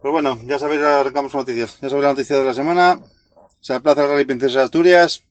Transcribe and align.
Pues 0.00 0.12
bueno, 0.12 0.38
ya 0.44 0.58
sabéis, 0.58 0.80
arrancamos 0.80 1.34
noticias. 1.34 1.78
Ya 1.82 1.90
sabéis 1.90 2.04
la 2.04 2.10
noticia 2.10 2.38
de 2.38 2.44
la 2.44 2.54
semana. 2.54 3.00
Se 3.60 3.74
aplaza 3.74 4.04
el 4.04 4.08
Rally 4.08 4.24
Princesa 4.24 4.60
de 4.60 4.64
Asturias. 4.64 5.24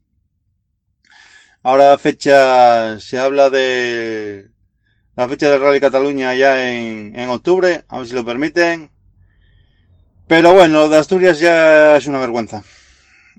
Ahora 1.63 1.97
fecha, 1.97 2.99
se 2.99 3.17
habla 3.17 3.49
de 3.49 4.51
la 5.15 5.27
fecha 5.27 5.49
del 5.49 5.61
Rally 5.61 5.79
Cataluña 5.79 6.35
ya 6.35 6.71
en, 6.71 7.17
en 7.19 7.29
octubre, 7.29 7.83
a 7.87 7.97
ver 7.97 8.07
si 8.07 8.13
lo 8.13 8.23
permiten. 8.23 8.91
Pero 10.27 10.53
bueno, 10.53 10.81
lo 10.81 10.89
de 10.89 10.97
Asturias 10.97 11.39
ya 11.39 11.97
es 11.97 12.05
una 12.05 12.19
vergüenza. 12.19 12.63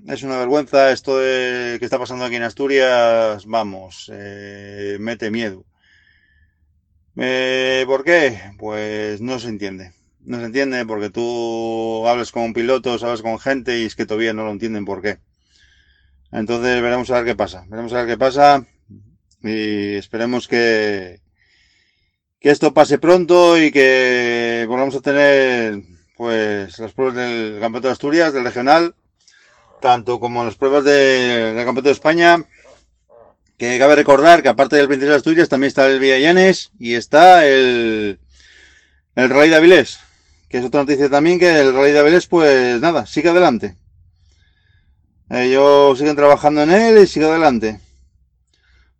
Es 0.07 0.23
una 0.23 0.37
vergüenza 0.37 0.91
esto 0.91 1.17
de, 1.17 1.77
que 1.79 1.85
está 1.85 1.97
pasando 1.97 2.25
aquí 2.25 2.35
en 2.35 2.43
Asturias, 2.43 3.45
vamos, 3.45 4.11
eh, 4.13 4.97
mete 4.99 5.31
miedo. 5.31 5.63
Eh, 7.15 7.85
¿Por 7.87 8.03
qué? 8.03 8.51
Pues 8.57 9.21
no 9.21 9.39
se 9.39 9.47
entiende 9.47 10.00
no 10.25 10.39
se 10.39 10.45
entiende 10.45 10.85
porque 10.85 11.09
tú 11.09 12.07
hablas 12.07 12.31
con 12.31 12.53
pilotos, 12.53 13.03
hablas 13.03 13.21
con 13.21 13.39
gente 13.39 13.79
y 13.79 13.85
es 13.85 13.95
que 13.95 14.05
todavía 14.05 14.33
no 14.33 14.43
lo 14.43 14.51
entienden 14.51 14.85
por 14.85 15.01
qué. 15.01 15.19
Entonces 16.31 16.81
veremos 16.81 17.09
a 17.11 17.15
ver 17.15 17.25
qué 17.25 17.35
pasa. 17.35 17.65
Veremos 17.67 17.93
a 17.93 17.97
ver 17.97 18.07
qué 18.07 18.17
pasa 18.17 18.65
y 19.43 19.95
esperemos 19.95 20.47
que, 20.47 21.19
que 22.39 22.51
esto 22.51 22.73
pase 22.73 22.99
pronto 22.99 23.61
y 23.61 23.71
que 23.71 24.65
volvamos 24.67 24.95
a 24.95 25.01
tener 25.01 25.81
pues 26.15 26.77
las 26.79 26.93
pruebas 26.93 27.15
del 27.15 27.59
Campeonato 27.59 27.87
de 27.87 27.93
Asturias, 27.93 28.33
del 28.33 28.43
regional, 28.43 28.95
tanto 29.81 30.19
como 30.19 30.45
las 30.45 30.55
pruebas 30.55 30.83
del 30.83 31.55
Campeonato 31.55 31.89
de 31.89 31.91
España. 31.91 32.45
Que 33.57 33.77
cabe 33.77 33.95
recordar 33.95 34.41
que 34.41 34.49
aparte 34.49 34.75
del 34.75 34.87
Princesa 34.87 35.11
de 35.11 35.17
Asturias 35.17 35.49
también 35.49 35.67
está 35.67 35.87
el 35.87 35.99
Villallanes 35.99 36.71
y 36.79 36.95
está 36.95 37.45
el, 37.45 38.19
el 39.15 39.29
Rey 39.29 39.49
de 39.49 39.55
Avilés 39.55 39.99
que 40.51 40.57
es 40.57 40.65
otra 40.65 40.81
noticia 40.81 41.09
también, 41.09 41.39
que 41.39 41.61
el 41.61 41.73
Rally 41.73 41.93
de 41.93 41.99
Avilés, 41.99 42.27
pues 42.27 42.81
nada, 42.81 43.05
sigue 43.05 43.29
adelante. 43.29 43.75
Ellos 45.29 45.97
siguen 45.97 46.17
trabajando 46.17 46.61
en 46.63 46.71
él 46.71 47.01
y 47.01 47.07
sigue 47.07 47.25
adelante. 47.25 47.79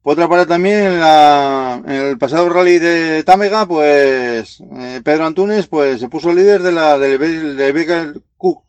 Por 0.02 0.14
otra 0.14 0.30
parte 0.30 0.46
también, 0.46 0.86
en, 0.86 1.92
el 1.92 2.18
pasado 2.18 2.48
rally 2.48 2.80
de 2.80 3.24
Támega, 3.24 3.68
pues 3.68 4.62
eh, 4.62 5.02
Pedro 5.04 5.26
Antunes 5.26 5.68
pues, 5.68 6.00
se 6.00 6.08
puso 6.08 6.34
líder 6.34 6.64
de 6.64 6.72
la 6.72 6.98
del 6.98 7.58
de 7.58 7.68
Iberica 7.68 8.14
Cup, 8.38 8.64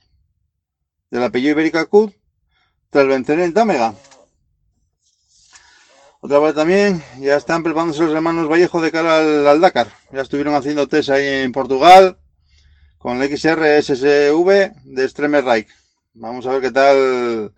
del 1.10 1.22
apellido 1.22 1.52
Iberica 1.52 1.86
Cup, 1.86 2.12
tras 2.90 3.06
vencer 3.06 3.38
en 3.38 3.54
Támega. 3.54 3.94
Otra 6.20 6.40
parte 6.40 6.56
también, 6.56 7.02
ya 7.20 7.36
están 7.36 7.62
preparándose 7.62 8.02
los 8.02 8.14
hermanos 8.14 8.48
Vallejo 8.50 8.82
de 8.82 8.90
cara 8.90 9.18
al, 9.20 9.46
al 9.46 9.60
Dakar. 9.60 9.86
Ya 10.12 10.20
estuvieron 10.22 10.54
haciendo 10.54 10.88
test 10.88 11.10
ahí 11.10 11.44
en 11.44 11.52
Portugal 11.52 12.18
con 13.02 13.20
el 13.20 13.36
XR 13.36 13.60
de 13.60 15.02
Extreme 15.02 15.40
Reich. 15.40 15.66
Vamos 16.14 16.46
a 16.46 16.52
ver 16.52 16.60
qué 16.62 16.70
tal 16.70 17.52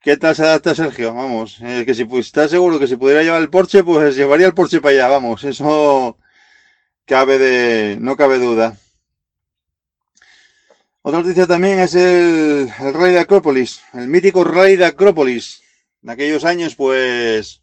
qué 0.00 0.16
tal 0.16 0.36
se 0.36 0.42
adapta 0.42 0.76
Sergio. 0.76 1.12
Vamos, 1.12 1.58
eh, 1.60 1.82
que 1.84 1.92
si 1.92 2.06
está 2.18 2.48
seguro 2.48 2.78
que 2.78 2.86
si 2.86 2.96
pudiera 2.96 3.24
llevar 3.24 3.42
el 3.42 3.50
Porsche, 3.50 3.82
pues 3.82 4.14
llevaría 4.14 4.46
el 4.46 4.54
Porsche 4.54 4.80
para 4.80 4.94
allá. 4.94 5.08
Vamos, 5.08 5.42
eso 5.42 6.16
cabe 7.04 7.38
de 7.38 7.98
no 8.00 8.16
cabe 8.16 8.38
duda. 8.38 8.76
Otra 11.02 11.20
noticia 11.20 11.46
también 11.48 11.80
es 11.80 11.94
el, 11.96 12.70
el 12.78 12.94
Rey 12.94 13.12
de 13.12 13.20
Acrópolis, 13.20 13.80
el 13.92 14.06
mítico 14.06 14.44
Rey 14.44 14.76
de 14.76 14.86
Acrópolis. 14.86 15.62
En 16.02 16.10
aquellos 16.10 16.44
años, 16.44 16.76
pues 16.76 17.62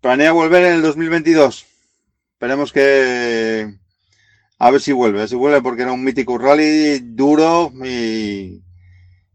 planea 0.00 0.30
volver 0.30 0.64
en 0.66 0.74
el 0.74 0.82
2022. 0.82 1.66
Esperemos 2.34 2.72
que 2.72 3.74
a 4.58 4.70
ver 4.70 4.80
si 4.80 4.92
vuelve, 4.92 5.28
si 5.28 5.36
vuelve 5.36 5.62
porque 5.62 5.82
era 5.82 5.92
un 5.92 6.02
mítico 6.02 6.36
rally 6.36 6.98
duro 7.00 7.72
y, 7.84 8.62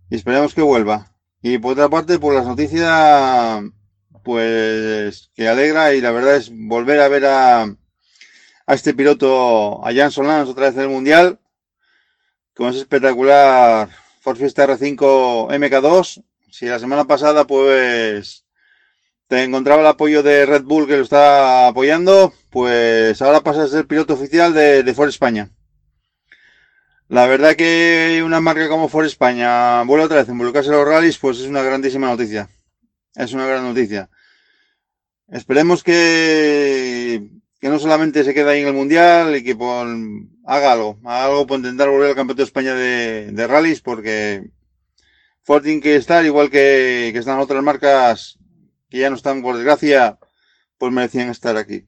esperemos 0.10 0.54
que 0.54 0.62
vuelva. 0.62 1.16
Y 1.42 1.58
por 1.58 1.74
otra 1.74 1.90
parte, 1.90 2.20
por 2.20 2.34
las 2.34 2.46
noticias, 2.46 3.64
pues 4.24 5.32
que 5.36 5.48
alegra 5.48 5.94
y 5.94 6.02
la 6.02 6.12
verdad 6.12 6.36
es 6.36 6.52
volver 6.54 7.00
a 7.00 7.08
ver 7.08 7.26
a, 7.26 7.64
a 7.64 8.74
este 8.74 8.94
piloto, 8.94 9.86
a 9.86 9.94
Jan 9.94 10.12
Solans 10.12 10.50
otra 10.50 10.68
vez 10.68 10.76
en 10.76 10.82
el 10.84 10.90
Mundial, 10.90 11.40
con 12.54 12.70
ese 12.70 12.80
espectacular 12.80 13.90
Ford 14.22 14.38
Fiesta 14.38 14.68
R5 14.68 14.98
MK2. 15.50 16.24
Si 16.52 16.66
la 16.66 16.80
semana 16.80 17.06
pasada 17.06 17.48
pues 17.48 18.46
te 19.28 19.44
encontraba 19.44 19.82
el 19.82 19.88
apoyo 19.88 20.22
de 20.22 20.46
Red 20.46 20.64
Bull 20.64 20.88
que 20.88 20.98
lo 20.98 21.04
está 21.04 21.68
apoyando, 21.68 22.34
pues 22.53 23.19
ahora 23.24 23.41
pasa 23.41 23.64
a 23.64 23.68
ser 23.68 23.88
piloto 23.88 24.14
oficial 24.14 24.53
de, 24.53 24.84
de 24.84 24.94
Ford 24.94 25.09
España. 25.09 25.50
La 27.09 27.25
verdad 27.25 27.56
que 27.56 28.22
una 28.24 28.40
marca 28.41 28.69
como 28.69 28.90
Ford 28.90 29.06
España 29.06 29.81
vuelve 29.84 30.06
otra 30.06 30.18
vez 30.18 30.30
a 30.30 30.31
involucrarse 30.31 30.69
en 30.69 30.78
los 30.78 30.88
rallies, 30.88 31.18
pues 31.18 31.40
es 31.40 31.47
una 31.47 31.63
grandísima 31.63 32.08
noticia. 32.08 32.50
Es 33.16 33.34
una 33.34 33.47
gran 33.47 33.63
noticia. 33.63 34.08
Esperemos 35.30 35.84
que, 35.84 37.28
que 37.59 37.69
no 37.69 37.80
solamente 37.80 38.24
se 38.24 38.36
quede 38.36 38.52
ahí 38.52 38.62
en 38.62 38.68
el 38.68 38.74
Mundial 38.74 39.36
y 39.36 39.44
que 39.44 39.58
haga 40.46 40.74
algo, 40.74 41.00
haga 41.03 41.25
algo 41.25 41.47
por 41.47 41.58
intentar 41.58 41.90
volver 41.90 42.09
al 42.09 42.16
Campeonato 42.16 42.44
de 42.44 42.47
España 42.47 42.75
de, 42.75 43.47
rallies, 43.47 43.81
porque 43.81 44.52
Ford 45.42 45.63
tiene 45.63 45.81
que 45.81 45.96
estar, 45.96 46.24
igual 46.24 46.52
que, 46.52 47.09
que 47.13 47.19
están 47.19 47.40
otras 47.40 47.63
marcas 47.63 48.38
que 48.90 49.00
ya 49.00 49.09
no 49.09 49.16
están, 49.16 49.42
por 49.42 49.56
desgracia, 49.56 50.19
pues 50.78 50.92
merecían 50.94 51.30
estar 51.30 51.58
aquí. 51.58 51.88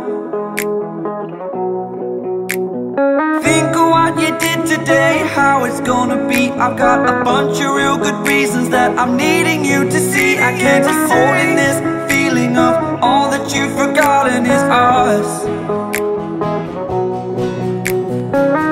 today, 4.77 5.17
how 5.35 5.65
it's 5.65 5.81
gonna 5.81 6.27
be. 6.29 6.49
I've 6.49 6.77
got 6.77 6.99
a 7.09 7.23
bunch 7.25 7.59
of 7.59 7.75
real 7.75 7.97
good 7.97 8.25
reasons 8.25 8.69
that 8.69 8.97
I'm 8.97 9.17
needing 9.17 9.65
you 9.65 9.83
to 9.83 9.99
see. 10.11 10.37
I 10.37 10.51
can't 10.63 10.85
keep 10.85 11.03
holding 11.13 11.55
this 11.61 11.77
feeling 12.09 12.55
of 12.57 12.73
all 13.03 13.29
that 13.31 13.53
you've 13.53 13.73
forgotten 13.73 14.45
is 14.45 14.63
us. 14.91 15.29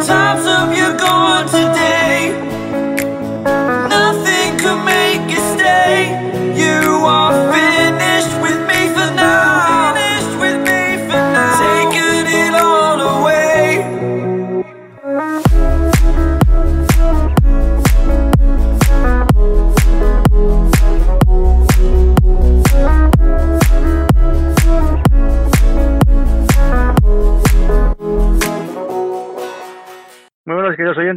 Times 0.07 0.45
of 0.57 0.67
you 0.77 0.87
gone 0.97 1.45
today. 1.47 2.08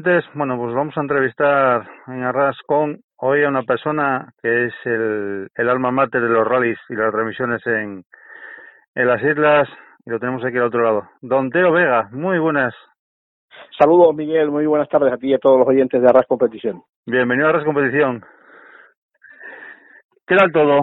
Oyentes, 0.03 0.25
bueno, 0.35 0.57
pues 0.59 0.75
vamos 0.75 0.97
a 0.97 1.01
entrevistar 1.01 1.89
en 2.09 2.23
Arras 2.23 2.57
con 2.67 2.99
hoy 3.19 3.45
a 3.45 3.49
una 3.49 3.63
persona 3.63 4.33
que 4.43 4.67
es 4.67 4.75
el, 4.85 5.49
el 5.55 5.69
alma 5.69 5.91
mater 5.91 6.23
de 6.23 6.29
los 6.29 6.47
rallies 6.47 6.79
y 6.89 6.95
las 6.95 7.13
remisiones 7.13 7.65
en, 7.67 8.05
en 8.95 9.07
las 9.07 9.23
islas 9.23 9.69
y 10.05 10.11
lo 10.11 10.19
tenemos 10.19 10.45
aquí 10.45 10.57
al 10.57 10.65
otro 10.65 10.83
lado. 10.83 11.09
Don 11.21 11.51
Teo 11.51 11.73
Vega, 11.73 12.09
muy 12.13 12.39
buenas. 12.39 12.75
Saludos 13.79 14.15
Miguel, 14.15 14.51
muy 14.51 14.67
buenas 14.67 14.89
tardes 14.89 15.13
a 15.13 15.17
ti 15.17 15.29
y 15.29 15.35
a 15.35 15.39
todos 15.39 15.59
los 15.59 15.69
oyentes 15.69 16.01
de 16.01 16.09
Arras 16.09 16.27
Competición. 16.27 16.83
Bienvenido 17.07 17.47
a 17.47 17.51
Arras 17.51 17.65
Competición. 17.65 18.25
¿Qué 20.27 20.37
tal 20.37 20.51
todo? 20.53 20.83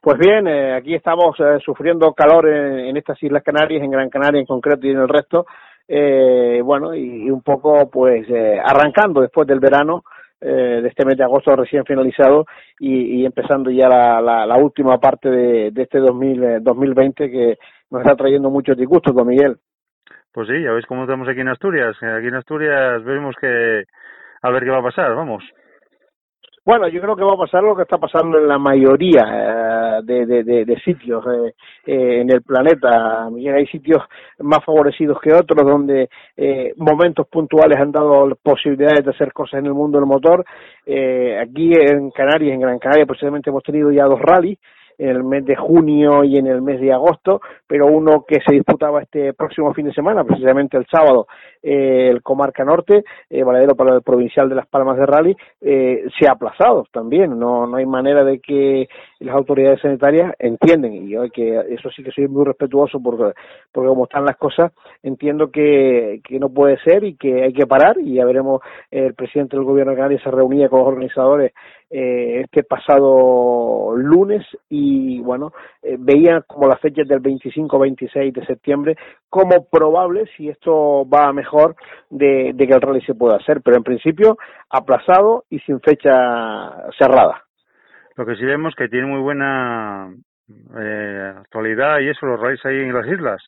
Pues 0.00 0.18
bien, 0.18 0.46
eh, 0.46 0.74
aquí 0.74 0.94
estamos 0.94 1.38
eh, 1.40 1.58
sufriendo 1.64 2.14
calor 2.14 2.48
en, 2.48 2.78
en, 2.78 2.96
estas 2.96 3.22
Islas 3.22 3.42
Canarias, 3.42 3.82
en 3.82 3.90
Gran 3.90 4.08
Canaria 4.08 4.40
en 4.40 4.46
concreto 4.46 4.86
y 4.86 4.90
en 4.90 5.00
el 5.00 5.08
resto. 5.08 5.44
Eh, 5.88 6.60
bueno, 6.62 6.94
y, 6.94 7.30
un 7.30 7.42
poco 7.42 7.88
pues 7.90 8.28
eh, 8.28 8.60
arrancando 8.62 9.22
después 9.22 9.48
del 9.48 9.58
verano 9.58 10.04
eh, 10.38 10.80
de 10.82 10.88
este 10.88 11.06
mes 11.06 11.16
de 11.16 11.24
agosto 11.24 11.56
recién 11.56 11.84
finalizado 11.86 12.44
y, 12.78 13.20
y 13.20 13.24
empezando 13.24 13.70
ya 13.70 13.88
la, 13.88 14.20
la, 14.20 14.46
la, 14.46 14.56
última 14.58 14.98
parte 14.98 15.30
de, 15.30 15.70
de 15.70 15.82
este 15.82 15.98
2000, 15.98 16.62
2020 16.62 17.30
que 17.30 17.58
nos 17.90 18.02
está 18.02 18.14
trayendo 18.14 18.50
muchos 18.50 18.76
disgustos, 18.76 19.14
don 19.14 19.26
Miguel. 19.26 19.56
Pues 20.32 20.46
sí, 20.46 20.62
ya 20.62 20.72
veis 20.72 20.86
cómo 20.86 21.02
estamos 21.02 21.26
aquí 21.26 21.40
en 21.40 21.48
Asturias. 21.48 21.96
Aquí 22.02 22.26
en 22.28 22.34
Asturias 22.34 23.02
vemos 23.02 23.34
que 23.40 23.84
a 24.42 24.50
ver 24.50 24.62
qué 24.62 24.70
va 24.70 24.78
a 24.78 24.82
pasar, 24.82 25.14
vamos. 25.14 25.42
Bueno, 26.68 26.86
yo 26.86 27.00
creo 27.00 27.16
que 27.16 27.24
va 27.24 27.32
a 27.32 27.38
pasar 27.38 27.62
lo 27.62 27.74
que 27.74 27.84
está 27.84 27.96
pasando 27.96 28.36
en 28.36 28.46
la 28.46 28.58
mayoría 28.58 29.22
eh, 29.26 30.02
de, 30.04 30.44
de, 30.44 30.80
sitios 30.84 31.24
eh, 31.24 31.54
eh, 31.86 32.20
en 32.20 32.30
el 32.30 32.42
planeta. 32.42 33.24
Hay 33.24 33.66
sitios 33.68 34.02
más 34.40 34.62
favorecidos 34.66 35.18
que 35.18 35.32
otros 35.32 35.66
donde 35.66 36.10
momentos 36.76 37.26
puntuales 37.28 37.80
han 37.80 37.90
dado 37.90 38.28
posibilidades 38.42 39.02
de 39.02 39.12
hacer 39.12 39.32
cosas 39.32 39.60
en 39.60 39.66
el 39.68 39.72
mundo 39.72 39.98
del 39.98 40.06
motor. 40.06 40.44
Aquí 40.84 41.72
en 41.72 42.10
Canarias, 42.10 42.52
en 42.52 42.60
Gran 42.60 42.78
Canaria, 42.78 43.06
precisamente 43.06 43.48
hemos 43.48 43.62
tenido 43.62 43.90
ya 43.90 44.04
dos 44.04 44.20
rallies 44.20 44.58
en 44.98 45.08
el 45.08 45.24
mes 45.24 45.44
de 45.44 45.56
junio 45.56 46.24
y 46.24 46.36
en 46.36 46.46
el 46.46 46.60
mes 46.60 46.80
de 46.80 46.92
agosto, 46.92 47.40
pero 47.66 47.86
uno 47.86 48.24
que 48.26 48.40
se 48.46 48.54
disputaba 48.54 49.02
este 49.02 49.32
próximo 49.32 49.72
fin 49.72 49.86
de 49.86 49.94
semana, 49.94 50.24
precisamente 50.24 50.76
el 50.76 50.86
sábado, 50.86 51.26
eh, 51.62 52.08
el 52.10 52.22
Comarca 52.22 52.64
Norte, 52.64 53.04
eh, 53.30 53.42
valedero 53.44 53.76
para 53.76 53.94
el 53.94 54.02
provincial 54.02 54.48
de 54.48 54.56
Las 54.56 54.66
Palmas 54.66 54.98
de 54.98 55.06
Rally, 55.06 55.36
eh, 55.60 56.04
se 56.18 56.26
ha 56.26 56.32
aplazado 56.32 56.86
también. 56.92 57.38
No, 57.38 57.66
no 57.66 57.76
hay 57.76 57.86
manera 57.86 58.24
de 58.24 58.40
que 58.40 58.88
las 59.20 59.34
autoridades 59.34 59.80
sanitarias 59.80 60.34
entienden, 60.38 60.92
y 60.94 61.08
yo 61.10 61.28
que 61.30 61.60
eso 61.68 61.90
sí 61.90 62.02
que 62.02 62.10
soy 62.10 62.26
muy 62.28 62.44
respetuoso 62.44 63.00
porque, 63.00 63.32
porque 63.72 63.88
como 63.88 64.04
están 64.04 64.24
las 64.24 64.36
cosas, 64.36 64.72
entiendo 65.02 65.50
que, 65.50 66.20
que 66.24 66.38
no 66.38 66.48
puede 66.48 66.78
ser 66.78 67.04
y 67.04 67.16
que 67.16 67.44
hay 67.44 67.52
que 67.52 67.66
parar, 67.66 67.98
y 67.98 68.14
ya 68.14 68.24
veremos, 68.24 68.60
el 68.90 69.14
presidente 69.14 69.56
del 69.56 69.64
gobierno 69.64 69.92
de 69.92 69.96
Canarias 69.96 70.22
se 70.22 70.30
reunía 70.30 70.68
con 70.68 70.80
los 70.80 70.88
organizadores 70.88 71.52
eh, 71.90 72.42
este 72.44 72.64
pasado 72.64 73.94
lunes 73.96 74.44
y 74.68 75.20
bueno, 75.20 75.52
eh, 75.82 75.96
veía 75.98 76.42
como 76.42 76.68
las 76.68 76.80
fechas 76.80 77.08
del 77.08 77.22
25-26 77.22 78.32
de 78.32 78.46
septiembre 78.46 78.96
como 79.30 79.66
probable, 79.70 80.24
si 80.36 80.48
esto 80.48 81.08
va 81.08 81.32
mejor, 81.32 81.76
de, 82.10 82.54
que 82.56 82.74
el 82.74 82.80
rally 82.80 83.00
se 83.02 83.14
pueda 83.14 83.36
hacer, 83.36 83.62
pero 83.62 83.76
en 83.76 83.84
principio 83.84 84.36
aplazado 84.70 85.44
y 85.48 85.58
sin 85.60 85.80
fecha 85.80 86.90
cerrada. 86.98 87.44
Lo 88.16 88.26
que 88.26 88.36
sí 88.36 88.44
vemos 88.44 88.74
que 88.74 88.88
tiene 88.88 89.06
muy 89.06 89.20
buena 89.20 90.12
eh, 90.78 91.32
actualidad 91.38 92.00
y 92.00 92.08
eso, 92.08 92.26
los 92.26 92.40
rallies 92.40 92.64
ahí 92.66 92.80
en 92.80 92.92
las 92.92 93.06
islas. 93.06 93.42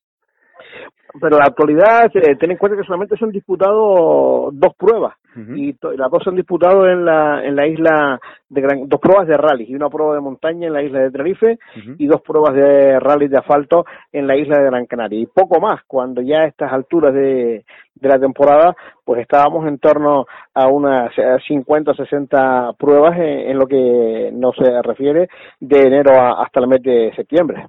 Pero 1.21 1.39
la 1.39 1.47
actualidad, 1.47 2.09
eh, 2.15 2.37
ten 2.37 2.53
en 2.53 2.57
cuenta 2.57 2.79
que 2.79 2.85
solamente 2.85 3.17
se 3.17 3.25
han 3.25 3.33
disputado 3.33 4.51
dos 4.53 4.77
pruebas 4.77 5.15
uh 5.35 5.41
-huh. 5.41 5.59
y 5.59 5.73
to- 5.73 5.91
las 5.93 6.09
dos 6.09 6.23
se 6.23 6.31
han 6.31 6.37
disputado 6.37 6.87
en 6.89 7.05
la 7.05 7.45
en 7.45 7.57
la 7.57 7.67
isla 7.67 8.21
de 8.49 8.61
Gran, 8.61 8.89
dos 8.89 9.01
pruebas 9.01 9.27
de 9.27 9.37
rally 9.37 9.65
y 9.69 9.75
una 9.75 9.89
prueba 9.89 10.15
de 10.15 10.21
montaña 10.21 10.69
en 10.69 10.73
la 10.73 10.83
isla 10.85 11.01
de 11.01 11.11
Tenerife 11.11 11.53
uh 11.53 11.79
-huh. 11.81 11.97
y 11.99 12.07
dos 12.07 12.21
pruebas 12.23 12.55
de 12.55 13.01
rally 13.01 13.27
de 13.27 13.39
asfalto 13.39 13.85
en 14.13 14.29
la 14.29 14.37
isla 14.37 14.59
de 14.59 14.67
Gran 14.67 14.87
Canaria 14.87 15.19
y 15.21 15.27
poco 15.27 15.61
más 15.61 15.81
cuando 15.89 16.23
ya 16.23 16.43
a 16.43 16.47
estas 16.47 16.73
alturas 16.73 17.13
de, 17.13 17.65
de 17.95 18.09
la 18.09 18.19
temporada 18.21 18.77
pues 19.05 19.21
estábamos 19.21 19.67
en 19.67 19.79
torno 19.79 20.27
a 20.55 20.69
unas 20.69 21.11
50 21.49 21.91
o 21.91 21.95
60 21.95 22.73
pruebas 22.79 23.17
en, 23.19 23.51
en, 23.51 23.59
lo 23.59 23.67
que 23.67 24.31
nos 24.33 24.55
refiere 24.85 25.27
de 25.59 25.81
enero 25.89 26.13
a, 26.15 26.41
hasta 26.45 26.61
el 26.61 26.69
mes 26.69 26.83
de 26.83 27.13
septiembre 27.17 27.67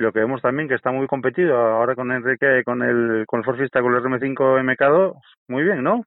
lo 0.00 0.12
que 0.12 0.20
vemos 0.20 0.42
también 0.42 0.68
que 0.68 0.74
está 0.74 0.90
muy 0.90 1.06
competido 1.06 1.56
ahora 1.56 1.94
con 1.94 2.10
Enrique, 2.10 2.62
con 2.64 2.82
el 2.82 3.24
con 3.26 3.40
el 3.40 3.44
Forfista, 3.44 3.80
con 3.80 3.94
el 3.94 4.02
RM5 4.02 4.36
MK2, 4.36 5.14
muy 5.48 5.64
bien, 5.64 5.82
¿no? 5.82 6.04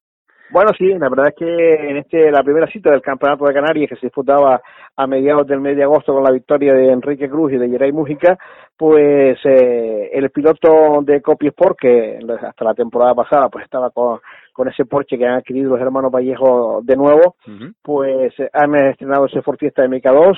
Bueno, 0.50 0.72
sí, 0.78 0.86
la 0.86 1.10
verdad 1.10 1.30
es 1.30 1.36
que 1.36 1.90
en 1.90 1.98
este 1.98 2.30
la 2.30 2.44
primera 2.44 2.68
cita 2.68 2.92
del 2.92 3.02
Campeonato 3.02 3.46
de 3.46 3.54
Canarias 3.54 3.90
que 3.90 3.96
se 3.96 4.08
disputaba 4.08 4.62
a 4.96 5.08
mediados 5.08 5.48
del 5.48 5.62
mes 5.62 5.76
de 5.76 5.84
agosto 5.84 6.14
con 6.14 6.24
la 6.24 6.32
victoria 6.32 6.74
de 6.74 6.92
Enrique 6.92 7.30
Cruz 7.30 7.54
y 7.54 7.58
de 7.58 7.70
Geray 7.70 7.92
Mújica, 7.92 8.38
pues 8.78 9.40
eh, 9.46 10.12
el 10.14 10.30
piloto 10.30 11.02
de 11.02 11.22
Copy 11.22 11.48
Sport 11.48 11.80
que 11.80 12.20
hasta 12.42 12.66
la 12.66 12.76
temporada 12.76 13.16
pasada 13.16 13.50
pues 13.50 13.64
estaba 13.64 13.90
con 13.90 14.20
con 14.54 14.68
ese 14.68 14.86
Porsche 14.86 15.18
que 15.18 15.26
han 15.26 15.36
adquirido 15.36 15.72
los 15.72 15.82
hermanos 15.82 16.12
Vallejo 16.12 16.82
de 16.84 16.96
nuevo, 16.96 17.36
uh 17.48 17.52
-huh. 17.52 17.74
pues 17.82 18.34
han 18.54 18.76
estrenado 18.76 19.26
ese 19.26 19.42
Ford 19.42 19.58
Fiesta 19.58 19.84
MK2, 19.84 20.38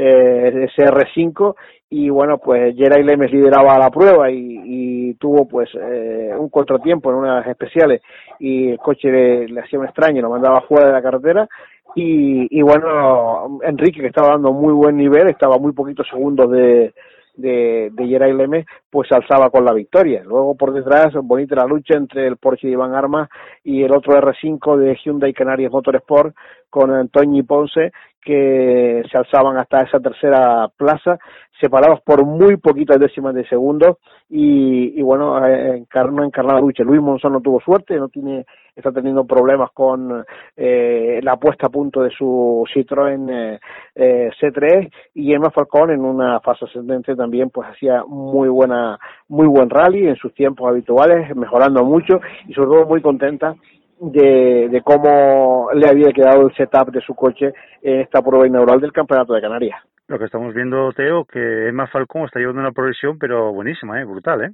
eh, 0.00 0.68
ese 0.70 0.84
R5 0.88 1.56
y 1.90 2.08
bueno 2.08 2.38
pues 2.38 2.76
Geray 2.76 3.02
Lemes 3.02 3.32
lideraba 3.32 3.78
la 3.78 3.90
prueba 3.90 4.30
y, 4.30 4.60
y 4.64 5.14
tuvo 5.14 5.48
pues 5.48 5.68
eh, 5.74 6.30
un 6.38 6.48
contratiempo 6.50 7.10
en 7.10 7.16
unas 7.16 7.44
especiales 7.48 8.00
y 8.38 8.70
el 8.70 8.78
coche 8.78 9.10
le, 9.10 9.48
le 9.48 9.60
hacía 9.60 9.80
un 9.80 9.86
extraño, 9.86 10.22
lo 10.22 10.30
mandaba 10.30 10.60
fuera 10.60 10.86
de 10.86 10.92
la 10.92 11.02
carretera 11.02 11.48
y, 11.96 12.46
y 12.56 12.62
bueno 12.62 13.58
Enrique 13.62 14.00
que 14.00 14.06
estaba 14.06 14.28
dando 14.28 14.52
muy 14.52 14.72
buen 14.72 14.96
nivel, 14.96 15.28
estaba 15.28 15.58
muy 15.58 15.72
poquitos 15.72 16.06
segundos 16.08 16.48
de 16.52 16.94
de, 17.38 17.90
de 17.92 18.06
Geray 18.06 18.34
Lemes, 18.34 18.66
pues 18.90 19.10
alzaba 19.12 19.48
con 19.48 19.64
la 19.64 19.72
victoria. 19.72 20.22
Luego 20.24 20.56
por 20.56 20.74
detrás, 20.74 21.14
bonita 21.22 21.54
la 21.54 21.66
lucha 21.66 21.96
entre 21.96 22.26
el 22.26 22.36
Porsche 22.36 22.66
de 22.66 22.72
Iván 22.74 22.94
Armas 22.94 23.28
y 23.64 23.82
el 23.84 23.92
otro 23.92 24.14
R5 24.14 24.76
de 24.76 24.96
Hyundai 24.96 25.32
Canarias 25.32 25.72
Motorsport 25.72 26.34
con 26.68 26.90
Antonio 26.90 27.44
Ponce, 27.46 27.92
que 28.22 29.02
se 29.10 29.18
alzaban 29.18 29.56
hasta 29.56 29.82
esa 29.82 30.00
tercera 30.00 30.68
plaza, 30.76 31.18
separados 31.60 32.00
por 32.02 32.24
muy 32.24 32.56
poquitas 32.56 32.98
décimas 32.98 33.34
de 33.34 33.46
segundo, 33.48 33.98
y, 34.28 34.98
y 34.98 35.02
bueno, 35.02 35.44
encarnó 35.46 36.24
encarnada 36.24 36.60
lucha. 36.60 36.84
Luis 36.84 37.00
Monzón 37.00 37.32
no 37.32 37.40
tuvo 37.40 37.60
suerte, 37.60 37.96
no 37.96 38.08
tiene, 38.08 38.44
está 38.76 38.92
teniendo 38.92 39.24
problemas 39.24 39.70
con 39.72 40.24
eh, 40.56 41.20
la 41.22 41.36
puesta 41.36 41.66
a 41.66 41.70
punto 41.70 42.02
de 42.02 42.10
su 42.10 42.64
Citroën 42.72 43.30
eh, 43.30 43.60
eh, 43.94 44.30
C3, 44.40 44.90
y 45.14 45.32
Emma 45.32 45.50
Falcón 45.50 45.90
en 45.90 46.04
una 46.04 46.40
fase 46.40 46.66
ascendente 46.66 47.16
también 47.16 47.50
pues 47.50 47.68
hacía 47.68 48.04
muy 48.06 48.48
buena, 48.48 48.98
muy 49.28 49.46
buen 49.46 49.70
rally 49.70 50.06
en 50.06 50.16
sus 50.16 50.34
tiempos 50.34 50.68
habituales, 50.68 51.34
mejorando 51.34 51.84
mucho, 51.84 52.20
y 52.46 52.52
sobre 52.52 52.68
todo 52.68 52.86
muy 52.86 53.00
contenta 53.00 53.54
de, 54.00 54.68
de 54.70 54.82
cómo 54.82 55.68
le 55.74 55.88
había 55.88 56.12
quedado 56.12 56.46
el 56.46 56.54
setup 56.54 56.90
de 56.90 57.00
su 57.00 57.14
coche 57.14 57.52
en 57.82 58.00
esta 58.00 58.22
prueba 58.22 58.46
inaugural 58.46 58.80
del 58.80 58.92
Campeonato 58.92 59.34
de 59.34 59.40
Canarias. 59.40 59.80
Lo 60.08 60.18
que 60.18 60.24
estamos 60.24 60.54
viendo, 60.54 60.90
Teo, 60.92 61.24
que 61.24 61.68
Emma 61.68 61.86
Falcón 61.86 62.24
está 62.24 62.38
llevando 62.38 62.62
una 62.62 62.72
progresión, 62.72 63.18
pero 63.18 63.52
buenísima, 63.52 64.00
¿eh? 64.00 64.04
brutal, 64.04 64.44
¿eh? 64.44 64.50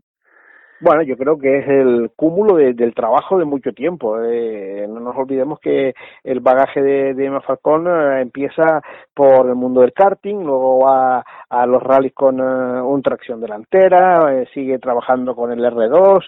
Bueno, 0.80 1.02
yo 1.02 1.16
creo 1.16 1.38
que 1.38 1.58
es 1.58 1.68
el 1.68 2.10
cúmulo 2.16 2.56
de, 2.56 2.74
del 2.74 2.94
trabajo 2.94 3.38
de 3.38 3.44
mucho 3.44 3.72
tiempo. 3.72 4.20
Eh, 4.20 4.86
no 4.88 5.00
nos 5.00 5.16
olvidemos 5.16 5.60
que 5.60 5.94
el 6.24 6.40
bagaje 6.40 6.82
de, 6.82 7.14
de 7.14 7.26
Emma 7.26 7.40
Falcón 7.40 7.86
eh, 7.86 8.20
empieza 8.20 8.82
por 9.14 9.46
el 9.48 9.54
mundo 9.54 9.82
del 9.82 9.92
karting, 9.92 10.42
luego 10.42 10.80
va 10.80 11.24
a 11.48 11.66
los 11.66 11.80
rallies 11.80 12.12
con 12.12 12.40
eh, 12.40 12.82
un 12.82 13.02
tracción 13.02 13.40
delantera, 13.40 14.34
eh, 14.34 14.48
sigue 14.52 14.80
trabajando 14.80 15.36
con 15.36 15.52
el 15.52 15.64
R2, 15.64 16.24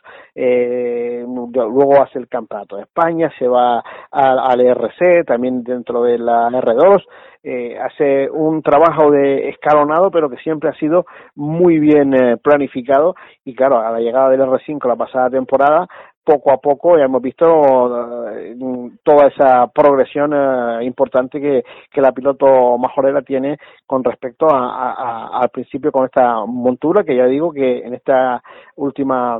luego 1.27 2.03
hace 2.03 2.21
el 2.21 2.29
Campeonato 2.29 2.77
de 2.77 2.83
España, 2.83 3.31
se 3.39 3.49
va 3.49 3.83
al, 4.13 4.39
al 4.39 4.61
ERC, 4.61 5.27
también 5.27 5.65
dentro 5.65 6.03
de 6.05 6.19
la 6.19 6.49
R2, 6.51 7.03
eh, 7.43 7.79
hace 7.79 8.31
un 8.31 8.63
trabajo 8.63 9.11
de 9.11 9.49
escalonado, 9.49 10.11
pero 10.11 10.29
que 10.29 10.37
siempre 10.39 10.71
ha 10.71 10.75
sido 10.75 11.07
muy 11.35 11.79
bien 11.79 12.15
eh, 12.15 12.37
planificado. 12.37 13.15
Y 13.45 13.55
claro, 13.55 13.79
a 13.79 13.91
la 13.91 14.01
llegada 14.01 14.31
del 14.31 14.41
R5 14.41 14.87
la 14.87 14.97
pasada 14.97 15.31
temporada, 15.31 15.87
poco 16.27 16.53
a 16.53 16.59
poco 16.59 16.99
ya 16.99 17.05
hemos 17.05 17.23
visto 17.23 17.47
uh, 17.47 18.91
toda 19.05 19.29
esa 19.29 19.69
progresión 19.69 20.35
uh, 20.35 20.81
importante 20.81 21.41
que, 21.41 21.63
que 21.89 22.01
la 22.01 22.11
piloto 22.11 22.77
majorera 22.79 23.23
tiene 23.23 23.59
con 23.87 24.03
respecto 24.03 24.49
a, 24.51 25.41
al 25.41 25.49
principio 25.51 25.93
con 25.93 26.05
esta 26.05 26.45
montura, 26.45 27.05
que 27.05 27.17
ya 27.17 27.27
digo 27.27 27.53
que 27.53 27.79
en 27.79 27.95
esta 27.95 28.43
última 28.75 29.39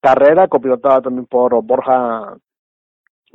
carrera, 0.00 0.48
copilotada 0.48 1.02
también 1.02 1.26
por 1.26 1.62
Borja 1.62 2.36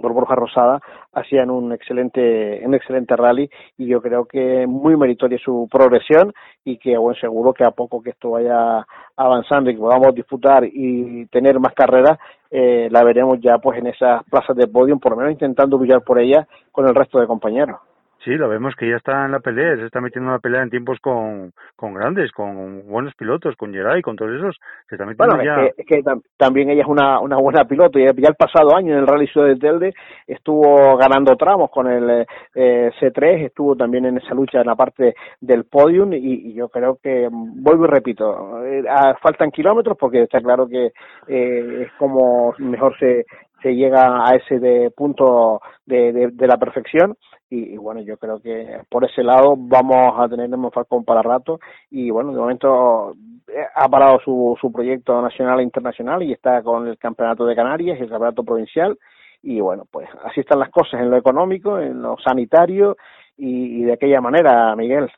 Borja 0.02 0.36
Rosada 0.36 0.80
hacían 1.14 1.50
un 1.50 1.72
excelente 1.74 2.62
un 2.66 2.74
excelente 2.74 3.16
rally 3.16 3.50
y 3.78 3.88
yo 3.88 4.02
creo 4.02 4.26
que 4.26 4.66
muy 4.68 4.96
meritoria 4.96 5.38
su 5.38 5.68
progresión 5.72 6.34
y 6.64 6.78
que 6.78 6.98
buen 6.98 7.16
seguro 7.16 7.54
que 7.54 7.64
a 7.64 7.72
poco 7.72 8.02
que 8.02 8.12
esto 8.12 8.32
vaya 8.32 8.86
avanzando 9.16 9.70
y 9.70 9.76
que 9.76 9.82
podamos 9.82 10.14
disputar 10.16 10.64
y 10.66 11.26
tener 11.28 11.60
más 11.60 11.74
carreras 11.74 12.18
eh, 12.52 12.88
la 12.92 13.04
veremos 13.04 13.40
ya 13.42 13.60
pues 13.60 13.78
en 13.78 13.88
esas 13.88 14.24
plazas 14.24 14.56
de 14.56 14.68
podium, 14.68 15.00
por 15.00 15.12
lo 15.12 15.18
menos 15.18 15.34
intentando 15.34 15.78
brillar 15.78 16.02
por 16.02 16.20
ellas 16.20 16.48
con 16.72 16.88
el 16.88 16.96
resto 16.96 17.20
de 17.20 17.28
compañeros. 17.28 17.80
Sí, 18.24 18.32
lo 18.32 18.50
vemos 18.50 18.76
que 18.76 18.90
ya 18.90 18.98
está 18.98 19.26
en 19.26 19.32
la 19.32 19.40
pelea, 19.40 19.78
se 19.78 19.86
está 19.86 20.02
metiendo 20.02 20.30
en 20.30 20.34
la 20.34 20.40
pelea 20.40 20.62
en 20.62 20.70
tiempos 20.70 21.00
con, 21.00 21.54
con 21.78 21.94
grandes, 21.94 22.32
con 22.34 22.86
buenos 22.86 23.16
pilotos, 23.16 23.56
con 23.56 23.74
Geray, 23.74 24.02
con 24.02 24.18
todos 24.18 24.36
esos. 24.36 24.58
Se 24.90 24.96
está 24.96 25.06
metiendo 25.06 25.38
bueno, 25.38 25.44
ya... 25.44 25.66
es 25.68 25.76
que, 25.76 25.82
es 25.82 25.88
que 25.88 26.04
tam 26.04 26.22
también 26.36 26.70
ella 26.70 26.82
es 26.82 26.88
una, 26.88 27.20
una 27.20 27.38
buena 27.38 27.64
piloto. 27.64 27.98
Ya, 27.98 28.12
ya 28.16 28.30
el 28.30 28.36
pasado 28.36 28.76
año 28.76 28.94
en 28.94 29.00
el 29.00 29.08
Rally 29.08 29.30
de 29.34 29.56
Telde 29.56 29.94
estuvo 30.28 30.98
ganando 30.98 31.36
tramos 31.38 31.72
con 31.72 31.88
el 31.88 32.26
eh, 32.56 32.92
C3, 33.00 33.46
estuvo 33.46 33.76
también 33.76 34.06
en 34.06 34.18
esa 34.18 34.34
lucha 34.34 34.60
en 34.60 34.68
la 34.68 34.76
parte 34.76 35.16
del 35.40 35.64
podium 35.64 36.12
y, 36.14 36.50
y 36.50 36.54
yo 36.54 36.68
creo 36.68 36.98
que, 37.02 37.30
vuelvo 37.32 37.86
y 37.86 37.88
repito, 37.88 38.66
eh, 38.66 38.84
faltan 39.22 39.52
kilómetros 39.52 39.98
porque 39.98 40.24
está 40.24 40.42
claro 40.42 40.68
que 40.68 40.92
eh, 41.28 41.84
es 41.84 41.92
como 41.98 42.54
mejor 42.58 42.98
se, 43.00 43.26
se 43.62 43.76
llega 43.76 44.28
a 44.28 44.36
ese 44.36 44.60
de 44.60 44.92
punto 44.92 45.62
de, 45.86 46.12
de, 46.12 46.28
de 46.32 46.48
la 46.48 46.58
perfección 46.58 47.16
y, 47.50 47.74
y, 47.74 47.78
bueno, 47.78 48.02
yo 48.02 48.18
creo 48.18 48.40
que 48.40 48.82
por 48.90 49.06
ese 49.06 49.24
lado 49.24 49.56
vamos 49.58 50.20
a 50.20 50.30
tener 50.30 50.54
un 50.54 50.72
Falcón 50.72 51.04
para 51.04 51.22
rato 51.22 51.60
y 51.90 52.10
bueno, 52.12 52.32
de 52.32 52.40
momento 52.40 53.14
eh, 53.48 53.66
ha 53.76 53.90
parado 53.90 54.20
su, 54.24 54.58
su 54.62 54.72
proyecto 54.72 55.22
nacional 55.22 55.60
e 55.60 55.64
internacional 55.64 56.22
y 56.24 56.34
está 56.34 56.62
con 56.62 56.88
el 56.88 56.98
campeonato 56.98 57.46
de 57.46 57.56
Canarias 57.56 57.98
y 58.00 58.04
el 58.04 58.10
campeonato 58.10 58.44
provincial 58.44 58.98
y 59.42 59.60
bueno, 59.62 59.86
pues 59.90 60.08
así 60.26 60.42
están 60.42 60.60
las 60.60 60.70
cosas 60.70 61.02
en 61.02 61.10
lo 61.10 61.18
económico, 61.18 61.80
en 61.80 62.02
lo 62.02 62.18
sanitario 62.18 62.98
y, 63.38 63.82
y 63.82 63.84
de 63.84 63.94
aquella 63.94 64.22
manera, 64.22 64.76
Miguel. 64.76 65.10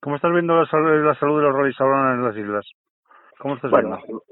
¿Cómo 0.00 0.16
estás 0.16 0.32
viendo 0.32 0.56
la, 0.56 0.66
salud, 0.66 1.04
la 1.04 1.14
salud 1.14 1.40
de 1.40 1.48
los 1.48 1.80
ahora 1.80 2.14
en 2.14 2.24
las 2.24 2.36
islas? 2.36 2.66
¿Cómo 3.38 3.54
estás 3.54 3.70
bueno, 3.70 3.98
viendo? 4.04 4.22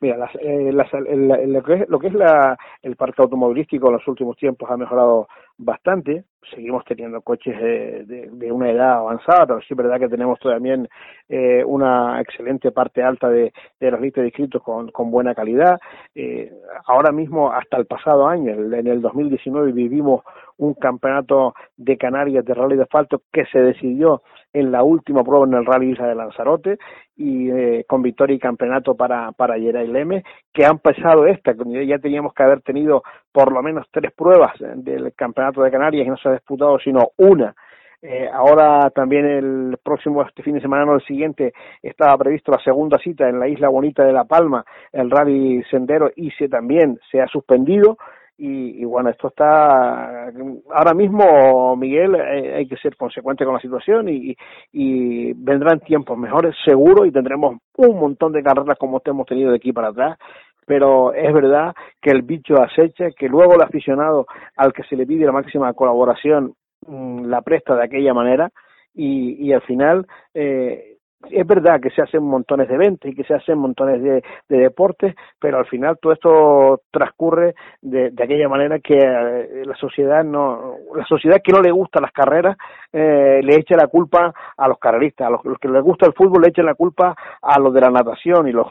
Mira, 0.00 0.16
las, 0.16 0.30
eh, 0.36 0.70
las, 0.72 0.92
el, 0.94 1.52
lo 1.88 1.98
que 1.98 2.06
es, 2.06 2.14
la, 2.14 2.56
el 2.82 2.94
parque 2.94 3.20
automovilístico 3.20 3.88
en 3.88 3.94
los 3.94 4.06
últimos 4.06 4.36
tiempos 4.36 4.70
ha 4.70 4.76
mejorado 4.76 5.26
bastante. 5.56 6.24
Seguimos 6.54 6.84
teniendo 6.84 7.20
coches 7.20 7.58
de, 7.58 8.04
de, 8.04 8.28
de 8.30 8.52
una 8.52 8.70
edad 8.70 8.98
avanzada, 8.98 9.44
pero 9.46 9.60
sí 9.60 9.66
es 9.70 9.76
verdad 9.76 9.98
que 9.98 10.08
tenemos 10.08 10.38
también 10.38 10.88
eh, 11.28 11.64
una 11.64 12.20
excelente 12.20 12.70
parte 12.70 13.02
alta 13.02 13.28
de, 13.28 13.52
de 13.80 13.90
los 13.90 14.00
listas 14.00 14.22
de 14.22 14.28
inscritos 14.28 14.62
con, 14.62 14.92
con 14.92 15.10
buena 15.10 15.34
calidad. 15.34 15.80
Eh, 16.14 16.52
ahora 16.86 17.10
mismo, 17.10 17.50
hasta 17.50 17.76
el 17.76 17.86
pasado 17.86 18.28
año, 18.28 18.52
en 18.52 18.86
el 18.86 19.02
2019, 19.02 19.72
vivimos 19.72 20.22
un 20.58 20.74
campeonato 20.74 21.54
de 21.76 21.98
Canarias 21.98 22.44
de 22.44 22.54
rally 22.54 22.76
de 22.76 22.84
asfalto 22.84 23.22
que 23.32 23.44
se 23.46 23.58
decidió 23.58 24.22
en 24.52 24.72
la 24.72 24.82
última 24.82 25.22
prueba 25.22 25.46
en 25.46 25.54
el 25.54 25.66
Rally 25.66 25.92
Isla 25.92 26.08
de 26.08 26.14
Lanzarote 26.14 26.78
y 27.16 27.50
eh, 27.50 27.84
con 27.88 28.02
victoria 28.02 28.36
y 28.36 28.38
campeonato 28.38 28.94
para, 28.94 29.32
para 29.32 29.58
Yeray 29.58 29.88
Leme, 29.88 30.22
que 30.52 30.64
han 30.64 30.78
pasado 30.78 31.26
esta, 31.26 31.54
ya 31.54 31.98
teníamos 31.98 32.32
que 32.32 32.42
haber 32.42 32.62
tenido 32.62 33.02
por 33.32 33.52
lo 33.52 33.62
menos 33.62 33.86
tres 33.90 34.12
pruebas 34.12 34.54
del 34.58 35.12
campeonato 35.14 35.62
de 35.62 35.70
Canarias 35.70 36.06
y 36.06 36.10
no 36.10 36.16
se 36.16 36.28
ha 36.28 36.32
disputado 36.32 36.78
sino 36.78 37.10
una. 37.16 37.54
Eh, 38.00 38.28
ahora 38.32 38.90
también 38.90 39.26
el 39.26 39.76
próximo 39.82 40.22
este 40.22 40.44
fin 40.44 40.54
de 40.54 40.60
semana, 40.60 40.84
no 40.84 40.94
el 40.94 41.02
siguiente, 41.02 41.52
estaba 41.82 42.16
previsto 42.16 42.52
la 42.52 42.62
segunda 42.62 42.96
cita 42.98 43.28
en 43.28 43.40
la 43.40 43.48
isla 43.48 43.68
bonita 43.68 44.04
de 44.04 44.12
La 44.12 44.24
Palma, 44.24 44.64
el 44.92 45.10
Rally 45.10 45.64
Sendero, 45.64 46.10
y 46.14 46.30
se 46.32 46.48
también 46.48 47.00
se 47.10 47.20
ha 47.20 47.26
suspendido 47.26 47.98
y, 48.38 48.82
y, 48.82 48.84
bueno, 48.84 49.10
esto 49.10 49.28
está 49.28 50.28
ahora 50.72 50.94
mismo, 50.94 51.76
Miguel, 51.76 52.14
hay, 52.14 52.46
hay, 52.46 52.68
que 52.68 52.76
ser 52.76 52.96
consecuente 52.96 53.44
con 53.44 53.54
la 53.54 53.60
situación 53.60 54.08
y, 54.08 54.36
y 54.72 55.32
vendrán 55.32 55.80
tiempos 55.80 56.16
mejores, 56.16 56.54
seguro, 56.64 57.04
y 57.04 57.10
tendremos 57.10 57.56
un 57.76 57.98
montón 57.98 58.32
de 58.32 58.44
carreras 58.44 58.78
como 58.78 59.02
hemos 59.04 59.26
tenido 59.26 59.50
de 59.50 59.56
aquí 59.56 59.72
para 59.72 59.88
atrás. 59.88 60.18
Pero 60.64 61.12
es 61.14 61.32
verdad 61.32 61.74
que 62.00 62.10
el 62.10 62.22
bicho 62.22 62.62
acecha, 62.62 63.10
que 63.10 63.28
luego 63.28 63.54
el 63.54 63.62
aficionado 63.62 64.26
al 64.54 64.72
que 64.72 64.84
se 64.84 64.94
le 64.94 65.06
pide 65.06 65.26
la 65.26 65.32
máxima 65.32 65.72
colaboración 65.72 66.54
mmm, 66.86 67.24
la 67.24 67.42
presta 67.42 67.74
de 67.74 67.84
aquella 67.84 68.14
manera 68.14 68.50
y, 68.94 69.46
y 69.46 69.52
al 69.52 69.62
final 69.62 70.06
eh, 70.34 70.97
es 71.30 71.46
verdad 71.46 71.80
que 71.80 71.90
se 71.90 72.02
hacen 72.02 72.22
montones 72.22 72.68
de 72.68 72.74
eventos 72.74 73.10
y 73.10 73.14
que 73.14 73.24
se 73.24 73.34
hacen 73.34 73.58
montones 73.58 74.02
de, 74.02 74.22
de 74.48 74.58
deportes, 74.58 75.14
pero 75.38 75.58
al 75.58 75.66
final 75.66 75.98
todo 76.00 76.12
esto 76.12 76.82
transcurre 76.90 77.54
de, 77.82 78.10
de 78.10 78.24
aquella 78.24 78.48
manera 78.48 78.78
que 78.78 78.96
eh, 78.96 79.62
la 79.64 79.74
sociedad 79.76 80.22
no, 80.24 80.76
la 80.94 81.04
sociedad 81.06 81.40
que 81.42 81.52
no 81.52 81.60
le 81.60 81.72
gusta 81.72 82.00
las 82.00 82.12
carreras 82.12 82.56
eh, 82.92 83.40
le 83.42 83.56
echa 83.56 83.76
la 83.76 83.88
culpa 83.88 84.32
a 84.56 84.68
los 84.68 84.78
carreristas, 84.78 85.26
a 85.26 85.30
los, 85.30 85.44
los 85.44 85.58
que 85.58 85.68
les 85.68 85.82
gusta 85.82 86.06
el 86.06 86.14
fútbol 86.14 86.42
le 86.42 86.48
echan 86.48 86.66
la 86.66 86.74
culpa 86.74 87.14
a 87.42 87.58
los 87.58 87.74
de 87.74 87.80
la 87.80 87.90
natación 87.90 88.46
y 88.48 88.52
los 88.52 88.68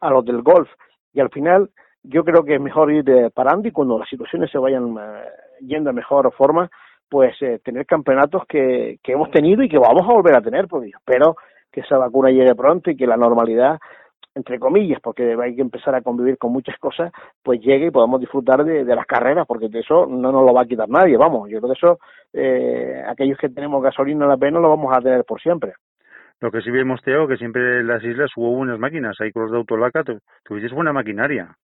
a 0.00 0.10
los 0.10 0.24
del 0.24 0.42
golf. 0.42 0.68
Y 1.12 1.20
al 1.20 1.30
final 1.30 1.70
yo 2.02 2.24
creo 2.24 2.44
que 2.44 2.56
es 2.56 2.60
mejor 2.60 2.92
ir 2.92 3.08
eh, 3.08 3.30
parando 3.30 3.68
y 3.68 3.72
cuando 3.72 3.98
las 3.98 4.08
situaciones 4.08 4.50
se 4.50 4.58
vayan 4.58 4.96
eh, 4.98 5.24
yendo 5.60 5.90
a 5.90 5.92
mejor 5.92 6.32
forma 6.34 6.70
pues 7.08 7.34
eh, 7.42 7.60
tener 7.64 7.86
campeonatos 7.86 8.42
que, 8.48 8.98
que 9.02 9.12
hemos 9.12 9.30
tenido 9.30 9.62
y 9.62 9.68
que 9.68 9.78
vamos 9.78 10.02
a 10.02 10.12
volver 10.12 10.36
a 10.36 10.40
tener, 10.40 10.66
porque 10.66 10.90
que 11.74 11.80
esa 11.80 11.98
vacuna 11.98 12.30
llegue 12.30 12.54
pronto 12.54 12.88
y 12.88 12.96
que 12.96 13.04
la 13.04 13.16
normalidad, 13.16 13.80
entre 14.32 14.60
comillas, 14.60 15.00
porque 15.02 15.36
hay 15.42 15.56
que 15.56 15.60
empezar 15.60 15.92
a 15.96 16.02
convivir 16.02 16.38
con 16.38 16.52
muchas 16.52 16.78
cosas, 16.78 17.10
pues 17.42 17.60
llegue 17.60 17.86
y 17.86 17.90
podamos 17.90 18.20
disfrutar 18.20 18.64
de, 18.64 18.84
las 18.84 19.06
carreras, 19.06 19.44
porque 19.44 19.68
de 19.68 19.80
eso 19.80 20.06
no 20.06 20.30
nos 20.30 20.46
lo 20.46 20.54
va 20.54 20.62
a 20.62 20.66
quitar 20.66 20.88
nadie, 20.88 21.16
vamos, 21.16 21.50
yo 21.50 21.58
creo 21.58 21.72
que 21.72 21.78
eso, 21.78 21.98
eh, 22.32 23.02
aquellos 23.08 23.38
que 23.38 23.48
tenemos 23.48 23.82
gasolina 23.82 24.24
en 24.24 24.30
la 24.30 24.36
pena 24.36 24.60
lo 24.60 24.68
vamos 24.68 24.96
a 24.96 25.00
tener 25.00 25.24
por 25.24 25.40
siempre. 25.40 25.72
Lo 26.40 26.52
que 26.52 26.60
sí 26.60 26.70
vemos, 26.70 27.02
Teo, 27.02 27.26
que 27.26 27.36
siempre 27.36 27.80
en 27.80 27.88
las 27.88 28.04
islas 28.04 28.30
hubo 28.36 28.54
buenas 28.56 28.78
máquinas, 28.78 29.16
ahí 29.20 29.32
con 29.32 29.42
los 29.42 29.50
de 29.50 29.58
Autolaca 29.58 30.04
tu, 30.04 30.18
tuviste 30.44 30.72
buena 30.72 30.92
maquinaria 30.92 31.56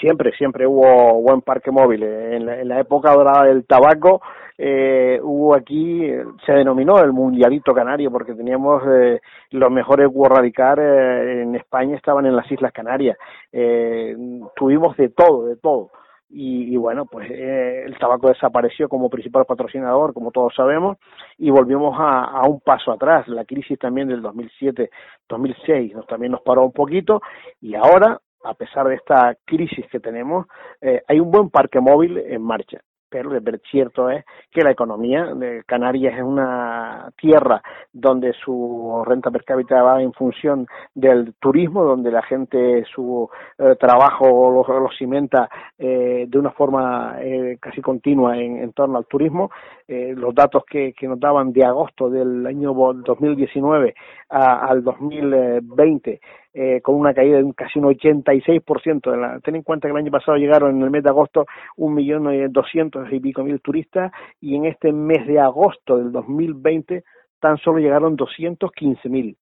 siempre, 0.00 0.32
siempre 0.36 0.66
hubo 0.66 1.20
buen 1.22 1.42
parque 1.42 1.70
móvil. 1.70 2.02
En 2.02 2.46
la, 2.46 2.60
en 2.60 2.68
la 2.68 2.80
época 2.80 3.12
dorada 3.12 3.44
del 3.44 3.64
tabaco 3.66 4.20
eh, 4.60 5.20
hubo 5.22 5.54
aquí, 5.54 6.10
se 6.44 6.52
denominó 6.52 6.98
el 6.98 7.12
Mundialito 7.12 7.72
Canario 7.72 8.10
porque 8.10 8.34
teníamos 8.34 8.82
eh, 8.88 9.20
los 9.52 9.70
mejores 9.70 10.08
World 10.12 10.36
Radicar 10.36 10.80
eh, 10.80 11.42
en 11.42 11.54
España 11.54 11.96
estaban 11.96 12.26
en 12.26 12.34
las 12.34 12.50
Islas 12.50 12.72
Canarias. 12.72 13.16
Eh, 13.52 14.16
tuvimos 14.56 14.96
de 14.96 15.10
todo, 15.10 15.46
de 15.46 15.56
todo. 15.56 15.90
Y, 16.30 16.74
y, 16.74 16.76
bueno, 16.76 17.06
pues 17.06 17.30
eh, 17.30 17.84
el 17.86 17.96
tabaco 17.98 18.28
desapareció 18.28 18.88
como 18.88 19.08
principal 19.08 19.46
patrocinador, 19.46 20.12
como 20.12 20.30
todos 20.30 20.54
sabemos, 20.54 20.98
y 21.38 21.48
volvimos 21.50 21.98
a, 21.98 22.24
a 22.24 22.46
un 22.46 22.60
paso 22.60 22.92
atrás. 22.92 23.26
La 23.28 23.46
crisis 23.46 23.78
también 23.78 24.08
del 24.08 24.22
2007-2006 24.22 25.94
nos, 25.94 26.06
también 26.06 26.32
nos 26.32 26.42
paró 26.42 26.64
un 26.64 26.72
poquito, 26.72 27.22
y 27.62 27.76
ahora 27.76 28.20
a 28.44 28.54
pesar 28.54 28.88
de 28.88 28.96
esta 28.96 29.36
crisis 29.44 29.86
que 29.90 30.00
tenemos, 30.00 30.46
eh, 30.80 31.02
hay 31.06 31.20
un 31.20 31.30
buen 31.30 31.50
parque 31.50 31.80
móvil 31.80 32.18
en 32.18 32.42
marcha. 32.42 32.80
Pero 33.10 33.30
cierto 33.70 34.10
es 34.10 34.24
que 34.50 34.62
la 34.62 34.70
economía 34.70 35.32
de 35.34 35.62
Canarias 35.66 36.14
es 36.16 36.22
una 36.22 37.10
tierra 37.16 37.62
donde 37.92 38.34
su 38.34 39.02
renta 39.06 39.30
per 39.30 39.44
cápita 39.44 39.82
va 39.82 40.02
en 40.02 40.12
función 40.12 40.66
del 40.94 41.34
turismo, 41.40 41.84
donde 41.84 42.10
la 42.10 42.22
gente 42.22 42.84
su 42.94 43.28
eh, 43.58 43.76
trabajo 43.80 44.26
lo, 44.50 44.80
lo 44.80 44.90
cimenta 44.90 45.48
eh, 45.78 46.26
de 46.28 46.38
una 46.38 46.50
forma 46.50 47.16
eh, 47.20 47.56
casi 47.60 47.80
continua 47.80 48.36
en, 48.36 48.58
en, 48.58 48.72
torno 48.72 48.98
al 48.98 49.06
turismo. 49.06 49.50
Eh, 49.86 50.12
los 50.14 50.34
datos 50.34 50.64
que, 50.66 50.92
que 50.92 51.08
nos 51.08 51.18
daban 51.18 51.52
de 51.52 51.64
agosto 51.64 52.10
del 52.10 52.46
año 52.46 52.74
2019 52.74 53.94
a, 54.28 54.66
al 54.66 54.84
2020 54.84 56.20
eh, 56.54 56.80
con 56.80 56.94
una 56.94 57.14
caída 57.14 57.38
de 57.38 57.52
casi 57.54 57.78
un 57.78 57.86
86%. 57.86 59.10
De 59.10 59.16
la, 59.16 59.40
ten 59.40 59.56
en 59.56 59.62
cuenta 59.62 59.88
que 59.88 59.92
el 59.92 59.98
año 59.98 60.10
pasado 60.10 60.36
llegaron 60.36 60.76
en 60.76 60.82
el 60.82 60.90
mes 60.90 61.02
de 61.02 61.10
agosto 61.10 61.46
un 61.76 61.94
millón 61.94 62.52
doscientos 62.52 63.12
y 63.12 63.20
pico 63.20 63.44
mil 63.44 63.60
turistas 63.60 64.12
y 64.40 64.56
en 64.56 64.66
este 64.66 64.92
mes 64.92 65.26
de 65.26 65.40
agosto 65.40 65.96
del 65.96 66.12
2020 66.12 67.04
tan 67.40 67.58
solo 67.58 67.78
llegaron 67.78 68.16
215 68.16 69.08
mil. 69.08 69.36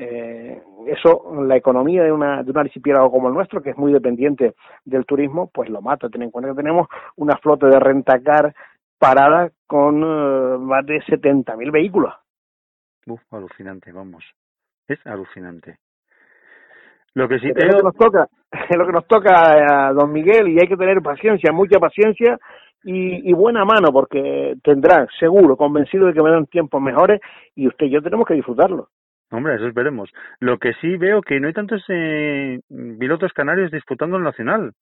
Eh, 0.00 0.62
eso, 0.86 1.42
la 1.42 1.56
economía 1.56 2.04
de, 2.04 2.12
una, 2.12 2.44
de 2.44 2.50
un 2.52 2.58
archipiélago 2.58 3.10
como 3.10 3.28
el 3.28 3.34
nuestro, 3.34 3.60
que 3.60 3.70
es 3.70 3.76
muy 3.76 3.92
dependiente 3.92 4.54
del 4.84 5.04
turismo, 5.04 5.50
pues 5.52 5.68
lo 5.68 5.82
mata. 5.82 6.08
Ten 6.08 6.22
en 6.22 6.30
cuenta 6.30 6.50
que 6.50 6.56
tenemos 6.56 6.86
una 7.16 7.36
flota 7.36 7.66
de 7.66 7.80
rentacar 7.80 8.54
parada 8.96 9.50
con 9.66 10.02
uh, 10.04 10.58
más 10.60 10.86
de 10.86 11.00
70.000 11.00 11.72
vehículos. 11.72 12.14
Uf, 13.06 13.20
alucinante, 13.32 13.90
vamos. 13.90 14.24
Es 14.86 15.04
alucinante. 15.04 15.78
Lo 17.18 17.28
que 17.28 17.40
sí 17.40 17.50
Pero 17.52 17.70
es 17.70 17.74
lo 17.74 17.78
que 17.78 17.84
nos 17.84 17.96
toca, 17.96 18.28
es 18.70 18.76
lo 18.76 18.86
que 18.86 18.92
nos 18.92 19.06
toca 19.08 19.88
a 19.88 19.92
don 19.92 20.12
Miguel 20.12 20.48
y 20.48 20.58
hay 20.60 20.68
que 20.68 20.76
tener 20.76 21.02
paciencia, 21.02 21.50
mucha 21.52 21.80
paciencia 21.80 22.38
y, 22.84 23.28
y 23.28 23.32
buena 23.32 23.64
mano 23.64 23.88
porque 23.92 24.54
tendrá, 24.62 25.04
seguro, 25.18 25.56
convencido 25.56 26.06
de 26.06 26.12
que 26.12 26.22
vendrán 26.22 26.46
tiempos 26.46 26.80
mejores 26.80 27.20
y 27.56 27.66
usted 27.66 27.86
y 27.86 27.90
yo 27.90 28.02
tenemos 28.02 28.24
que 28.24 28.34
disfrutarlo. 28.34 28.86
Hombre, 29.32 29.56
eso 29.56 29.66
esperemos. 29.66 30.08
Lo 30.38 30.58
que 30.58 30.74
sí 30.74 30.96
veo 30.96 31.20
que 31.20 31.40
no 31.40 31.48
hay 31.48 31.54
tantos 31.54 31.82
eh, 31.88 32.60
pilotos 33.00 33.32
canarios 33.32 33.72
disputando 33.72 34.16
el 34.16 34.22
nacional. 34.22 34.72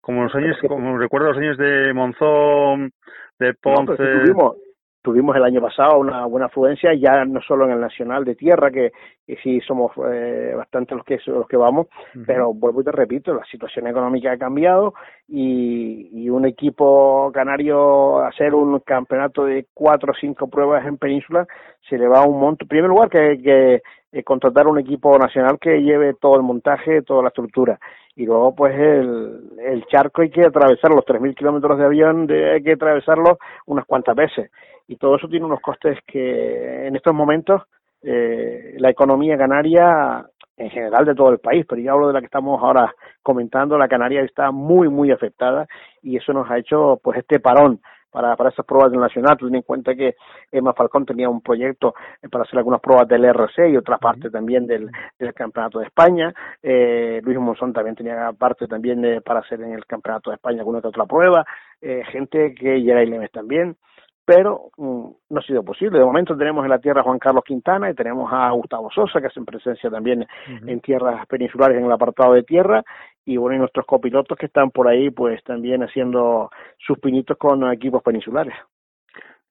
Como 0.00 0.24
los 0.24 0.34
años, 0.34 0.56
como 0.66 0.96
recuerdo 0.96 1.28
los 1.28 1.38
años 1.38 1.58
de 1.58 1.92
Monzón, 1.92 2.90
de 3.38 3.52
Ponce. 3.52 3.92
No, 3.92 3.96
si 3.96 4.24
tuvimos, 4.24 4.56
tuvimos 5.02 5.36
el 5.36 5.44
año 5.44 5.60
pasado 5.60 5.98
una 5.98 6.24
buena 6.26 6.46
afluencia, 6.46 6.94
ya 6.94 7.24
no 7.24 7.40
solo 7.42 7.66
en 7.66 7.72
el 7.72 7.80
Nacional 7.80 8.24
de 8.24 8.36
Tierra, 8.36 8.70
que, 8.70 8.92
que 9.26 9.36
sí 9.42 9.60
somos 9.60 9.92
eh, 10.10 10.54
bastante 10.56 10.94
los 10.94 11.04
que, 11.04 11.18
los 11.26 11.46
que 11.48 11.56
vamos, 11.56 11.88
pero 12.26 12.54
vuelvo 12.54 12.80
y 12.80 12.84
te 12.84 12.92
repito, 12.92 13.34
la 13.34 13.44
situación 13.44 13.88
económica 13.88 14.32
ha 14.32 14.38
cambiado 14.38 14.94
y, 15.28 16.08
y 16.12 16.30
un 16.30 16.46
equipo 16.46 17.30
canario 17.34 18.20
hacer 18.20 18.54
un 18.54 18.78
campeonato 18.80 19.44
de 19.44 19.66
cuatro 19.74 20.12
o 20.12 20.16
cinco 20.18 20.48
pruebas 20.48 20.86
en 20.86 20.98
península 20.98 21.46
se 21.88 21.98
le 21.98 22.06
va 22.06 22.24
un 22.24 22.38
monto. 22.38 22.64
En 22.64 22.68
primer 22.68 22.88
lugar, 22.88 23.10
que, 23.10 23.40
que 23.42 23.82
eh, 24.12 24.22
contratar 24.22 24.66
un 24.68 24.78
equipo 24.78 25.18
nacional 25.18 25.58
que 25.58 25.82
lleve 25.82 26.14
todo 26.14 26.36
el 26.36 26.42
montaje, 26.42 27.02
toda 27.02 27.22
la 27.22 27.28
estructura 27.28 27.78
y 28.14 28.26
luego 28.26 28.54
pues 28.54 28.74
el, 28.78 29.52
el 29.64 29.86
charco 29.86 30.20
hay 30.20 30.30
que 30.30 30.44
atravesar 30.44 30.90
los 30.90 31.04
3.000 31.06 31.34
kilómetros 31.34 31.78
de 31.78 31.84
avión, 31.84 32.26
de, 32.26 32.52
hay 32.52 32.62
que 32.62 32.72
atravesarlo 32.72 33.38
unas 33.66 33.86
cuantas 33.86 34.14
veces 34.14 34.50
y 34.88 34.96
todo 34.96 35.16
eso 35.16 35.28
tiene 35.28 35.46
unos 35.46 35.60
costes 35.60 35.98
que 36.06 36.86
en 36.86 36.96
estos 36.96 37.14
momentos 37.14 37.62
eh, 38.02 38.74
la 38.78 38.90
economía 38.90 39.36
canaria 39.36 40.26
en 40.56 40.70
general 40.70 41.04
de 41.04 41.14
todo 41.14 41.30
el 41.30 41.38
país, 41.38 41.64
pero 41.68 41.80
yo 41.80 41.92
hablo 41.92 42.08
de 42.08 42.12
la 42.12 42.20
que 42.20 42.26
estamos 42.26 42.62
ahora 42.62 42.94
comentando, 43.22 43.78
la 43.78 43.88
Canaria 43.88 44.22
está 44.22 44.50
muy, 44.50 44.88
muy 44.88 45.10
afectada 45.10 45.66
y 46.02 46.16
eso 46.16 46.32
nos 46.32 46.50
ha 46.50 46.58
hecho 46.58 47.00
pues 47.02 47.18
este 47.18 47.40
parón 47.40 47.80
para, 48.12 48.36
para 48.36 48.50
esas 48.50 48.66
pruebas 48.66 48.92
del 48.92 49.00
Nacional. 49.00 49.38
Ten 49.38 49.54
en 49.54 49.62
cuenta 49.62 49.94
que 49.94 50.14
Emma 50.52 50.74
Falcón 50.74 51.06
tenía 51.06 51.28
un 51.28 51.40
proyecto 51.40 51.94
eh, 52.22 52.28
para 52.28 52.44
hacer 52.44 52.58
algunas 52.58 52.80
pruebas 52.80 53.08
del 53.08 53.24
RC 53.24 53.70
y 53.70 53.76
otra 53.76 53.98
parte 53.98 54.30
también 54.30 54.66
del, 54.66 54.90
del 55.18 55.34
Campeonato 55.34 55.78
de 55.78 55.86
España. 55.86 56.32
Eh, 56.62 57.20
Luis 57.24 57.38
Monzón 57.38 57.72
también 57.72 57.96
tenía 57.96 58.30
parte 58.38 58.68
también 58.68 59.00
de, 59.00 59.22
para 59.22 59.40
hacer 59.40 59.62
en 59.62 59.72
el 59.72 59.86
Campeonato 59.86 60.30
de 60.30 60.36
España 60.36 60.58
alguna 60.58 60.78
otra 60.78 61.06
prueba. 61.06 61.44
Eh, 61.80 62.02
gente 62.12 62.54
que 62.54 62.82
llega 62.82 63.02
y 63.02 63.06
Lemes 63.06 63.32
también 63.32 63.76
pero 64.24 64.70
mm, 64.76 65.06
no 65.30 65.40
ha 65.40 65.42
sido 65.42 65.64
posible. 65.64 65.98
De 65.98 66.04
momento 66.04 66.36
tenemos 66.36 66.64
en 66.64 66.70
la 66.70 66.78
tierra 66.78 67.00
a 67.00 67.04
Juan 67.04 67.18
Carlos 67.18 67.44
Quintana 67.44 67.90
y 67.90 67.94
tenemos 67.94 68.32
a 68.32 68.50
Gustavo 68.50 68.90
Sosa, 68.90 69.20
que 69.20 69.26
hacen 69.26 69.44
presencia 69.44 69.90
también 69.90 70.26
en 70.66 70.80
tierras 70.80 71.26
peninsulares 71.26 71.78
en 71.78 71.84
el 71.84 71.92
apartado 71.92 72.34
de 72.34 72.42
tierra, 72.42 72.82
y 73.24 73.36
bueno, 73.36 73.56
y 73.56 73.58
nuestros 73.60 73.86
copilotos 73.86 74.36
que 74.38 74.46
están 74.46 74.70
por 74.70 74.88
ahí, 74.88 75.10
pues 75.10 75.42
también 75.44 75.82
haciendo 75.82 76.50
sus 76.78 76.98
pinitos 76.98 77.36
con 77.38 77.70
equipos 77.72 78.02
peninsulares. 78.02 78.54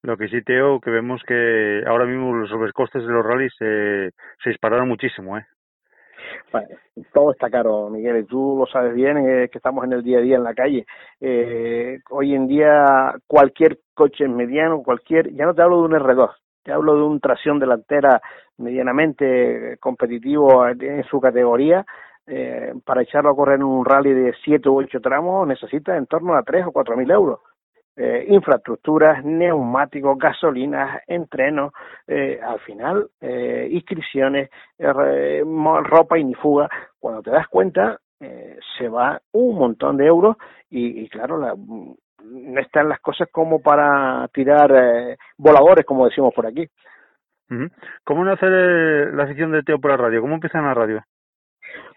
Lo 0.04 0.18
que 0.18 0.28
sí, 0.30 0.42
Teo, 0.42 0.80
que 0.80 0.90
vemos 0.90 1.22
que 1.28 1.84
ahora 1.86 2.06
mismo 2.06 2.34
los 2.34 2.50
sobrecostes 2.50 3.06
de 3.06 3.14
los 3.14 3.24
rallies 3.24 3.54
eh, 3.60 4.10
se 4.44 4.50
dispararon 4.50 4.88
muchísimo, 4.88 5.38
¿eh? 5.38 5.46
Todo 7.14 7.32
está 7.32 7.50
caro, 7.50 7.90
Miguel, 7.90 8.20
y 8.20 8.24
tú 8.26 8.58
lo 8.60 8.66
sabes 8.66 8.94
bien, 8.94 9.18
eh, 9.18 9.50
que 9.50 9.58
estamos 9.58 9.84
en 9.86 9.94
el 9.94 10.04
día 10.04 10.20
a 10.20 10.22
día 10.22 10.36
en 10.38 10.44
la 10.44 10.54
calle. 10.54 10.86
Eh, 11.20 12.00
hoy 12.10 12.36
en 12.36 12.48
día 12.48 13.14
cualquier 13.28 13.80
coche 13.94 14.28
mediano, 14.28 14.84
cualquier, 14.84 15.34
ya 15.34 15.46
no 15.46 15.54
te 15.54 15.62
hablo 15.62 15.82
de 15.82 15.88
un 15.88 15.94
R2, 15.94 16.30
te 16.64 16.72
hablo 16.72 16.96
de 16.96 17.04
un 17.04 17.20
tracción 17.20 17.60
delantera 17.60 18.22
medianamente 18.58 19.78
competitivo 19.80 20.68
en 20.68 21.04
su 21.06 21.20
categoría, 21.20 21.86
eh, 22.28 22.74
para 22.86 23.02
echarlo 23.02 23.32
a 23.32 23.36
correr 23.36 23.56
en 23.56 23.64
un 23.64 23.84
rally 23.84 24.14
de 24.14 24.34
7 24.44 24.70
u 24.70 24.78
8 24.78 25.02
tramos 25.02 25.48
necesita 25.48 25.98
en 25.98 26.06
torno 26.06 26.36
a 26.36 26.44
3 26.44 26.68
o 26.68 26.72
4 26.72 26.96
mil 26.96 27.10
euros 27.10 27.40
eh, 27.96 28.26
infraestructuras, 28.28 29.24
neumáticos, 29.24 30.18
gasolinas, 30.18 31.02
entrenos, 31.08 31.74
eh, 32.08 32.40
al 32.42 32.60
final 32.60 33.10
eh, 33.20 33.68
inscripciones, 33.72 34.50
eh, 34.78 35.44
ropa 35.84 36.18
y 36.18 36.24
ni 36.24 36.34
fuga. 36.34 36.70
Cuando 37.00 37.22
te 37.22 37.32
das 37.32 37.48
cuenta, 37.48 38.00
eh, 38.20 38.58
se 38.78 38.88
va 38.88 39.22
un 39.34 39.58
montón 39.58 39.98
de 39.98 40.06
euros 40.06 40.38
y, 40.70 41.02
y 41.02 41.10
claro, 41.10 41.38
la, 41.38 41.54
no 41.56 42.60
están 42.62 42.88
las 42.88 43.00
cosas 43.00 43.28
como 43.32 43.62
para 43.62 44.28
tirar 44.34 45.18
voladores, 45.38 45.86
como 45.86 46.06
decimos 46.06 46.34
por 46.34 46.46
aquí. 46.46 46.68
¿Cómo 48.06 48.24
nace 48.24 48.46
la 48.48 49.24
afición 49.24 49.52
de 49.52 49.64
Teo 49.64 49.80
por 49.80 49.92
la 49.92 49.98
radio? 49.98 50.22
¿Cómo 50.22 50.36
empieza 50.36 50.62
la 50.62 50.74
radio? 50.74 51.04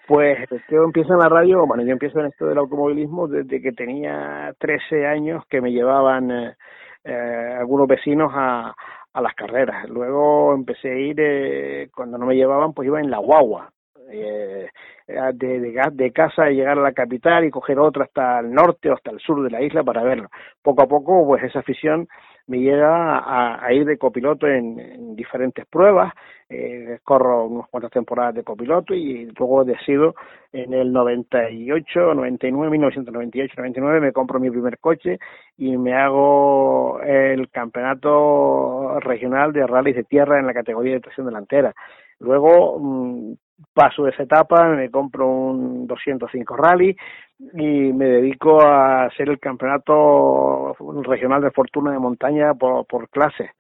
Pues 0.07 0.39
yo 0.71 0.85
empiezo 0.85 1.15
en 1.15 1.21
la 1.21 1.29
radio, 1.29 1.67
bueno, 1.67 1.83
yo 1.83 1.93
empiezo 1.93 2.21
en 2.21 2.27
esto 2.27 2.47
del 2.47 2.59
automovilismo 2.59 3.27
desde 3.27 3.63
que 3.63 3.73
tenía 3.73 4.55
13 4.59 5.07
años 5.07 5.45
que 5.49 5.63
me 5.63 5.73
llevaban 5.73 6.31
eh, 6.31 6.57
eh, 7.05 7.57
algunos 7.59 7.87
vecinos 7.87 8.31
a, 8.35 8.75
las 9.15 9.35
carreras. 9.35 9.89
Luego 9.89 10.55
empecé 10.55 10.91
a 10.91 10.99
ir, 10.99 11.17
eh, 11.19 11.89
cuando 11.95 12.19
no 12.19 12.27
me 12.27 12.35
llevaban, 12.35 12.73
pues 12.73 12.87
iba 12.87 13.01
en 13.01 13.11
la 13.11 13.19
guagua. 13.19 13.71
Eh, 14.11 14.69
de, 15.07 15.61
de, 15.61 15.83
de 15.93 16.13
casa 16.13 16.51
y 16.51 16.57
llegar 16.57 16.79
a 16.79 16.83
la 16.83 16.93
capital 16.93 17.45
y 17.45 17.51
coger 17.51 17.79
otra 17.79 18.05
hasta 18.05 18.41
el 18.41 18.53
norte 18.53 18.91
o 18.91 18.95
hasta 18.95 19.11
el 19.11 19.21
sur 19.21 19.43
de 19.43 19.51
la 19.51 19.63
isla 19.63 19.83
para 19.83 20.03
verlo. 20.03 20.29
Poco 20.63 20.83
a 20.83 20.87
poco, 20.87 21.27
pues 21.27 21.43
esa 21.45 21.61
afición 21.61 22.09
me 22.47 22.59
llega 22.59 23.65
a, 23.65 23.73
ir 23.73 23.87
de 23.87 23.97
copiloto 23.97 24.47
en, 24.47 24.79
en 24.79 25.17
diferentes 25.17 25.65
pruebas, 25.67 26.13
eh, 26.51 26.99
corro 27.03 27.47
unas 27.47 27.69
cuantas 27.69 27.91
temporadas 27.91 28.35
de 28.35 28.45
copiloto 28.45 28.95
y 28.95 29.27
luego 29.39 29.65
decido 29.65 30.15
en 30.53 30.75
el 30.75 30.93
98, 30.93 32.15
99, 32.15 32.71
1998, 32.71 33.55
99 33.57 34.01
me 34.01 34.13
compro 34.13 34.39
mi 34.39 34.51
primer 34.51 34.79
coche 34.79 35.19
y 35.57 35.77
me 35.79 35.95
hago 35.95 37.01
el 37.01 37.49
campeonato 37.51 39.01
regional 39.01 39.53
de 39.53 39.67
rallies 39.67 39.97
de 39.97 40.05
tierra 40.05 40.39
en 40.39 40.47
la 40.47 40.55
categoría 40.55 40.95
de 40.95 41.01
tracción 41.01 41.27
delantera. 41.27 41.75
Luego 42.21 42.79
mmm, 42.79 43.35
paso 43.73 44.07
esa 44.09 44.23
etapa, 44.23 44.69
me 44.69 44.91
compro 44.91 45.29
un 45.29 45.87
205 45.87 46.57
rally 46.57 46.97
y 47.55 47.93
me 47.93 48.07
dedico 48.07 48.61
a 48.63 49.05
hacer 49.05 49.29
el 49.29 49.39
campeonato 49.39 50.75
regional 51.03 51.43
de 51.43 51.51
fortuna 51.51 51.93
de 51.93 51.99
montaña 51.99 52.55
por, 52.55 52.87
por 52.87 53.09
clases. 53.09 53.51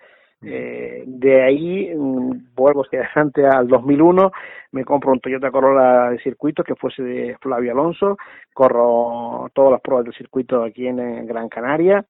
Eh, 0.47 1.05
de 1.07 1.43
ahí 1.43 1.95
mm, 1.95 2.55
vuelvo 2.55 2.83
hacia 2.83 3.01
adelante 3.01 3.47
al 3.47 3.67
2001, 3.67 4.31
me 4.73 4.85
compro 4.85 5.13
un 5.13 5.21
Toyota 5.21 5.51
Corolla 5.51 6.11
de 6.11 6.19
circuito 6.19 6.63
que 6.63 6.75
fuese 6.75 7.03
de 7.03 7.37
Flavio 7.41 7.73
Alonso, 7.73 8.19
corro 8.53 9.49
todas 9.55 9.73
las 9.73 9.81
pruebas 9.81 10.05
del 10.05 10.15
circuito 10.15 10.63
aquí 10.63 10.87
en, 10.87 11.01
en 11.01 11.27
Gran 11.27 11.49
Canaria 11.49 12.05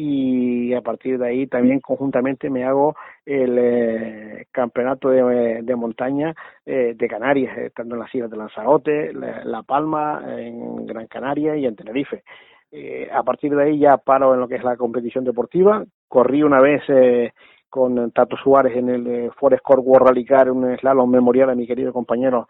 y 0.00 0.74
a 0.74 0.80
partir 0.80 1.18
de 1.18 1.26
ahí 1.26 1.46
también 1.48 1.80
conjuntamente 1.80 2.50
me 2.50 2.62
hago 2.62 2.94
el 3.26 3.58
eh, 3.58 4.46
campeonato 4.52 5.08
de, 5.08 5.62
de 5.62 5.74
montaña 5.74 6.36
eh, 6.64 6.94
de 6.96 7.08
Canarias, 7.08 7.58
eh, 7.58 7.70
tanto 7.74 7.96
en 7.96 8.02
las 8.02 8.14
islas 8.14 8.30
de 8.30 8.36
Lanzarote, 8.36 9.12
la, 9.12 9.64
Palma, 9.64 10.22
en 10.38 10.86
Gran 10.86 11.08
Canaria 11.08 11.56
y 11.56 11.66
en 11.66 11.74
Tenerife. 11.74 12.22
Eh, 12.70 13.08
a 13.12 13.24
partir 13.24 13.56
de 13.56 13.64
ahí 13.64 13.80
ya 13.80 13.96
paro 13.96 14.34
en 14.34 14.40
lo 14.40 14.46
que 14.46 14.54
es 14.54 14.62
la 14.62 14.76
competición 14.76 15.24
deportiva. 15.24 15.84
Corrí 16.06 16.44
una 16.44 16.60
vez 16.60 16.80
eh, 16.86 17.32
con 17.68 18.12
Tato 18.12 18.36
Suárez 18.36 18.76
en 18.76 18.90
el 18.90 19.06
eh, 19.08 19.30
Forest 19.36 19.64
Core 19.64 19.80
World 19.80 20.10
Rally 20.10 20.24
Car, 20.24 20.48
un 20.48 20.78
slalom 20.78 21.10
memorial 21.10 21.50
a 21.50 21.56
mi 21.56 21.66
querido 21.66 21.92
compañero 21.92 22.46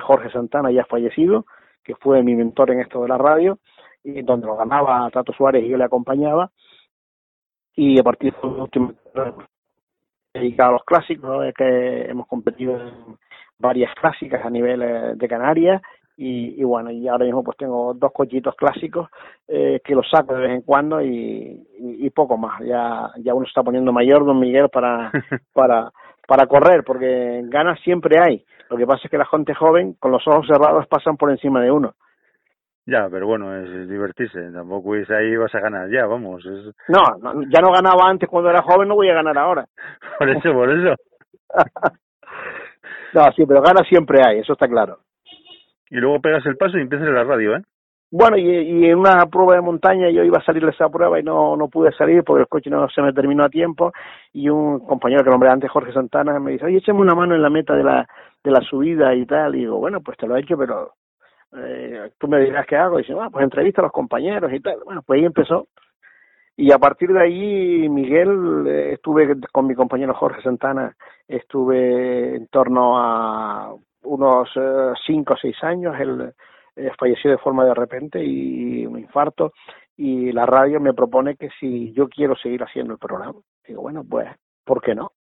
Jorge 0.00 0.30
Santana, 0.30 0.70
ya 0.70 0.84
fallecido, 0.84 1.44
que 1.82 1.96
fue 1.96 2.22
mi 2.22 2.36
mentor 2.36 2.70
en 2.70 2.78
esto 2.78 3.02
de 3.02 3.08
la 3.08 3.18
radio, 3.18 3.58
y 4.04 4.22
donde 4.22 4.46
lo 4.46 4.56
ganaba 4.56 5.10
Tato 5.10 5.32
Suárez 5.32 5.64
y 5.64 5.68
yo 5.70 5.76
le 5.76 5.82
acompañaba 5.82 6.52
y 7.76 7.98
a 7.98 8.02
partir 8.02 8.32
de 8.34 8.48
los 8.48 8.58
últimos 8.60 8.94
dedicado 10.34 10.70
a 10.70 10.72
los 10.72 10.84
clásicos, 10.84 11.28
¿no? 11.28 11.42
es 11.42 11.54
que 11.54 12.02
hemos 12.10 12.26
competido 12.26 12.80
en 12.80 13.18
varias 13.58 13.94
clásicas 13.94 14.44
a 14.44 14.50
nivel 14.50 15.16
de 15.18 15.28
Canarias 15.28 15.82
y, 16.16 16.60
y, 16.60 16.64
bueno, 16.64 16.90
y 16.90 17.08
ahora 17.08 17.24
mismo 17.24 17.42
pues 17.42 17.56
tengo 17.56 17.94
dos 17.94 18.12
cochitos 18.12 18.54
clásicos 18.54 19.08
eh, 19.48 19.80
que 19.84 19.94
los 19.94 20.08
saco 20.10 20.34
de 20.34 20.40
vez 20.42 20.50
en 20.50 20.62
cuando 20.62 21.00
y, 21.00 21.66
y, 21.78 22.06
y, 22.06 22.10
poco 22.10 22.36
más. 22.36 22.60
Ya, 22.64 23.10
ya 23.18 23.34
uno 23.34 23.46
está 23.46 23.62
poniendo 23.62 23.92
mayor, 23.92 24.24
don 24.24 24.38
Miguel, 24.38 24.68
para, 24.68 25.10
para, 25.52 25.90
para 26.26 26.46
correr, 26.46 26.84
porque 26.84 27.42
ganas 27.44 27.80
siempre 27.80 28.18
hay. 28.20 28.44
Lo 28.68 28.76
que 28.76 28.86
pasa 28.86 29.02
es 29.04 29.10
que 29.10 29.18
la 29.18 29.26
gente 29.26 29.54
joven, 29.54 29.94
con 29.94 30.12
los 30.12 30.26
ojos 30.28 30.46
cerrados, 30.46 30.86
pasan 30.86 31.16
por 31.16 31.30
encima 31.30 31.60
de 31.60 31.70
uno. 31.70 31.94
Ya, 32.84 33.08
pero 33.10 33.26
bueno, 33.26 33.56
es, 33.56 33.70
es, 33.70 33.88
divertirse. 33.88 34.50
Tampoco 34.52 34.96
es 34.96 35.08
ahí 35.10 35.36
vas 35.36 35.54
a 35.54 35.60
ganar 35.60 35.88
ya, 35.90 36.06
vamos. 36.06 36.44
Es... 36.44 36.74
No, 36.88 37.02
no, 37.20 37.42
ya 37.44 37.60
no 37.60 37.70
ganaba 37.72 38.08
antes 38.08 38.28
cuando 38.28 38.50
era 38.50 38.62
joven, 38.62 38.88
no 38.88 38.96
voy 38.96 39.08
a 39.08 39.14
ganar 39.14 39.38
ahora. 39.38 39.66
por 40.18 40.28
eso, 40.28 40.52
por 40.52 40.70
eso. 40.70 40.94
no, 43.14 43.32
sí, 43.36 43.44
pero 43.46 43.62
ganas 43.62 43.86
siempre 43.88 44.20
hay, 44.26 44.40
eso 44.40 44.54
está 44.54 44.66
claro. 44.66 44.98
Y 45.90 45.96
luego 45.96 46.20
pegas 46.20 46.44
el 46.46 46.56
paso 46.56 46.78
y 46.78 46.80
empiezas 46.80 47.06
en 47.06 47.14
la 47.14 47.24
radio, 47.24 47.56
¿eh? 47.56 47.62
Bueno, 48.10 48.36
y, 48.36 48.42
y, 48.46 48.84
en 48.86 48.98
una 48.98 49.24
prueba 49.26 49.54
de 49.54 49.62
montaña 49.62 50.10
yo 50.10 50.22
iba 50.22 50.36
a 50.36 50.44
salir 50.44 50.62
de 50.64 50.70
esa 50.70 50.90
prueba 50.90 51.18
y 51.18 51.22
no, 51.22 51.56
no 51.56 51.68
pude 51.68 51.92
salir 51.92 52.22
porque 52.24 52.42
el 52.42 52.48
coche 52.48 52.68
no 52.68 52.86
se 52.90 53.00
me 53.00 53.14
terminó 53.14 53.42
a 53.44 53.48
tiempo 53.48 53.90
y 54.34 54.50
un 54.50 54.80
compañero 54.80 55.24
que 55.24 55.30
nombré 55.30 55.48
antes, 55.48 55.70
Jorge 55.70 55.94
Santana, 55.94 56.38
me 56.38 56.52
dice, 56.52 56.66
oye, 56.66 56.76
échame 56.76 57.00
una 57.00 57.14
mano 57.14 57.34
en 57.34 57.40
la 57.40 57.48
meta 57.48 57.74
de 57.74 57.84
la, 57.84 58.06
de 58.44 58.50
la 58.50 58.60
subida 58.60 59.14
y 59.14 59.24
tal. 59.24 59.54
Y 59.54 59.60
digo, 59.60 59.78
bueno, 59.78 60.02
pues 60.02 60.18
te 60.18 60.26
lo 60.26 60.36
he 60.36 60.40
hecho, 60.40 60.58
pero 60.58 60.92
eh, 61.56 62.10
tú 62.18 62.28
me 62.28 62.40
dirás 62.40 62.66
qué 62.66 62.76
hago. 62.76 62.98
Y 62.98 63.02
dice, 63.02 63.14
ah, 63.20 63.28
pues 63.30 63.44
entrevista 63.44 63.80
a 63.80 63.84
los 63.84 63.92
compañeros 63.92 64.52
y 64.52 64.60
tal. 64.60 64.78
Bueno, 64.84 65.02
pues 65.02 65.18
ahí 65.18 65.26
empezó. 65.26 65.68
Y 66.56 66.70
a 66.70 66.78
partir 66.78 67.12
de 67.12 67.20
ahí, 67.20 67.88
Miguel, 67.88 68.66
eh, 68.66 68.92
estuve 68.94 69.40
con 69.52 69.66
mi 69.66 69.74
compañero 69.74 70.14
Jorge 70.14 70.42
Santana, 70.42 70.94
estuve 71.26 72.36
en 72.36 72.46
torno 72.48 72.98
a 72.98 73.74
unos 74.02 74.50
eh, 74.56 74.92
cinco 75.06 75.34
o 75.34 75.36
seis 75.36 75.56
años. 75.62 75.94
Él 75.98 76.32
eh, 76.76 76.90
falleció 76.98 77.30
de 77.30 77.38
forma 77.38 77.64
de 77.64 77.74
repente 77.74 78.22
y 78.22 78.86
un 78.86 78.98
infarto. 78.98 79.52
y 79.96 80.32
la 80.32 80.46
radio 80.46 80.80
me 80.80 80.94
propone 80.94 81.36
que 81.36 81.50
si 81.60 81.92
yo 81.92 82.08
quiero 82.08 82.34
seguir 82.36 82.62
haciendo 82.62 82.94
el 82.94 82.98
programa, 82.98 83.40
digo, 83.66 83.82
bueno, 83.82 84.04
pues, 84.08 84.28
¿por 84.64 84.80
qué 84.82 84.94
no? 84.94 85.12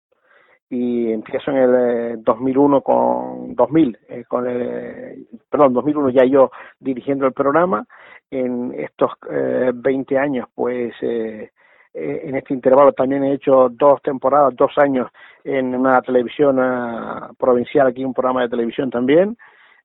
Y 0.70 1.12
empiezo 1.12 1.50
en 1.50 1.56
el 1.56 2.22
2001 2.22 2.76
eh, 2.76 2.82
con 2.82 3.54
2000, 3.56 3.98
eh, 4.08 4.24
con 4.28 4.48
el, 4.48 5.26
perdón, 5.50 5.74
2001 5.74 6.10
ya 6.10 6.24
yo 6.24 6.50
dirigiendo 6.78 7.26
el 7.26 7.32
programa. 7.32 7.84
En 8.30 8.72
estos 8.74 9.10
eh, 9.28 9.72
20 9.74 10.16
años, 10.16 10.48
pues, 10.54 10.94
eh, 11.02 11.50
eh, 11.92 12.20
en 12.24 12.36
este 12.36 12.54
intervalo 12.54 12.92
también 12.92 13.24
he 13.24 13.34
hecho 13.34 13.68
dos 13.68 14.00
temporadas, 14.02 14.54
dos 14.54 14.70
años 14.76 15.10
en 15.42 15.74
una 15.74 16.00
televisión 16.02 16.60
uh, 16.60 17.34
provincial, 17.36 17.88
aquí 17.88 18.04
un 18.04 18.14
programa 18.14 18.42
de 18.42 18.48
televisión 18.48 18.90
también, 18.90 19.36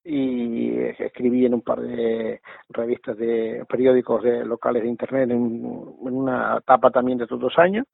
y 0.03 0.77
escribí 0.99 1.47
en 1.47 1.55
un 1.55 1.61
par 1.61 1.81
de 1.81 2.41
revistas 2.69 3.17
de 3.17 3.65
periódicos 3.67 4.21
de, 4.21 4.45
locales 4.45 4.83
de 4.83 4.89
internet 4.89 5.31
en 5.31 5.65
una 5.99 6.57
etapa 6.57 6.91
también 6.91 7.17
de 7.17 7.23
estos 7.23 7.39
dos 7.39 7.57
años 7.57 7.87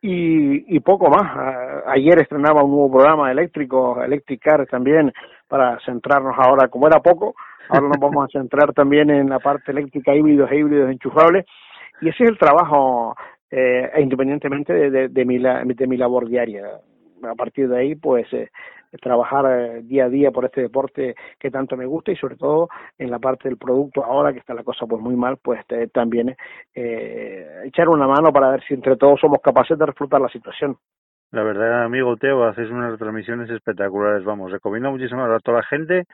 y, 0.00 0.76
y 0.76 0.80
poco 0.80 1.10
más. 1.10 1.84
Ayer 1.86 2.20
estrenaba 2.20 2.62
un 2.62 2.70
nuevo 2.70 2.90
programa 2.92 3.30
eléctrico, 3.30 4.02
Electric 4.02 4.42
Car 4.42 4.66
también, 4.66 5.12
para 5.48 5.78
centrarnos 5.84 6.34
ahora, 6.38 6.68
como 6.68 6.86
era 6.86 7.00
poco, 7.00 7.34
ahora 7.68 7.88
nos 7.88 7.98
vamos 7.98 8.24
a 8.24 8.28
centrar 8.38 8.72
también 8.72 9.10
en 9.10 9.28
la 9.28 9.38
parte 9.38 9.72
eléctrica, 9.72 10.14
híbridos 10.14 10.50
e 10.50 10.56
híbridos 10.58 10.90
enchufables. 10.90 11.46
Y 12.00 12.08
ese 12.08 12.24
es 12.24 12.30
el 12.30 12.38
trabajo, 12.38 13.14
eh, 13.50 13.90
independientemente 13.98 14.72
de, 14.72 14.90
de, 14.90 15.08
de, 15.08 15.24
mi, 15.24 15.38
de 15.38 15.86
mi 15.86 15.96
labor 15.96 16.28
diaria. 16.28 16.64
A 17.22 17.34
partir 17.34 17.68
de 17.68 17.78
ahí, 17.78 17.94
pues, 17.94 18.32
eh, 18.32 18.48
trabajar 18.98 19.46
eh, 19.46 19.82
día 19.82 20.06
a 20.06 20.08
día 20.08 20.30
por 20.30 20.44
este 20.44 20.62
deporte 20.62 21.14
que 21.38 21.50
tanto 21.50 21.76
me 21.76 21.86
gusta 21.86 22.10
y 22.10 22.16
sobre 22.16 22.36
todo 22.36 22.68
en 22.98 23.10
la 23.10 23.18
parte 23.18 23.48
del 23.48 23.58
producto 23.58 24.04
ahora 24.04 24.32
que 24.32 24.40
está 24.40 24.54
la 24.54 24.64
cosa 24.64 24.86
pues 24.86 25.00
muy 25.00 25.16
mal 25.16 25.36
pues 25.42 25.60
eh, 25.68 25.88
también 25.92 26.34
eh, 26.74 27.62
echar 27.64 27.88
una 27.88 28.06
mano 28.06 28.32
para 28.32 28.50
ver 28.50 28.62
si 28.64 28.74
entre 28.74 28.96
todos 28.96 29.20
somos 29.20 29.40
capaces 29.42 29.78
de 29.78 29.86
reflotar 29.86 30.20
la 30.20 30.28
situación. 30.28 30.76
La 31.32 31.44
verdad, 31.44 31.84
amigo 31.84 32.16
Teo, 32.16 32.42
haces 32.42 32.68
unas 32.70 32.98
transmisiones 32.98 33.48
espectaculares, 33.50 34.24
vamos, 34.24 34.50
recomiendo 34.50 34.90
muchísimo 34.90 35.22
a 35.22 35.38
toda 35.38 35.58
la 35.58 35.62
gente 35.62 36.06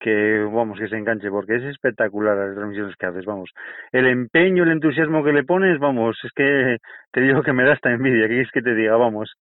que, 0.00 0.40
vamos, 0.52 0.80
que 0.80 0.88
se 0.88 0.96
enganche, 0.96 1.30
porque 1.30 1.54
es 1.54 1.62
espectacular 1.62 2.36
las 2.36 2.56
transmisiones 2.56 2.96
que 2.96 3.06
haces, 3.06 3.24
vamos. 3.24 3.50
El 3.92 4.08
empeño, 4.08 4.64
el 4.64 4.72
entusiasmo 4.72 5.22
que 5.22 5.32
le 5.32 5.44
pones, 5.44 5.78
vamos, 5.78 6.18
es 6.24 6.32
que 6.32 6.78
te 7.12 7.20
digo 7.20 7.42
que 7.42 7.52
me 7.52 7.62
da 7.62 7.74
esta 7.74 7.92
envidia, 7.92 8.26
que 8.26 8.40
es 8.40 8.50
que 8.50 8.62
te 8.62 8.74
diga, 8.74 8.96
vamos 8.96 9.36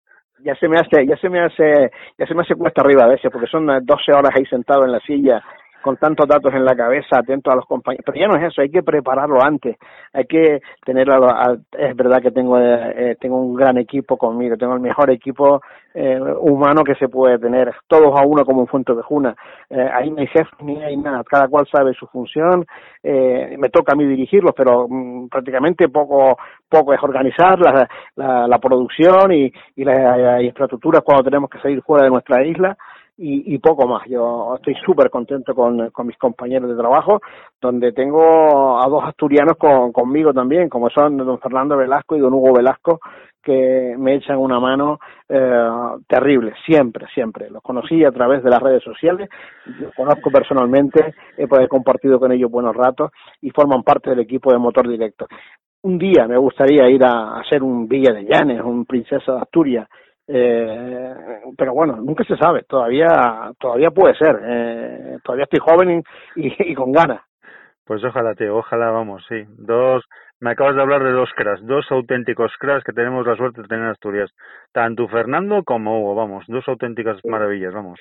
ya 0.44 0.54
se 0.54 0.68
me 0.68 0.78
hace, 0.78 1.06
ya 1.06 1.16
se 1.16 1.28
me 1.28 1.40
hace, 1.40 1.90
ya 2.18 2.26
se 2.26 2.34
me 2.34 2.42
hace 2.42 2.54
cuesta 2.54 2.82
arriba 2.82 3.04
a 3.04 3.08
veces, 3.08 3.30
porque 3.32 3.46
son 3.46 3.66
12 3.66 4.12
horas 4.12 4.32
ahí 4.36 4.44
sentado 4.46 4.84
en 4.84 4.92
la 4.92 5.00
silla 5.00 5.42
con 5.82 5.96
tantos 5.96 6.26
datos 6.26 6.52
en 6.54 6.64
la 6.64 6.74
cabeza, 6.74 7.18
atento 7.18 7.50
a 7.50 7.56
los 7.56 7.66
compañeros. 7.66 8.04
Pero 8.06 8.18
ya 8.18 8.28
no 8.28 8.36
es 8.36 8.52
eso, 8.52 8.62
hay 8.62 8.70
que 8.70 8.82
prepararlo 8.82 9.42
antes, 9.42 9.76
hay 10.12 10.24
que 10.24 10.60
tener, 10.84 11.08
es 11.78 11.96
verdad 11.96 12.20
que 12.20 12.30
tengo, 12.30 12.58
eh, 12.58 13.16
tengo 13.20 13.40
un 13.40 13.54
gran 13.54 13.78
equipo 13.78 14.16
conmigo, 14.16 14.56
tengo 14.56 14.74
el 14.74 14.80
mejor 14.80 15.10
equipo 15.10 15.60
eh, 15.94 16.20
humano 16.40 16.84
que 16.84 16.94
se 16.94 17.08
puede 17.08 17.38
tener, 17.38 17.74
todos 17.86 18.18
a 18.18 18.24
uno 18.26 18.44
como 18.44 18.60
un 18.60 18.66
fuente 18.66 18.94
de 18.94 19.02
juna. 19.02 19.34
Eh, 19.70 19.88
ahí 19.92 20.10
no 20.10 20.18
hay 20.20 20.26
jefe 20.26 20.50
ni 20.60 20.82
hay 20.82 20.96
nada, 20.96 21.22
cada 21.24 21.48
cual 21.48 21.66
sabe 21.70 21.92
su 21.94 22.06
función, 22.06 22.64
eh, 23.02 23.56
me 23.58 23.68
toca 23.68 23.92
a 23.92 23.96
mí 23.96 24.04
dirigirlos, 24.04 24.52
pero 24.56 24.86
mm, 24.88 25.28
prácticamente 25.28 25.88
poco, 25.88 26.38
poco 26.68 26.92
es 26.92 27.02
organizar 27.02 27.58
la, 27.58 27.88
la, 28.16 28.46
la 28.46 28.58
producción 28.58 29.32
y, 29.32 29.52
y 29.76 29.84
las 29.84 30.42
infraestructuras 30.42 31.02
cuando 31.02 31.24
tenemos 31.24 31.50
que 31.50 31.58
salir 31.60 31.82
fuera 31.82 32.04
de 32.04 32.10
nuestra 32.10 32.44
isla 32.44 32.76
y, 33.18 33.54
y 33.54 33.58
poco 33.58 33.86
más. 33.86 34.06
Yo 34.08 34.54
estoy 34.56 34.74
súper 34.86 35.10
contento 35.10 35.54
con, 35.54 35.90
mis 36.04 36.16
compañeros 36.16 36.70
de 36.70 36.76
trabajo, 36.76 37.20
donde 37.60 37.92
tengo 37.92 38.80
a 38.80 38.88
dos 38.88 39.04
asturianos 39.04 39.56
con, 39.58 39.92
conmigo 39.92 40.32
también, 40.32 40.68
como 40.68 40.88
son 40.88 41.16
don 41.16 41.38
Fernando 41.40 41.76
Velasco 41.76 42.16
y 42.16 42.20
don 42.20 42.32
Hugo 42.32 42.54
Velasco, 42.54 43.00
que 43.42 43.96
me 43.98 44.14
echan 44.14 44.38
una 44.38 44.60
mano 44.60 45.00
eh, 45.28 45.68
terrible, 46.06 46.54
siempre, 46.64 47.06
siempre. 47.12 47.50
Los 47.50 47.62
conocí 47.62 48.04
a 48.04 48.12
través 48.12 48.42
de 48.42 48.50
las 48.50 48.62
redes 48.62 48.82
sociales, 48.82 49.28
los 49.80 49.92
conozco 49.94 50.30
personalmente, 50.30 51.14
he 51.36 51.68
compartido 51.68 52.20
con 52.20 52.30
ellos 52.32 52.50
buenos 52.50 52.76
ratos 52.76 53.10
y 53.40 53.50
forman 53.50 53.82
parte 53.82 54.10
del 54.10 54.20
equipo 54.20 54.52
de 54.52 54.58
Motor 54.58 54.88
Directo. 54.88 55.26
Un 55.82 55.98
día 55.98 56.26
me 56.26 56.36
gustaría 56.36 56.88
ir 56.88 57.04
a 57.04 57.38
hacer 57.40 57.62
un 57.62 57.88
Villa 57.88 58.12
de 58.12 58.24
Llanes, 58.24 58.60
un 58.62 58.84
Princesa 58.84 59.32
de 59.32 59.40
Asturias, 59.40 59.88
eh, 60.28 61.14
pero 61.56 61.72
bueno, 61.72 61.96
nunca 61.96 62.22
se 62.24 62.36
sabe, 62.36 62.62
todavía 62.68 63.50
todavía 63.58 63.90
puede 63.90 64.14
ser, 64.14 64.38
eh, 64.44 65.18
todavía 65.24 65.44
estoy 65.44 65.60
joven 65.60 66.02
y, 66.36 66.46
y, 66.46 66.72
y, 66.72 66.74
con 66.74 66.92
ganas. 66.92 67.22
Pues 67.86 68.04
ojalá, 68.04 68.34
te 68.34 68.50
ojalá, 68.50 68.90
vamos, 68.90 69.24
sí. 69.26 69.44
Dos, 69.56 70.04
me 70.40 70.50
acabas 70.50 70.76
de 70.76 70.82
hablar 70.82 71.02
de 71.02 71.12
dos 71.12 71.30
cracks, 71.34 71.64
dos 71.66 71.90
auténticos 71.90 72.52
cracks 72.60 72.84
que 72.84 72.92
tenemos 72.92 73.26
la 73.26 73.36
suerte 73.36 73.62
de 73.62 73.68
tener 73.68 73.84
en 73.84 73.90
Asturias, 73.90 74.30
tanto 74.70 75.08
Fernando 75.08 75.64
como 75.64 75.98
Hugo, 75.98 76.14
vamos, 76.14 76.44
dos 76.46 76.68
auténticas 76.68 77.18
maravillas, 77.24 77.72
vamos. 77.72 77.98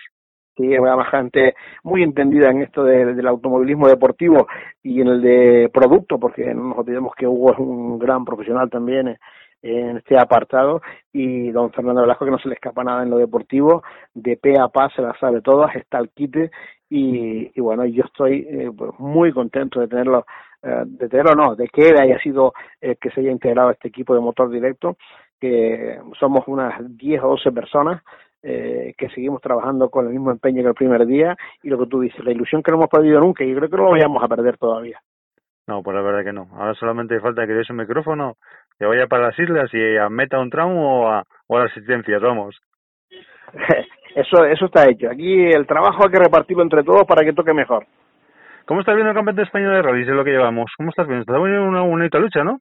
Sí, 0.57 0.77
una 0.77 1.05
gente 1.05 1.53
muy 1.83 2.01
entendida 2.01 2.49
en 2.49 2.63
esto 2.63 2.83
de, 2.83 3.13
del 3.13 3.27
automovilismo 3.27 3.87
deportivo 3.87 4.47
y 4.81 5.01
en 5.01 5.07
el 5.07 5.21
de 5.21 5.69
producto, 5.71 6.19
porque 6.19 6.51
no 6.53 6.69
nos 6.69 6.79
olvidemos 6.79 7.13
que 7.15 7.27
Hugo 7.27 7.53
es 7.53 7.59
un 7.59 7.99
gran 7.99 8.25
profesional 8.25 8.67
también 8.69 9.17
en 9.61 9.97
este 9.97 10.17
apartado. 10.17 10.81
Y 11.11 11.51
don 11.51 11.71
Fernando 11.71 12.01
Velasco 12.01 12.25
que 12.25 12.31
no 12.31 12.39
se 12.39 12.49
le 12.49 12.55
escapa 12.55 12.83
nada 12.83 13.03
en 13.03 13.09
lo 13.09 13.17
deportivo, 13.17 13.83
de 14.13 14.37
pe 14.37 14.59
a 14.59 14.67
pa 14.67 14.89
se 14.89 15.01
la 15.01 15.13
sabe 15.19 15.41
todas, 15.41 15.75
está 15.75 15.97
al 15.97 16.09
quite. 16.09 16.51
Y, 16.89 17.59
bueno, 17.59 17.85
yo 17.85 18.03
estoy 18.05 18.47
eh, 18.49 18.71
pues 18.75 18.91
muy 18.97 19.33
contento 19.33 19.79
de 19.81 19.87
tenerlo, 19.87 20.25
eh, 20.63 20.83
de 20.85 21.09
tenerlo 21.09 21.35
no, 21.35 21.55
de 21.55 21.67
que 21.67 21.93
haya 21.99 22.17
sido 22.19 22.53
el 22.79 22.97
que 22.97 23.09
se 23.11 23.19
haya 23.19 23.31
integrado 23.31 23.69
a 23.69 23.73
este 23.73 23.89
equipo 23.89 24.13
de 24.13 24.21
motor 24.21 24.49
directo, 24.49 24.97
que 25.39 25.99
somos 26.17 26.47
unas 26.47 26.75
10 26.97 27.23
o 27.23 27.29
12 27.29 27.51
personas 27.51 28.01
eh, 28.43 28.93
que 28.97 29.09
seguimos 29.09 29.41
trabajando 29.41 29.89
con 29.89 30.05
el 30.05 30.13
mismo 30.13 30.31
empeño 30.31 30.61
que 30.61 30.69
el 30.69 30.75
primer 30.75 31.05
día. 31.05 31.35
Y 31.61 31.69
lo 31.69 31.77
que 31.79 31.87
tú 31.87 31.99
dices, 31.99 32.23
la 32.23 32.31
ilusión 32.31 32.63
que 32.63 32.71
no 32.71 32.77
hemos 32.77 32.89
perdido 32.89 33.19
nunca 33.19 33.43
y 33.43 33.53
creo 33.53 33.69
que 33.69 33.77
no 33.77 33.83
lo 33.83 33.91
vayamos 33.91 34.23
a 34.23 34.27
perder 34.27 34.57
todavía. 34.57 35.01
No, 35.67 35.83
pues 35.83 35.95
la 35.95 36.01
verdad 36.01 36.23
que 36.23 36.33
no. 36.33 36.47
Ahora 36.53 36.73
solamente 36.75 37.19
falta 37.19 37.45
que 37.45 37.53
des 37.53 37.69
un 37.69 37.77
micrófono, 37.77 38.35
que 38.79 38.85
vaya 38.85 39.07
para 39.07 39.27
las 39.27 39.39
islas 39.39 39.69
y 39.73 39.97
a 39.97 40.09
meta 40.09 40.39
un 40.39 40.49
tramo 40.49 41.01
o 41.01 41.09
a, 41.09 41.23
o 41.47 41.57
a 41.57 41.63
las 41.63 41.71
asistencias, 41.71 42.21
vamos. 42.21 42.55
Eso, 44.15 44.43
eso 44.45 44.65
está 44.65 44.89
hecho. 44.89 45.11
Aquí 45.11 45.45
el 45.45 45.67
trabajo 45.67 46.03
hay 46.03 46.11
que 46.11 46.17
repartirlo 46.17 46.63
entre 46.63 46.83
todos 46.83 47.03
para 47.05 47.23
que 47.23 47.33
toque 47.33 47.53
mejor. 47.53 47.85
¿Cómo 48.65 48.79
estás 48.79 48.95
viendo 48.95 49.11
el 49.11 49.15
campeonato 49.15 49.43
español 49.43 49.75
de 49.75 49.81
rally? 49.83 50.01
Es 50.01 50.07
lo 50.07 50.23
que 50.23 50.31
llevamos. 50.31 50.71
¿Cómo 50.75 50.89
estás 50.89 51.05
viendo? 51.07 51.21
Está 51.21 51.37
viendo 51.37 51.63
una 51.63 51.83
bonita 51.83 52.17
lucha, 52.17 52.43
¿no? 52.43 52.59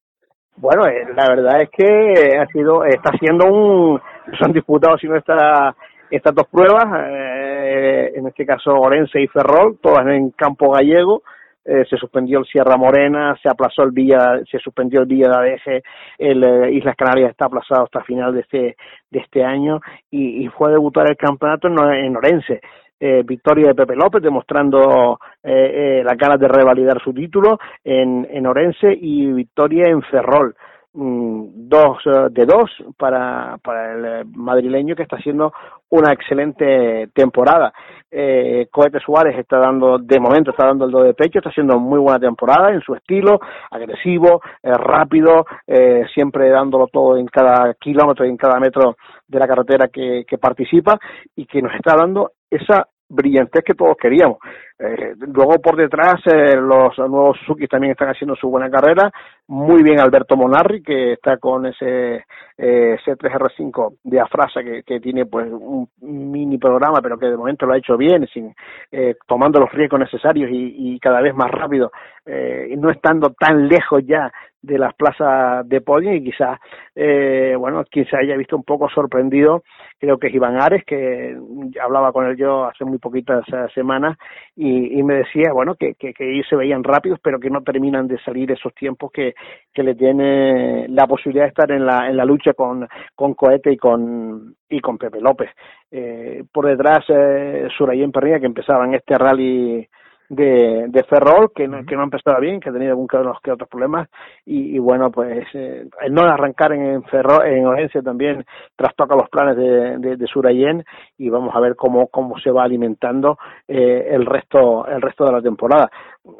Bueno, 0.57 0.87
eh, 0.87 1.07
la 1.15 1.29
verdad 1.31 1.63
es 1.63 1.71
que 1.71 2.37
ha 2.39 2.47
sido, 2.49 2.85
está 2.85 3.11
siendo 3.19 3.47
un, 3.47 3.99
se 4.39 4.45
han 4.45 4.53
disputado 4.53 4.99
si 4.99 5.09
no 5.09 5.17
está 5.17 5.75
estas 6.11 6.35
dos 6.35 6.47
pruebas, 6.49 6.85
eh, 7.09 8.13
en 8.15 8.27
este 8.27 8.45
caso 8.45 8.73
Orense 8.73 9.21
y 9.21 9.27
Ferrol, 9.27 9.79
todas 9.81 10.07
en 10.07 10.33
campo 10.33 10.73
gallego, 10.73 11.23
eh, 11.67 11.85
se 11.89 11.97
suspendió 11.97 12.39
el 12.39 12.47
Sierra 12.47 12.77
Morena, 12.77 13.37
se 13.43 13.49
aplazó 13.49 13.83
el 13.83 13.91
Villa, 13.91 14.41
se 14.51 14.59
suspendió 14.59 15.01
el 15.01 15.07
Villa 15.07 15.29
de 15.29 15.37
Adeje, 15.37 15.83
el 16.19 16.45
eh, 16.45 16.73
Islas 16.73 16.97
Canarias 16.97 17.31
está 17.31 17.47
aplazado 17.47 17.85
hasta 17.85 18.05
final 18.05 18.35
de 18.35 18.41
este 18.41 18.77
de 19.11 19.19
este 19.19 19.45
año 19.45 19.81
y, 20.11 20.47
fue 20.49 20.69
a 20.69 20.73
debutar 20.73 21.09
el 21.09 21.17
campeonato 21.17 21.69
en, 21.69 21.79
en 22.05 22.17
Orense. 22.17 22.61
Eh, 22.99 23.23
victoria 23.27 23.69
de 23.69 23.75
Pepe 23.75 23.95
López 23.95 24.23
demostrando 24.23 25.19
eh, 25.43 25.99
eh, 26.01 26.03
la 26.03 26.15
ganas 26.15 26.41
de 26.41 26.49
revalidar 26.49 26.99
su 27.03 27.13
título 27.13 27.59
en, 27.85 28.27
en 28.31 28.47
Orense 28.47 28.91
y 28.91 29.27
victoria 29.33 29.85
en 29.91 30.01
Ferrol 30.01 30.57
dos 30.97 31.99
de 32.31 32.47
dos 32.47 32.71
para, 32.97 33.59
para 33.63 33.93
el 33.93 34.27
madrileño 34.35 34.97
que 34.97 35.03
está 35.03 35.17
haciendo 35.17 35.53
una 35.91 36.13
excelente 36.13 37.09
temporada. 37.15 37.73
Eh, 38.11 38.69
Cohete 38.71 38.99
Suárez 39.01 39.39
está 39.39 39.59
dando, 39.59 39.99
de 39.99 40.19
momento 40.19 40.51
está 40.51 40.67
dando 40.67 40.87
el 40.87 40.91
do 40.91 41.03
de 41.03 41.13
pecho, 41.13 41.39
está 41.39 41.51
haciendo 41.51 41.79
muy 41.79 41.99
buena 41.99 42.19
temporada 42.19 42.73
en 42.73 42.81
su 42.81 42.95
estilo, 42.95 43.41
agresivo, 43.71 44.41
eh, 44.63 44.73
rápido, 44.73 45.45
eh, 45.67 46.05
siempre 46.15 46.49
dándolo 46.49 46.87
todo 46.87 47.19
en 47.19 47.27
cada 47.27 47.75
kilómetro 47.75 48.25
y 48.25 48.31
en 48.31 48.37
cada 48.37 48.59
metro 48.59 48.97
de 49.29 49.39
la 49.39 49.47
carretera 49.47 49.89
que 49.89 50.25
participa 50.41 50.99
y 51.35 51.47
que 51.47 51.61
nos 51.61 51.75
está 51.75 51.95
dando 51.97 52.33
esa 52.51 52.87
brillantez 53.09 53.65
que 53.65 53.75
todos 53.75 53.97
queríamos. 53.97 54.39
Eh, 54.79 55.15
luego 55.19 55.59
por 55.59 55.75
detrás 55.77 56.17
eh, 56.27 56.55
los 56.55 56.99
nuevos 56.99 57.39
Suzuki 57.39 57.67
también 57.67 57.93
están 57.93 58.09
haciendo 58.09 58.37
su 58.37 58.49
buena 58.49 58.71
carrera. 58.71 59.11
Muy 59.49 59.83
bien 59.83 60.01
Alberto 60.01 60.37
Monarri 60.37 60.83
que 60.83 61.15
está 61.15 61.39
con 61.39 61.67
ese 61.67 62.25
eh, 62.59 62.97
C3R5 63.05 63.97
de 64.05 64.21
Afrasa 64.21 64.63
que, 64.63 64.83
que 64.83 65.01
tiene 65.01 65.25
pues 65.25 65.51
un 65.51 65.89
mini 66.01 66.59
programa 66.59 67.01
pero 67.03 67.19
que 67.19 67.27
de 67.27 67.37
momento 67.37 67.65
lo 67.65 67.73
ha 67.73 67.79
hecho 67.79 67.97
bien, 67.97 68.27
sin 68.27 68.55
eh, 68.93 69.15
tomando 69.27 69.61
los 69.61 69.73
riesgos 69.73 70.01
necesarios 70.01 70.51
y, 70.51 70.95
y 70.95 71.01
cada 71.01 71.21
vez 71.23 71.35
más 71.35 71.51
rápido, 71.51 71.91
eh, 72.27 72.75
no 72.77 72.91
estando 72.91 73.31
tan 73.31 73.69
lejos 73.69 74.03
ya 74.05 74.31
de 74.67 74.79
las 74.79 74.95
plazas 74.95 75.69
de 75.69 75.81
podio 75.81 76.13
y 76.13 76.25
quizás, 76.25 76.59
eh, 76.95 77.55
bueno, 77.57 77.85
quien 77.91 78.07
haya 78.13 78.37
visto 78.37 78.57
un 78.57 78.65
poco 78.65 78.89
sorprendido, 78.89 79.63
creo 79.99 80.19
que 80.19 80.27
es 80.27 80.35
Iván 80.35 80.61
Ares, 80.61 80.85
que 80.85 81.37
hablaba 81.83 82.13
con 82.13 82.27
él 82.27 82.37
yo 82.37 82.65
hace 82.65 82.85
muy 82.85 82.99
poquitas 82.99 83.45
semanas 83.75 84.19
y, 84.57 84.99
y 84.99 85.03
me 85.03 85.15
decía, 85.15 85.53
bueno, 85.53 85.75
que, 85.77 85.95
que, 85.95 86.15
ellos 86.19 86.47
se 86.49 86.57
veían 86.57 86.83
rápidos, 86.83 87.21
pero 87.23 87.39
que 87.39 87.51
no 87.51 87.63
terminan 87.63 88.09
de 88.09 88.19
salir 88.19 88.51
esos 88.51 88.75
tiempos 88.75 89.13
que, 89.13 89.35
que 89.73 89.83
le 89.83 89.95
tiene 89.95 90.89
la 90.89 91.07
posibilidad 91.07 91.45
de 91.45 91.51
estar 91.51 91.71
en 91.71 91.87
la, 91.87 92.09
en 92.09 92.17
la 92.17 92.25
lucha 92.25 92.53
con, 92.55 92.87
con 93.15 93.35
Cohete 93.35 93.73
y 93.73 93.77
con, 93.77 94.57
y 94.69 94.81
con 94.81 94.99
Pepe 94.99 95.21
López. 95.21 95.51
Eh, 95.91 96.43
por 96.53 96.67
detrás, 96.67 97.05
eh, 97.09 97.69
Surayen 97.77 98.11
Perría, 98.11 98.41
que 98.41 98.47
empezaba 98.47 98.85
en 98.85 98.95
este 98.95 99.17
rally 99.17 99.89
de, 100.29 100.87
de 100.89 101.05
Ferrol, 101.05 101.53
que 101.55 101.69
no, 101.69 101.85
que 101.85 101.97
no 101.97 102.05
empezaba 102.05 102.41
bien, 102.41 102.61
que 102.61 102.71
ha 102.71 102.73
tenido 102.73 102.91
algún 102.91 103.07
que, 103.07 103.19
que 103.43 103.53
otros 103.53 103.69
problemas, 103.69 104.09
y, 104.45 104.77
y 104.77 104.79
bueno, 104.79 105.11
pues 105.11 105.47
eh, 105.55 105.87
el 106.03 106.15
no 106.15 106.23
arrancar 106.23 106.73
en 106.73 107.03
Ferrol, 107.05 107.47
en 107.47 107.67
Orense 107.67 108.03
también 108.03 108.45
trastoca 108.75 109.15
los 109.15 109.29
planes 109.29 109.57
de, 109.57 109.99
de, 109.99 110.17
de 110.17 110.27
Surayen, 110.27 110.85
y 111.19 111.29
vamos 111.31 111.55
a 111.55 111.61
ver 111.61 111.77
cómo, 111.77 112.09
cómo 112.09 112.39
se 112.39 112.51
va 112.51 112.65
alimentando 112.65 113.39
eh, 113.69 114.09
el 114.11 114.27
resto, 114.27 114.87
el 114.87 115.01
resto 115.01 115.25
de 115.27 115.33
la 115.33 115.43
temporada. 115.43 115.91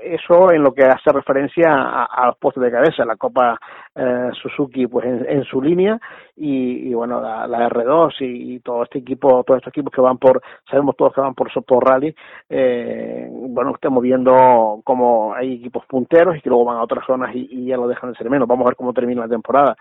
Eso 0.03 0.51
en 0.53 0.63
lo 0.63 0.73
que 0.73 0.85
hace 0.85 1.13
referencia 1.13 1.73
a, 1.73 2.05
a 2.05 2.27
los 2.27 2.39
puestos 2.39 2.63
de 2.63 2.71
cabeza, 2.71 3.05
la 3.05 3.17
Copa 3.17 3.59
eh, 3.95 4.31
Suzuki 4.43 4.87
pues 4.87 5.07
en, 5.07 5.27
en, 5.29 5.45
su 5.45 5.63
línea 5.63 5.99
y, 6.37 6.93
bueno 6.93 7.21
la, 7.21 7.47
la 7.47 7.69
R2 7.69 8.15
y, 8.21 8.55
y, 8.55 8.61
todo 8.61 8.83
este 8.83 8.99
equipo 8.99 9.43
todos 9.45 9.59
estos 9.59 9.73
equipos 9.73 9.93
que 9.93 10.01
van 10.01 10.19
por 10.19 10.43
sabemos 10.69 10.97
todos 10.97 11.15
que 11.15 11.21
van 11.21 11.35
por 11.35 11.51
por 11.65 11.85
rally 11.85 12.15
eh, 12.51 13.29
bueno 13.31 13.73
estamos 13.75 14.03
viendo 14.03 14.81
como 14.85 15.35
hay 15.35 15.55
equipos 15.55 15.85
punteros 15.87 16.37
y 16.37 16.41
que 16.41 16.49
luego 16.49 16.65
van 16.65 16.79
a 16.79 16.83
otras 16.83 17.05
zonas 17.07 17.35
y, 17.35 17.49
y, 17.51 17.67
ya 17.67 17.77
lo 17.77 17.89
dejan 17.89 18.13
de 18.13 18.19
ser 18.19 18.31
menos. 18.31 18.49
Vamos 18.49 18.65
a 18.65 18.71
ver 18.71 18.77
cómo 18.77 18.93
termina 18.93 19.23
la 19.23 19.29
temporada 19.29 19.77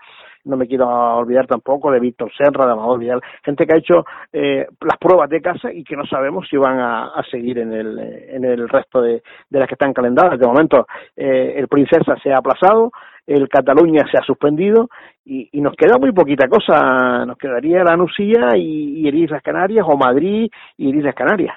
no 0.46 0.56
me 0.56 0.66
quiero 0.66 0.88
olvidar 0.88 1.46
tampoco 1.46 1.90
de 1.90 2.00
Víctor 2.00 2.30
Serra, 2.36 2.66
de 2.66 2.72
Amador 2.72 2.98
Vidal, 2.98 3.20
gente 3.44 3.66
que 3.66 3.74
ha 3.74 3.78
hecho 3.78 4.04
eh, 4.32 4.66
las 4.80 4.98
pruebas 4.98 5.28
de 5.28 5.40
casa 5.40 5.72
y 5.72 5.84
que 5.84 5.96
no 5.96 6.06
sabemos 6.06 6.46
si 6.48 6.56
van 6.56 6.78
a, 6.78 7.22
seguir 7.30 7.58
en 7.58 7.72
el, 7.72 7.98
en 7.98 8.44
el 8.44 8.68
resto 8.68 9.02
de, 9.02 9.22
las 9.50 9.68
que 9.68 9.74
están 9.74 9.92
calendadas. 9.92 10.38
De 10.38 10.46
momento, 10.46 10.86
eh, 11.16 11.54
el 11.56 11.68
Princesa 11.68 12.16
se 12.22 12.32
ha 12.32 12.38
aplazado, 12.38 12.90
el 13.26 13.48
Cataluña 13.48 14.04
se 14.10 14.18
ha 14.18 14.22
suspendido 14.22 14.88
y, 15.24 15.50
nos 15.60 15.74
queda 15.74 15.98
muy 15.98 16.12
poquita 16.12 16.48
cosa. 16.48 17.26
Nos 17.26 17.36
quedaría 17.36 17.82
la 17.82 17.96
Nusilla 17.96 18.56
y, 18.56 19.00
y 19.00 19.08
el 19.08 19.14
Islas 19.16 19.42
Canarias 19.42 19.84
o 19.88 19.96
Madrid 19.96 20.48
y 20.76 20.90
el 20.90 20.96
Islas 20.96 21.14
Canarias. 21.14 21.56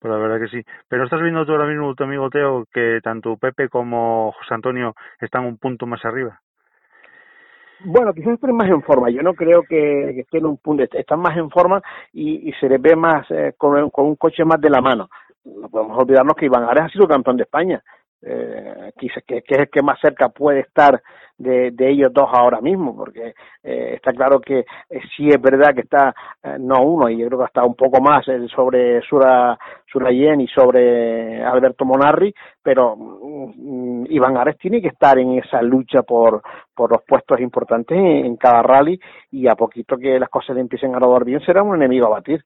Pues 0.00 0.12
la 0.12 0.18
verdad 0.18 0.40
que 0.40 0.48
sí. 0.48 0.64
Pero 0.88 1.04
estás 1.04 1.20
viendo 1.20 1.44
tú 1.44 1.52
ahora 1.52 1.66
mismo, 1.66 1.94
tu 1.94 2.04
amigo 2.04 2.30
Teo, 2.30 2.64
que 2.72 3.00
tanto 3.02 3.36
Pepe 3.36 3.68
como 3.68 4.32
José 4.32 4.54
Antonio 4.54 4.94
están 5.20 5.44
un 5.44 5.58
punto 5.58 5.86
más 5.86 6.04
arriba. 6.04 6.40
Bueno, 7.84 8.12
quizás 8.12 8.34
estén 8.34 8.56
más 8.56 8.68
en 8.68 8.82
forma. 8.82 9.10
Yo 9.10 9.22
no 9.22 9.34
creo 9.34 9.62
que, 9.62 10.20
estén 10.20 10.46
un 10.46 10.56
punto. 10.56 10.82
Están 10.82 11.20
más 11.20 11.36
en 11.36 11.50
forma 11.50 11.80
y, 12.12 12.48
y 12.48 12.52
se 12.54 12.68
les 12.68 12.80
ve 12.80 12.96
más 12.96 13.30
eh, 13.30 13.54
con, 13.56 13.90
con, 13.90 14.06
un 14.06 14.16
coche 14.16 14.44
más 14.44 14.60
de 14.60 14.70
la 14.70 14.80
mano. 14.80 15.08
No 15.44 15.68
podemos 15.68 15.96
olvidarnos 15.98 16.34
que 16.36 16.46
Iván 16.46 16.64
Ares 16.64 16.84
ha 16.84 16.88
sido 16.88 17.06
campeón 17.06 17.36
de 17.36 17.44
España. 17.44 17.82
Eh, 18.20 18.92
quizás 18.98 19.22
que, 19.26 19.38
es 19.38 19.58
el 19.58 19.68
que 19.70 19.82
más 19.82 20.00
cerca 20.00 20.28
puede 20.28 20.60
estar 20.60 21.00
de, 21.38 21.72
ellos 21.78 22.12
dos 22.12 22.28
ahora 22.32 22.60
mismo, 22.60 22.96
porque 22.96 23.34
eh, 23.62 23.92
está 23.94 24.12
claro 24.12 24.40
que 24.40 24.58
eh, 24.58 25.00
sí 25.16 25.28
es 25.28 25.40
verdad 25.40 25.72
que 25.72 25.82
está, 25.82 26.14
eh, 26.42 26.56
no 26.58 26.82
uno, 26.82 27.08
y 27.08 27.18
yo 27.18 27.26
creo 27.28 27.38
que 27.38 27.44
está 27.44 27.64
un 27.64 27.76
poco 27.76 28.00
más 28.00 28.26
eh, 28.28 28.46
sobre 28.54 29.00
Sura, 29.02 29.56
Surayen 29.86 30.40
y 30.40 30.48
sobre 30.48 31.42
Alberto 31.42 31.84
Monarri, 31.84 32.34
pero 32.62 32.96
mm, 32.96 34.06
Iván 34.10 34.36
Ares 34.36 34.58
tiene 34.58 34.82
que 34.82 34.88
estar 34.88 35.18
en 35.18 35.38
esa 35.38 35.62
lucha 35.62 36.02
por, 36.02 36.42
por 36.74 36.90
los 36.90 37.02
puestos 37.06 37.40
importantes 37.40 37.96
en, 37.96 38.36
cada 38.36 38.62
rally 38.62 38.98
y 39.30 39.48
a 39.48 39.54
poquito 39.54 39.96
que 39.96 40.18
las 40.18 40.28
cosas 40.28 40.56
empiecen 40.56 40.94
a 40.94 40.98
rodar 40.98 41.24
bien 41.24 41.40
será 41.40 41.62
un 41.62 41.76
enemigo 41.76 42.06
a 42.06 42.10
batir. 42.10 42.42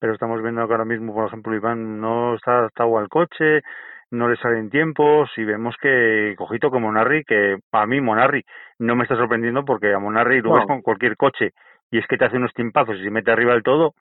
Pero 0.00 0.12
estamos 0.12 0.40
viendo 0.42 0.66
que 0.66 0.72
ahora 0.72 0.84
mismo, 0.84 1.12
por 1.12 1.26
ejemplo, 1.26 1.54
Iván 1.54 2.00
no 2.00 2.36
está 2.36 2.58
adaptado 2.58 2.98
al 2.98 3.08
coche, 3.08 3.62
no 4.10 4.28
le 4.28 4.36
salen 4.36 4.70
tiempos 4.70 5.30
y 5.36 5.44
vemos 5.44 5.76
que, 5.80 6.34
cojito 6.36 6.70
con 6.70 6.82
Monarri, 6.82 7.24
que 7.24 7.58
a 7.72 7.86
mí 7.86 8.00
Monarri 8.00 8.44
no 8.78 8.96
me 8.96 9.02
está 9.02 9.16
sorprendiendo 9.16 9.64
porque 9.64 9.92
a 9.92 9.98
Monarri 9.98 10.40
lo 10.40 10.50
no. 10.50 10.56
ves 10.56 10.66
con 10.66 10.82
cualquier 10.82 11.16
coche 11.16 11.52
y 11.90 11.98
es 11.98 12.06
que 12.06 12.16
te 12.16 12.24
hace 12.24 12.36
unos 12.36 12.52
tiempazos 12.54 12.96
y 12.96 13.04
se 13.04 13.10
mete 13.10 13.30
arriba 13.30 13.52
del 13.52 13.62
todo, 13.62 13.94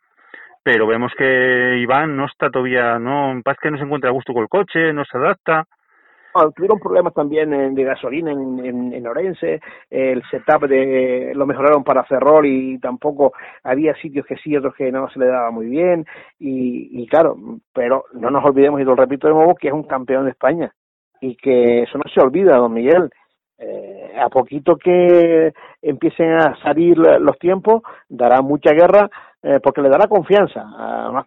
pero 0.63 0.87
vemos 0.87 1.13
que 1.17 1.77
Iván 1.77 2.15
no 2.17 2.25
está 2.25 2.49
todavía, 2.49 2.99
no, 2.99 3.39
parece 3.43 3.61
que 3.63 3.71
no 3.71 3.77
se 3.77 3.83
encuentra 3.83 4.09
a 4.09 4.13
gusto 4.13 4.33
con 4.33 4.43
el 4.43 4.49
coche, 4.49 4.91
no 4.93 5.05
se 5.05 5.17
adapta. 5.17 5.65
Bueno, 6.37 6.51
tuvieron 6.51 6.77
problemas 6.77 7.15
también 7.15 7.73
de 7.73 7.83
gasolina 7.83 8.31
en, 8.31 8.63
en, 8.63 8.93
en 8.93 9.07
Orense, 9.07 9.59
el 9.89 10.21
setup 10.29 10.67
de 10.67 11.31
lo 11.33 11.47
mejoraron 11.47 11.83
para 11.83 12.03
Ferrol 12.03 12.45
y 12.45 12.77
tampoco 12.77 13.33
había 13.63 13.95
sitios 13.95 14.23
que 14.27 14.35
sí, 14.35 14.55
otros 14.55 14.75
que 14.75 14.91
no 14.91 15.09
se 15.09 15.17
le 15.17 15.25
daba 15.25 15.49
muy 15.49 15.65
bien 15.65 16.05
y, 16.37 17.01
y 17.01 17.07
claro, 17.07 17.35
pero 17.73 18.05
no 18.13 18.29
nos 18.29 18.45
olvidemos, 18.45 18.79
y 18.79 18.83
lo 18.83 18.95
repito 18.95 19.27
de 19.27 19.33
nuevo, 19.33 19.55
que 19.55 19.69
es 19.69 19.73
un 19.73 19.81
campeón 19.81 20.25
de 20.25 20.29
España 20.29 20.71
y 21.21 21.35
que 21.37 21.81
eso 21.81 21.97
no 21.97 22.03
se 22.13 22.21
olvida, 22.21 22.55
don 22.57 22.71
Miguel. 22.71 23.09
Eh, 23.57 24.13
a 24.15 24.29
poquito 24.29 24.75
que 24.75 25.51
empiecen 25.81 26.33
a 26.33 26.55
salir 26.61 26.99
los 26.99 27.39
tiempos, 27.39 27.81
dará 28.07 28.43
mucha 28.43 28.73
guerra 28.73 29.09
eh, 29.41 29.59
porque 29.63 29.81
le 29.81 29.89
dará 29.89 30.05
confianza, 30.05 30.63
además 30.77 31.25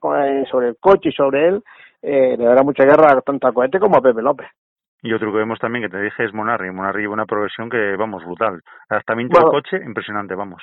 sobre 0.48 0.68
el 0.68 0.76
coche 0.78 1.08
y 1.08 1.12
sobre 1.12 1.48
él, 1.48 1.64
eh, 2.00 2.36
le 2.38 2.44
dará 2.44 2.62
mucha 2.62 2.84
guerra 2.84 3.20
tanto 3.22 3.48
a 3.48 3.52
Cohete 3.52 3.80
como 3.80 3.96
a 3.96 4.00
Pepe 4.00 4.22
López. 4.22 4.46
Y 5.02 5.12
otro 5.12 5.32
que 5.32 5.38
vemos 5.38 5.58
también 5.58 5.84
que 5.84 5.88
te 5.88 6.02
dije 6.02 6.24
es 6.24 6.34
Monarri. 6.34 6.70
Monarri 6.70 7.02
lleva 7.02 7.14
una 7.14 7.26
progresión 7.26 7.70
que, 7.70 7.96
vamos, 7.96 8.24
brutal. 8.24 8.60
Adaptamiento 8.88 9.40
bueno, 9.40 9.50
del 9.50 9.62
coche, 9.62 9.84
impresionante, 9.84 10.34
vamos. 10.34 10.62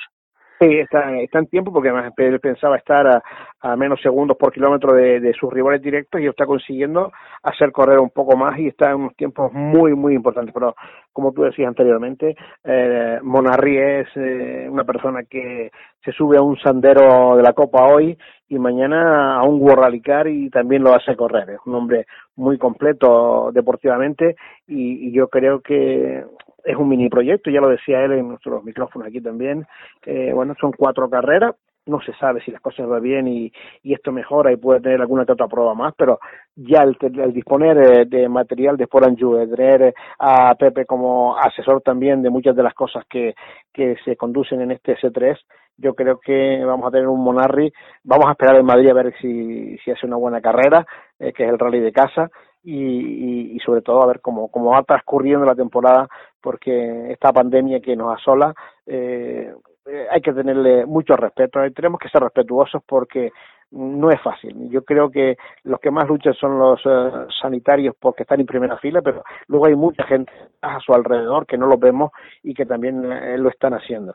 Sí, 0.60 0.66
está, 0.76 1.16
está 1.20 1.38
en 1.38 1.46
tiempo 1.46 1.72
porque 1.72 1.88
además 1.88 2.12
él 2.16 2.40
pensaba 2.40 2.76
estar 2.76 3.06
a, 3.06 3.22
a 3.60 3.76
menos 3.76 4.00
segundos 4.00 4.36
por 4.36 4.52
kilómetro 4.52 4.92
de, 4.92 5.20
de, 5.20 5.32
sus 5.32 5.52
rivales 5.52 5.80
directos 5.80 6.20
y 6.20 6.26
está 6.26 6.46
consiguiendo 6.46 7.12
hacer 7.44 7.70
correr 7.70 8.00
un 8.00 8.10
poco 8.10 8.36
más 8.36 8.58
y 8.58 8.66
está 8.66 8.90
en 8.90 8.96
unos 8.96 9.14
tiempos 9.14 9.52
muy, 9.52 9.94
muy 9.94 10.14
importantes. 10.14 10.52
Pero 10.52 10.74
como 11.12 11.32
tú 11.32 11.42
decías 11.42 11.68
anteriormente, 11.68 12.34
eh, 12.64 13.20
Monarri 13.22 13.78
es 13.78 14.08
eh, 14.16 14.66
una 14.68 14.82
persona 14.82 15.22
que 15.30 15.70
se 16.04 16.10
sube 16.10 16.38
a 16.38 16.42
un 16.42 16.58
sendero 16.58 17.36
de 17.36 17.42
la 17.44 17.52
Copa 17.52 17.84
hoy 17.84 18.18
y 18.48 18.58
mañana 18.58 19.36
a 19.36 19.42
un 19.42 19.60
World 19.60 19.84
Rally 19.84 20.00
Car 20.00 20.28
y 20.28 20.50
también 20.50 20.82
lo 20.82 20.94
hace 20.94 21.16
correr. 21.16 21.50
Es 21.50 21.60
un 21.66 21.74
hombre 21.74 22.06
muy 22.36 22.58
completo 22.58 23.50
deportivamente 23.52 24.36
y, 24.66 25.08
y 25.08 25.12
yo 25.12 25.28
creo 25.28 25.60
que 25.60 26.24
es 26.64 26.76
un 26.76 26.88
mini 26.88 27.08
proyecto, 27.08 27.50
ya 27.50 27.60
lo 27.60 27.68
decía 27.68 28.04
él 28.04 28.12
en 28.12 28.28
nuestros 28.28 28.62
micrófonos 28.64 29.08
aquí 29.08 29.20
también. 29.20 29.66
Eh, 30.04 30.32
bueno, 30.34 30.54
son 30.60 30.72
cuatro 30.72 31.08
carreras, 31.08 31.54
no 31.88 32.00
se 32.00 32.12
sabe 32.14 32.40
si 32.42 32.50
las 32.50 32.60
cosas 32.60 32.86
van 32.86 33.02
bien 33.02 33.26
y, 33.26 33.52
y 33.82 33.94
esto 33.94 34.12
mejora 34.12 34.52
y 34.52 34.56
puede 34.56 34.80
tener 34.80 35.00
alguna 35.00 35.24
que 35.24 35.32
otra 35.32 35.48
prueba 35.48 35.74
más, 35.74 35.94
pero 35.96 36.18
ya 36.54 36.82
el, 36.82 36.96
el 37.00 37.32
disponer 37.32 37.76
de, 37.76 38.04
de, 38.04 38.28
material 38.28 38.76
de 38.76 38.86
de 39.36 39.46
tener 39.48 39.94
a 40.18 40.54
Pepe 40.54 40.84
como 40.84 41.36
asesor 41.36 41.82
también 41.82 42.22
de 42.22 42.30
muchas 42.30 42.54
de 42.54 42.62
las 42.62 42.74
cosas 42.74 43.04
que, 43.08 43.34
que 43.72 43.96
se 44.04 44.16
conducen 44.16 44.60
en 44.60 44.72
este 44.72 44.96
S3, 44.96 45.36
yo 45.78 45.94
creo 45.94 46.18
que 46.18 46.64
vamos 46.64 46.88
a 46.88 46.90
tener 46.90 47.06
un 47.06 47.22
Monarri, 47.22 47.72
vamos 48.02 48.26
a 48.26 48.32
esperar 48.32 48.56
en 48.56 48.66
Madrid 48.66 48.90
a 48.90 48.94
ver 48.94 49.14
si, 49.20 49.78
si 49.78 49.90
hace 49.90 50.06
una 50.06 50.16
buena 50.16 50.40
carrera, 50.40 50.84
eh, 51.18 51.32
que 51.32 51.44
es 51.44 51.50
el 51.50 51.58
rally 51.58 51.80
de 51.80 51.92
casa, 51.92 52.28
y, 52.64 52.74
y, 52.74 53.56
y, 53.56 53.58
sobre 53.60 53.82
todo 53.82 54.02
a 54.02 54.06
ver 54.06 54.20
cómo, 54.20 54.48
cómo 54.48 54.72
va 54.72 54.82
transcurriendo 54.82 55.46
la 55.46 55.54
temporada, 55.54 56.08
porque 56.40 57.12
esta 57.12 57.32
pandemia 57.32 57.80
que 57.80 57.94
nos 57.94 58.18
asola, 58.18 58.52
eh, 58.84 59.54
hay 60.10 60.20
que 60.20 60.32
tenerle 60.32 60.86
mucho 60.86 61.16
respeto, 61.16 61.60
tenemos 61.74 62.00
que 62.00 62.08
ser 62.08 62.22
respetuosos 62.22 62.82
porque 62.86 63.32
no 63.70 64.10
es 64.10 64.20
fácil. 64.22 64.70
Yo 64.70 64.82
creo 64.82 65.10
que 65.10 65.36
los 65.64 65.78
que 65.80 65.90
más 65.90 66.08
luchan 66.08 66.34
son 66.34 66.58
los 66.58 66.84
uh, 66.86 67.26
sanitarios 67.40 67.94
porque 68.00 68.22
están 68.22 68.40
en 68.40 68.46
primera 68.46 68.78
fila, 68.78 69.02
pero 69.02 69.22
luego 69.46 69.66
hay 69.66 69.76
mucha 69.76 70.04
gente 70.04 70.32
a 70.62 70.80
su 70.80 70.92
alrededor 70.92 71.46
que 71.46 71.58
no 71.58 71.66
los 71.66 71.78
vemos 71.78 72.10
y 72.42 72.54
que 72.54 72.64
también 72.64 73.12
eh, 73.12 73.36
lo 73.36 73.50
están 73.50 73.74
haciendo 73.74 74.14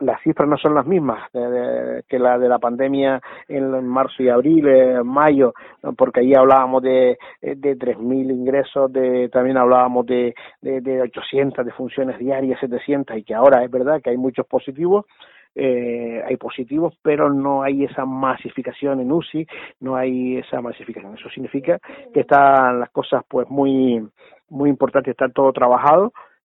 las 0.00 0.20
cifras 0.22 0.48
no 0.48 0.56
son 0.56 0.74
las 0.74 0.86
mismas 0.86 1.30
de, 1.32 2.04
que 2.08 2.18
la 2.18 2.38
de 2.38 2.48
la 2.48 2.58
pandemia 2.58 3.20
en 3.48 3.86
marzo 3.86 4.22
y 4.22 4.28
abril, 4.28 4.66
en 4.68 5.06
mayo, 5.06 5.54
porque 5.96 6.20
ahí 6.20 6.34
hablábamos 6.34 6.82
de, 6.82 7.18
de 7.40 7.78
3.000 7.78 8.30
ingresos, 8.30 8.92
de, 8.92 9.28
también 9.28 9.56
hablábamos 9.56 10.06
de, 10.06 10.34
de, 10.60 10.80
de 10.80 11.02
800 11.02 11.64
de 11.64 11.72
funciones 11.72 12.18
diarias, 12.18 12.60
700, 12.60 13.16
y 13.18 13.24
que 13.24 13.34
ahora 13.34 13.64
es 13.64 13.70
verdad 13.70 14.00
que 14.02 14.10
hay 14.10 14.16
muchos 14.16 14.46
positivos, 14.46 15.06
eh, 15.54 16.22
hay 16.24 16.36
positivos, 16.36 16.94
pero 17.02 17.32
no 17.32 17.62
hay 17.62 17.84
esa 17.84 18.04
masificación 18.04 19.00
en 19.00 19.10
UCI, 19.10 19.46
no 19.80 19.96
hay 19.96 20.36
esa 20.38 20.60
masificación. 20.60 21.14
Eso 21.14 21.28
significa 21.30 21.80
que 22.14 22.20
están 22.20 22.78
las 22.78 22.90
cosas 22.90 23.24
pues 23.28 23.48
muy, 23.50 24.06
muy 24.48 24.70
importantes, 24.70 25.10
está 25.10 25.28
todo 25.28 25.52
trabajado 25.52 26.12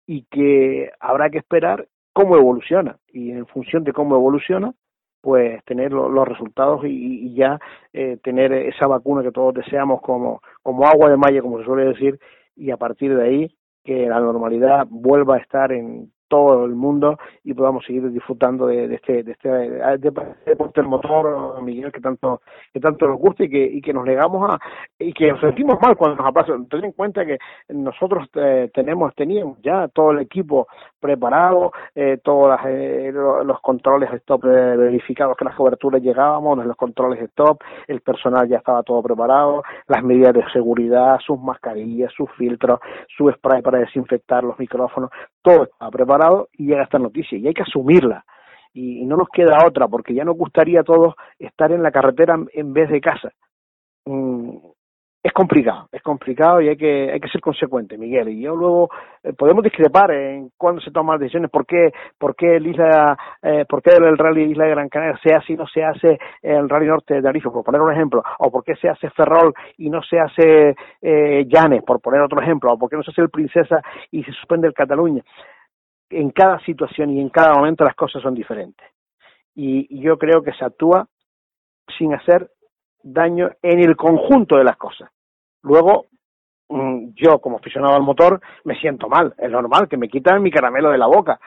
y 0.06 0.24
que 0.24 0.90
habrá 1.00 1.30
que 1.30 1.38
esperar 1.38 1.86
cómo 2.20 2.36
evoluciona. 2.36 2.96
Y 3.12 3.30
en 3.30 3.46
función 3.46 3.84
de 3.84 3.92
cómo 3.92 4.16
evoluciona 4.16 4.72
pues 5.20 5.62
tener 5.64 5.92
lo, 5.92 6.08
los 6.08 6.26
resultados 6.26 6.84
y, 6.84 7.26
y 7.26 7.34
ya 7.34 7.58
eh, 7.92 8.18
tener 8.22 8.52
esa 8.52 8.86
vacuna 8.86 9.22
que 9.22 9.32
todos 9.32 9.52
deseamos 9.52 10.00
como 10.00 10.40
como 10.62 10.86
agua 10.86 11.10
de 11.10 11.18
mayo 11.18 11.42
como 11.42 11.58
se 11.58 11.66
suele 11.66 11.90
decir 11.90 12.18
y 12.56 12.70
a 12.70 12.78
partir 12.78 13.14
de 13.14 13.22
ahí 13.22 13.56
que 13.84 14.06
la 14.06 14.18
normalidad 14.18 14.86
vuelva 14.88 15.36
a 15.36 15.40
estar 15.40 15.72
en 15.72 16.10
todo 16.30 16.64
el 16.64 16.76
mundo 16.76 17.18
y 17.42 17.52
podamos 17.52 17.84
seguir 17.84 18.08
disfrutando 18.12 18.66
de, 18.68 18.86
de 18.86 18.94
este 18.94 19.24
de 19.24 19.32
este 19.32 19.48
de, 19.48 19.98
deporte 20.46 20.80
del 20.80 20.88
motor 20.88 21.60
Miguel 21.60 21.90
que 21.90 22.00
tanto 22.00 22.40
que 22.72 22.78
tanto 22.78 23.08
nos 23.08 23.18
gusta 23.18 23.44
y 23.44 23.50
que 23.50 23.64
y 23.64 23.82
que 23.82 23.92
nos 23.92 24.06
legamos 24.06 24.48
a 24.48 24.58
y 24.98 25.12
que 25.12 25.32
nos 25.32 25.40
sentimos 25.40 25.78
mal 25.82 25.96
cuando 25.96 26.22
nos 26.22 26.32
pasa 26.32 26.52
ten 26.70 26.84
en 26.84 26.92
cuenta 26.92 27.26
que 27.26 27.36
nosotros 27.68 28.28
eh, 28.34 28.70
tenemos 28.72 29.12
teníamos 29.16 29.58
ya 29.60 29.88
todo 29.88 30.12
el 30.12 30.20
equipo 30.20 30.68
preparado 31.00 31.72
eh, 31.96 32.18
todos 32.22 32.60
eh, 32.66 33.10
los 33.12 33.60
controles 33.60 34.12
stop 34.12 34.44
eh, 34.44 34.76
verificados 34.76 35.36
que 35.36 35.44
las 35.44 35.56
coberturas 35.56 36.00
llegábamos 36.00 36.64
los 36.64 36.76
controles 36.76 37.20
stop 37.22 37.60
el 37.88 38.02
personal 38.02 38.48
ya 38.48 38.58
estaba 38.58 38.84
todo 38.84 39.02
preparado 39.02 39.64
las 39.88 40.04
medidas 40.04 40.34
de 40.34 40.44
seguridad 40.52 41.18
sus 41.26 41.40
mascarillas 41.40 42.12
sus 42.16 42.30
filtros 42.38 42.78
su 43.16 43.28
spray 43.32 43.62
para 43.62 43.80
desinfectar 43.80 44.44
los 44.44 44.56
micrófonos 44.60 45.10
todo 45.42 45.64
estaba 45.64 45.90
preparado 45.90 46.19
y 46.52 46.66
llega 46.66 46.84
esta 46.84 46.98
noticia 46.98 47.38
y 47.38 47.46
hay 47.46 47.54
que 47.54 47.62
asumirla 47.62 48.24
y, 48.72 49.04
no 49.04 49.16
nos 49.16 49.28
queda 49.28 49.66
otra 49.66 49.88
porque 49.88 50.14
ya 50.14 50.24
nos 50.24 50.36
gustaría 50.36 50.80
a 50.80 50.84
todos 50.84 51.14
estar 51.38 51.72
en 51.72 51.82
la 51.82 51.90
carretera 51.90 52.36
en 52.52 52.72
vez 52.72 52.90
de 52.90 53.00
casa. 53.00 53.30
Mm, 54.06 54.56
es 55.22 55.32
complicado, 55.34 55.86
es 55.92 56.00
complicado 56.02 56.62
y 56.62 56.68
hay 56.68 56.78
que 56.78 57.12
hay 57.12 57.20
que 57.20 57.28
ser 57.28 57.42
consecuente, 57.42 57.98
Miguel. 57.98 58.30
Y 58.30 58.40
yo 58.40 58.56
luego 58.56 58.88
eh, 59.22 59.34
podemos 59.34 59.62
discrepar 59.62 60.10
en 60.12 60.50
cuándo 60.56 60.80
se 60.80 60.90
toman 60.90 61.14
las 61.14 61.20
decisiones, 61.20 61.50
por 61.50 61.66
qué, 61.66 61.92
por 62.16 62.34
qué 62.34 62.56
el 62.56 62.66
Isla, 62.66 63.18
eh, 63.42 63.66
por 63.68 63.82
qué 63.82 63.90
el 63.96 64.16
Rally 64.16 64.50
Isla 64.50 64.64
de 64.64 64.70
Gran 64.70 64.88
Canaria 64.88 65.20
se 65.22 65.34
hace 65.34 65.52
y 65.52 65.56
no 65.56 65.66
se 65.66 65.84
hace 65.84 66.18
el 66.40 66.66
Rally 66.70 66.86
Norte 66.86 67.20
de 67.20 67.28
Arife, 67.28 67.50
por 67.50 67.64
poner 67.64 67.82
un 67.82 67.92
ejemplo, 67.92 68.22
o 68.38 68.50
por 68.50 68.64
qué 68.64 68.74
se 68.76 68.88
hace 68.88 69.10
Ferrol 69.10 69.52
y 69.76 69.90
no 69.90 70.02
se 70.02 70.18
hace 70.18 70.74
eh, 71.02 71.44
Llanes, 71.46 71.82
por 71.82 72.00
poner 72.00 72.22
otro 72.22 72.40
ejemplo, 72.40 72.72
o 72.72 72.78
por 72.78 72.88
qué 72.88 72.96
no 72.96 73.02
se 73.02 73.10
hace 73.10 73.20
el 73.20 73.30
Princesa 73.30 73.82
y 74.10 74.24
se 74.24 74.32
suspende 74.32 74.68
el 74.68 74.74
Cataluña 74.74 75.22
en 76.10 76.30
cada 76.30 76.58
situación 76.60 77.10
y 77.10 77.20
en 77.20 77.30
cada 77.30 77.54
momento 77.54 77.84
las 77.84 77.94
cosas 77.94 78.22
son 78.22 78.34
diferentes. 78.34 78.86
Y 79.54 80.00
yo 80.00 80.18
creo 80.18 80.42
que 80.42 80.52
se 80.52 80.64
actúa 80.64 81.06
sin 81.98 82.14
hacer 82.14 82.50
daño 83.02 83.50
en 83.62 83.80
el 83.80 83.96
conjunto 83.96 84.56
de 84.56 84.64
las 84.64 84.76
cosas. 84.76 85.10
Luego, 85.62 86.06
mm, 86.68 87.10
yo 87.14 87.38
como 87.38 87.58
aficionado 87.58 87.94
al 87.94 88.02
motor 88.02 88.40
me 88.64 88.76
siento 88.76 89.08
mal, 89.08 89.34
es 89.38 89.50
normal 89.50 89.88
que 89.88 89.96
me 89.96 90.08
quitan 90.08 90.42
mi 90.42 90.50
caramelo 90.50 90.90
de 90.90 90.98
la 90.98 91.06
boca, 91.06 91.40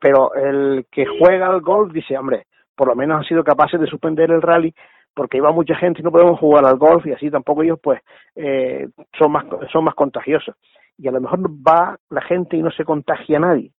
pero 0.00 0.34
el 0.34 0.86
que 0.90 1.06
juega 1.06 1.46
al 1.46 1.60
golf 1.60 1.92
dice, 1.92 2.16
hombre, 2.16 2.46
por 2.76 2.88
lo 2.88 2.94
menos 2.94 3.18
han 3.18 3.24
sido 3.24 3.42
capaces 3.42 3.80
de 3.80 3.86
suspender 3.86 4.30
el 4.30 4.42
rally 4.42 4.74
porque 5.14 5.38
iba 5.38 5.50
mucha 5.50 5.74
gente 5.74 6.00
y 6.00 6.04
no 6.04 6.12
podemos 6.12 6.38
jugar 6.38 6.64
al 6.64 6.78
golf 6.78 7.04
y 7.06 7.12
así 7.12 7.28
tampoco 7.28 7.64
ellos 7.64 7.80
pues 7.82 8.00
eh, 8.36 8.88
son 9.18 9.32
más 9.32 9.44
son 9.72 9.82
más 9.82 9.96
contagiosos 9.96 10.54
y 10.96 11.08
a 11.08 11.10
lo 11.10 11.20
mejor 11.20 11.40
va 11.50 11.98
la 12.08 12.22
gente 12.22 12.56
y 12.56 12.62
no 12.62 12.70
se 12.70 12.84
contagia 12.84 13.38
a 13.38 13.40
nadie 13.40 13.72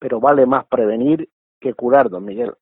pero 0.00 0.18
vale 0.18 0.46
más 0.46 0.66
prevenir 0.66 1.28
que 1.60 1.74
curar, 1.74 2.08
don 2.08 2.24
Miguel. 2.24 2.54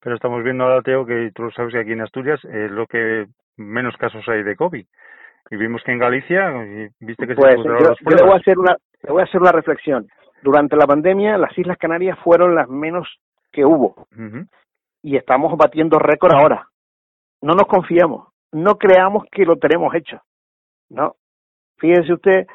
Pero 0.00 0.14
estamos 0.14 0.44
viendo 0.44 0.64
ahora, 0.64 0.82
Teo, 0.82 1.06
que 1.06 1.32
tú 1.34 1.50
sabes 1.50 1.72
que 1.72 1.80
aquí 1.80 1.92
en 1.92 2.02
Asturias 2.02 2.38
es 2.44 2.70
lo 2.70 2.86
que 2.86 3.26
menos 3.56 3.96
casos 3.96 4.22
hay 4.28 4.42
de 4.42 4.54
COVID. 4.54 4.86
Y 5.50 5.56
vimos 5.56 5.82
que 5.82 5.92
en 5.92 5.98
Galicia, 5.98 6.52
viste 7.00 7.26
que 7.26 7.34
pues, 7.34 7.54
se 7.54 7.62
yo, 7.62 7.78
yo 7.78 8.16
le 8.16 8.22
voy 8.22 8.34
a 8.34 8.36
hacer 8.36 8.58
una, 8.58 8.76
le 9.02 9.12
voy 9.12 9.22
a 9.22 9.24
hacer 9.24 9.40
una 9.40 9.52
reflexión. 9.52 10.06
Durante 10.42 10.76
la 10.76 10.86
pandemia, 10.86 11.38
las 11.38 11.56
Islas 11.56 11.78
Canarias 11.78 12.18
fueron 12.22 12.54
las 12.54 12.68
menos 12.68 13.08
que 13.50 13.64
hubo. 13.64 14.06
Y 15.02 15.16
estamos 15.16 15.56
batiendo 15.56 15.98
récord 15.98 16.34
ahora. 16.34 16.68
No 17.40 17.54
nos 17.54 17.66
confiamos. 17.66 18.28
No 18.52 18.76
creamos 18.76 19.24
que 19.30 19.44
lo 19.44 19.56
tenemos 19.56 19.94
hecho. 19.94 20.20
No. 20.90 21.16
Fíjense 21.78 22.12
usted 22.12 22.46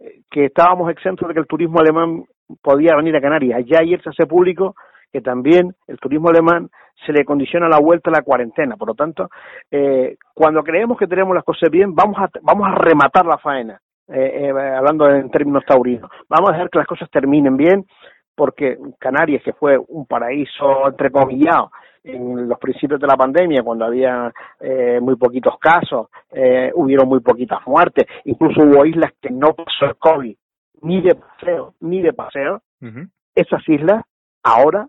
eh, 0.00 0.22
que 0.30 0.46
estábamos 0.46 0.90
exentos 0.90 1.26
de 1.28 1.34
que 1.34 1.40
el 1.40 1.46
turismo 1.46 1.80
alemán 1.80 2.24
podía 2.62 2.96
venir 2.96 3.16
a 3.16 3.20
Canarias. 3.20 3.64
Ya 3.66 3.80
ayer 3.80 4.02
se 4.02 4.10
hace 4.10 4.26
público 4.26 4.74
que 5.12 5.20
también 5.20 5.74
el 5.86 5.98
turismo 5.98 6.28
alemán 6.28 6.68
se 7.04 7.12
le 7.12 7.24
condiciona 7.24 7.68
la 7.68 7.78
vuelta 7.78 8.10
a 8.10 8.14
la 8.14 8.22
cuarentena. 8.22 8.76
Por 8.76 8.88
lo 8.88 8.94
tanto, 8.94 9.28
eh, 9.70 10.16
cuando 10.34 10.62
creemos 10.62 10.98
que 10.98 11.06
tenemos 11.06 11.34
las 11.34 11.44
cosas 11.44 11.70
bien, 11.70 11.94
vamos 11.94 12.18
a, 12.18 12.28
vamos 12.42 12.68
a 12.68 12.74
rematar 12.74 13.26
la 13.26 13.38
faena, 13.38 13.80
eh, 14.08 14.48
eh, 14.48 14.50
hablando 14.50 15.08
en 15.08 15.30
términos 15.30 15.64
taurinos. 15.66 16.10
Vamos 16.28 16.50
a 16.50 16.52
dejar 16.52 16.70
que 16.70 16.78
las 16.78 16.86
cosas 16.86 17.10
terminen 17.10 17.56
bien, 17.56 17.84
porque 18.34 18.78
Canarias, 18.98 19.42
que 19.42 19.52
fue 19.52 19.78
un 19.88 20.06
paraíso 20.06 20.88
entrecomillado 20.88 21.70
en 22.06 22.48
los 22.48 22.58
principios 22.58 23.00
de 23.00 23.06
la 23.06 23.16
pandemia, 23.16 23.62
cuando 23.62 23.84
había 23.84 24.32
eh, 24.60 25.00
muy 25.00 25.16
poquitos 25.16 25.58
casos, 25.58 26.08
eh, 26.30 26.70
hubieron 26.74 27.08
muy 27.08 27.20
poquitas 27.20 27.58
muertes, 27.66 28.06
incluso 28.24 28.62
hubo 28.62 28.86
islas 28.86 29.12
que 29.20 29.30
no 29.30 29.54
pasó 29.54 29.86
el 29.86 29.96
COVID 29.96 30.36
ni 30.86 31.00
de 31.02 31.14
paseo, 31.16 31.74
ni 31.80 32.00
de 32.00 32.12
paseo, 32.12 32.62
esas 33.34 33.68
islas 33.68 34.04
ahora 34.42 34.86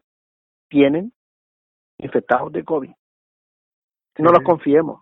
tienen 0.70 1.12
infectados 1.98 2.52
de 2.52 2.64
COVID. 2.64 2.92
No 4.20 4.32
los 4.32 4.44
confiemos. 4.44 5.02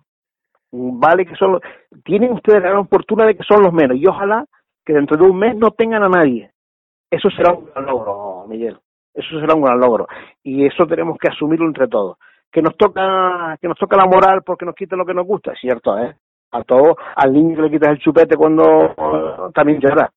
Vale 0.71 1.25
que 1.25 1.36
son 1.36 1.53
los, 1.53 1.62
tienen 2.03 2.31
ustedes 2.34 2.62
la 2.62 2.69
gran 2.69 2.88
fortuna 2.88 3.25
de 3.25 3.36
que 3.36 3.43
son 3.43 3.62
los 3.62 3.73
menos 3.73 3.97
y 3.97 4.08
ojalá 4.08 4.45
que 4.86 4.93
dentro 4.93 5.17
de 5.17 5.23
un 5.23 5.38
mes 5.38 5.55
no 5.55 5.71
tengan 5.71 6.03
a 6.03 6.10
nadie. 6.10 6.51
Eso 7.10 7.29
será 7.29 7.53
un 7.53 7.65
gran 7.65 7.86
logro, 7.86 8.45
Miguel. 8.47 8.77
Eso 9.13 9.39
será 9.39 9.53
un 9.53 9.63
gran 9.63 9.79
logro 9.79 10.08
y 10.43 10.65
eso 10.65 10.86
tenemos 10.86 11.17
que 11.17 11.29
asumirlo 11.29 11.65
entre 11.65 11.88
todos. 11.88 12.17
Que 12.51 12.62
nos 12.62 12.75
toca 12.77 13.58
que 13.60 13.67
nos 13.67 13.77
toca 13.77 13.97
la 13.97 14.05
moral 14.05 14.43
porque 14.45 14.65
nos 14.65 14.75
quita 14.75 14.95
lo 14.95 15.05
que 15.05 15.13
nos 15.13 15.25
gusta, 15.25 15.51
es 15.51 15.60
cierto, 15.60 15.97
¿eh? 15.97 16.15
A 16.51 16.63
todo, 16.63 16.95
al 17.15 17.34
niño 17.34 17.55
que 17.55 17.62
le 17.63 17.71
quitas 17.71 17.89
el 17.89 17.99
chupete 17.99 18.38
cuando 18.38 19.51
también 19.53 19.79
llora. 19.79 20.10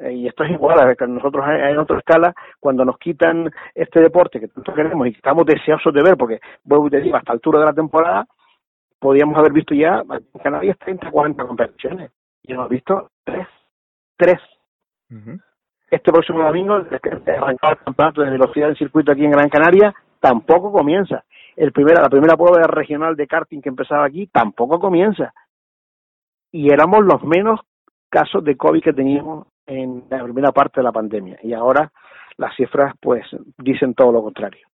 Eh, 0.00 0.14
y 0.14 0.26
esto 0.26 0.44
es 0.44 0.52
igual, 0.52 0.80
a 0.80 1.06
nosotros 1.06 1.44
en 1.46 1.78
otra 1.78 1.98
escala, 1.98 2.34
cuando 2.58 2.84
nos 2.84 2.96
quitan 2.98 3.50
este 3.74 4.00
deporte 4.00 4.40
que 4.40 4.48
tanto 4.48 4.72
queremos 4.72 5.06
y 5.06 5.12
que 5.12 5.18
estamos 5.18 5.44
deseosos 5.44 5.92
de 5.92 6.02
ver, 6.02 6.16
porque 6.16 6.40
vuelvo 6.64 6.86
y 6.86 6.90
te 6.90 7.00
digo, 7.00 7.16
hasta 7.16 7.32
altura 7.32 7.60
de 7.60 7.66
la 7.66 7.74
temporada, 7.74 8.26
podíamos 8.98 9.36
haber 9.38 9.52
visto 9.52 9.74
ya 9.74 10.02
en 10.08 10.40
Canarias 10.42 10.78
30, 10.78 11.10
40 11.10 11.46
competiciones. 11.46 12.12
Y 12.42 12.52
hemos 12.52 12.68
visto 12.68 13.10
tres. 13.24 13.46
Tres. 14.16 14.38
Este 15.90 16.12
próximo 16.12 16.42
domingo, 16.42 16.74
arrancado 16.74 17.72
el 17.72 17.78
campeonato 17.84 18.22
de 18.22 18.30
velocidad 18.30 18.68
del 18.68 18.78
circuito 18.78 19.12
aquí 19.12 19.24
en 19.24 19.32
Gran 19.32 19.48
Canaria, 19.48 19.94
tampoco 20.18 20.72
comienza. 20.72 21.24
El 21.56 21.72
primera, 21.72 22.02
la 22.02 22.08
primera 22.08 22.36
prueba 22.36 22.66
regional 22.66 23.16
de 23.16 23.26
karting 23.26 23.60
que 23.60 23.68
empezaba 23.68 24.04
aquí 24.06 24.28
tampoco 24.28 24.78
comienza. 24.78 25.34
Y 26.52 26.72
éramos 26.72 27.04
los 27.04 27.22
menos 27.24 27.60
casos 28.08 28.44
de 28.44 28.56
COVID 28.56 28.82
que 28.82 28.92
teníamos 28.92 29.46
en 29.70 30.02
la 30.10 30.24
primera 30.24 30.50
parte 30.50 30.80
de 30.80 30.84
la 30.84 30.92
pandemia 30.92 31.38
y 31.42 31.52
ahora 31.52 31.92
las 32.36 32.54
cifras 32.56 32.92
pues 33.00 33.24
dicen 33.58 33.94
todo 33.94 34.10
lo 34.10 34.22
contrario. 34.22 34.66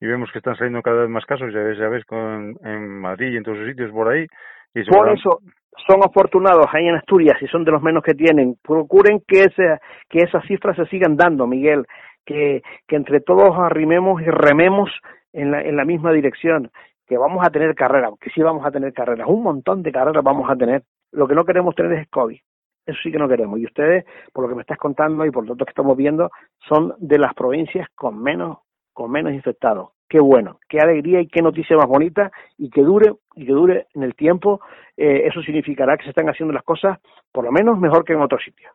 Y 0.00 0.06
vemos 0.06 0.30
que 0.32 0.38
están 0.38 0.56
saliendo 0.56 0.82
cada 0.82 1.02
vez 1.02 1.08
más 1.08 1.24
casos, 1.24 1.52
ya 1.52 1.60
ves, 1.60 1.78
ya 1.78 1.88
ves 1.88 2.04
con, 2.04 2.56
en 2.62 3.00
Madrid 3.00 3.32
y 3.32 3.36
en 3.36 3.44
todos 3.44 3.58
los 3.58 3.68
sitios 3.68 3.90
por 3.92 4.08
ahí. 4.08 4.26
Y 4.74 4.84
por 4.84 5.08
eso 5.10 5.40
son 5.86 6.00
afortunados 6.04 6.66
ahí 6.72 6.86
en 6.86 6.96
Asturias 6.96 7.40
y 7.40 7.46
son 7.46 7.64
de 7.64 7.70
los 7.70 7.82
menos 7.82 8.02
que 8.02 8.14
tienen. 8.14 8.56
Procuren 8.62 9.22
que, 9.26 9.44
ese, 9.44 9.78
que 10.10 10.18
esas 10.18 10.44
cifras 10.46 10.76
se 10.76 10.86
sigan 10.86 11.16
dando, 11.16 11.46
Miguel, 11.46 11.86
que, 12.26 12.62
que 12.86 12.96
entre 12.96 13.20
todos 13.20 13.56
arrimemos 13.56 14.20
y 14.20 14.26
rememos 14.26 14.90
en 15.32 15.52
la, 15.52 15.62
en 15.62 15.76
la 15.76 15.84
misma 15.84 16.12
dirección, 16.12 16.70
que 17.06 17.16
vamos 17.16 17.46
a 17.46 17.50
tener 17.50 17.74
carreras, 17.74 18.12
que 18.20 18.30
sí 18.30 18.42
vamos 18.42 18.66
a 18.66 18.70
tener 18.70 18.92
carreras, 18.92 19.28
un 19.28 19.42
montón 19.42 19.82
de 19.82 19.92
carreras 19.92 20.24
vamos 20.24 20.50
a 20.50 20.56
tener. 20.56 20.82
Lo 21.12 21.26
que 21.28 21.34
no 21.34 21.44
queremos 21.44 21.74
tener 21.74 21.92
es 21.92 22.08
COVID. 22.08 22.38
Eso 22.86 22.98
sí 23.02 23.10
que 23.10 23.18
no 23.18 23.28
queremos. 23.28 23.58
Y 23.58 23.66
ustedes, 23.66 24.04
por 24.32 24.44
lo 24.44 24.48
que 24.48 24.54
me 24.54 24.62
estás 24.62 24.78
contando 24.78 25.26
y 25.26 25.30
por 25.30 25.46
lo 25.46 25.56
que 25.56 25.64
estamos 25.68 25.96
viendo, 25.96 26.30
son 26.68 26.94
de 26.98 27.18
las 27.18 27.34
provincias 27.34 27.88
con 27.94 28.22
menos, 28.22 28.58
con 28.92 29.10
menos 29.10 29.32
infectados. 29.32 29.90
Qué 30.08 30.20
bueno, 30.20 30.60
qué 30.68 30.78
alegría 30.78 31.20
y 31.20 31.26
qué 31.26 31.42
noticia 31.42 31.76
más 31.76 31.88
bonita 31.88 32.30
y 32.56 32.70
que 32.70 32.82
dure 32.82 33.14
y 33.34 33.44
que 33.44 33.52
dure 33.52 33.86
en 33.94 34.04
el 34.04 34.14
tiempo. 34.14 34.60
Eh, 34.96 35.26
eso 35.26 35.42
significará 35.42 35.96
que 35.96 36.04
se 36.04 36.10
están 36.10 36.28
haciendo 36.28 36.54
las 36.54 36.62
cosas, 36.62 36.98
por 37.32 37.44
lo 37.44 37.50
menos, 37.50 37.76
mejor 37.76 38.04
que 38.04 38.12
en 38.12 38.20
otros 38.20 38.42
sitios. 38.44 38.72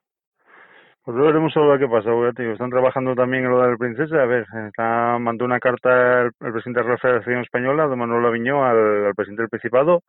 Pues 1.04 1.18
luego 1.18 1.32
veremos 1.32 1.58
a 1.58 1.62
ver 1.62 1.80
qué 1.80 1.88
pasa, 1.88 2.12
te 2.36 2.52
Están 2.52 2.70
trabajando 2.70 3.16
también 3.16 3.46
en 3.46 3.50
lo 3.50 3.62
de 3.64 3.72
la 3.72 3.78
princesa. 3.78 4.22
A 4.22 4.26
ver, 4.26 4.46
está, 4.68 5.18
mandó 5.20 5.46
una 5.46 5.60
carta 5.60 6.22
el, 6.22 6.32
presidente 6.38 6.84
de 6.84 6.90
la 6.90 6.98
Federación 7.00 7.40
Española, 7.40 7.88
don 7.88 7.98
Manuel 7.98 8.26
Aviñó, 8.26 8.64
al 8.64 9.16
presidente 9.16 9.42
del 9.42 9.50
Principado, 9.50 10.04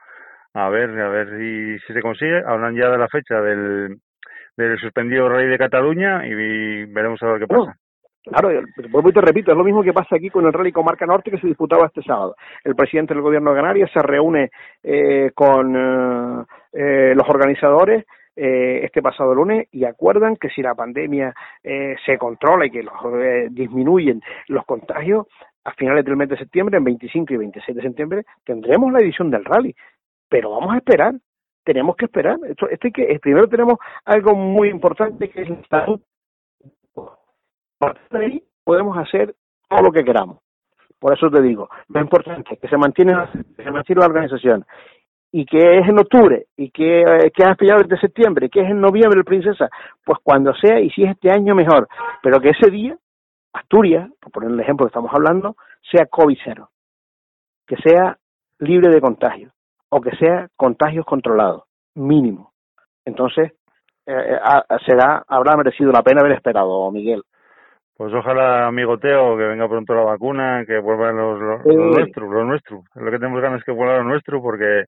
a 0.55 0.68
ver, 0.68 0.90
a 1.00 1.09
ver 1.09 1.28
si, 1.38 1.78
si 1.86 1.92
se 1.92 2.03
consigue. 2.03 2.42
Hablan 2.46 2.74
ya 2.74 2.90
de 2.90 2.98
la 2.98 3.09
fecha 3.09 3.40
del, 3.40 3.96
del 4.57 4.78
suspendido 4.78 5.28
Rey 5.28 5.48
de 5.48 5.59
Cataluña 5.59 6.26
y 6.26 6.34
veremos 6.86 7.22
a 7.22 7.26
ver 7.26 7.40
qué 7.40 7.46
pasa. 7.46 7.76
Claro, 8.24 8.50
vuelvo 8.90 9.09
y 9.09 9.12
te 9.12 9.20
repito, 9.20 9.50
es 9.50 9.59
lo 9.59 9.64
mismo 9.64 9.82
que 9.82 9.92
pasa 9.92 10.14
aquí 10.14 10.30
con 10.30 10.46
el 10.46 10.53
Rally 10.53 10.70
Comarca 10.70 11.07
Norte 11.07 11.30
que 11.30 11.38
se 11.38 11.46
disputaba 11.48 11.86
este 11.86 12.03
sábado. 12.03 12.36
El 12.62 12.76
presidente 12.76 13.14
del 13.14 13.22
gobierno 13.22 13.50
de 13.50 13.57
Canarias 13.57 13.90
se 13.92 14.00
reúne 14.00 14.50
eh, 14.80 15.32
con 15.34 15.74
eh, 15.74 16.44
eh, 16.72 17.14
los 17.16 17.28
organizadores 17.28 18.05
este 18.34 19.03
pasado 19.03 19.34
lunes 19.34 19.68
y 19.72 19.84
acuerdan 19.84 20.36
que 20.36 20.48
si 20.48 20.62
la 20.62 20.74
pandemia 20.74 21.34
se 21.62 22.16
controla 22.16 22.64
y 22.64 22.70
que 22.70 22.82
los, 22.82 22.94
disminuyen 23.50 24.22
los 24.48 24.64
contagios, 24.64 25.26
a 25.64 25.72
finales 25.72 26.05
del 26.05 26.16
mes 26.16 26.28
de 26.28 26.38
septiembre, 26.38 26.78
en 26.78 26.84
25 26.84 27.34
y 27.34 27.36
26 27.36 27.76
de 27.76 27.82
septiembre, 27.82 28.22
tendremos 28.44 28.92
la 28.92 29.00
edición 29.00 29.30
del 29.30 29.44
rally 29.44 29.74
pero 30.32 30.50
vamos 30.50 30.72
a 30.72 30.78
esperar, 30.78 31.12
tenemos 31.62 31.94
que 31.94 32.06
esperar. 32.06 32.38
Esto, 32.48 32.66
esto 32.70 32.88
que, 32.94 33.18
primero 33.20 33.46
tenemos 33.48 33.74
algo 34.06 34.34
muy 34.34 34.70
importante 34.70 35.28
que 35.28 35.42
es 35.42 35.50
la 35.50 35.62
salud. 35.68 36.00
De 38.10 38.24
ahí 38.24 38.42
podemos 38.64 38.96
hacer 38.96 39.34
todo 39.68 39.82
lo 39.82 39.92
que 39.92 40.02
queramos. 40.02 40.38
Por 40.98 41.12
eso 41.12 41.28
te 41.28 41.42
digo, 41.42 41.68
lo 41.88 42.00
importante 42.00 42.54
es 42.54 42.60
que 42.60 42.68
se 42.68 42.78
mantiene, 42.78 43.12
se 43.56 43.94
la 43.94 44.06
organización 44.06 44.64
y 45.30 45.44
que 45.44 45.58
es 45.58 45.86
en 45.86 45.98
octubre 45.98 46.46
y 46.56 46.70
que, 46.70 47.02
eh, 47.02 47.30
que 47.34 47.42
es 47.42 47.48
a 47.48 47.76
de 47.82 47.98
septiembre, 47.98 48.48
que 48.48 48.60
es 48.60 48.70
en 48.70 48.80
noviembre 48.80 49.24
Princesa, 49.24 49.68
pues 50.02 50.18
cuando 50.22 50.54
sea 50.54 50.80
y 50.80 50.88
si 50.90 51.02
es 51.02 51.10
este 51.10 51.30
año 51.30 51.54
mejor, 51.54 51.88
pero 52.22 52.40
que 52.40 52.50
ese 52.50 52.70
día 52.70 52.96
Asturias, 53.52 54.08
por 54.18 54.32
poner 54.32 54.50
el 54.50 54.60
ejemplo 54.60 54.86
que 54.86 54.92
estamos 54.92 55.12
hablando, 55.12 55.56
sea 55.90 56.06
COVID 56.06 56.38
cero, 56.42 56.70
que 57.66 57.76
sea 57.76 58.16
libre 58.60 58.88
de 58.88 59.00
contagio 59.00 59.52
o 59.95 60.01
que 60.01 60.16
sea 60.16 60.49
contagios 60.57 61.05
controlados, 61.05 61.64
mínimo. 61.95 62.53
Entonces, 63.05 63.53
eh, 64.07 64.38
eh 64.38 64.76
será, 64.86 65.22
habrá 65.28 65.55
merecido 65.55 65.93
la 65.93 66.03
pena 66.03 66.22
haber 66.22 66.32
esperado, 66.32 66.90
Miguel. 66.90 67.22
Pues 67.95 68.12
ojalá, 68.14 68.66
amigo 68.66 68.97
Teo, 68.97 69.36
que 69.36 69.45
venga 69.45 69.68
pronto 69.68 69.95
la 69.95 70.05
vacuna, 70.05 70.64
que 70.66 70.78
vuelvan 70.78 71.14
los, 71.18 71.38
los, 71.38 71.66
los 71.66 71.97
nuestros, 71.99 72.30
los 72.30 72.47
nuestros. 72.47 72.84
Lo 72.95 73.11
que 73.11 73.18
tenemos 73.18 73.43
ganas 73.43 73.59
es 73.59 73.64
que 73.64 73.72
vuelva 73.72 73.99
lo 73.99 74.05
nuestro, 74.05 74.40
porque 74.40 74.84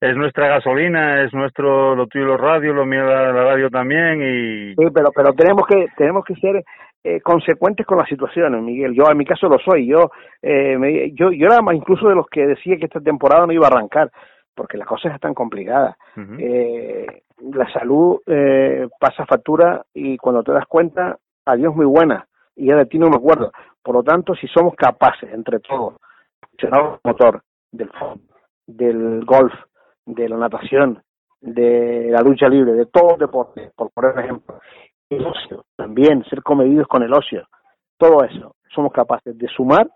es 0.00 0.16
nuestra 0.16 0.46
gasolina, 0.46 1.24
es 1.24 1.34
nuestro, 1.34 1.96
lo 1.96 2.06
tuyo 2.06 2.24
los 2.26 2.40
radios, 2.40 2.76
lo 2.76 2.86
mío 2.86 3.04
la, 3.04 3.32
la 3.32 3.44
radio 3.44 3.68
también 3.70 4.22
y... 4.22 4.74
Sí, 4.76 4.86
pero, 4.94 5.10
pero 5.12 5.32
tenemos 5.32 5.66
que, 5.66 5.86
tenemos 5.96 6.24
que 6.24 6.36
ser 6.36 6.62
eh, 7.02 7.20
consecuentes 7.20 7.84
con 7.84 7.98
las 7.98 8.08
situaciones, 8.08 8.62
Miguel. 8.62 8.94
Yo 8.94 9.10
en 9.10 9.18
mi 9.18 9.26
caso 9.26 9.48
lo 9.48 9.58
soy. 9.58 9.88
Yo, 9.88 10.10
eh, 10.40 10.78
me, 10.78 11.10
yo, 11.10 11.32
yo 11.32 11.46
era 11.48 11.60
más 11.60 11.74
incluso 11.74 12.08
de 12.08 12.14
los 12.14 12.26
que 12.28 12.46
decía 12.46 12.76
que 12.76 12.86
esta 12.86 13.00
temporada 13.00 13.46
no 13.46 13.52
iba 13.52 13.66
a 13.66 13.70
arrancar, 13.70 14.10
porque 14.54 14.78
las 14.78 14.86
cosas 14.86 15.14
están 15.14 15.34
complicadas. 15.34 15.96
Eh, 16.38 17.22
la 17.52 17.70
salud 17.72 18.20
eh, 18.26 18.88
pasa 18.98 19.26
factura 19.26 19.84
y 19.92 20.16
cuando 20.16 20.42
te 20.42 20.52
das 20.52 20.66
cuenta, 20.66 21.18
adiós 21.44 21.74
muy 21.74 21.86
buena. 21.86 22.26
Y 22.56 22.66
ya 22.66 22.76
de 22.76 22.86
ti 22.86 22.98
no 22.98 23.08
me 23.08 23.16
acuerdo. 23.16 23.52
Por 23.82 23.96
lo 23.96 24.02
tanto, 24.02 24.34
si 24.34 24.46
somos 24.48 24.74
capaces, 24.76 25.32
entre 25.32 25.60
todos, 25.60 25.94
funcionar 26.50 26.94
el 26.94 27.10
motor 27.10 27.42
del 27.72 27.90
fútbol, 27.90 28.20
del 28.66 29.24
golf, 29.24 29.52
de 30.06 30.28
la 30.28 30.36
natación, 30.36 31.02
de 31.40 32.08
la 32.10 32.22
lucha 32.22 32.48
libre, 32.48 32.72
de 32.72 32.86
todos 32.86 33.12
los 33.12 33.18
deportes, 33.18 33.72
por 33.74 33.90
poner 33.90 34.18
ejemplo, 34.18 34.60
el 35.10 35.26
ocio, 35.26 35.64
también 35.76 36.24
ser 36.24 36.42
comedidos 36.42 36.86
con 36.86 37.02
el 37.02 37.12
ocio, 37.12 37.46
todo 37.98 38.24
eso, 38.24 38.56
somos 38.74 38.92
capaces 38.92 39.36
de 39.36 39.48
sumar, 39.48 39.88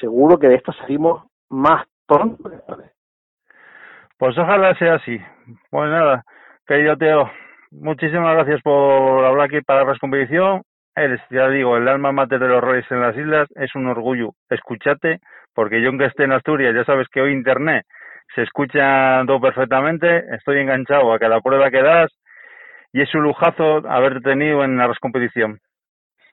seguro 0.00 0.38
que 0.38 0.48
de 0.48 0.56
esto 0.56 0.72
salimos 0.72 1.24
más 1.48 1.86
pronto. 2.06 2.50
Pues 4.24 4.38
ojalá 4.38 4.74
sea 4.76 4.94
así. 4.94 5.20
Pues 5.68 5.90
nada, 5.90 6.24
querido 6.66 6.96
Teo, 6.96 7.30
muchísimas 7.72 8.34
gracias 8.36 8.62
por 8.62 9.22
hablar 9.22 9.48
aquí 9.48 9.60
para 9.60 9.84
la 9.84 9.98
competición. 9.98 10.62
Eres, 10.96 11.20
ya 11.28 11.46
digo, 11.50 11.76
el 11.76 11.86
alma 11.86 12.10
mater 12.10 12.38
de 12.38 12.48
los 12.48 12.62
roles 12.62 12.90
en 12.90 13.02
las 13.02 13.14
islas. 13.18 13.46
Es 13.54 13.74
un 13.74 13.86
orgullo 13.86 14.30
escucharte, 14.48 15.20
porque 15.54 15.82
yo 15.82 15.90
aunque 15.90 16.06
esté 16.06 16.24
en 16.24 16.32
Asturias, 16.32 16.74
ya 16.74 16.86
sabes 16.86 17.06
que 17.08 17.20
hoy 17.20 17.34
Internet 17.34 17.84
se 18.34 18.44
escucha 18.44 19.22
todo 19.26 19.42
perfectamente. 19.42 20.24
Estoy 20.34 20.60
enganchado 20.60 21.12
a 21.12 21.18
cada 21.18 21.42
prueba 21.42 21.70
que 21.70 21.82
das 21.82 22.10
y 22.94 23.02
es 23.02 23.14
un 23.14 23.24
lujazo 23.24 23.86
haberte 23.86 24.22
tenido 24.22 24.64
en 24.64 24.78
la 24.78 24.90
competición. 25.02 25.60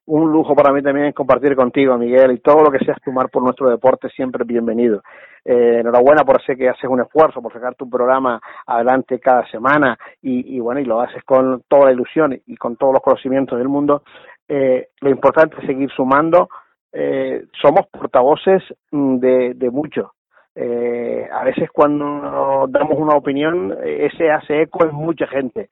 Un 0.06 0.32
lujo 0.32 0.56
para 0.56 0.72
mí 0.72 0.82
también 0.82 1.12
compartir 1.12 1.58
contigo, 1.58 1.98
Miguel, 1.98 2.32
y 2.32 2.40
todo 2.40 2.64
lo 2.64 2.72
que 2.72 2.86
sea 2.86 2.96
sumar 3.04 3.28
por 3.30 3.44
nuestro 3.44 3.70
deporte 3.70 4.08
siempre 4.08 4.46
bienvenido. 4.46 5.02
Eh, 5.44 5.80
enhorabuena 5.80 6.24
por 6.24 6.42
sé 6.44 6.56
que 6.56 6.70
haces 6.70 6.90
un 6.90 7.02
esfuerzo 7.02 7.42
por 7.42 7.52
sacar 7.52 7.76
tu 7.76 7.90
programa 7.90 8.40
adelante 8.66 9.20
cada 9.20 9.46
semana 9.50 9.98
y, 10.22 10.56
y 10.56 10.60
bueno, 10.60 10.80
y 10.80 10.86
lo 10.86 11.02
haces 11.02 11.24
con 11.24 11.64
toda 11.68 11.86
la 11.86 11.94
ilusión 11.94 12.40
y 12.46 12.56
con 12.58 12.76
todos 12.76 12.94
los 12.94 13.02
conocimientos 13.02 13.58
del 13.58 13.68
mundo. 13.68 14.04
Eh, 14.48 14.90
lo 15.00 15.10
importante 15.10 15.56
es 15.60 15.66
seguir 15.66 15.90
sumando. 15.92 16.50
Eh, 16.92 17.46
somos 17.62 17.88
portavoces 17.88 18.62
mm, 18.92 19.18
de, 19.18 19.54
de 19.56 19.70
mucho. 19.70 20.14
Eh, 20.54 21.30
a 21.32 21.46
veces 21.46 21.70
cuando 21.72 22.68
damos 22.68 22.98
una 22.98 23.16
opinión, 23.16 23.72
eh, 23.84 24.10
ese 24.12 24.30
hace 24.30 24.64
eco 24.64 24.86
en 24.86 24.94
mucha 24.94 25.28
gente. 25.28 25.70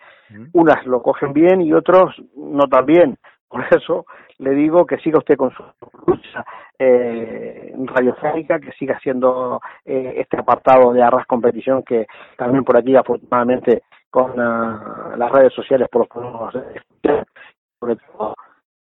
Unas 0.54 0.86
lo 0.86 1.02
cogen 1.02 1.34
bien 1.34 1.62
y 1.62 1.74
otros 1.74 2.16
no 2.36 2.68
tan 2.68 2.86
bien. 2.86 3.18
Por 3.50 3.66
eso 3.72 4.06
le 4.40 4.52
digo 4.52 4.86
que 4.86 4.98
siga 4.98 5.20
usted 5.20 5.36
con 5.36 5.52
su 5.52 5.64
lucha 6.08 6.46
eh, 6.78 7.74
radiofónica, 7.86 8.60
que 8.60 8.72
siga 8.74 8.96
haciendo 8.96 9.62
eh, 9.86 10.16
este 10.18 10.40
apartado 10.40 10.94
de 10.94 11.04
Arras 11.04 11.26
Competición, 11.28 11.84
que 11.84 12.08
también 12.38 12.64
por 12.64 12.78
aquí, 12.78 12.96
afortunadamente, 12.96 13.84
con 14.10 14.32
uh, 14.32 15.16
las 15.18 15.32
redes 15.32 15.54
sociales, 15.54 15.88
por 15.92 16.02
los 16.02 16.10
podemos 16.10 16.56
escuchar. 16.56 17.26
Sobre 17.80 17.96
todo, 17.98 18.34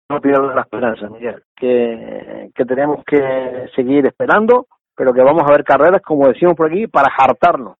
no 0.10 0.20
pierdan 0.20 0.56
la 0.56 0.62
esperanza, 0.62 1.10
Miguel, 1.10 1.44
que, 1.56 2.50
que 2.56 2.66
tenemos 2.66 3.04
que 3.06 3.70
seguir 3.76 4.06
esperando, 4.08 4.66
pero 4.96 5.14
que 5.14 5.22
vamos 5.22 5.44
a 5.46 5.52
ver 5.52 5.64
carreras, 5.64 6.02
como 6.02 6.28
decimos 6.28 6.56
por 6.56 6.68
aquí, 6.68 6.88
para 6.88 7.14
hartarnos. 7.16 7.78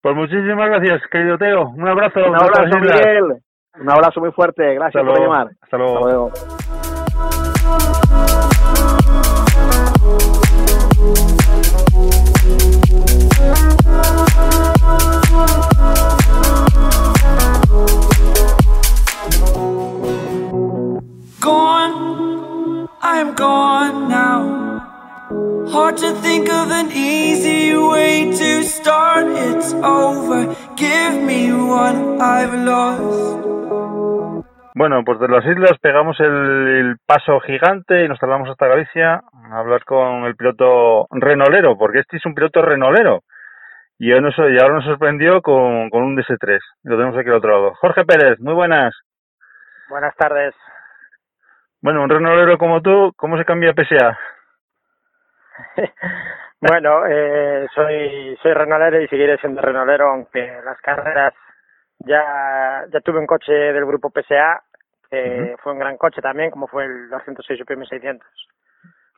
Pues 0.00 0.16
muchísimas 0.16 0.68
gracias, 0.68 1.02
querido 1.10 1.36
Teo. 1.36 1.68
Un 1.68 1.88
abrazo. 1.88 2.20
Un 2.20 2.36
abrazo, 2.36 2.78
Miguel. 2.78 3.42
Un 3.80 3.90
abrazo 3.90 4.20
muy 4.20 4.32
fuerte. 4.32 4.74
Gracias 4.74 5.02
Hasta 5.02 5.12
por 5.12 5.18
luego. 5.18 5.32
llamar. 5.32 5.50
Hasta 5.62 5.76
luego. 5.76 5.96
Hasta 5.98 6.10
luego. 6.10 7.36
Gone, 21.40 22.88
I'm 23.02 23.34
gone 23.34 24.08
now. 24.08 24.65
Hard 25.28 25.96
to 25.98 26.14
think 26.22 26.48
of 26.48 26.70
an 26.70 26.92
easy 26.92 27.76
way 27.76 28.30
to 28.30 28.62
start. 28.62 29.26
It's 29.26 29.74
over. 29.74 30.54
Give 30.76 31.20
me 31.20 31.52
what 31.52 31.96
I've 32.20 32.54
lost. 32.54 33.44
Bueno, 34.76 35.02
pues 35.04 35.18
de 35.18 35.26
las 35.28 35.44
islas 35.44 35.78
pegamos 35.80 36.20
el, 36.20 36.28
el 36.28 36.96
paso 37.04 37.40
gigante 37.40 38.04
y 38.04 38.08
nos 38.08 38.20
trasladamos 38.20 38.50
hasta 38.50 38.68
Galicia 38.68 39.22
a 39.50 39.58
hablar 39.58 39.84
con 39.84 40.26
el 40.26 40.36
piloto 40.36 41.08
renolero, 41.10 41.76
porque 41.76 42.00
este 42.00 42.18
es 42.18 42.26
un 42.26 42.34
piloto 42.34 42.62
renolero. 42.62 43.22
Y, 43.98 44.12
hoy 44.12 44.20
nos, 44.20 44.38
y 44.38 44.58
ahora 44.60 44.74
nos 44.74 44.84
sorprendió 44.84 45.42
con, 45.42 45.90
con 45.90 46.04
un 46.04 46.16
DS3. 46.16 46.58
Lo 46.84 46.96
tenemos 46.96 47.18
aquí 47.18 47.30
al 47.30 47.36
otro 47.36 47.50
lado. 47.50 47.74
Jorge 47.80 48.04
Pérez, 48.04 48.38
muy 48.38 48.54
buenas. 48.54 48.94
Buenas 49.88 50.14
tardes. 50.14 50.54
Bueno, 51.82 52.04
un 52.04 52.10
renolero 52.10 52.58
como 52.58 52.80
tú, 52.80 53.12
¿cómo 53.16 53.38
se 53.38 53.44
cambia 53.44 53.72
PSA? 53.72 54.16
bueno, 56.60 57.06
eh, 57.06 57.66
soy 57.74 58.36
soy 58.42 58.52
renolero 58.52 59.00
y 59.00 59.08
seguiré 59.08 59.38
siendo 59.38 59.60
renolero, 59.60 60.10
aunque 60.10 60.60
las 60.64 60.80
carreras 60.80 61.34
ya 61.98 62.84
ya 62.92 63.00
tuve 63.00 63.18
un 63.18 63.26
coche 63.26 63.52
del 63.52 63.86
grupo 63.86 64.10
PSA, 64.10 64.62
que 65.10 65.56
fue 65.62 65.72
un 65.72 65.78
gran 65.78 65.96
coche 65.96 66.20
también, 66.20 66.50
como 66.50 66.66
fue 66.66 66.84
el 66.84 67.08
206 67.08 67.60
UPM 67.62 67.84
600. 67.86 68.28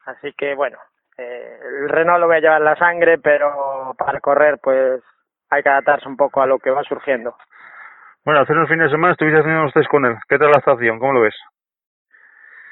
Así 0.06 0.32
que 0.32 0.54
bueno, 0.54 0.78
eh, 1.16 1.58
el 1.82 1.88
Renault 1.88 2.20
lo 2.20 2.26
voy 2.26 2.36
a 2.36 2.40
llevar 2.40 2.58
en 2.58 2.64
la 2.64 2.76
sangre, 2.76 3.18
pero 3.18 3.94
para 3.98 4.20
correr 4.20 4.58
pues 4.62 5.02
hay 5.50 5.62
que 5.62 5.68
adaptarse 5.68 6.08
un 6.08 6.16
poco 6.16 6.42
a 6.42 6.46
lo 6.46 6.58
que 6.58 6.70
va 6.70 6.82
surgiendo. 6.84 7.36
Bueno, 8.24 8.40
hace 8.40 8.52
unos 8.52 8.68
fines 8.68 8.86
de 8.86 8.90
semana 8.90 9.12
estuviste 9.12 9.40
haciendo 9.40 9.62
unos 9.62 9.72
test 9.72 9.88
con 9.88 10.04
él. 10.04 10.16
¿Qué 10.28 10.38
tal 10.38 10.50
la 10.50 10.58
estación? 10.58 10.98
¿Cómo 10.98 11.14
lo 11.14 11.22
ves? 11.22 11.34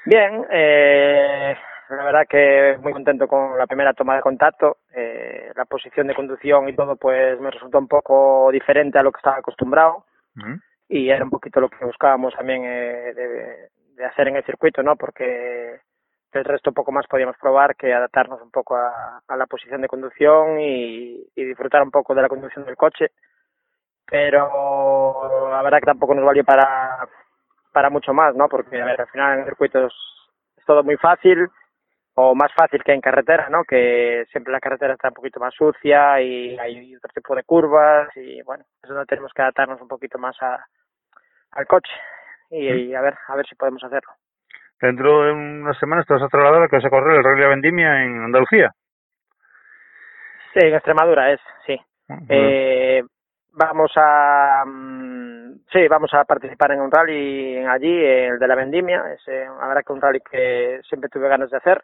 Bien, 0.04 0.46
eh, 0.50 1.56
la 1.90 2.04
verdad 2.04 2.26
que 2.28 2.76
muy 2.82 2.92
contento 2.92 3.28
con 3.28 3.56
la 3.56 3.66
primera 3.66 3.94
toma 3.94 4.16
de 4.16 4.22
contacto. 4.22 4.78
Eh, 4.94 5.52
la 5.54 5.64
posición 5.64 6.06
de 6.06 6.14
conducción 6.14 6.68
y 6.68 6.74
todo 6.74 6.96
pues 6.96 7.40
me 7.40 7.50
resultó 7.50 7.78
un 7.78 7.88
poco 7.88 8.50
diferente 8.50 8.98
a 8.98 9.02
lo 9.02 9.12
que 9.12 9.18
estaba 9.18 9.36
acostumbrado 9.38 10.04
y 10.88 11.08
era 11.08 11.24
un 11.24 11.30
poquito 11.30 11.60
lo 11.60 11.68
que 11.68 11.84
buscábamos 11.84 12.34
también 12.34 12.62
eh, 12.64 13.12
de, 13.14 13.68
de 13.94 14.04
hacer 14.04 14.28
en 14.28 14.36
el 14.36 14.44
circuito, 14.44 14.82
¿no? 14.82 14.96
Porque 14.96 15.80
el 16.32 16.44
resto 16.44 16.72
poco 16.72 16.92
más 16.92 17.06
podíamos 17.06 17.36
probar 17.38 17.74
que 17.76 17.94
adaptarnos 17.94 18.42
un 18.42 18.50
poco 18.50 18.76
a, 18.76 19.22
a 19.26 19.36
la 19.36 19.46
posición 19.46 19.80
de 19.80 19.88
conducción 19.88 20.60
y, 20.60 21.26
y 21.34 21.44
disfrutar 21.44 21.82
un 21.82 21.90
poco 21.90 22.14
de 22.14 22.22
la 22.22 22.28
conducción 22.28 22.64
del 22.66 22.76
coche. 22.76 23.12
Pero 24.08 25.48
la 25.50 25.62
verdad 25.62 25.78
que 25.78 25.86
tampoco 25.86 26.14
nos 26.14 26.24
valió 26.24 26.44
para, 26.44 27.08
para 27.72 27.90
mucho 27.90 28.12
más, 28.12 28.34
¿no? 28.36 28.48
Porque 28.48 28.80
a 28.80 28.84
ver, 28.84 29.00
al 29.00 29.08
final 29.08 29.34
en 29.34 29.38
el 29.40 29.44
circuito 29.46 29.86
es, 29.86 29.94
es 30.56 30.64
todo 30.64 30.84
muy 30.84 30.96
fácil 30.96 31.48
o 32.18 32.34
más 32.34 32.52
fácil 32.54 32.82
que 32.82 32.92
en 32.92 33.00
carretera, 33.00 33.48
¿no? 33.50 33.62
Que 33.64 34.24
siempre 34.30 34.52
la 34.52 34.60
carretera 34.60 34.94
está 34.94 35.08
un 35.08 35.14
poquito 35.14 35.38
más 35.38 35.54
sucia 35.54 36.20
y 36.20 36.58
hay 36.58 36.96
otro 36.96 37.10
tipo 37.14 37.34
de 37.34 37.44
curvas 37.44 38.08
y 38.16 38.40
bueno, 38.42 38.64
eso 38.82 38.94
no 38.94 39.04
tenemos 39.04 39.32
que 39.34 39.42
adaptarnos 39.42 39.80
un 39.82 39.88
poquito 39.88 40.18
más 40.18 40.34
a, 40.40 40.64
al 41.52 41.66
coche 41.66 41.92
y, 42.50 42.68
y 42.68 42.94
a 42.94 43.02
ver, 43.02 43.14
a 43.28 43.36
ver 43.36 43.46
si 43.46 43.54
podemos 43.54 43.84
hacerlo. 43.84 44.12
Dentro 44.80 45.24
de 45.24 45.32
unas 45.32 45.78
semanas 45.78 46.06
te 46.06 46.14
vas 46.14 46.22
a 46.22 46.28
trasladar 46.28 46.62
a 46.62 46.68
que 46.68 46.76
vas 46.76 46.84
a 46.86 46.90
correr 46.90 47.18
el 47.18 47.24
Rally 47.24 47.40
de 47.42 47.48
Vendimia 47.48 48.02
en 48.02 48.24
Andalucía. 48.24 48.72
Sí, 50.54 50.60
en 50.60 50.74
Extremadura 50.74 51.32
es, 51.32 51.40
sí. 51.66 51.78
Eh, 52.30 53.02
vamos 53.52 53.92
a 53.96 54.64
mm, 54.64 55.25
sí 55.72 55.88
vamos 55.88 56.12
a 56.14 56.24
participar 56.24 56.72
en 56.72 56.80
un 56.80 56.90
rally 56.90 57.58
allí 57.58 58.04
el 58.04 58.38
de 58.38 58.48
la 58.48 58.54
vendimia. 58.54 59.12
Es 59.12 59.26
la 59.26 59.66
verdad 59.68 59.82
que 59.86 59.92
un 59.92 60.00
rally 60.00 60.20
que 60.20 60.80
siempre 60.88 61.10
tuve 61.10 61.28
ganas 61.28 61.50
de 61.50 61.56
hacer. 61.56 61.82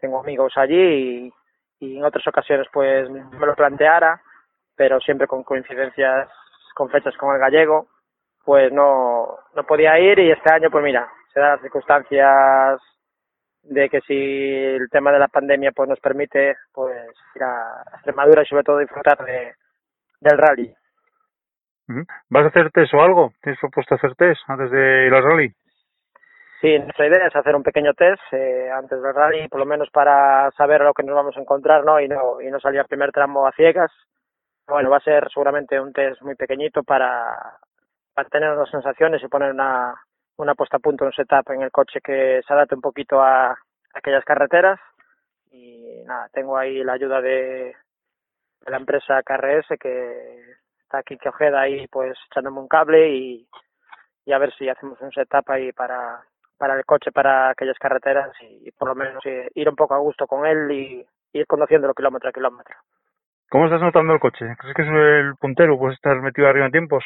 Tengo 0.00 0.20
amigos 0.20 0.52
allí 0.56 0.76
y, 0.76 1.32
y 1.80 1.98
en 1.98 2.04
otras 2.04 2.26
ocasiones 2.26 2.66
pues 2.72 3.08
me 3.10 3.46
lo 3.46 3.54
planteara 3.54 4.20
pero 4.76 5.00
siempre 5.00 5.26
con 5.26 5.42
coincidencias 5.42 6.28
con 6.74 6.90
fechas 6.90 7.16
con 7.16 7.34
el 7.34 7.40
gallego 7.40 7.88
pues 8.44 8.72
no 8.72 9.38
no 9.54 9.64
podía 9.64 9.98
ir 9.98 10.18
y 10.18 10.30
este 10.30 10.52
año 10.52 10.70
pues 10.70 10.82
mira 10.82 11.08
se 11.32 11.40
dan 11.40 11.52
las 11.52 11.60
circunstancias 11.60 12.80
de 13.62 13.88
que 13.88 14.00
si 14.00 14.14
el 14.14 14.88
tema 14.90 15.12
de 15.12 15.18
la 15.18 15.28
pandemia 15.28 15.72
pues 15.72 15.88
nos 15.88 16.00
permite 16.00 16.56
pues 16.72 17.08
ir 17.34 17.42
a 17.42 17.82
Extremadura 17.94 18.42
y 18.42 18.46
sobre 18.46 18.64
todo 18.64 18.78
disfrutar 18.78 19.24
de 19.24 19.54
del 20.20 20.38
rally. 20.38 20.74
¿Vas 22.30 22.44
a 22.44 22.48
hacer 22.48 22.70
test 22.70 22.94
o 22.94 23.02
algo? 23.02 23.32
¿Tienes 23.42 23.60
propuesto 23.60 23.94
hacer 23.94 24.14
test 24.14 24.40
antes 24.48 24.70
de 24.70 25.06
ir 25.06 25.14
al 25.14 25.24
rally? 25.24 25.52
Sí, 26.60 26.78
nuestra 26.78 27.08
idea 27.08 27.26
es 27.26 27.34
hacer 27.34 27.56
un 27.56 27.64
pequeño 27.64 27.92
test 27.92 28.22
eh, 28.30 28.70
antes 28.70 29.02
del 29.02 29.12
rally, 29.12 29.48
por 29.48 29.58
lo 29.58 29.66
menos 29.66 29.90
para 29.90 30.48
saber 30.52 30.80
lo 30.82 30.94
que 30.94 31.02
nos 31.02 31.16
vamos 31.16 31.36
a 31.36 31.40
encontrar, 31.40 31.84
¿no? 31.84 32.00
Y 32.00 32.06
no 32.06 32.40
y 32.40 32.50
no 32.50 32.60
salir 32.60 32.78
al 32.78 32.86
primer 32.86 33.10
tramo 33.10 33.46
a 33.46 33.52
ciegas. 33.52 33.90
Bueno, 34.68 34.88
va 34.88 34.98
a 34.98 35.00
ser 35.00 35.28
seguramente 35.32 35.80
un 35.80 35.92
test 35.92 36.22
muy 36.22 36.36
pequeñito 36.36 36.84
para, 36.84 37.58
para 38.14 38.28
tener 38.28 38.52
unas 38.52 38.70
sensaciones 38.70 39.20
y 39.24 39.28
poner 39.28 39.50
una, 39.50 39.92
una 40.36 40.54
puesta 40.54 40.76
a 40.76 40.80
punto, 40.80 41.04
un 41.04 41.12
setup 41.12 41.50
en 41.50 41.62
el 41.62 41.72
coche 41.72 42.00
que 42.00 42.40
se 42.46 42.52
adapte 42.52 42.76
un 42.76 42.80
poquito 42.80 43.20
a, 43.20 43.50
a 43.50 43.56
aquellas 43.94 44.24
carreteras. 44.24 44.78
Y 45.50 46.04
nada, 46.06 46.28
tengo 46.32 46.56
ahí 46.56 46.84
la 46.84 46.92
ayuda 46.92 47.20
de, 47.20 47.74
de 48.60 48.70
la 48.70 48.76
empresa 48.76 49.20
KRS 49.24 49.76
que 49.80 50.61
está 50.92 50.98
aquí 50.98 51.16
que 51.16 51.30
Ojeda 51.30 51.62
ahí 51.62 51.86
pues 51.88 52.18
echándome 52.30 52.60
un 52.60 52.68
cable 52.68 53.08
y, 53.08 53.48
y 54.26 54.32
a 54.32 54.38
ver 54.38 54.52
si 54.54 54.68
hacemos 54.68 55.00
un 55.00 55.10
setup 55.10 55.50
ahí 55.50 55.72
para, 55.72 56.20
para 56.58 56.74
el 56.74 56.84
coche 56.84 57.10
para 57.10 57.48
aquellas 57.48 57.78
carreteras 57.78 58.30
y, 58.42 58.70
por 58.72 58.88
lo 58.88 58.94
menos 58.94 59.24
eh, 59.24 59.48
ir 59.54 59.68
un 59.70 59.76
poco 59.76 59.94
a 59.94 59.98
gusto 59.98 60.26
con 60.26 60.44
él 60.44 60.70
y 60.70 61.06
ir 61.32 61.46
conociéndolo 61.46 61.94
kilómetro 61.94 62.28
a 62.28 62.32
kilómetro. 62.32 62.76
¿Cómo 63.50 63.64
estás 63.64 63.80
notando 63.80 64.12
el 64.12 64.20
coche? 64.20 64.44
¿Crees 64.58 64.74
que 64.76 64.82
es 64.82 64.88
el 64.88 65.34
puntero? 65.36 65.78
¿Puedes 65.78 65.96
estar 65.96 66.20
metido 66.20 66.48
arriba 66.48 66.66
en 66.66 66.72
tiempos? 66.72 67.04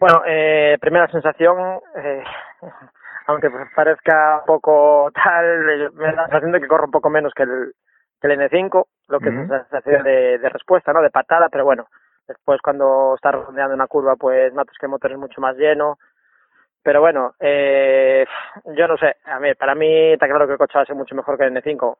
Bueno, 0.00 0.22
eh, 0.26 0.78
primera 0.80 1.06
sensación, 1.08 1.80
eh, 1.96 2.24
aunque 3.26 3.50
parezca 3.76 4.38
un 4.40 4.46
poco 4.46 5.12
tal, 5.14 5.92
me 5.94 6.04
da 6.06 6.12
la 6.12 6.22
sensación 6.24 6.52
de 6.52 6.60
que 6.60 6.68
corre 6.68 6.86
un 6.86 6.90
poco 6.90 7.08
menos 7.08 7.32
que 7.34 7.44
el, 7.44 7.72
que 8.20 8.26
el 8.26 8.40
N5, 8.40 8.84
lo 9.08 9.20
que 9.20 9.28
es 9.28 9.34
una 9.34 9.60
sensación 9.68 10.02
de, 10.02 10.38
de 10.38 10.48
respuesta, 10.48 10.92
¿no? 10.92 11.02
De 11.02 11.10
patada, 11.10 11.48
pero 11.50 11.64
bueno, 11.64 11.86
después 12.30 12.60
cuando 12.62 13.14
estás 13.16 13.34
redondeando 13.34 13.74
una 13.74 13.88
curva, 13.88 14.14
pues 14.16 14.52
notas 14.54 14.76
que 14.78 14.86
el 14.86 14.90
motor 14.90 15.12
es 15.12 15.18
mucho 15.18 15.40
más 15.40 15.56
lleno. 15.56 15.98
Pero 16.82 17.00
bueno, 17.00 17.34
eh, 17.40 18.24
yo 18.76 18.88
no 18.88 18.96
sé, 18.96 19.16
a 19.24 19.38
mí, 19.40 19.54
para 19.54 19.74
mí 19.74 20.12
está 20.12 20.26
claro 20.26 20.46
que 20.46 20.52
el 20.52 20.58
coche 20.58 20.78
va 20.78 20.82
a 20.82 20.86
ser 20.86 20.96
mucho 20.96 21.14
mejor 21.14 21.36
que 21.36 21.44
el 21.44 21.54
N5. 21.54 21.96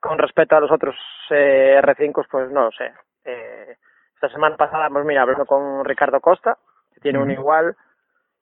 Con 0.00 0.18
respecto 0.18 0.56
a 0.56 0.60
los 0.60 0.70
otros 0.70 0.96
eh, 1.30 1.80
R5, 1.80 2.26
pues 2.30 2.50
no 2.50 2.64
lo 2.64 2.72
sé. 2.72 2.92
Eh, 3.24 3.76
esta 4.14 4.28
semana 4.28 4.56
pasada, 4.56 4.90
pues 4.90 5.04
mira, 5.04 5.22
hablando 5.22 5.46
con 5.46 5.84
Ricardo 5.84 6.20
Costa, 6.20 6.58
que 6.92 7.00
tiene 7.00 7.18
un 7.18 7.30
Ujú. 7.30 7.40
igual, 7.40 7.76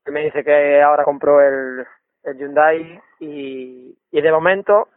que 0.05 0.11
me 0.11 0.25
dice 0.25 0.43
que 0.43 0.83
ahora 0.83 1.05
compró 1.05 1.41
el, 1.41 1.87
el 2.25 2.39
Hyundai 2.39 3.01
y, 3.21 3.97
y 4.11 4.21
de 4.21 4.33
momento 4.33 4.89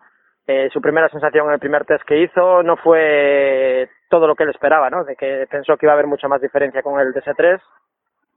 eh, 0.48 0.70
su 0.72 0.82
primera 0.82 1.10
sensación 1.10 1.48
en 1.48 1.54
el 1.54 1.60
primer 1.60 1.86
test 1.86 2.04
que 2.06 2.22
hizo 2.22 2.64
no 2.64 2.78
fue 2.78 3.90
todo 4.10 4.28
lo 4.28 4.36
que 4.36 4.44
él 4.44 4.50
esperaba, 4.50 4.90
¿no? 4.90 5.04
De 5.04 5.16
que 5.16 5.48
pensó 5.50 5.78
que 5.78 5.86
iba 5.86 5.94
a 5.94 5.96
haber 5.96 6.08
mucha 6.08 6.28
más 6.28 6.42
diferencia 6.42 6.82
con 6.82 7.00
el 7.00 7.14
DS3 7.14 7.62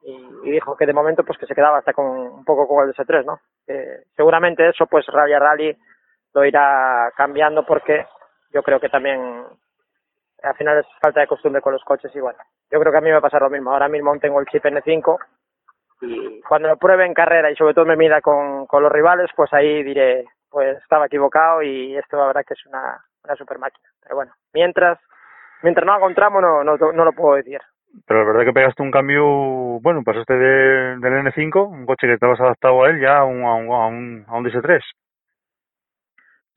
y, 0.02 0.28
y 0.44 0.50
dijo 0.52 0.76
que 0.76 0.86
de 0.86 0.92
momento 0.92 1.24
pues 1.24 1.38
que 1.38 1.46
se 1.46 1.54
quedaba 1.54 1.78
hasta 1.78 1.92
con 1.92 2.06
un 2.06 2.44
poco 2.44 2.68
con 2.68 2.86
el 2.88 2.94
DS3, 2.94 3.24
¿no? 3.24 3.40
Seguramente 4.16 4.68
eso 4.68 4.86
pues 4.86 5.06
rally 5.06 5.32
a 5.32 5.38
rally 5.38 5.76
lo 6.32 6.44
irá 6.44 7.10
cambiando 7.16 7.64
porque 7.64 8.06
yo 8.52 8.62
creo 8.62 8.78
que 8.78 8.88
también 8.88 9.44
al 10.42 10.54
final 10.54 10.78
es 10.78 10.86
falta 11.00 11.20
de 11.20 11.26
costumbre 11.26 11.62
con 11.62 11.72
los 11.72 11.82
coches 11.84 12.14
y 12.14 12.20
bueno, 12.20 12.38
yo 12.70 12.78
creo 12.78 12.92
que 12.92 12.98
a 12.98 13.00
mí 13.00 13.06
me 13.06 13.12
va 13.12 13.18
a 13.18 13.22
pasar 13.22 13.42
lo 13.42 13.50
mismo. 13.50 13.72
Ahora 13.72 13.88
mismo 13.88 14.16
tengo 14.18 14.40
el 14.40 14.46
chip 14.46 14.64
N5 14.64 15.18
y 16.02 16.40
cuando 16.42 16.68
lo 16.68 16.76
pruebe 16.76 17.06
en 17.06 17.14
carrera 17.14 17.50
y 17.50 17.56
sobre 17.56 17.74
todo 17.74 17.86
me 17.86 17.96
mida 17.96 18.20
con, 18.20 18.66
con 18.66 18.82
los 18.82 18.92
rivales, 18.92 19.30
pues 19.34 19.52
ahí 19.52 19.82
diré, 19.82 20.26
pues 20.50 20.76
estaba 20.78 21.06
equivocado 21.06 21.62
y 21.62 21.96
esto 21.96 22.16
la 22.16 22.26
verdad 22.26 22.44
que 22.46 22.54
es 22.54 22.66
una, 22.66 22.98
una 23.24 23.36
super 23.36 23.58
máquina. 23.58 23.88
Pero 24.02 24.16
bueno, 24.16 24.32
mientras 24.52 24.98
mientras 25.62 25.86
no 25.86 25.92
haga 25.92 26.06
un 26.06 26.14
tramo 26.14 26.40
no, 26.40 26.64
no, 26.64 26.76
no 26.76 27.04
lo 27.04 27.12
puedo 27.12 27.36
decir. 27.36 27.60
Pero 28.06 28.20
la 28.20 28.26
verdad 28.26 28.44
que 28.44 28.52
pegaste 28.52 28.82
un 28.82 28.90
cambio, 28.90 29.24
bueno, 29.80 30.02
pasaste 30.04 30.34
de, 30.34 30.98
del 30.98 31.24
N5, 31.24 31.66
un 31.66 31.86
coche 31.86 32.06
que 32.06 32.14
estabas 32.14 32.40
adaptado 32.40 32.84
a 32.84 32.90
él, 32.90 33.00
ya 33.00 33.18
a 33.18 33.24
un, 33.24 33.42
a 33.42 33.54
un, 33.54 33.70
a 33.70 33.86
un, 33.86 34.24
a 34.28 34.36
un 34.36 34.44
DS3. 34.44 34.80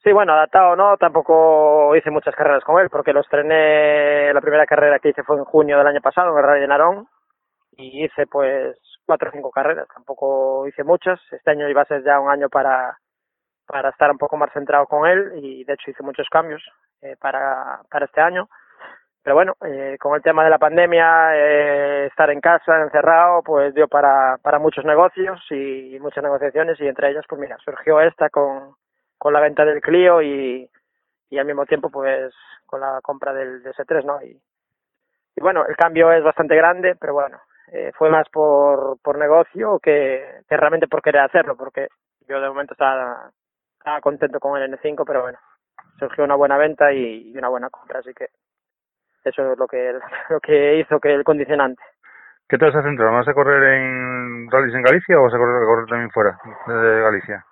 Sí, 0.04 0.12
bueno, 0.14 0.34
adaptado 0.34 0.76
no, 0.76 0.98
tampoco 0.98 1.96
hice 1.96 2.10
muchas 2.10 2.36
carreras 2.36 2.64
con 2.64 2.82
él, 2.82 2.90
porque 2.90 3.14
lo 3.14 3.22
estrené, 3.22 4.34
la 4.34 4.42
primera 4.42 4.66
carrera 4.66 5.00
que 5.00 5.10
hice 5.10 5.24
fue 5.24 5.38
en 5.38 5.46
junio 5.46 5.78
del 5.78 5.88
año 5.88 6.02
pasado, 6.02 6.32
en 6.32 6.38
el 6.38 6.44
Rally 6.44 6.62
de 6.62 6.68
Narón, 6.68 7.08
y 7.72 8.06
hice 8.06 8.26
pues 8.28 8.78
cuatro 9.06 9.30
o 9.30 9.32
cinco 9.32 9.52
carreras, 9.52 9.88
tampoco 9.94 10.66
hice 10.68 10.84
muchas. 10.84 11.20
Este 11.32 11.52
año 11.52 11.68
iba 11.68 11.82
a 11.82 11.86
ser 11.86 12.04
ya 12.04 12.20
un 12.20 12.30
año 12.30 12.48
para, 12.50 12.98
para 13.70 13.90
estar 13.90 14.10
un 14.10 14.18
poco 14.18 14.36
más 14.36 14.52
centrado 14.52 14.88
con 14.88 15.08
él, 15.08 15.34
y 15.44 15.64
de 15.64 15.74
hecho 15.74 15.92
hice 15.92 16.02
muchos 16.02 16.28
cambios 16.30 16.62
eh, 17.02 17.16
para, 17.20 17.82
para 17.90 18.06
este 18.06 18.20
año. 18.20 18.50
Pero 19.22 19.36
bueno, 19.36 19.54
eh, 19.64 19.98
con 20.00 20.16
el 20.16 20.24
tema 20.24 20.44
de 20.44 20.50
la 20.50 20.58
pandemia, 20.58 21.36
eh, 21.36 22.08
estar 22.08 22.32
en 22.32 22.42
casa, 22.42 22.82
encerrado, 22.82 23.44
pues 23.44 23.76
dio 23.76 23.88
para, 23.88 24.38
para 24.42 24.58
muchos 24.58 24.86
negocios 24.86 25.40
y 25.52 25.98
muchas 26.02 26.24
negociaciones, 26.24 26.80
y 26.82 26.88
entre 26.88 27.12
ellas, 27.12 27.26
pues 27.30 27.40
mira, 27.40 27.58
surgió 27.64 28.02
esta 28.02 28.30
con, 28.32 28.74
con 29.20 29.34
la 29.34 29.40
venta 29.40 29.64
del 29.66 29.82
Clio 29.82 30.22
y, 30.24 30.68
y 31.30 31.38
al 31.38 31.46
mismo 31.46 31.66
tiempo 31.68 31.92
pues 31.92 32.34
con 32.66 32.82
la 32.82 33.00
compra 33.04 33.34
del 33.34 33.62
DS3, 33.64 34.04
¿no? 34.04 34.22
Y, 34.24 34.42
y 35.36 35.42
bueno, 35.42 35.64
el 35.68 35.76
cambio 35.76 36.12
es 36.12 36.24
bastante 36.24 36.56
grande, 36.56 36.96
pero 36.96 37.14
bueno, 37.14 37.40
eh, 37.72 37.92
fue 37.96 38.10
más 38.10 38.28
por, 38.30 38.98
por 39.02 39.20
negocio 39.20 39.80
que, 39.80 40.42
que 40.48 40.58
realmente 40.58 40.88
por 40.88 41.04
querer 41.04 41.22
hacerlo, 41.22 41.56
porque 41.56 41.88
yo 42.28 42.40
de 42.40 42.48
momento 42.48 42.74
estaba, 42.74 43.32
estaba 43.90 44.02
contento 44.02 44.40
con 44.40 44.62
el 44.62 44.72
N5, 44.72 45.04
pero 45.06 45.22
bueno, 45.24 45.40
surgió 45.98 46.24
una 46.24 46.36
buena 46.36 46.58
venta 46.58 46.94
y, 46.94 47.32
y 47.32 47.38
una 47.38 47.50
buena 47.50 47.70
compra, 47.70 48.00
así 48.00 48.14
que 48.14 48.28
eso 49.24 49.52
es 49.52 49.58
lo 49.58 49.68
que 49.68 49.94
lo 50.30 50.40
que 50.40 50.78
hizo 50.78 51.00
que 51.00 51.14
el 51.14 51.24
condicionante. 51.24 51.82
¿Qué 52.48 52.58
te 52.58 52.66
vas 52.66 52.76
a 52.76 52.84
centrar? 52.84 53.12
¿Vas 53.12 53.28
a 53.28 53.34
correr 53.34 53.62
en 53.76 54.50
rallies 54.50 54.74
en 54.74 54.82
Galicia 54.82 55.20
o 55.20 55.24
vas 55.24 55.34
a 55.34 55.38
correr, 55.38 55.86
también 55.88 56.10
fuera 56.12 56.38
de 56.68 57.02
Galicia? 57.02 57.46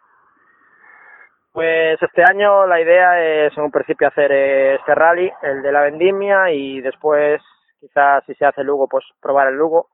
Pues 1.51 2.01
este 2.01 2.23
año 2.23 2.65
la 2.67 2.81
idea 2.81 3.19
es 3.19 3.57
en 3.57 3.63
un 3.63 3.71
principio 3.71 4.07
hacer 4.07 4.31
este 4.31 4.93
rally, 4.93 5.31
el 5.41 5.61
de 5.61 5.71
la 5.71 5.81
vendimia, 5.81 6.51
y 6.51 6.81
después 6.81 7.41
quizás 7.79 8.23
si 8.25 8.33
se 8.35 8.45
hace 8.45 8.63
Lugo, 8.63 8.87
pues 8.87 9.05
probar 9.19 9.47
el 9.47 9.55
Lugo 9.55 9.87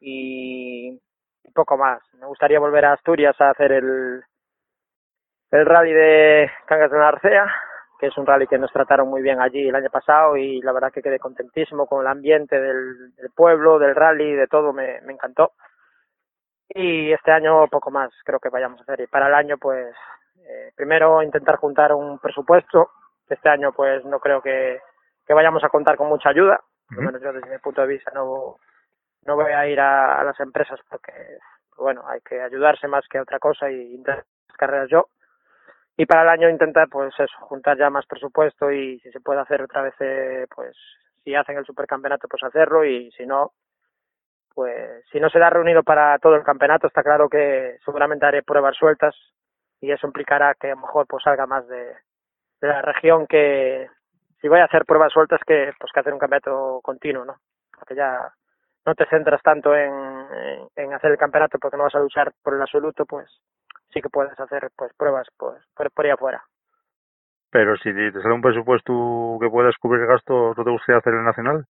y 0.00 0.98
poco 1.54 1.76
más. 1.76 2.02
Me 2.18 2.26
gustaría 2.26 2.60
volver 2.60 2.84
a 2.84 2.92
Asturias 2.92 3.38
a 3.40 3.50
hacer 3.50 3.72
el, 3.72 4.22
el 5.50 5.66
rally 5.66 5.92
de 5.92 6.50
Cangas 6.66 6.90
de 6.90 6.98
la 6.98 7.08
Arcea, 7.08 7.46
que 7.98 8.06
es 8.06 8.16
un 8.16 8.26
rally 8.26 8.46
que 8.46 8.58
nos 8.58 8.72
trataron 8.72 9.08
muy 9.08 9.20
bien 9.22 9.40
allí 9.40 9.68
el 9.68 9.74
año 9.74 9.90
pasado 9.90 10.36
y 10.36 10.60
la 10.62 10.72
verdad 10.72 10.92
que 10.92 11.02
quedé 11.02 11.18
contentísimo 11.18 11.86
con 11.86 12.00
el 12.02 12.06
ambiente 12.06 12.60
del, 12.60 13.14
del 13.14 13.30
pueblo, 13.34 13.78
del 13.78 13.94
rally, 13.94 14.32
de 14.34 14.46
todo, 14.46 14.72
me, 14.72 15.00
me 15.02 15.12
encantó. 15.12 15.52
Y 16.68 17.12
este 17.12 17.32
año 17.32 17.66
poco 17.68 17.90
más 17.90 18.10
creo 18.24 18.38
que 18.38 18.48
vayamos 18.48 18.80
a 18.80 18.82
hacer. 18.84 19.00
Y 19.00 19.06
para 19.08 19.26
el 19.26 19.34
año, 19.34 19.58
pues, 19.58 19.94
eh, 20.46 20.72
primero 20.76 21.22
intentar 21.22 21.56
juntar 21.56 21.92
un 21.92 22.18
presupuesto. 22.20 22.90
Este 23.28 23.48
año, 23.48 23.72
pues, 23.72 24.04
no 24.04 24.20
creo 24.20 24.40
que, 24.40 24.80
que 25.26 25.34
vayamos 25.34 25.62
a 25.64 25.68
contar 25.68 25.96
con 25.96 26.08
mucha 26.08 26.28
ayuda. 26.30 26.60
Lo 26.90 26.98
Ujú. 26.98 27.06
menos 27.06 27.22
yo 27.22 27.32
desde 27.32 27.50
mi 27.50 27.58
punto 27.58 27.80
de 27.80 27.88
vista 27.88 28.12
no, 28.14 28.56
no 29.26 29.34
voy 29.36 29.52
a 29.52 29.66
ir 29.66 29.80
a, 29.80 30.20
a 30.20 30.24
las 30.24 30.38
empresas 30.40 30.78
porque, 30.88 31.12
bueno, 31.76 32.04
hay 32.06 32.20
que 32.20 32.40
ayudarse 32.40 32.86
más 32.88 33.06
que 33.08 33.20
otra 33.20 33.38
cosa 33.40 33.68
y 33.70 33.94
intentar 33.94 34.24
las 34.48 34.56
carreras 34.56 34.88
yo. 34.88 35.08
Y 36.00 36.06
para 36.06 36.22
el 36.22 36.28
año 36.30 36.48
intentar, 36.48 36.88
pues 36.88 37.12
eso, 37.20 37.36
juntar 37.40 37.76
ya 37.76 37.90
más 37.90 38.06
presupuesto 38.06 38.72
y 38.72 38.98
si 39.00 39.10
se 39.10 39.20
puede 39.20 39.40
hacer 39.40 39.60
otra 39.60 39.82
vez, 39.82 39.92
eh, 40.00 40.46
pues 40.48 40.74
si 41.22 41.34
hacen 41.34 41.58
el 41.58 41.66
supercampeonato, 41.66 42.26
pues 42.26 42.42
hacerlo 42.42 42.86
y 42.86 43.10
si 43.10 43.26
no, 43.26 43.52
pues 44.54 45.04
si 45.12 45.20
no 45.20 45.28
se 45.28 45.38
da 45.38 45.50
reunido 45.50 45.82
para 45.82 46.18
todo 46.18 46.36
el 46.36 46.42
campeonato, 46.42 46.86
está 46.86 47.02
claro 47.02 47.28
que 47.28 47.76
seguramente 47.84 48.24
haré 48.24 48.42
pruebas 48.42 48.78
sueltas 48.78 49.14
y 49.78 49.92
eso 49.92 50.06
implicará 50.06 50.54
que 50.54 50.68
a 50.68 50.74
lo 50.74 50.80
mejor 50.80 51.06
pues 51.06 51.22
salga 51.22 51.44
más 51.44 51.68
de, 51.68 51.94
la 52.62 52.80
región 52.80 53.26
que 53.26 53.86
si 54.40 54.48
voy 54.48 54.60
a 54.60 54.64
hacer 54.64 54.86
pruebas 54.86 55.12
sueltas 55.12 55.40
que 55.46 55.74
pues 55.78 55.92
que 55.92 56.00
hacer 56.00 56.14
un 56.14 56.18
campeonato 56.18 56.80
continuo, 56.82 57.26
¿no? 57.26 57.36
Porque 57.76 57.94
ya 57.94 58.32
no 58.86 58.94
te 58.94 59.04
centras 59.04 59.42
tanto 59.42 59.76
en, 59.76 59.90
en 60.76 60.94
hacer 60.94 61.10
el 61.10 61.18
campeonato 61.18 61.58
porque 61.58 61.76
no 61.76 61.82
vas 61.82 61.94
a 61.94 62.00
luchar 62.00 62.32
por 62.42 62.54
el 62.54 62.62
absoluto, 62.62 63.04
pues 63.04 63.28
sí 63.92 64.00
que 64.00 64.08
puedes 64.08 64.38
hacer 64.38 64.70
pues 64.76 64.92
pruebas 64.94 65.28
pues 65.36 65.62
por, 65.74 65.90
por 65.90 66.04
ahí 66.04 66.10
afuera. 66.10 66.42
Pero 67.50 67.76
si 67.78 67.92
te 67.92 68.12
sale 68.12 68.34
un 68.34 68.42
presupuesto 68.42 69.38
que 69.40 69.50
puedas 69.50 69.76
cubrir 69.78 70.06
gastos, 70.06 70.56
¿no 70.56 70.64
te 70.64 70.70
gustaría 70.70 70.98
hacer 70.98 71.14
el 71.14 71.24
nacional? 71.24 71.66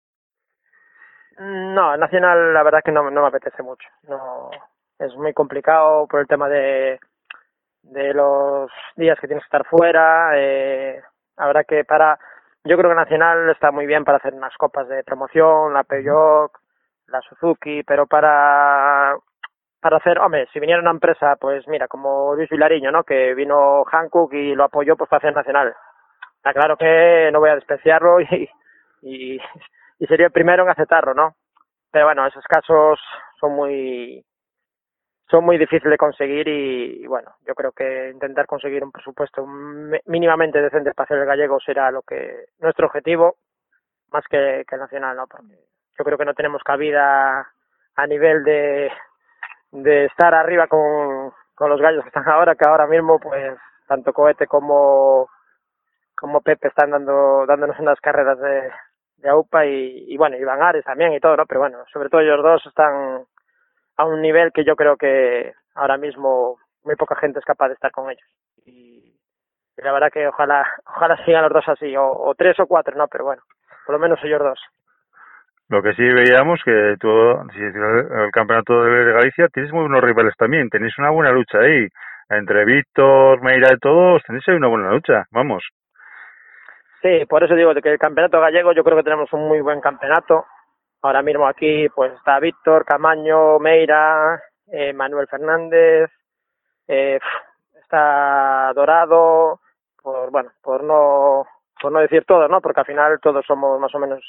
No, 1.38 1.96
Nacional 1.96 2.52
la 2.52 2.64
verdad 2.64 2.82
que 2.84 2.90
no, 2.90 3.08
no 3.10 3.22
me 3.22 3.28
apetece 3.28 3.62
mucho. 3.62 3.88
No, 4.08 4.50
es 4.98 5.14
muy 5.14 5.32
complicado 5.32 6.08
por 6.08 6.20
el 6.20 6.26
tema 6.26 6.48
de, 6.48 6.98
de 7.82 8.12
los 8.12 8.70
días 8.96 9.18
que 9.20 9.28
tienes 9.28 9.44
que 9.44 9.56
estar 9.56 9.64
fuera. 9.66 10.32
Eh, 10.34 11.00
habrá 11.36 11.62
que 11.62 11.84
para, 11.84 12.18
yo 12.64 12.76
creo 12.76 12.90
que 12.90 12.96
Nacional 12.96 13.48
está 13.50 13.70
muy 13.70 13.86
bien 13.86 14.04
para 14.04 14.18
hacer 14.18 14.34
unas 14.34 14.56
copas 14.56 14.88
de 14.88 15.04
promoción, 15.04 15.72
la 15.72 15.84
Peugeot, 15.84 16.50
la 17.06 17.20
Suzuki, 17.22 17.84
pero 17.84 18.06
para 18.06 19.16
para 19.80 19.98
hacer, 19.98 20.18
hombre, 20.18 20.48
si 20.52 20.60
viniera 20.60 20.80
una 20.80 20.90
empresa, 20.90 21.36
pues 21.36 21.66
mira, 21.68 21.86
como 21.88 22.34
Luis 22.34 22.48
Vilariño, 22.50 22.90
¿no? 22.90 23.04
Que 23.04 23.34
vino 23.34 23.84
Hankook 23.84 24.32
y 24.34 24.54
lo 24.54 24.64
apoyó 24.64 24.96
pues 24.96 25.08
para 25.08 25.18
hacer 25.18 25.34
Nacional. 25.34 25.74
Está 26.36 26.52
claro 26.52 26.76
que 26.76 27.30
no 27.32 27.40
voy 27.40 27.50
a 27.50 27.54
despreciarlo 27.54 28.20
y, 28.20 28.48
y, 29.02 29.40
y 29.98 30.06
sería 30.06 30.26
el 30.26 30.32
primero 30.32 30.64
en 30.64 30.70
aceptarlo, 30.70 31.14
¿no? 31.14 31.36
Pero 31.90 32.06
bueno, 32.06 32.26
esos 32.26 32.44
casos 32.44 33.00
son 33.40 33.52
muy 33.52 34.24
son 35.30 35.44
muy 35.44 35.58
difíciles 35.58 35.90
de 35.90 35.98
conseguir 35.98 36.48
y, 36.48 37.02
y, 37.02 37.06
bueno, 37.06 37.34
yo 37.46 37.54
creo 37.54 37.72
que 37.72 38.10
intentar 38.14 38.46
conseguir 38.46 38.82
un 38.82 38.90
presupuesto 38.90 39.46
mínimamente 39.46 40.62
decente 40.62 40.94
para 40.94 41.04
hacer 41.04 41.18
el 41.18 41.26
gallego 41.26 41.60
será 41.60 41.90
lo 41.90 42.00
que 42.00 42.46
nuestro 42.60 42.86
objetivo 42.86 43.36
más 44.10 44.24
que, 44.30 44.64
que 44.66 44.74
el 44.74 44.80
nacional, 44.80 45.16
¿no? 45.16 45.26
Porque 45.26 45.54
yo 45.98 46.04
creo 46.04 46.16
que 46.16 46.24
no 46.24 46.32
tenemos 46.32 46.62
cabida 46.62 47.46
a 47.94 48.06
nivel 48.06 48.42
de, 48.42 48.90
de 49.70 50.06
estar 50.06 50.34
arriba 50.34 50.66
con, 50.66 51.32
con 51.54 51.70
los 51.70 51.80
gallos 51.80 52.02
que 52.02 52.08
están 52.08 52.28
ahora, 52.28 52.54
que 52.54 52.68
ahora 52.68 52.86
mismo 52.86 53.18
pues 53.18 53.56
tanto 53.86 54.12
Cohete 54.12 54.46
como 54.46 55.28
como 56.14 56.40
Pepe 56.40 56.68
están 56.68 56.90
dando 56.90 57.46
dándonos 57.46 57.78
unas 57.78 58.00
carreras 58.00 58.38
de, 58.38 58.70
de 59.18 59.28
AUPA 59.28 59.66
y, 59.66 60.04
y 60.08 60.16
bueno, 60.16 60.36
Iván 60.36 60.62
Ares 60.62 60.84
también 60.84 61.12
y 61.12 61.20
todo, 61.20 61.36
¿no? 61.36 61.46
Pero 61.46 61.60
bueno, 61.60 61.84
sobre 61.92 62.08
todo 62.08 62.20
ellos 62.20 62.42
dos 62.42 62.64
están 62.66 63.24
a 63.96 64.04
un 64.04 64.22
nivel 64.22 64.52
que 64.52 64.64
yo 64.64 64.76
creo 64.76 64.96
que 64.96 65.52
ahora 65.74 65.96
mismo 65.96 66.58
muy 66.84 66.96
poca 66.96 67.16
gente 67.16 67.38
es 67.38 67.44
capaz 67.44 67.68
de 67.68 67.74
estar 67.74 67.90
con 67.90 68.10
ellos. 68.10 68.26
Y, 68.64 69.16
la 69.76 69.92
verdad 69.92 70.10
que 70.12 70.26
ojalá 70.26 70.66
ojalá 70.86 71.24
sigan 71.24 71.42
los 71.42 71.52
dos 71.52 71.68
así, 71.68 71.96
o, 71.96 72.04
o 72.04 72.34
tres 72.34 72.58
o 72.60 72.66
cuatro, 72.66 72.96
¿no? 72.96 73.06
Pero 73.08 73.24
bueno, 73.24 73.42
por 73.86 73.94
lo 73.94 73.98
menos 73.98 74.18
ellos 74.22 74.40
dos. 74.40 74.60
Lo 75.70 75.82
que 75.82 75.92
sí 75.92 76.02
veíamos 76.02 76.60
que 76.64 76.96
tú, 76.98 77.08
el 77.10 78.30
campeonato 78.32 78.84
de 78.84 79.12
Galicia, 79.12 79.48
tienes 79.48 79.70
muy 79.70 79.82
buenos 79.82 80.02
rivales 80.02 80.34
también, 80.38 80.70
tenéis 80.70 80.96
una 80.98 81.10
buena 81.10 81.30
lucha 81.30 81.58
ahí. 81.58 81.86
Entre 82.30 82.64
Víctor, 82.64 83.42
Meira 83.42 83.74
y 83.74 83.78
todos, 83.78 84.22
tenéis 84.22 84.48
ahí 84.48 84.54
una 84.54 84.68
buena 84.68 84.90
lucha, 84.90 85.26
vamos. 85.30 85.62
Sí, 87.02 87.24
por 87.28 87.44
eso 87.44 87.54
digo 87.54 87.74
que 87.74 87.90
el 87.90 87.98
campeonato 87.98 88.40
gallego 88.40 88.72
yo 88.72 88.82
creo 88.82 88.96
que 88.96 89.02
tenemos 89.02 89.32
un 89.32 89.46
muy 89.46 89.60
buen 89.60 89.80
campeonato. 89.80 90.46
Ahora 91.02 91.22
mismo 91.22 91.46
aquí 91.46 91.88
pues 91.94 92.12
está 92.14 92.40
Víctor, 92.40 92.84
Camaño, 92.84 93.58
Meira, 93.58 94.42
eh, 94.72 94.92
Manuel 94.92 95.28
Fernández, 95.28 96.10
eh, 96.88 97.20
está 97.80 98.72
Dorado, 98.74 99.60
por 100.02 100.30
bueno, 100.30 100.50
por 100.62 100.82
no 100.82 101.46
por 101.80 101.92
no 101.92 102.00
decir 102.00 102.24
todo, 102.24 102.48
¿no? 102.48 102.60
Porque 102.60 102.80
al 102.80 102.86
final 102.86 103.20
todos 103.20 103.46
somos 103.46 103.78
más 103.78 103.94
o 103.94 103.98
menos 104.00 104.20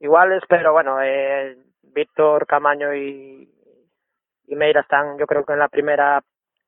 iguales, 0.00 0.42
pero 0.48 0.72
bueno, 0.72 1.00
eh, 1.02 1.56
Víctor, 1.82 2.46
Camaño 2.46 2.94
y, 2.94 3.48
y 4.46 4.56
Meira 4.56 4.80
están 4.80 5.18
yo 5.18 5.26
creo 5.26 5.44
que 5.44 5.52
en 5.52 5.58
la 5.58 5.68
primera 5.68 6.22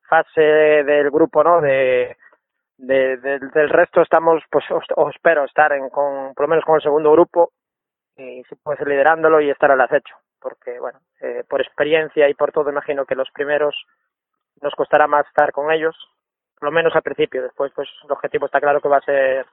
fase 0.07 0.41
del 0.41 1.09
grupo, 1.09 1.43
¿no? 1.43 1.61
De, 1.61 2.17
de, 2.77 3.17
de, 3.17 3.39
del 3.39 3.69
resto 3.69 4.01
estamos, 4.01 4.43
pues, 4.49 4.65
o, 4.71 4.81
o 4.95 5.09
espero 5.09 5.45
estar 5.45 5.71
en, 5.73 5.89
con, 5.89 6.33
por 6.33 6.45
lo 6.45 6.49
menos 6.49 6.65
con 6.65 6.75
el 6.75 6.81
segundo 6.81 7.11
grupo, 7.11 7.51
y 8.15 8.43
si 8.43 8.55
puede 8.55 8.77
ser 8.77 8.87
liderándolo 8.87 9.41
y 9.41 9.49
estar 9.49 9.71
al 9.71 9.81
acecho, 9.81 10.15
porque, 10.39 10.79
bueno, 10.79 10.99
eh, 11.21 11.43
por 11.49 11.61
experiencia 11.61 12.29
y 12.29 12.33
por 12.33 12.51
todo, 12.51 12.69
imagino 12.69 13.05
que 13.05 13.15
los 13.15 13.29
primeros 13.31 13.75
nos 14.61 14.75
costará 14.75 15.07
más 15.07 15.25
estar 15.27 15.51
con 15.51 15.71
ellos, 15.71 15.95
por 16.59 16.69
lo 16.69 16.71
menos 16.71 16.95
al 16.95 17.01
principio, 17.01 17.41
después, 17.41 17.71
pues, 17.75 17.89
el 18.03 18.11
objetivo 18.11 18.45
está 18.45 18.61
claro 18.61 18.81
que 18.81 18.89
va 18.89 18.97
a 18.97 19.01
ser 19.01 19.45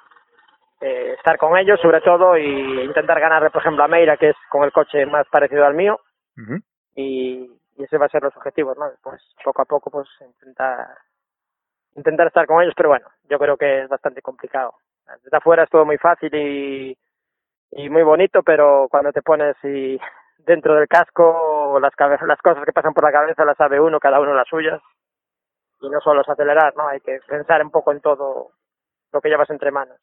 eh, 0.81 1.15
estar 1.17 1.37
con 1.39 1.57
ellos, 1.59 1.79
sobre 1.81 2.01
todo, 2.01 2.37
y 2.37 2.83
intentar 2.85 3.21
ganarle, 3.21 3.51
por 3.51 3.61
ejemplo, 3.63 3.85
a 3.85 3.89
Meira, 3.89 4.17
que 4.17 4.31
es 4.31 4.37
con 4.49 4.65
el 4.65 4.73
coche 4.73 5.07
más 5.07 5.27
parecido 5.29 5.65
al 5.67 5.75
mío, 5.75 6.01
Uh 6.37 6.43
-huh. 6.43 6.63
y, 6.95 7.51
y 7.77 7.85
ese 7.85 7.99
va 7.99 8.07
a 8.07 8.09
ser 8.09 8.23
los 8.23 8.37
objetivos, 8.37 8.79
¿no? 8.79 8.89
Después, 8.91 9.21
poco 9.45 9.63
a 9.63 9.65
poco, 9.67 9.91
pues, 9.91 10.09
intentar 10.21 10.87
intentar 11.97 12.29
estar 12.29 12.47
con 12.47 12.63
ellos, 12.63 12.75
pero 12.77 12.89
bueno, 12.91 13.07
yo 13.29 13.39
creo 13.39 13.57
que 13.57 13.83
es 13.83 13.89
bastante 13.89 14.23
complicado. 14.23 14.75
Desde 15.25 15.37
afuera 15.37 15.65
es 15.65 15.71
todo 15.71 15.85
muy 15.85 15.99
fácil 15.99 16.33
y, 16.35 16.97
y 17.73 17.91
muy 17.91 18.03
bonito, 18.05 18.43
pero 18.45 18.87
cuando 18.91 19.13
te 19.13 19.23
pones 19.23 19.57
y 19.65 19.99
dentro 20.39 20.75
del 20.77 20.87
casco 20.89 21.79
las 21.81 21.93
las 22.27 22.41
cosas 22.43 22.65
que 22.65 22.73
pasan 22.73 22.95
por 22.95 23.05
la 23.05 23.13
cabeza 23.13 23.45
las 23.45 23.57
sabe 23.57 23.81
uno, 23.81 23.99
cada 23.99 24.21
uno 24.21 24.35
las 24.35 24.49
suyas 24.49 24.81
y 25.81 25.91
no 25.91 26.01
solo 26.01 26.21
es 26.23 26.29
acelerar, 26.29 26.75
¿no? 26.77 26.87
Hay 26.89 27.01
que 27.01 27.19
pensar 27.27 27.63
un 27.63 27.71
poco 27.71 27.91
en 27.93 28.01
todo 28.01 28.53
lo 29.13 29.21
que 29.21 29.29
llevas 29.29 29.51
entre 29.51 29.71
manos 29.73 29.99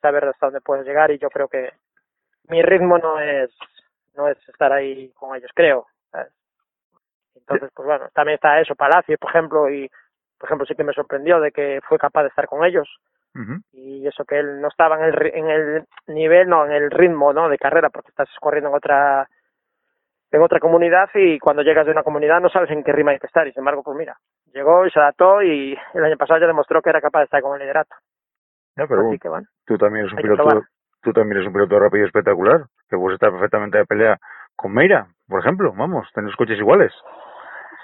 saber 0.00 0.24
hasta 0.24 0.46
dónde 0.46 0.60
puedes 0.60 0.86
llegar 0.86 1.10
y 1.10 1.18
yo 1.18 1.28
creo 1.30 1.48
que 1.48 1.72
mi 2.48 2.62
ritmo 2.62 2.98
no 2.98 3.20
es 3.20 3.50
no 4.16 4.28
es 4.28 4.36
estar 4.48 4.72
ahí 4.72 5.10
con 5.12 5.36
ellos, 5.36 5.50
creo. 5.54 5.86
¿sabes? 6.10 6.32
Entonces, 7.36 7.70
pues 7.74 7.86
bueno, 7.86 8.08
también 8.12 8.34
está 8.34 8.60
eso, 8.60 8.74
Palacio, 8.74 9.16
por 9.18 9.30
ejemplo, 9.30 9.70
y 9.70 9.88
por 10.38 10.48
ejemplo, 10.48 10.66
sí 10.66 10.74
que 10.74 10.84
me 10.84 10.92
sorprendió 10.92 11.40
de 11.40 11.50
que 11.50 11.80
fue 11.88 11.98
capaz 11.98 12.22
de 12.22 12.28
estar 12.28 12.46
con 12.46 12.64
ellos. 12.64 12.88
Uh 13.34 13.40
-huh. 13.40 13.62
Y 13.72 14.06
eso 14.06 14.24
que 14.24 14.38
él 14.38 14.60
no 14.60 14.68
estaba 14.68 14.96
en 14.96 15.04
el, 15.04 15.26
en 15.34 15.50
el 15.50 15.84
nivel, 16.06 16.48
no, 16.48 16.64
en 16.64 16.72
el 16.72 16.90
ritmo, 16.90 17.32
¿no? 17.32 17.48
De 17.48 17.58
carrera, 17.58 17.90
porque 17.90 18.10
estás 18.10 18.28
corriendo 18.40 18.70
en 18.70 18.76
otra 18.76 19.28
en 20.30 20.42
otra 20.42 20.60
comunidad 20.60 21.08
y 21.14 21.38
cuando 21.38 21.62
llegas 21.62 21.86
de 21.86 21.92
una 21.92 22.02
comunidad 22.02 22.40
no 22.40 22.50
sabes 22.50 22.70
en 22.70 22.84
qué 22.84 22.92
rima 22.92 23.12
hay 23.12 23.18
que 23.18 23.26
estar. 23.26 23.46
Y 23.46 23.52
sin 23.52 23.60
embargo, 23.60 23.82
pues 23.82 23.96
mira, 23.96 24.16
llegó 24.52 24.86
y 24.86 24.90
se 24.90 25.00
adaptó 25.00 25.42
y 25.42 25.76
el 25.94 26.04
año 26.04 26.16
pasado 26.18 26.38
ya 26.40 26.46
demostró 26.46 26.82
que 26.82 26.90
era 26.90 27.00
capaz 27.00 27.20
de 27.20 27.24
estar 27.24 27.40
con 27.40 27.54
el 27.54 27.60
liderato. 27.60 27.96
Ya, 28.78 28.86
pero 28.86 29.08
Así 29.08 29.18
que 29.18 29.28
bueno. 29.28 29.46
tú 29.66 29.76
también 29.76 30.06
eres 30.06 30.12
un 30.12 30.22
piloto, 30.22 30.62
tú 31.02 31.12
también 31.12 31.38
eres 31.38 31.48
un 31.48 31.52
piloto 31.52 31.80
rápido 31.80 32.04
y 32.04 32.06
espectacular, 32.06 32.62
que 32.88 32.96
puedes 32.96 33.14
estar 33.14 33.30
perfectamente 33.32 33.78
de 33.78 33.84
pelea 33.84 34.16
con 34.54 34.72
Meira, 34.72 35.08
por 35.28 35.40
ejemplo, 35.40 35.72
vamos, 35.76 36.08
tenéis 36.14 36.36
coches 36.36 36.58
iguales. 36.58 36.92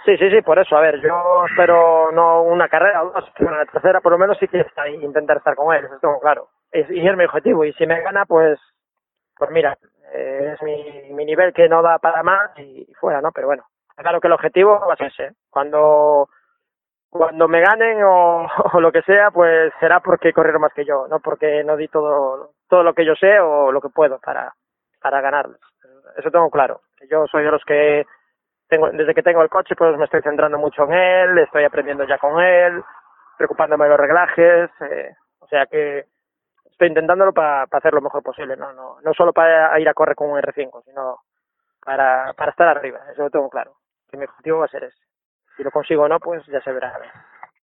Sí, 0.05 0.16
sí, 0.18 0.30
sí, 0.30 0.42
por 0.42 0.59
eso. 0.59 0.76
A 0.76 0.80
ver, 0.80 1.01
yo 1.01 1.47
espero 1.49 2.12
no 2.12 2.42
una 2.42 2.68
carrera 2.68 3.03
o 3.03 3.11
dos, 3.11 3.32
pero 3.38 3.57
la 3.57 3.64
tercera 3.66 4.01
por 4.01 4.12
lo 4.12 4.18
menos 4.18 4.36
sí 4.38 4.47
que 4.47 4.61
estar, 4.61 4.88
intentar 4.88 5.38
estar 5.38 5.55
con 5.57 5.74
él, 5.74 5.84
eso 5.84 5.99
tengo 6.01 6.20
claro. 6.20 6.49
Es, 6.70 6.88
y 6.90 7.07
es 7.07 7.16
mi 7.16 7.24
objetivo. 7.24 7.64
Y 7.64 7.72
si 7.72 7.86
me 7.86 8.01
gana, 8.03 8.26
pues, 8.26 8.61
pues 9.36 9.51
mira, 9.51 9.76
eh, 10.12 10.53
es 10.55 10.62
mi, 10.62 11.12
mi 11.14 11.24
nivel 11.24 11.53
que 11.55 11.68
no 11.68 11.80
da 11.82 11.99
para 11.99 12.22
más 12.22 12.51
y, 12.59 12.86
y 12.88 12.95
fuera, 12.95 13.20
¿no? 13.20 13.32
Pero 13.32 13.47
bueno, 13.47 13.64
claro 13.97 14.20
que 14.20 14.26
el 14.26 14.34
objetivo 14.34 14.78
va 14.86 14.92
a 14.92 14.97
ser 14.97 15.07
ese. 15.07 15.30
Cuando 15.51 16.28
cuando 17.14 17.46
me 17.46 17.60
ganen 17.60 18.02
o, 18.04 18.80
lo 18.80 18.90
que 18.90 19.02
sea, 19.02 19.30
pues 19.30 19.72
será 19.78 20.00
porque 20.00 20.32
corrieron 20.32 20.60
más 20.60 20.74
que 20.74 20.84
yo, 20.84 21.06
no 21.08 21.20
porque 21.20 21.62
no 21.62 21.76
di 21.76 21.88
todo 21.88 22.50
todo 22.68 22.82
lo 22.82 22.92
que 22.92 23.04
yo 23.04 23.14
sé 23.14 23.38
o 23.38 23.70
lo 23.70 23.80
que 23.80 23.88
puedo 23.88 24.18
para 24.18 24.52
para 25.00 25.20
ganarles. 25.20 25.60
Eso 26.16 26.30
tengo 26.30 26.50
claro. 26.50 26.80
Yo 27.08 27.26
soy 27.26 27.44
de 27.44 27.50
los 27.50 27.62
que 27.64 28.04
tengo, 28.68 28.90
desde 28.90 29.14
que 29.14 29.22
tengo 29.22 29.42
el 29.42 29.48
coche, 29.48 29.76
pues 29.76 29.96
me 29.96 30.06
estoy 30.06 30.22
centrando 30.22 30.58
mucho 30.58 30.84
en 30.84 30.92
él, 30.92 31.38
estoy 31.38 31.64
aprendiendo 31.64 32.04
ya 32.04 32.18
con 32.18 32.40
él, 32.40 32.82
preocupándome 33.36 33.84
de 33.84 33.90
los 33.90 34.00
reglajes, 34.00 34.70
eh, 34.80 35.14
o 35.38 35.46
sea 35.46 35.66
que 35.66 36.06
estoy 36.64 36.88
intentándolo 36.88 37.32
para 37.32 37.66
pa 37.66 37.78
hacer 37.78 37.92
lo 37.92 38.00
mejor 38.00 38.22
posible, 38.22 38.56
no, 38.56 38.72
no, 38.72 38.96
no 39.02 39.14
solo 39.14 39.32
para 39.32 39.78
ir 39.78 39.88
a 39.88 39.94
correr 39.94 40.16
con 40.16 40.30
un 40.30 40.40
R5, 40.40 40.82
sino 40.84 41.18
para, 41.84 42.32
para 42.32 42.50
estar 42.50 42.66
arriba, 42.68 43.00
eso 43.12 43.22
lo 43.22 43.30
tengo 43.30 43.50
claro, 43.50 43.74
que 44.10 44.16
mi 44.16 44.24
objetivo 44.24 44.60
va 44.60 44.64
a 44.64 44.68
ser 44.68 44.84
ese. 44.84 45.03
Si 45.57 45.62
lo 45.62 45.70
consigo 45.70 46.05
o 46.05 46.09
no, 46.09 46.18
pues 46.18 46.44
ya 46.46 46.61
se 46.61 46.72
verá. 46.72 46.92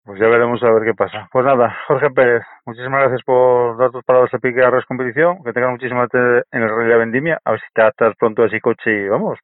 Pues 0.05 0.19
ya 0.19 0.27
veremos 0.27 0.61
a 0.63 0.71
ver 0.71 0.83
qué 0.83 0.93
pasa. 0.93 1.27
Pues 1.31 1.45
nada, 1.45 1.77
Jorge 1.87 2.09
Pérez, 2.09 2.43
muchísimas 2.65 3.01
gracias 3.01 3.21
por 3.23 3.77
dar 3.77 3.91
tus 3.91 4.03
palabras 4.03 4.33
a 4.33 4.39
Pique 4.39 4.63
Arras 4.63 4.85
Competición, 4.85 5.43
que 5.43 5.53
tengas 5.53 5.71
muchísima 5.71 6.07
en 6.11 6.63
el 6.63 6.69
Rally 6.69 6.89
de 6.89 6.97
Vendimia, 6.97 7.39
a 7.43 7.51
ver 7.51 7.59
si 7.59 7.67
te 7.73 7.81
adaptas 7.81 8.15
pronto 8.17 8.43
a 8.43 8.47
ese 8.47 8.59
coche 8.59 8.91
y 8.91 9.07
vamos, 9.07 9.37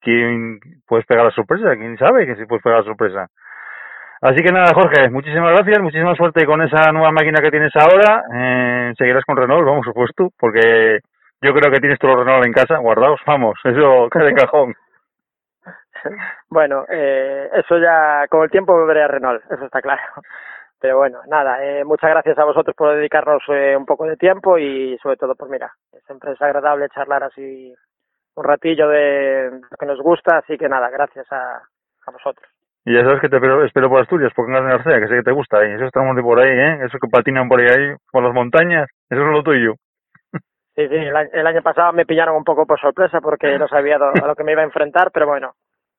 quién 0.00 0.58
puedes 0.86 1.06
pegar 1.06 1.24
la 1.24 1.30
sorpresa, 1.30 1.76
quién 1.76 1.96
sabe 1.98 2.26
que 2.26 2.36
si 2.36 2.46
puedes 2.46 2.62
pegar 2.62 2.80
la 2.80 2.86
sorpresa. 2.86 3.28
Así 4.20 4.42
que 4.42 4.50
nada, 4.50 4.72
Jorge, 4.74 5.08
muchísimas 5.10 5.52
gracias, 5.52 5.80
muchísima 5.80 6.14
suerte 6.16 6.44
con 6.46 6.62
esa 6.62 6.90
nueva 6.90 7.12
máquina 7.12 7.40
que 7.40 7.52
tienes 7.52 7.72
ahora. 7.76 8.24
Eh, 8.34 8.94
seguirás 8.98 9.24
con 9.24 9.36
Renault, 9.36 9.64
vamos, 9.64 9.86
pues 9.94 10.10
tú, 10.16 10.32
porque 10.36 10.98
yo 11.40 11.54
creo 11.54 11.70
que 11.70 11.78
tienes 11.78 11.98
todos 12.00 12.16
los 12.16 12.24
Renault 12.24 12.44
en 12.44 12.52
casa 12.52 12.78
guardados, 12.78 13.20
vamos, 13.24 13.54
eso 13.64 14.08
cae 14.10 14.24
de 14.24 14.34
cajón. 14.34 14.74
bueno, 16.48 16.84
eh, 16.88 17.48
eso 17.52 17.78
ya 17.78 18.26
con 18.28 18.42
el 18.42 18.50
tiempo 18.50 18.72
volveré 18.74 19.02
a 19.02 19.08
Renault, 19.08 19.42
eso 19.50 19.64
está 19.64 19.80
claro. 19.82 20.02
Pero 20.80 20.98
bueno, 20.98 21.20
nada, 21.26 21.64
eh, 21.64 21.84
muchas 21.84 22.10
gracias 22.10 22.38
a 22.38 22.44
vosotros 22.44 22.76
por 22.76 22.94
dedicarnos 22.94 23.42
eh, 23.48 23.76
un 23.76 23.84
poco 23.84 24.06
de 24.06 24.16
tiempo 24.16 24.58
y 24.58 24.96
sobre 25.02 25.16
todo, 25.16 25.34
pues 25.34 25.50
mira, 25.50 25.72
siempre 26.06 26.32
es 26.32 26.40
agradable 26.42 26.88
charlar 26.90 27.24
así 27.24 27.74
un 28.36 28.44
ratillo 28.44 28.88
de 28.88 29.50
lo 29.70 29.76
que 29.76 29.86
nos 29.86 29.98
gusta, 30.00 30.38
así 30.38 30.56
que 30.56 30.68
nada, 30.68 30.88
gracias 30.90 31.26
a, 31.32 31.56
a 32.06 32.10
vosotros. 32.12 32.48
Y 32.84 32.94
ya 32.94 33.02
sabes 33.02 33.20
que 33.20 33.28
te 33.28 33.36
espero, 33.36 33.64
espero 33.64 33.88
por 33.90 34.00
Asturias, 34.00 34.32
por 34.34 34.46
Cangas 34.46 34.62
de 34.62 34.68
Narcea, 34.68 35.00
que 35.00 35.08
sé 35.08 35.14
que 35.16 35.22
te 35.24 35.32
gusta, 35.32 35.66
y 35.66 35.72
esos 35.72 35.90
tramos 35.90 36.14
de 36.14 36.22
por 36.22 36.38
ahí, 36.38 36.48
¿eh? 36.48 36.78
Eso 36.86 36.96
que 37.00 37.08
patinan 37.10 37.48
por 37.48 37.60
ahí, 37.60 37.94
por 38.12 38.22
las 38.22 38.32
montañas, 38.32 38.88
eso 39.10 39.20
es 39.20 39.26
lo 39.32 39.42
tuyo. 39.42 39.74
Sí, 40.76 40.86
sí, 40.88 40.94
el, 40.94 41.16
año- 41.16 41.30
el 41.32 41.46
año 41.46 41.60
pasado 41.62 41.92
me 41.92 42.06
pillaron 42.06 42.36
un 42.36 42.44
poco 42.44 42.64
por 42.64 42.78
sorpresa 42.80 43.20
porque 43.20 43.58
no 43.58 43.66
sabía 43.66 43.98
do- 43.98 44.12
a 44.22 44.26
lo 44.28 44.36
que 44.36 44.44
me 44.44 44.52
iba 44.52 44.62
a 44.62 44.64
enfrentar, 44.66 45.10
pero 45.12 45.26
bueno, 45.26 45.54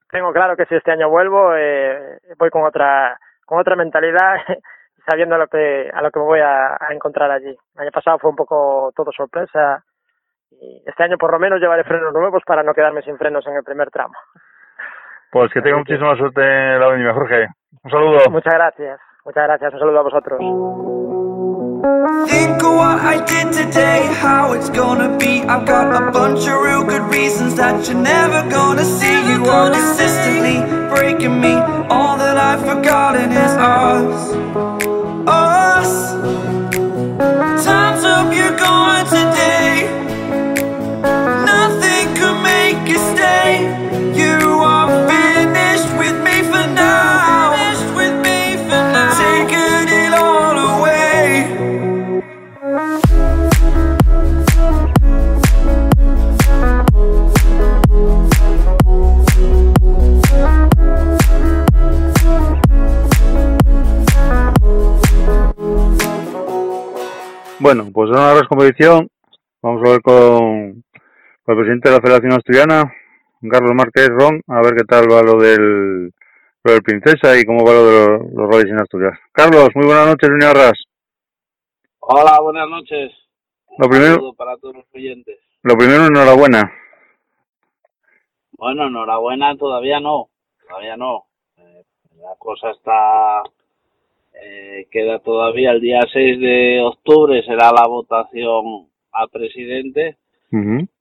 tengo 0.10 0.32
claro 0.34 0.56
que 0.56 0.66
si 0.66 0.76
este 0.76 0.92
año 0.92 1.10
vuelvo, 1.10 1.56
eh, 1.56 2.20
voy 2.38 2.50
con 2.50 2.64
otra 2.64 3.18
con 3.46 3.60
otra 3.60 3.76
mentalidad, 3.76 4.36
sabiendo 5.08 5.36
a 5.36 5.40
lo 5.40 5.48
que 5.48 5.90
a 5.94 6.02
lo 6.02 6.12
que 6.12 6.20
me 6.20 6.26
voy 6.26 6.40
a, 6.40 6.76
a 6.80 6.94
encontrar 6.94 7.32
allí. 7.32 7.56
El 7.76 7.82
año 7.82 7.92
pasado 7.92 8.20
fue 8.20 8.30
un 8.30 8.36
poco 8.36 8.92
todo 8.96 9.12
sorpresa 9.12 9.84
y 10.52 10.84
este 10.86 11.04
año 11.04 11.18
por 11.18 11.32
lo 11.32 11.40
menos 11.40 11.60
llevaré 11.60 11.84
frenos 11.84 12.14
nuevos 12.14 12.44
para 12.46 12.64
no 12.64 12.74
quedarme 12.74 13.02
sin 13.02 13.18
frenos 13.18 13.46
en 13.48 13.56
el 13.56 13.64
primer 13.64 13.90
tramo. 13.92 14.14
Pues 15.32 15.52
que 15.54 15.62
tenga 15.62 15.78
muchísima 15.78 16.16
suerte 16.18 16.42
en 16.42 16.80
la 16.80 16.88
avenida, 16.88 17.14
Jorge. 17.14 17.48
Un 17.84 17.92
saludo. 17.92 18.18
Muchas 18.32 18.54
gracias, 18.54 19.00
muchas 19.24 19.44
gracias, 19.44 19.74
un 19.74 19.80
saludo 19.80 20.00
a 20.00 20.04
vosotros. 20.04 20.40
Think 21.82 22.62
of 22.62 22.76
what 22.76 23.00
I 23.00 23.24
did 23.26 23.54
today, 23.54 24.06
how 24.20 24.52
it's 24.52 24.70
gonna 24.70 25.18
be. 25.18 25.44
I've 25.44 25.66
got 25.66 25.96
a 25.96 26.12
bunch 26.12 26.46
of 26.46 26.60
real 26.62 26.84
good 26.84 27.04
reasons 27.04 27.56
that 27.56 27.88
you're 27.88 27.96
never 27.96 28.50
gonna 28.50 28.84
see. 28.84 29.16
You 29.32 29.46
are 29.46 29.72
consistently 29.72 30.60
breaking 30.94 31.40
me. 31.40 31.54
All 31.90 32.18
that 32.18 32.36
I've 32.36 32.60
forgotten 32.60 33.32
is 33.32 33.52
us. 33.54 34.34
Us. 35.26 35.59
Bueno, 67.60 67.86
pues 67.94 68.10
en 68.10 68.16
una 68.18 68.48
competición 68.48 69.10
vamos 69.62 69.82
a 69.86 69.92
ver 69.92 70.02
con, 70.02 70.84
con 71.44 71.54
el 71.54 71.56
presidente 71.58 71.90
de 71.90 71.96
la 71.96 72.02
Federación 72.02 72.34
Asturiana, 72.34 72.94
Carlos 73.50 73.72
Márquez 73.76 74.08
Ron, 74.10 74.42
a 74.48 74.62
ver 74.62 74.76
qué 74.76 74.84
tal 74.86 75.12
va 75.12 75.22
lo 75.22 75.36
del, 75.40 76.06
lo 76.64 76.72
del 76.72 76.82
Princesa 76.82 77.38
y 77.38 77.46
cómo 77.46 77.66
va 77.66 77.74
lo 77.74 77.86
de 77.86 78.08
los, 78.08 78.34
los 78.34 78.48
rallies 78.50 78.72
en 78.72 78.80
Asturias. 78.82 79.20
Carlos, 79.34 79.70
muy 79.76 79.86
buenas 79.86 80.08
noches, 80.08 80.30
Junior 80.30 80.52
Arras. 80.58 80.84
Hola, 82.00 82.40
buenas 82.42 82.70
noches. 82.70 83.12
Lo 83.78 83.86
Un 83.86 83.92
primero- 83.92 84.14
saludo 84.16 84.34
para 84.34 84.58
todos 84.58 84.76
los 84.76 84.86
oyentes. 84.94 85.38
Lo 85.64 85.76
primero, 85.78 86.06
enhorabuena. 86.08 86.72
Bueno, 88.52 88.88
enhorabuena, 88.88 89.56
todavía 89.58 90.00
no, 90.00 90.30
todavía 90.68 90.96
no. 90.98 91.26
Eh, 91.58 91.84
la 92.18 92.36
cosa 92.38 92.72
está, 92.72 93.44
eh, 94.44 94.88
queda 94.92 95.20
todavía 95.20 95.72
el 95.72 95.82
día 95.82 96.02
6 96.12 96.40
de 96.40 96.82
octubre, 96.82 97.44
será 97.44 97.72
la 97.72 97.88
votación 97.88 98.88
a 99.12 99.28
presidente, 99.28 100.18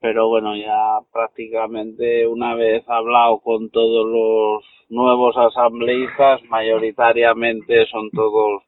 pero 0.01 0.29
bueno, 0.29 0.55
ya 0.57 0.99
prácticamente 1.11 2.27
una 2.27 2.55
vez 2.55 2.85
hablado 2.87 3.41
con 3.41 3.71
todos 3.71 4.07
los 4.07 4.65
nuevos 4.91 5.35
asambleístas, 5.37 6.43
mayoritariamente 6.51 7.87
son 7.87 8.11
todos 8.11 8.63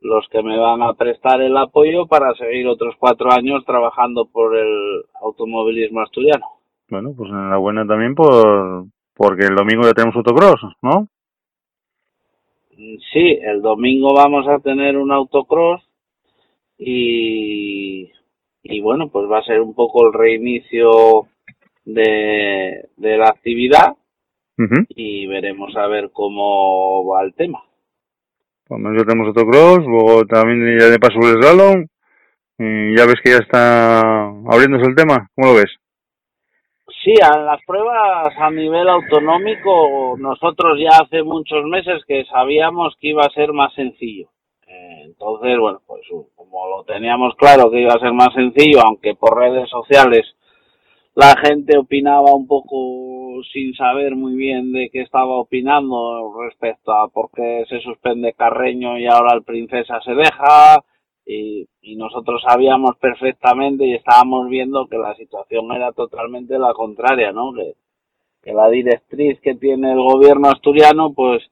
los 0.00 0.26
que 0.28 0.42
me 0.42 0.58
van 0.58 0.82
a 0.82 0.94
prestar 0.94 1.42
el 1.42 1.56
apoyo 1.56 2.06
para 2.06 2.32
seguir 2.34 2.66
otros 2.68 2.94
cuatro 2.98 3.30
años 3.32 3.64
trabajando 3.66 4.26
por 4.32 4.56
el 4.56 5.02
automovilismo 5.20 6.00
asturiano. 6.00 6.44
Bueno, 6.88 7.12
pues 7.16 7.30
enhorabuena 7.30 7.86
también 7.86 8.14
por 8.14 8.86
porque 9.14 9.46
el 9.46 9.56
domingo 9.56 9.82
ya 9.82 9.92
tenemos 9.92 10.16
autocross, 10.16 10.60
¿no? 10.80 11.08
Sí, 12.78 13.38
el 13.42 13.60
domingo 13.60 14.14
vamos 14.14 14.46
a 14.46 14.60
tener 14.60 14.96
un 14.96 15.10
autocross 15.10 15.82
y, 16.78 18.08
y 18.62 18.80
bueno, 18.80 19.08
pues 19.08 19.28
va 19.28 19.40
a 19.40 19.44
ser 19.44 19.60
un 19.60 19.74
poco 19.74 20.06
el 20.06 20.12
reinicio 20.12 21.26
de, 21.84 22.88
de 22.96 23.18
la 23.18 23.30
actividad 23.30 23.96
y 24.90 25.26
veremos 25.26 25.76
a 25.76 25.88
ver 25.88 26.10
cómo 26.12 27.04
va 27.04 27.24
el 27.24 27.34
tema. 27.34 27.64
Menos 28.68 28.98
ya 28.98 29.04
tenemos 29.04 29.28
autocross, 29.28 29.84
luego 29.84 30.24
también 30.26 30.78
ya 30.78 30.86
de 30.86 30.98
paso 31.00 31.18
el 31.18 31.42
slalom, 31.42 31.86
y 32.58 32.96
ya 32.96 33.06
ves 33.06 33.16
que 33.24 33.30
ya 33.30 33.38
está 33.38 34.28
abriéndose 34.46 34.88
el 34.88 34.94
tema, 34.94 35.28
¿cómo 35.34 35.48
lo 35.48 35.54
ves? 35.54 35.74
Sí, 37.04 37.14
a 37.22 37.38
las 37.38 37.62
pruebas 37.64 38.34
a 38.38 38.50
nivel 38.50 38.88
autonómico, 38.88 40.16
nosotros 40.18 40.78
ya 40.80 40.98
hace 41.02 41.22
muchos 41.22 41.64
meses 41.64 42.02
que 42.06 42.24
sabíamos 42.24 42.96
que 42.98 43.08
iba 43.08 43.22
a 43.22 43.30
ser 43.30 43.52
más 43.52 43.72
sencillo. 43.74 44.28
Eh, 44.66 45.02
Entonces, 45.04 45.58
bueno, 45.58 45.80
pues 45.86 46.02
como 46.34 46.66
lo 46.68 46.84
teníamos 46.84 47.34
claro 47.36 47.70
que 47.70 47.80
iba 47.82 47.92
a 47.92 48.00
ser 48.00 48.12
más 48.12 48.32
sencillo, 48.34 48.80
aunque 48.84 49.14
por 49.14 49.38
redes 49.38 49.68
sociales 49.68 50.26
la 51.14 51.34
gente 51.36 51.76
opinaba 51.76 52.34
un 52.34 52.46
poco 52.46 53.42
sin 53.52 53.74
saber 53.74 54.14
muy 54.14 54.34
bien 54.36 54.72
de 54.72 54.88
qué 54.90 55.02
estaba 55.02 55.34
opinando 55.36 56.32
respecto 56.42 56.92
a 56.92 57.08
por 57.08 57.30
qué 57.34 57.64
se 57.68 57.80
suspende 57.80 58.32
Carreño 58.32 58.98
y 58.98 59.06
ahora 59.06 59.34
el 59.34 59.42
Princesa 59.42 60.00
se 60.00 60.14
deja, 60.14 60.82
y, 61.28 61.68
y 61.82 61.96
nosotros 61.96 62.42
sabíamos 62.42 62.96
perfectamente 62.96 63.86
y 63.86 63.94
estábamos 63.94 64.48
viendo 64.48 64.86
que 64.86 64.96
la 64.96 65.14
situación 65.14 65.70
era 65.72 65.92
totalmente 65.92 66.58
la 66.58 66.72
contraria, 66.72 67.32
¿no? 67.32 67.52
Que, 67.52 67.74
que 68.42 68.54
la 68.54 68.70
directriz 68.70 69.38
que 69.40 69.54
tiene 69.54 69.92
el 69.92 70.00
gobierno 70.00 70.48
asturiano, 70.48 71.12
pues 71.12 71.42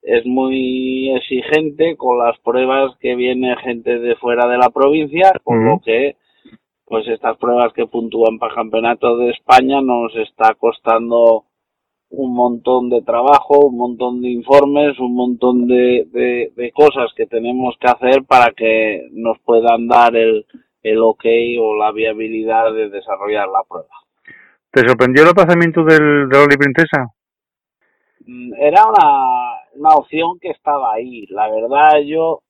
es 0.00 0.24
muy 0.24 1.14
exigente 1.14 1.96
con 1.96 2.18
las 2.18 2.38
pruebas 2.38 2.96
que 3.00 3.14
viene 3.16 3.54
gente 3.56 3.98
de 3.98 4.16
fuera 4.16 4.48
de 4.48 4.56
la 4.56 4.70
provincia, 4.70 5.32
con 5.44 5.64
lo 5.66 5.80
que 5.84 6.16
pues 6.86 7.06
estas 7.06 7.36
pruebas 7.36 7.74
que 7.74 7.86
puntúan 7.86 8.38
para 8.38 8.52
el 8.52 8.56
campeonato 8.56 9.18
de 9.18 9.30
España 9.30 9.82
nos 9.82 10.16
está 10.16 10.54
costando 10.54 11.44
un 12.10 12.34
montón 12.34 12.90
de 12.90 13.02
trabajo, 13.02 13.66
un 13.66 13.76
montón 13.76 14.22
de 14.22 14.30
informes, 14.30 14.98
un 14.98 15.14
montón 15.14 15.66
de, 15.66 16.06
de, 16.10 16.52
de 16.56 16.72
cosas 16.72 17.12
que 17.16 17.26
tenemos 17.26 17.76
que 17.80 17.88
hacer 17.88 18.24
para 18.24 18.52
que 18.52 19.08
nos 19.12 19.38
puedan 19.40 19.88
dar 19.88 20.16
el, 20.16 20.46
el 20.82 20.98
ok 21.02 21.24
o 21.60 21.76
la 21.76 21.92
viabilidad 21.92 22.72
de 22.72 22.88
desarrollar 22.90 23.48
la 23.48 23.62
prueba. 23.68 23.88
¿Te 24.72 24.86
sorprendió 24.88 25.24
el 25.24 25.30
aplazamiento 25.30 25.84
del, 25.84 26.28
del 26.28 26.30
Rally 26.30 26.56
Princesa? 26.56 27.08
Mm, 28.26 28.54
Era 28.60 28.86
una, 28.86 29.60
una 29.74 29.94
opción 29.96 30.38
que 30.40 30.50
estaba 30.50 30.94
ahí. 30.94 31.26
La 31.28 31.48
verdad, 31.50 32.00
yo 32.06 32.42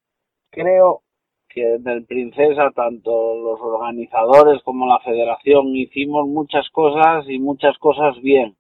creo 0.50 1.02
que 1.50 1.76
en 1.76 1.88
el 1.88 2.06
Princesa, 2.06 2.70
tanto 2.72 3.36
los 3.36 3.61
organizadores 3.62 4.62
como 4.64 4.86
la 4.86 5.00
federación, 5.00 5.76
hicimos 5.76 6.28
muchas 6.28 6.68
cosas 6.70 7.26
y 7.28 7.40
muchas 7.40 7.78
cosas 7.78 8.20
bien. 8.22 8.56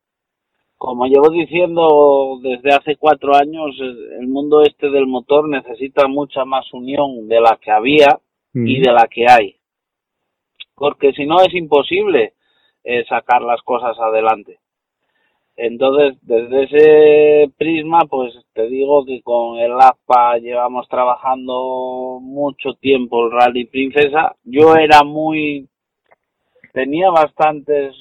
Como 0.78 1.06
llevo 1.06 1.28
diciendo 1.30 2.38
desde 2.40 2.72
hace 2.72 2.96
cuatro 2.96 3.34
años, 3.34 3.76
el 3.80 4.28
mundo 4.28 4.62
este 4.62 4.88
del 4.90 5.06
motor 5.06 5.48
necesita 5.48 6.06
mucha 6.06 6.44
más 6.44 6.72
unión 6.72 7.28
de 7.28 7.40
la 7.40 7.58
que 7.60 7.70
había 7.70 8.20
y 8.54 8.80
de 8.80 8.92
la 8.92 9.08
que 9.08 9.26
hay. 9.28 9.56
Porque 10.74 11.12
si 11.12 11.26
no 11.26 11.40
es 11.40 11.52
imposible 11.52 12.34
eh, 12.84 13.04
sacar 13.08 13.42
las 13.42 13.60
cosas 13.62 13.98
adelante. 13.98 14.60
Entonces, 15.56 16.16
desde 16.22 16.62
ese 16.62 17.52
prisma, 17.58 18.06
pues 18.08 18.32
te 18.54 18.68
digo 18.68 19.04
que 19.04 19.20
con 19.22 19.58
el 19.58 19.72
APA 19.72 20.38
llevamos 20.38 20.88
trabajando 20.88 22.20
mucho 22.22 22.74
tiempo 22.74 23.26
el 23.26 23.32
Rally 23.32 23.64
Princesa. 23.64 24.36
Yo 24.44 24.76
era 24.76 25.02
muy, 25.02 25.68
tenía 26.72 27.10
bastantes, 27.10 27.96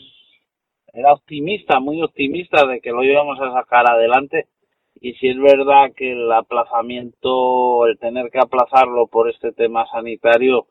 era 0.97 1.13
optimista, 1.13 1.79
muy 1.79 2.01
optimista 2.01 2.65
de 2.65 2.81
que 2.81 2.91
lo 2.91 3.03
íbamos 3.03 3.39
a 3.39 3.53
sacar 3.53 3.87
adelante. 3.87 4.47
Y 4.99 5.13
si 5.13 5.27
es 5.27 5.37
verdad 5.37 5.91
que 5.95 6.11
el 6.11 6.31
aplazamiento, 6.31 7.85
el 7.85 7.99
tener 7.99 8.31
que 8.31 8.39
aplazarlo 8.39 9.05
por 9.05 9.29
este 9.29 9.51
tema 9.51 9.85
sanitario, 9.91 10.65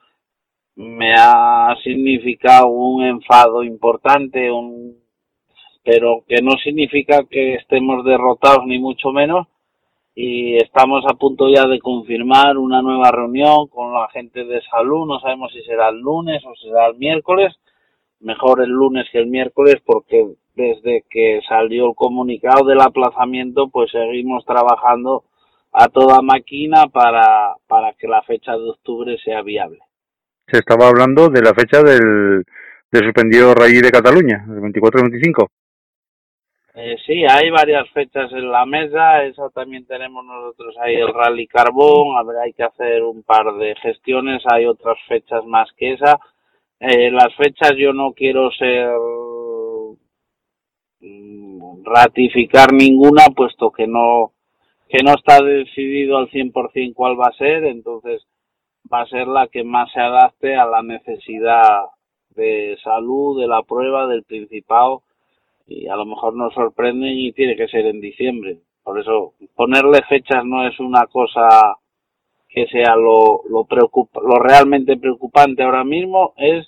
me 0.74 1.14
ha 1.14 1.77
significado 1.85 2.66
un 2.66 3.05
enfado 3.05 3.62
importante, 3.62 4.51
un 4.51 4.97
pero 5.85 6.24
que 6.27 6.43
no 6.43 6.51
significa 6.64 7.24
que 7.31 7.55
estemos 7.55 8.05
derrotados 8.05 8.66
ni 8.66 8.81
mucho 8.81 9.12
menos. 9.12 9.47
Y 10.16 10.57
estamos 10.57 11.05
a 11.07 11.14
punto 11.14 11.49
ya 11.49 11.68
de 11.68 11.79
confirmar 11.79 12.59
una 12.59 12.83
nueva 12.83 13.12
reunión 13.12 13.68
con 13.68 13.93
la 13.93 14.09
gente 14.09 14.45
de 14.45 14.61
salud, 14.62 15.07
no 15.07 15.20
sabemos 15.20 15.53
si 15.53 15.62
será 15.62 15.91
el 15.91 16.01
lunes 16.01 16.43
o 16.45 16.55
será 16.57 16.87
el 16.87 16.97
miércoles, 16.97 17.55
mejor 18.21 18.62
el 18.62 18.71
lunes 18.71 19.07
que 19.12 19.19
el 19.19 19.27
miércoles 19.27 19.77
porque 19.85 20.35
desde 20.55 21.05
que 21.11 21.41
salió 21.49 21.89
el 21.89 21.95
comunicado 21.95 22.64
del 22.64 22.81
aplazamiento 22.81 23.69
pues 23.69 23.91
seguimos 23.91 24.45
trabajando 24.45 25.25
a 25.73 25.89
toda 25.89 26.23
máquina 26.23 26.87
para, 26.87 27.55
para 27.67 27.93
que 27.93 28.09
la 28.09 28.23
fecha 28.23 28.53
de 28.53 28.71
octubre 28.71 29.17
sea 29.23 29.43
viable. 29.43 29.79
se 30.47 30.59
estaba 30.59 30.89
hablando 30.89 31.29
de 31.29 31.43
la 31.43 31.53
fecha 31.53 31.83
del, 31.83 32.45
del 32.91 33.05
suspendido 33.05 33.55
Rally 33.55 33.81
de 33.81 33.91
Cataluña, 33.91 34.45
el 34.49 34.61
24-25. 34.61 35.49
Eh, 36.79 36.97
sí, 37.07 37.25
hay 37.27 37.49
varias 37.49 37.89
fechas 37.91 38.31
en 38.33 38.51
la 38.51 38.67
mesa, 38.67 39.25
eso 39.25 39.49
también 39.49 39.87
tenemos 39.87 40.23
nosotros 40.23 40.75
ahí 40.79 40.95
el 40.95 41.12
Rally 41.12 41.47
Carbón, 41.47 42.14
ver, 42.27 42.37
hay 42.37 42.53
que 42.53 42.64
hacer 42.64 43.03
un 43.03 43.23
par 43.23 43.55
de 43.55 43.75
gestiones, 43.77 44.43
hay 44.53 44.67
otras 44.67 44.99
fechas 45.09 45.43
más 45.47 45.71
que 45.79 45.95
esa. 45.95 46.19
Eh, 46.81 47.11
las 47.11 47.35
fechas 47.37 47.72
yo 47.79 47.93
no 47.93 48.12
quiero 48.12 48.51
ser 48.53 48.91
mm, 51.01 51.85
ratificar 51.85 52.72
ninguna, 52.72 53.24
puesto 53.35 53.70
que 53.70 53.87
no 53.87 54.33
que 54.89 55.03
no 55.03 55.14
está 55.14 55.43
decidido 55.43 56.18
al 56.18 56.31
100% 56.31 56.95
cuál 56.95 57.18
va 57.18 57.27
a 57.27 57.37
ser, 57.37 57.64
entonces 57.64 58.24
va 58.93 59.01
a 59.01 59.07
ser 59.07 59.27
la 59.27 59.49
que 59.49 59.64
más 59.64 59.91
se 59.93 60.01
adapte 60.01 60.55
a 60.55 60.66
la 60.66 60.83
necesidad 60.83 61.87
de 62.31 62.77
salud 62.85 63.41
de 63.41 63.49
la 63.49 63.62
prueba 63.62 64.07
del 64.07 64.22
Principado 64.22 65.03
y 65.66 65.89
a 65.89 65.97
lo 65.97 66.07
mejor 66.07 66.35
nos 66.37 66.55
sorprenden 66.55 67.18
y 67.18 67.33
tiene 67.33 67.57
que 67.57 67.68
ser 67.68 67.87
en 67.87 68.01
diciembre. 68.01 68.59
Por 68.85 69.01
eso 69.01 69.35
ponerle 69.57 70.03
fechas 70.09 70.45
no 70.45 70.66
es 70.68 70.79
una 70.79 71.07
cosa 71.07 71.49
que 72.57 72.67
sea 72.69 72.97
lo, 72.97 73.43
lo, 73.51 73.65
preocupa, 73.65 74.19
lo 74.23 74.39
realmente 74.39 74.97
preocupante 74.97 75.63
ahora 75.63 75.85
mismo, 75.85 76.33
es 76.39 76.67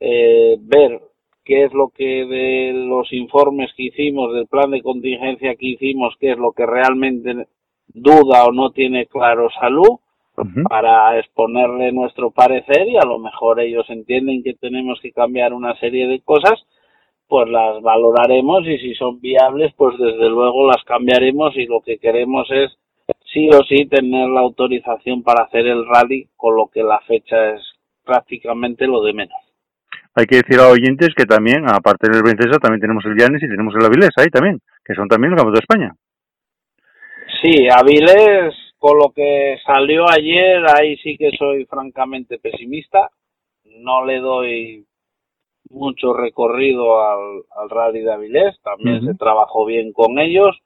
eh, 0.00 0.56
ver 0.58 1.02
qué 1.44 1.64
es 1.64 1.74
lo 1.74 1.90
que 1.90 2.24
de 2.24 2.72
los 2.72 3.12
informes 3.12 3.70
que 3.76 3.82
hicimos, 3.84 4.32
del 4.32 4.46
plan 4.46 4.70
de 4.70 4.80
contingencia 4.80 5.54
que 5.56 5.66
hicimos, 5.66 6.16
qué 6.18 6.32
es 6.32 6.38
lo 6.38 6.52
que 6.52 6.64
realmente 6.64 7.46
duda 7.88 8.46
o 8.46 8.52
no 8.52 8.70
tiene 8.70 9.04
claro 9.04 9.50
salud, 9.60 9.98
para 10.66 11.18
exponerle 11.18 11.92
nuestro 11.92 12.30
parecer 12.30 12.88
y 12.88 12.96
a 12.96 13.04
lo 13.04 13.18
mejor 13.18 13.60
ellos 13.60 13.84
entienden 13.90 14.42
que 14.42 14.54
tenemos 14.54 14.98
que 15.02 15.12
cambiar 15.12 15.52
una 15.52 15.78
serie 15.78 16.08
de 16.08 16.22
cosas 16.22 16.64
pues 17.28 17.48
las 17.50 17.82
valoraremos 17.82 18.66
y 18.66 18.78
si 18.78 18.94
son 18.94 19.20
viables, 19.20 19.72
pues 19.76 19.96
desde 19.98 20.28
luego 20.30 20.66
las 20.66 20.82
cambiaremos 20.84 21.54
y 21.56 21.66
lo 21.66 21.80
que 21.82 21.98
queremos 21.98 22.50
es 22.50 22.72
sí 23.32 23.48
o 23.50 23.62
sí 23.64 23.86
tener 23.86 24.28
la 24.28 24.40
autorización 24.40 25.22
para 25.22 25.44
hacer 25.44 25.66
el 25.66 25.86
rally, 25.86 26.28
con 26.36 26.56
lo 26.56 26.68
que 26.68 26.82
la 26.82 27.00
fecha 27.00 27.50
es 27.50 27.62
prácticamente 28.04 28.86
lo 28.86 29.02
de 29.02 29.12
menos. 29.12 29.38
Hay 30.14 30.26
que 30.26 30.36
decir 30.36 30.60
a 30.60 30.68
oyentes 30.68 31.14
que 31.16 31.24
también, 31.24 31.64
aparte 31.68 32.10
del 32.10 32.22
Princesa, 32.22 32.58
también 32.58 32.80
tenemos 32.80 33.04
el 33.06 33.16
Llanes 33.16 33.42
y 33.42 33.48
tenemos 33.48 33.74
el 33.74 33.84
Avilés 33.84 34.10
ahí 34.16 34.26
también, 34.26 34.60
que 34.84 34.94
son 34.94 35.08
también 35.08 35.30
los 35.30 35.38
campos 35.38 35.54
de 35.54 35.60
España. 35.60 35.94
Sí, 37.40 37.66
Avilés, 37.70 38.54
con 38.78 38.98
lo 38.98 39.10
que 39.10 39.56
salió 39.64 40.08
ayer, 40.10 40.64
ahí 40.76 40.96
sí 40.98 41.16
que 41.16 41.30
soy 41.38 41.64
francamente 41.64 42.38
pesimista. 42.38 43.10
No 43.64 44.04
le 44.04 44.18
doy 44.18 44.86
mucho 45.70 46.12
recorrido 46.12 47.02
al, 47.02 47.42
al 47.56 47.70
Rally 47.70 48.02
de 48.02 48.12
Avilés, 48.12 48.60
también 48.62 49.04
se 49.06 49.14
trabajó 49.14 49.64
bien 49.64 49.92
con 49.92 50.18
ellos, 50.18 50.58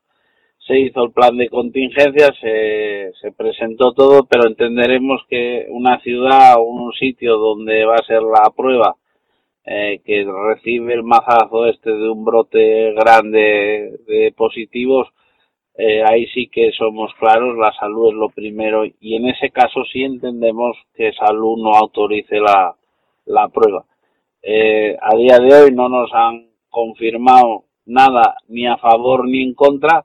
se 0.67 0.79
hizo 0.81 1.05
el 1.05 1.13
plan 1.13 1.37
de 1.37 1.49
contingencia, 1.49 2.33
se, 2.41 3.13
se 3.21 3.33
presentó 3.33 3.93
todo, 3.93 4.25
pero 4.27 4.49
entenderemos 4.49 5.23
que 5.29 5.67
una 5.71 6.01
ciudad 6.01 6.57
o 6.59 6.63
un 6.63 6.93
sitio 6.93 7.37
donde 7.37 7.85
va 7.85 7.97
a 7.97 8.07
ser 8.07 8.23
la 8.23 8.51
prueba 8.57 8.97
eh, 9.65 10.01
que 10.05 10.25
recibe 10.25 10.95
el 10.95 11.03
mazazo 11.03 11.67
este 11.67 11.91
de 11.91 12.09
un 12.09 12.25
brote 12.25 12.93
grande 12.93 13.99
de 14.07 14.33
positivos, 14.37 15.09
eh, 15.75 16.03
ahí 16.05 16.27
sí 16.29 16.49
que 16.49 16.73
somos 16.73 17.13
claros, 17.19 17.57
la 17.59 17.73
salud 17.73 18.09
es 18.09 18.15
lo 18.15 18.29
primero 18.31 18.85
y 18.87 19.17
en 19.17 19.29
ese 19.29 19.51
caso 19.51 19.85
sí 19.93 20.03
entendemos 20.03 20.77
que 20.95 21.13
salud 21.13 21.59
no 21.59 21.75
autorice 21.75 22.41
la, 22.41 22.75
la 23.27 23.49
prueba. 23.49 23.85
Eh, 24.41 24.97
a 25.01 25.17
día 25.17 25.39
de 25.39 25.55
hoy 25.55 25.75
no 25.75 25.89
nos 25.89 26.11
han 26.15 26.49
confirmado 26.71 27.65
nada 27.85 28.37
ni 28.49 28.67
a 28.67 28.77
favor 28.79 29.29
ni 29.29 29.43
en 29.43 29.55
contra, 29.55 30.05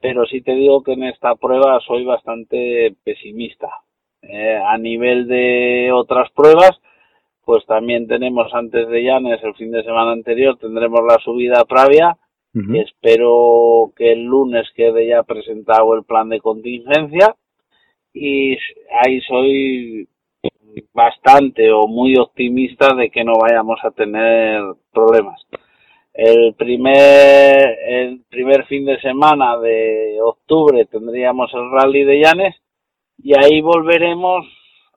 pero 0.00 0.24
sí 0.26 0.40
te 0.40 0.54
digo 0.54 0.82
que 0.82 0.92
en 0.92 1.04
esta 1.04 1.34
prueba 1.36 1.80
soy 1.86 2.04
bastante 2.04 2.94
pesimista. 3.04 3.68
Eh, 4.22 4.56
a 4.56 4.76
nivel 4.78 5.26
de 5.28 5.90
otras 5.92 6.30
pruebas, 6.32 6.72
pues 7.44 7.64
también 7.66 8.06
tenemos 8.06 8.52
antes 8.54 8.88
de 8.88 9.02
Llanes, 9.02 9.42
el 9.42 9.54
fin 9.54 9.70
de 9.70 9.82
semana 9.82 10.12
anterior, 10.12 10.56
tendremos 10.58 11.00
la 11.06 11.18
subida 11.22 11.64
Pravia. 11.64 12.16
Espero 12.74 13.92
que 13.96 14.10
el 14.10 14.24
lunes 14.24 14.66
quede 14.74 15.06
ya 15.06 15.22
presentado 15.22 15.94
el 15.94 16.02
plan 16.02 16.28
de 16.28 16.40
contingencia 16.40 17.36
y 18.12 18.56
ahí 19.04 19.20
soy 19.20 20.08
bastante 20.92 21.70
o 21.70 21.86
muy 21.86 22.16
optimista 22.16 22.94
de 22.96 23.08
que 23.10 23.22
no 23.22 23.34
vayamos 23.40 23.78
a 23.84 23.92
tener 23.92 24.62
problemas. 24.92 25.46
El 26.22 26.52
primer, 26.52 27.78
el 27.88 28.20
primer 28.28 28.66
fin 28.66 28.84
de 28.84 29.00
semana 29.00 29.56
de 29.56 30.18
octubre 30.22 30.84
tendríamos 30.84 31.50
el 31.54 31.70
rally 31.70 32.04
de 32.04 32.20
Llanes 32.20 32.56
y 33.16 33.32
ahí 33.38 33.62
volveremos 33.62 34.44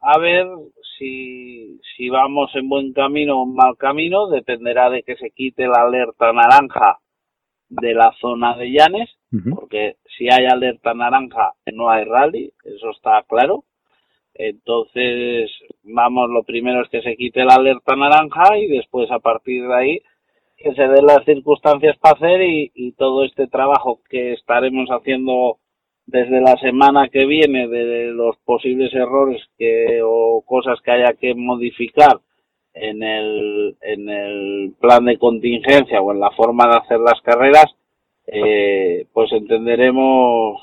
a 0.02 0.20
ver 0.20 0.46
si, 0.98 1.80
si 1.96 2.10
vamos 2.10 2.54
en 2.56 2.68
buen 2.68 2.92
camino 2.92 3.40
o 3.40 3.46
en 3.46 3.56
mal 3.56 3.78
camino, 3.78 4.28
dependerá 4.28 4.90
de 4.90 5.04
que 5.04 5.16
se 5.16 5.32
quite 5.32 5.66
la 5.66 5.84
alerta 5.84 6.34
naranja 6.34 7.00
de 7.70 7.94
la 7.94 8.12
zona 8.20 8.58
de 8.58 8.74
Llanes, 8.74 9.10
porque 9.56 9.96
si 10.18 10.28
hay 10.30 10.46
alerta 10.46 10.94
naranja 10.94 11.54
no 11.72 11.90
hay 11.90 12.04
rally, 12.04 12.52
eso 12.66 12.92
está 12.92 13.24
claro. 13.30 13.64
Entonces, 14.34 15.50
vamos, 15.84 16.30
lo 16.30 16.44
primero 16.44 16.82
es 16.82 16.90
que 16.90 17.02
se 17.02 17.16
quite 17.16 17.46
la 17.46 17.56
alerta 17.56 17.96
naranja 17.96 18.58
y 18.58 18.68
después 18.68 19.10
a 19.10 19.20
partir 19.20 19.66
de 19.66 19.74
ahí 19.74 20.02
que 20.64 20.74
se 20.74 20.88
den 20.88 21.06
las 21.06 21.24
circunstancias 21.26 21.98
para 21.98 22.16
hacer 22.16 22.42
y, 22.42 22.94
todo 22.98 23.26
este 23.26 23.48
trabajo 23.48 24.00
que 24.10 24.34
estaremos 24.34 24.90
haciendo 24.90 25.58
desde 26.06 26.42
la 26.42 26.56
semana 26.58 27.10
que 27.10 27.26
viene 27.26 27.68
de 27.68 28.08
los 28.08 28.38
posibles 28.46 28.94
errores 28.94 29.42
que 29.58 30.02
o 30.04 30.42
cosas 30.46 30.80
que 30.82 30.92
haya 30.92 31.14
que 31.14 31.34
modificar 31.34 32.20
en 32.74 33.04
el 33.04 33.76
en 33.82 34.10
el 34.10 34.74
plan 34.80 35.06
de 35.06 35.18
contingencia 35.18 36.02
o 36.02 36.12
en 36.12 36.20
la 36.20 36.32
forma 36.32 36.68
de 36.68 36.76
hacer 36.76 37.00
las 37.00 37.22
carreras 37.22 37.68
eh, 38.28 39.06
pues 39.14 39.32
entenderemos 39.32 40.62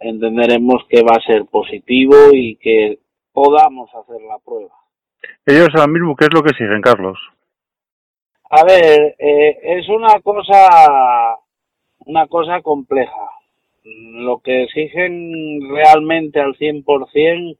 entenderemos 0.00 0.84
que 0.88 1.02
va 1.02 1.16
a 1.16 1.26
ser 1.26 1.46
positivo 1.46 2.14
y 2.32 2.56
que 2.56 2.98
podamos 3.32 3.90
hacer 3.94 4.20
la 4.22 4.38
prueba. 4.44 4.74
Ellos 5.46 5.68
ahora 5.74 5.88
mismo, 5.88 6.16
¿qué 6.16 6.26
es 6.26 6.34
lo 6.34 6.42
que 6.42 6.50
exigen, 6.50 6.80
Carlos? 6.80 7.18
A 8.50 8.64
ver, 8.64 9.16
eh, 9.18 9.58
es 9.62 9.88
una 9.88 10.20
cosa, 10.20 11.38
una 12.06 12.26
cosa 12.26 12.62
compleja. 12.62 13.30
Lo 13.84 14.38
que 14.40 14.64
exigen 14.64 15.60
realmente 15.70 16.40
al 16.40 16.54
100% 16.56 17.56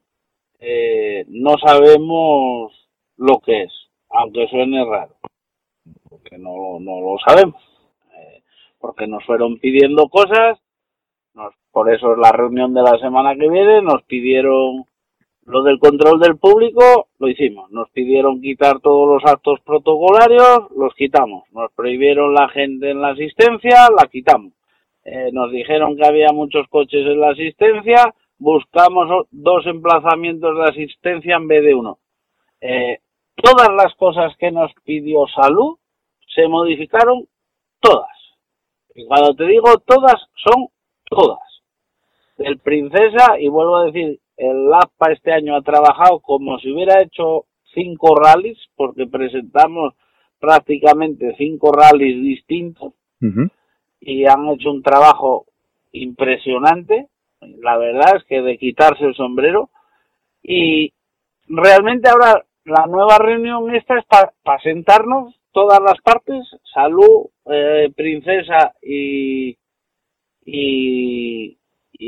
eh, 0.59 1.25
no 1.27 1.55
sabemos 1.57 2.73
lo 3.17 3.39
que 3.39 3.63
es, 3.63 3.73
aunque 4.09 4.47
suene 4.47 4.83
raro, 4.85 5.15
porque 6.09 6.37
no, 6.37 6.79
no 6.79 7.01
lo 7.01 7.17
sabemos, 7.25 7.61
eh, 8.15 8.43
porque 8.79 9.07
nos 9.07 9.25
fueron 9.25 9.59
pidiendo 9.59 10.09
cosas 10.09 10.59
por 11.71 11.93
eso 11.93 12.13
es 12.13 12.17
la 12.17 12.31
reunión 12.31 12.73
de 12.73 12.81
la 12.81 12.97
semana 12.99 13.35
que 13.35 13.49
viene, 13.49 13.81
nos 13.81 14.03
pidieron 14.03 14.85
lo 15.49 15.63
del 15.63 15.79
control 15.79 16.19
del 16.19 16.37
público, 16.37 17.07
lo 17.17 17.27
hicimos. 17.27 17.71
Nos 17.71 17.89
pidieron 17.89 18.39
quitar 18.39 18.79
todos 18.81 19.07
los 19.07 19.31
actos 19.31 19.59
protocolarios, 19.61 20.69
los 20.75 20.93
quitamos. 20.93 21.43
Nos 21.51 21.71
prohibieron 21.73 22.35
la 22.35 22.49
gente 22.49 22.91
en 22.91 23.01
la 23.01 23.09
asistencia, 23.09 23.87
la 23.89 24.07
quitamos. 24.07 24.53
Eh, 25.03 25.31
nos 25.31 25.51
dijeron 25.51 25.97
que 25.97 26.05
había 26.05 26.27
muchos 26.31 26.67
coches 26.67 27.03
en 27.03 27.19
la 27.19 27.31
asistencia, 27.31 28.13
buscamos 28.37 29.25
dos 29.31 29.65
emplazamientos 29.65 30.55
de 30.55 30.63
asistencia 30.65 31.37
en 31.37 31.47
vez 31.47 31.63
de 31.63 31.73
uno. 31.73 31.97
Eh, 32.61 32.99
todas 33.35 33.69
las 33.69 33.95
cosas 33.95 34.35
que 34.37 34.51
nos 34.51 34.71
pidió 34.83 35.25
salud 35.35 35.77
se 36.27 36.47
modificaron 36.47 37.25
todas. 37.79 38.15
Y 38.93 39.03
cuando 39.07 39.33
te 39.33 39.45
digo 39.45 39.79
todas, 39.79 40.21
son 40.35 40.67
todas. 41.09 41.39
El 42.37 42.59
Princesa, 42.59 43.39
y 43.39 43.47
vuelvo 43.47 43.77
a 43.77 43.85
decir, 43.85 44.19
el 44.39 44.73
APA 44.73 45.11
este 45.11 45.31
año 45.31 45.55
ha 45.55 45.61
trabajado 45.61 46.19
como 46.19 46.57
si 46.59 46.71
hubiera 46.71 47.01
hecho 47.01 47.45
cinco 47.73 48.15
rallies, 48.15 48.57
porque 48.75 49.05
presentamos 49.05 49.93
prácticamente 50.39 51.35
cinco 51.37 51.71
rallies 51.71 52.21
distintos 52.23 52.93
y 53.99 54.25
han 54.25 54.47
hecho 54.47 54.71
un 54.71 54.81
trabajo 54.81 55.45
impresionante. 55.91 57.07
La 57.41 57.77
verdad 57.77 58.17
es 58.17 58.23
que 58.23 58.41
de 58.41 58.57
quitarse 58.57 59.03
el 59.05 59.15
sombrero 59.15 59.69
y 60.41 60.93
realmente 61.47 62.09
ahora 62.09 62.45
la 62.65 62.85
nueva 62.87 63.17
reunión 63.17 63.73
esta 63.75 63.99
es 63.99 64.05
para 64.05 64.59
sentarnos 64.61 65.35
todas 65.51 65.79
las 65.81 65.99
partes, 66.01 66.45
salud, 66.73 67.27
eh, 67.45 67.91
princesa 67.95 68.73
y, 68.81 69.57
y, 70.45 71.57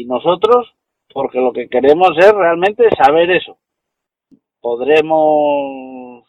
nosotros, 0.05 0.73
porque 1.13 1.39
lo 1.39 1.53
que 1.53 1.67
queremos 1.67 2.11
es 2.17 2.31
realmente 2.33 2.83
saber 2.97 3.31
eso. 3.31 3.57
podremos 4.61 6.25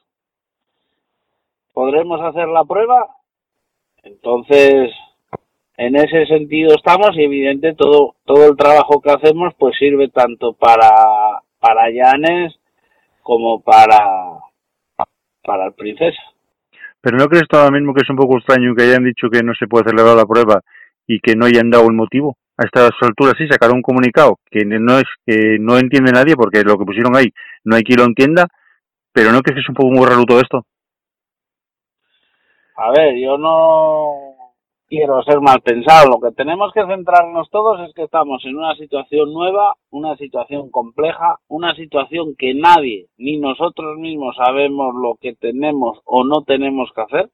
podremos 1.72 2.20
hacer 2.20 2.48
la 2.48 2.64
prueba. 2.64 3.16
Entonces, 4.02 4.90
en 5.76 5.96
ese 5.96 6.26
sentido 6.26 6.74
estamos 6.74 7.10
y 7.14 7.24
evidente 7.24 7.74
todo 7.74 8.16
todo 8.24 8.48
el 8.48 8.56
trabajo 8.56 9.00
que 9.00 9.10
hacemos 9.10 9.54
pues 9.58 9.76
sirve 9.78 10.08
tanto 10.08 10.52
para 10.52 10.88
para 11.60 11.90
Llanes 11.90 12.54
como 13.22 13.60
para 13.60 14.38
para 15.42 15.66
el 15.66 15.72
Princesa. 15.72 16.20
Pero 17.00 17.16
¿no 17.16 17.26
crees 17.26 17.44
ahora 17.50 17.70
mismo 17.70 17.94
que 17.94 18.02
es 18.02 18.10
un 18.10 18.16
poco 18.16 18.38
extraño 18.38 18.74
que 18.76 18.84
hayan 18.84 19.04
dicho 19.04 19.28
que 19.28 19.42
no 19.42 19.54
se 19.54 19.66
puede 19.66 19.90
celebrar 19.90 20.16
la 20.16 20.26
prueba 20.26 20.60
y 21.06 21.18
que 21.20 21.34
no 21.34 21.46
hayan 21.46 21.68
dado 21.68 21.86
el 21.86 21.94
motivo? 21.94 22.36
A 22.58 22.64
estas 22.64 22.90
alturas 23.00 23.34
sí 23.38 23.46
sacaron 23.48 23.76
un 23.76 23.82
comunicado 23.82 24.38
que 24.50 24.64
no 24.64 24.98
es 24.98 25.04
que 25.24 25.56
no 25.58 25.78
entiende 25.78 26.12
nadie 26.12 26.36
porque 26.36 26.62
lo 26.62 26.76
que 26.76 26.84
pusieron 26.84 27.16
ahí 27.16 27.32
no 27.64 27.76
hay 27.76 27.82
quien 27.82 27.98
lo 27.98 28.04
entienda, 28.04 28.46
pero 29.12 29.32
¿no 29.32 29.40
crees 29.40 29.56
que 29.56 29.60
es 29.60 29.68
un 29.68 29.74
poco 29.74 29.90
muy 29.90 30.06
raro 30.06 30.24
todo 30.24 30.40
esto? 30.40 30.64
A 32.76 32.90
ver, 32.90 33.16
yo 33.18 33.38
no 33.38 34.32
quiero 34.92 35.22
ser 35.22 35.40
mal 35.40 35.62
pensado. 35.62 36.10
Lo 36.10 36.20
que 36.20 36.34
tenemos 36.34 36.70
que 36.74 36.84
centrarnos 36.86 37.48
todos 37.50 37.80
es 37.88 37.94
que 37.94 38.04
estamos 38.04 38.44
en 38.44 38.56
una 38.56 38.74
situación 38.76 39.32
nueva, 39.32 39.74
una 39.90 40.16
situación 40.16 40.70
compleja, 40.70 41.38
una 41.48 41.74
situación 41.74 42.34
que 42.36 42.52
nadie, 42.54 43.06
ni 43.16 43.38
nosotros 43.38 43.98
mismos 43.98 44.36
sabemos 44.36 44.94
lo 44.94 45.14
que 45.18 45.34
tenemos 45.34 46.00
o 46.04 46.24
no 46.24 46.42
tenemos 46.42 46.90
que 46.94 47.00
hacer, 47.00 47.30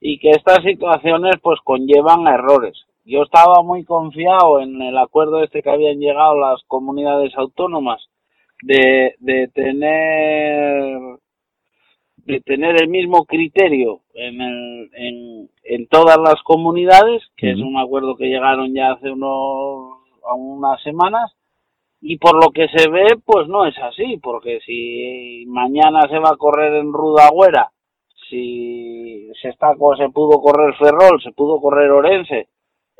y 0.00 0.18
que 0.18 0.30
estas 0.30 0.62
situaciones 0.64 1.34
pues 1.42 1.60
conllevan 1.62 2.26
a 2.26 2.34
errores. 2.34 2.86
Yo 3.04 3.22
estaba 3.22 3.62
muy 3.62 3.84
confiado 3.84 4.60
en 4.60 4.80
el 4.80 4.96
acuerdo 4.96 5.42
este 5.42 5.62
que 5.62 5.70
habían 5.70 5.98
llegado 5.98 6.38
las 6.38 6.62
comunidades 6.68 7.32
autónomas 7.36 8.00
de, 8.62 9.16
de 9.18 9.48
tener 9.48 11.18
de 12.24 12.40
tener 12.42 12.80
el 12.80 12.88
mismo 12.88 13.24
criterio 13.24 14.02
en, 14.14 14.40
el, 14.40 14.90
en, 14.94 15.50
en 15.64 15.88
todas 15.88 16.18
las 16.18 16.40
comunidades, 16.44 17.22
que 17.36 17.50
es 17.50 17.58
un 17.58 17.76
acuerdo 17.76 18.14
que 18.14 18.28
llegaron 18.28 18.72
ya 18.72 18.92
hace 18.92 19.10
unos 19.10 19.98
a 20.24 20.34
unas 20.34 20.80
semanas, 20.82 21.32
y 22.00 22.18
por 22.18 22.34
lo 22.34 22.52
que 22.52 22.68
se 22.68 22.88
ve, 22.88 23.06
pues 23.24 23.48
no 23.48 23.66
es 23.66 23.76
así, 23.78 24.18
porque 24.22 24.60
si 24.64 25.44
mañana 25.48 26.02
se 26.08 26.18
va 26.20 26.30
a 26.30 26.36
correr 26.36 26.74
en 26.74 26.92
Rudagüera, 26.92 27.72
si 28.30 29.28
se 29.40 29.48
está 29.48 29.72
se 29.98 30.08
pudo 30.10 30.40
correr 30.40 30.74
Ferrol, 30.76 31.20
se 31.22 31.32
pudo 31.32 31.60
correr 31.60 31.90
Orense, 31.90 32.48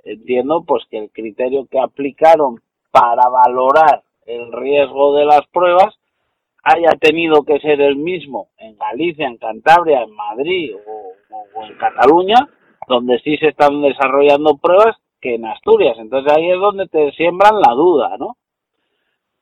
entiendo 0.05 0.65
pues 0.67 0.85
que 0.91 0.99
el 0.99 1.11
criterio 1.11 1.67
que 1.71 1.79
aplicaron 1.81 2.61
para 2.91 3.29
valorar 3.29 4.03
el 4.27 4.53
riesgo 4.53 5.15
de 5.17 5.25
las 5.25 5.47
pruebas 5.53 5.95
haya 6.65 6.93
tenido 7.01 7.43
que 7.43 7.59
ser 7.61 7.81
el 7.81 7.97
mismo 7.97 8.49
en 8.59 8.77
Galicia, 8.79 9.27
en 9.27 9.37
Cantabria, 9.39 10.03
en 10.03 10.15
Madrid 10.15 10.75
o, 10.77 11.35
o- 11.35 11.61
o 11.61 11.65
en 11.65 11.75
Cataluña, 11.77 12.37
donde 12.89 13.19
sí 13.21 13.37
se 13.39 13.49
están 13.49 13.81
desarrollando 13.83 14.57
pruebas, 14.59 14.97
que 15.21 15.35
en 15.37 15.47
Asturias. 15.47 15.97
Entonces 15.99 16.33
ahí 16.37 16.51
es 16.51 16.59
donde 16.61 16.87
te 16.89 17.11
siembran 17.13 17.61
la 17.61 17.73
duda, 17.75 18.17
¿no? 18.19 18.37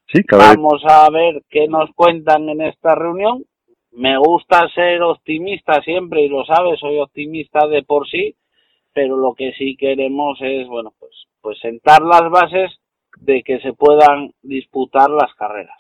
Sí, 0.08 0.22
vez. 0.30 0.56
Vamos 0.56 0.82
a 0.86 1.08
ver 1.10 1.42
qué 1.48 1.68
nos 1.68 1.90
cuentan 1.94 2.48
en 2.48 2.60
esta 2.62 2.94
reunión. 2.94 3.44
Me 3.92 4.16
gusta 4.18 4.68
ser 4.74 5.02
optimista 5.02 5.80
siempre 5.82 6.22
y 6.22 6.28
lo 6.28 6.44
sabes, 6.44 6.78
soy 6.80 6.98
optimista 6.98 7.66
de 7.66 7.82
por 7.82 8.08
sí, 8.08 8.34
pero 8.92 9.16
lo 9.16 9.34
que 9.34 9.52
sí 9.58 9.76
queremos 9.78 10.38
es, 10.40 10.66
bueno, 10.68 10.92
pues, 10.98 11.12
pues 11.40 11.58
sentar 11.60 12.02
las 12.02 12.28
bases 12.30 12.70
de 13.18 13.42
que 13.42 13.60
se 13.60 13.72
puedan 13.72 14.32
disputar 14.42 15.10
las 15.10 15.34
carreras. 15.34 15.76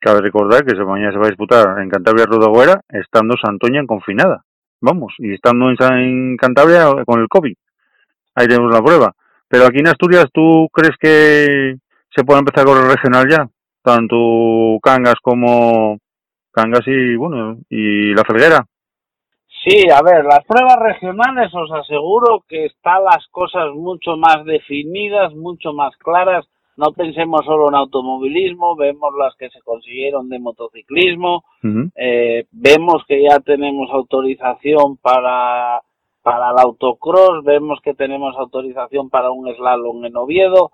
Cabe 0.00 0.20
recordar 0.20 0.64
que 0.64 0.76
se 0.76 0.84
mañana 0.84 1.12
se 1.12 1.18
va 1.18 1.26
a 1.26 1.30
disputar 1.30 1.80
en 1.80 1.88
Cantabria 1.88 2.26
Rodagüera 2.26 2.80
estando 2.88 3.34
Santoña 3.36 3.80
en 3.80 3.86
confinada. 3.86 4.44
Vamos, 4.80 5.12
y 5.18 5.34
estando 5.34 5.70
en, 5.70 6.36
Cantabria 6.36 7.04
con 7.04 7.20
el 7.20 7.28
COVID. 7.28 7.54
Ahí 8.36 8.46
tenemos 8.46 8.72
la 8.72 8.82
prueba. 8.82 9.12
Pero 9.48 9.66
aquí 9.66 9.78
en 9.78 9.88
Asturias, 9.88 10.26
¿tú 10.32 10.68
crees 10.72 10.96
que 11.00 11.76
se 12.14 12.24
puede 12.24 12.40
empezar 12.40 12.64
con 12.64 12.78
el 12.78 12.88
regional 12.88 13.28
ya? 13.28 13.48
Tanto 13.82 14.78
Cangas 14.82 15.16
como 15.20 15.98
Cangas 16.52 16.86
y, 16.86 17.16
bueno, 17.16 17.58
y 17.68 18.14
la 18.14 18.22
Felguera. 18.24 18.64
Sí, 19.64 19.90
a 19.90 20.00
ver, 20.02 20.24
las 20.24 20.44
pruebas 20.44 20.78
regionales 20.78 21.52
os 21.52 21.70
aseguro 21.72 22.44
que 22.48 22.66
están 22.66 23.02
las 23.04 23.26
cosas 23.28 23.74
mucho 23.74 24.16
más 24.16 24.44
definidas, 24.44 25.34
mucho 25.34 25.72
más 25.72 25.96
claras. 25.96 26.46
No 26.76 26.92
pensemos 26.92 27.44
solo 27.44 27.68
en 27.68 27.74
automovilismo, 27.74 28.76
vemos 28.76 29.12
las 29.18 29.34
que 29.34 29.50
se 29.50 29.60
consiguieron 29.62 30.28
de 30.28 30.38
motociclismo, 30.38 31.42
eh, 31.96 32.46
vemos 32.52 33.02
que 33.08 33.20
ya 33.20 33.40
tenemos 33.40 33.90
autorización 33.90 34.96
para, 34.98 35.82
para 36.22 36.52
el 36.52 36.58
autocross, 36.58 37.42
vemos 37.42 37.80
que 37.82 37.94
tenemos 37.94 38.36
autorización 38.36 39.10
para 39.10 39.32
un 39.32 39.52
slalom 39.56 40.04
en 40.04 40.16
Oviedo. 40.16 40.70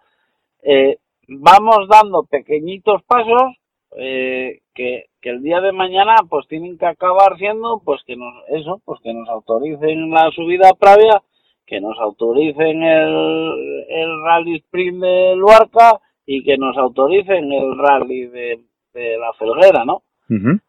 Eh, 0.62 0.98
vamos 1.26 1.88
dando 1.88 2.24
pequeñitos 2.24 3.02
pasos 3.04 3.56
eh, 3.96 4.60
que, 4.74 5.06
que 5.24 5.30
el 5.30 5.42
día 5.42 5.62
de 5.62 5.72
mañana 5.72 6.16
pues 6.28 6.46
tienen 6.48 6.76
que 6.76 6.84
acabar 6.84 7.38
siendo 7.38 7.80
pues 7.82 8.02
que 8.06 8.14
nos 8.14 8.34
eso 8.48 8.82
pues 8.84 9.00
que 9.02 9.14
nos 9.14 9.26
autoricen 9.30 10.10
la 10.10 10.30
subida 10.30 10.68
a 10.68 10.74
Pravia 10.74 11.22
que 11.66 11.80
nos 11.80 11.98
autoricen 11.98 12.82
el, 12.82 13.86
el 13.88 14.22
rally 14.22 14.56
sprint 14.56 15.02
de 15.02 15.34
Luarca 15.34 15.98
y 16.26 16.44
que 16.44 16.58
nos 16.58 16.76
autoricen 16.76 17.50
el 17.50 17.78
rally 17.78 18.26
de, 18.26 18.60
de 18.92 19.16
la 19.16 19.32
Felguera 19.32 19.86
no 19.86 20.02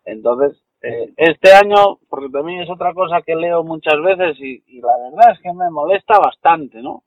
entonces, 0.05 0.61
eh, 0.81 1.13
este 1.17 1.53
año, 1.53 1.99
porque 2.09 2.29
también 2.29 2.61
es 2.61 2.69
otra 2.69 2.93
cosa 2.93 3.21
que 3.21 3.35
leo 3.35 3.63
muchas 3.63 4.01
veces 4.01 4.37
y, 4.39 4.63
y 4.67 4.81
la 4.81 4.97
verdad 4.97 5.33
es 5.33 5.39
que 5.41 5.53
me 5.53 5.69
molesta 5.69 6.19
bastante, 6.19 6.81
¿no? 6.81 7.03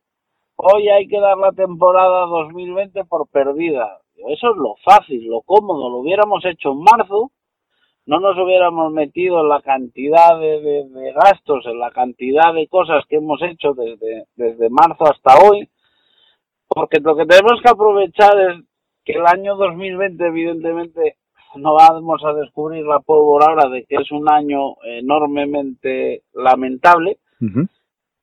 Hoy 0.56 0.88
hay 0.88 1.06
que 1.06 1.20
dar 1.20 1.36
la 1.36 1.52
temporada 1.52 2.26
2020 2.26 3.04
por 3.04 3.28
perdida. 3.28 3.98
Eso 4.16 4.50
es 4.50 4.56
lo 4.56 4.74
fácil, 4.84 5.28
lo 5.28 5.42
cómodo. 5.42 5.88
Lo 5.88 5.98
hubiéramos 5.98 6.44
hecho 6.44 6.72
en 6.72 6.80
marzo, 6.80 7.30
no 8.08 8.20
nos 8.20 8.36
hubiéramos 8.38 8.90
metido 8.92 9.42
en 9.42 9.48
la 9.50 9.60
cantidad 9.60 10.38
de, 10.40 10.60
de- 10.60 10.88
de 10.88 11.12
gastos, 11.12 11.66
en 11.66 11.78
la 11.78 11.90
cantidad 11.90 12.54
de 12.54 12.66
cosas 12.68 13.04
que 13.08 13.16
hemos 13.16 13.40
hecho 13.42 13.74
desde, 13.74 14.24
desde 14.34 14.70
marzo 14.70 15.04
hasta 15.04 15.38
hoy, 15.46 15.68
porque 16.66 17.00
lo 17.00 17.14
que 17.16 17.26
tenemos 17.26 17.60
que 17.62 17.68
aprovechar 17.70 18.32
es 18.40 18.64
que 19.04 19.12
el 19.12 19.26
año 19.26 19.56
2020 19.56 20.26
evidentemente 20.26 21.16
no 21.56 21.74
vamos 21.74 22.22
a 22.24 22.32
descubrir 22.32 22.84
la 22.84 23.00
pólvora 23.00 23.46
ahora 23.48 23.68
de 23.68 23.84
que 23.84 23.96
es 23.96 24.10
un 24.12 24.28
año 24.30 24.76
enormemente 24.84 26.22
lamentable, 26.34 27.18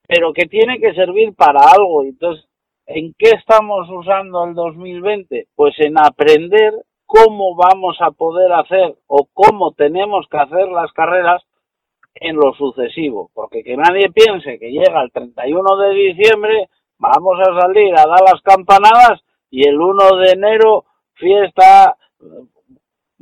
pero 0.08 0.34
que 0.34 0.46
tiene 0.46 0.80
que 0.80 0.94
servir 0.94 1.34
para 1.36 1.60
algo. 1.62 2.04
Entonces, 2.04 2.46
¿en 2.88 3.14
qué 3.18 3.32
estamos 3.32 3.88
usando 3.90 4.46
el 4.46 4.54
2020? 4.54 5.48
Pues 5.56 5.74
en 5.80 5.98
aprender 5.98 6.74
cómo 7.06 7.56
vamos 7.56 7.98
a 8.02 8.12
poder 8.12 8.52
hacer 8.54 8.96
o 9.08 9.28
cómo 9.34 9.72
tenemos 9.74 10.28
que 10.30 10.38
hacer 10.38 10.68
las 10.70 10.92
carreras 10.94 11.44
en 12.16 12.36
lo 12.36 12.54
sucesivo, 12.54 13.30
porque 13.34 13.64
que 13.64 13.76
nadie 13.76 14.10
piense 14.12 14.58
que 14.58 14.72
llega 14.72 15.04
el 15.04 15.12
31 15.12 15.78
de 15.78 15.90
diciembre, 15.94 16.70
vamos 16.98 17.38
a 17.42 17.62
salir 17.62 17.94
a 17.94 18.06
dar 18.08 18.22
las 18.22 18.42
campanadas 18.42 19.22
y 19.50 19.68
el 19.68 19.80
1 19.80 20.16
de 20.18 20.32
enero 20.32 20.86
fiesta, 21.16 21.98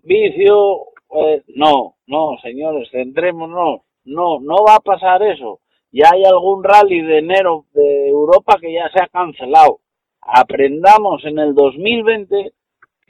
vicio, 0.04 0.78
eh, 1.16 1.44
no, 1.56 1.96
no, 2.08 2.38
señores, 2.42 2.90
centrémonos, 2.92 3.82
no, 4.06 4.40
no 4.40 4.56
va 4.68 4.76
a 4.76 4.80
pasar 4.80 5.24
eso. 5.24 5.60
Ya 5.92 6.10
hay 6.12 6.24
algún 6.24 6.64
rally 6.64 7.02
de 7.02 7.20
enero 7.20 7.66
de 7.74 8.10
Europa 8.10 8.58
que 8.60 8.74
ya 8.74 8.90
se 8.90 9.04
ha 9.04 9.08
cancelado. 9.08 9.80
Aprendamos 10.22 11.24
en 11.26 11.38
el 11.38 11.54
2020, 11.54 12.54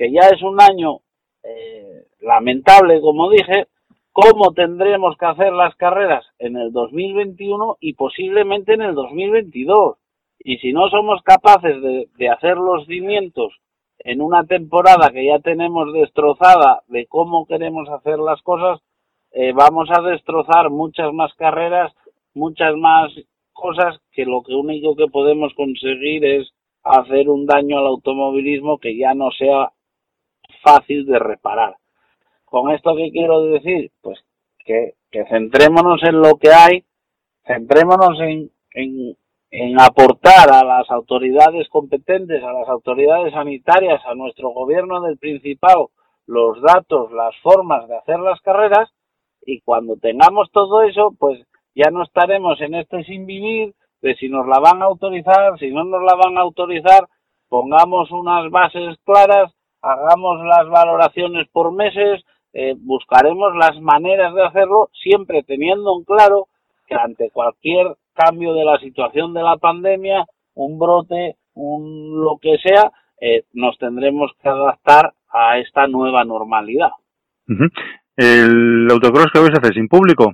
que 0.03 0.11
ya 0.11 0.27
es 0.27 0.41
un 0.41 0.59
año 0.59 0.99
eh, 1.43 2.07
lamentable, 2.19 2.99
como 2.99 3.29
dije, 3.29 3.67
cómo 4.11 4.51
tendremos 4.51 5.15
que 5.17 5.25
hacer 5.25 5.53
las 5.53 5.75
carreras 5.75 6.25
en 6.39 6.57
el 6.57 6.73
2021 6.73 7.77
y 7.79 7.93
posiblemente 7.93 8.73
en 8.73 8.81
el 8.81 8.95
2022. 8.95 9.95
Y 10.39 10.57
si 10.57 10.73
no 10.73 10.89
somos 10.89 11.21
capaces 11.23 11.81
de, 11.81 12.29
hacer 12.29 12.57
los 12.57 12.85
cimientos 12.85 13.53
en 13.99 14.21
una 14.21 14.43
temporada 14.43 15.09
que 15.11 15.25
ya 15.25 15.39
tenemos 15.39 15.93
destrozada 15.93 16.81
de 16.87 17.05
cómo 17.05 17.45
queremos 17.45 17.87
hacer 17.87 18.19
las 18.19 18.41
cosas, 18.41 18.81
eh, 19.31 19.53
vamos 19.53 19.87
a 19.89 20.01
destrozar 20.01 20.69
muchas 20.69 21.13
más 21.13 21.33
carreras, 21.35 21.93
muchas 22.33 22.75
más 22.75 23.09
cosas 23.53 24.01
que 24.11 24.25
lo 24.25 24.43
que 24.43 24.53
único 24.53 24.97
que 24.97 25.07
podemos 25.07 25.53
conseguir 25.53 26.25
es 26.25 26.51
hacer 26.83 27.29
un 27.29 27.45
daño 27.45 27.79
al 27.79 27.87
automovilismo 27.87 28.79
que 28.79 28.97
ya 28.97 29.13
no 29.13 29.31
sea 29.31 29.71
fácil 30.63 31.05
de 31.05 31.19
reparar. 31.19 31.75
¿Con 32.45 32.71
esto 32.71 32.95
qué 32.95 33.11
quiero 33.11 33.41
decir? 33.43 33.91
Pues 34.01 34.19
que, 34.65 34.93
que 35.11 35.25
centrémonos 35.25 36.01
en 36.03 36.21
lo 36.21 36.35
que 36.37 36.49
hay, 36.51 36.83
centrémonos 37.45 38.19
en, 38.21 38.49
en, 38.73 39.17
en 39.51 39.81
aportar 39.81 40.51
a 40.51 40.63
las 40.63 40.89
autoridades 40.89 41.67
competentes, 41.69 42.43
a 42.43 42.53
las 42.53 42.67
autoridades 42.69 43.33
sanitarias, 43.33 44.01
a 44.05 44.15
nuestro 44.15 44.49
gobierno 44.49 45.01
del 45.01 45.17
Principado, 45.17 45.91
los 46.25 46.61
datos, 46.61 47.11
las 47.11 47.35
formas 47.41 47.87
de 47.87 47.97
hacer 47.97 48.19
las 48.19 48.39
carreras 48.41 48.89
y 49.45 49.61
cuando 49.61 49.97
tengamos 49.97 50.49
todo 50.51 50.83
eso, 50.83 51.13
pues 51.19 51.39
ya 51.75 51.89
no 51.91 52.03
estaremos 52.03 52.59
en 52.61 52.75
este 52.75 53.03
sin 53.03 53.25
vivir 53.25 53.73
de 54.01 54.15
si 54.15 54.29
nos 54.29 54.47
la 54.47 54.59
van 54.59 54.81
a 54.81 54.85
autorizar, 54.85 55.57
si 55.59 55.71
no 55.71 55.83
nos 55.83 56.01
la 56.03 56.15
van 56.15 56.37
a 56.37 56.41
autorizar, 56.41 57.07
pongamos 57.47 58.11
unas 58.11 58.49
bases 58.51 58.97
claras, 59.05 59.51
hagamos 59.83 60.43
las 60.45 60.67
valoraciones 60.69 61.47
por 61.51 61.73
meses, 61.73 62.23
eh, 62.53 62.73
buscaremos 62.77 63.55
las 63.55 63.79
maneras 63.81 64.33
de 64.33 64.43
hacerlo, 64.43 64.89
siempre 64.93 65.43
teniendo 65.43 65.97
en 65.97 66.05
claro 66.05 66.47
que 66.87 66.95
ante 66.95 67.29
cualquier 67.31 67.95
cambio 68.13 68.53
de 68.53 68.63
la 68.63 68.79
situación 68.79 69.33
de 69.33 69.43
la 69.43 69.57
pandemia, 69.57 70.25
un 70.55 70.79
brote, 70.79 71.35
un 71.53 72.21
lo 72.23 72.37
que 72.41 72.57
sea, 72.57 72.91
eh, 73.19 73.43
nos 73.53 73.77
tendremos 73.77 74.31
que 74.41 74.49
adaptar 74.49 75.13
a 75.29 75.57
esta 75.59 75.87
nueva 75.87 76.23
normalidad. 76.23 76.91
¿El 78.15 78.87
autocross 78.89 79.31
que 79.33 79.39
vais 79.39 79.53
a 79.55 79.59
hacer 79.59 79.73
sin 79.73 79.87
público? 79.87 80.33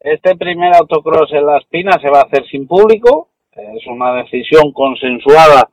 Este 0.00 0.36
primer 0.36 0.74
autocross 0.76 1.32
en 1.32 1.46
La 1.46 1.58
Espina 1.58 1.92
se 2.00 2.08
va 2.08 2.20
a 2.20 2.24
hacer 2.24 2.46
sin 2.48 2.68
público, 2.68 3.30
es 3.52 3.86
una 3.88 4.14
decisión 4.14 4.72
consensuada 4.72 5.68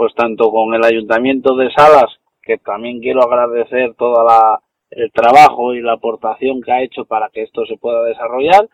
pues 0.00 0.14
tanto 0.14 0.50
con 0.50 0.72
el 0.72 0.82
Ayuntamiento 0.82 1.54
de 1.56 1.70
Salas, 1.72 2.08
que 2.40 2.56
también 2.56 3.00
quiero 3.00 3.20
agradecer 3.20 3.92
todo 3.96 4.24
la, 4.24 4.58
el 4.88 5.12
trabajo 5.12 5.74
y 5.74 5.82
la 5.82 5.92
aportación 5.92 6.62
que 6.62 6.72
ha 6.72 6.82
hecho 6.82 7.04
para 7.04 7.28
que 7.28 7.42
esto 7.42 7.66
se 7.66 7.76
pueda 7.76 8.02
desarrollar, 8.04 8.66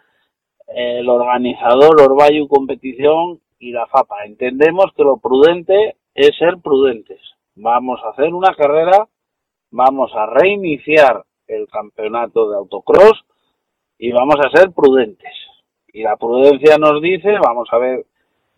el 0.68 1.08
organizador 1.08 2.00
Orbayu 2.00 2.46
Competición 2.46 3.40
y 3.58 3.72
la 3.72 3.88
FAPA. 3.88 4.24
Entendemos 4.24 4.92
que 4.96 5.02
lo 5.02 5.16
prudente 5.16 5.96
es 6.14 6.30
ser 6.38 6.58
prudentes. 6.62 7.20
Vamos 7.56 7.98
a 8.04 8.10
hacer 8.10 8.32
una 8.32 8.54
carrera, 8.54 9.08
vamos 9.72 10.12
a 10.14 10.26
reiniciar 10.26 11.24
el 11.48 11.66
campeonato 11.66 12.48
de 12.50 12.56
autocross 12.58 13.24
y 13.98 14.12
vamos 14.12 14.36
a 14.44 14.56
ser 14.56 14.70
prudentes. 14.70 15.34
Y 15.88 16.04
la 16.04 16.16
prudencia 16.18 16.78
nos 16.78 17.02
dice, 17.02 17.36
vamos 17.42 17.68
a 17.72 17.78
ver 17.78 18.06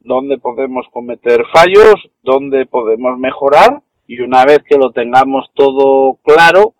dónde 0.08 0.38
podemos 0.38 0.86
cometer 0.92 1.44
fallos, 1.52 1.94
dónde 2.22 2.66
podemos 2.66 3.16
mejorar 3.18 3.82
y 4.08 4.20
una 4.20 4.44
vez 4.44 4.60
que 4.64 4.78
lo 4.78 4.90
tengamos 4.90 5.50
todo 5.54 6.18
claro, 6.24 6.74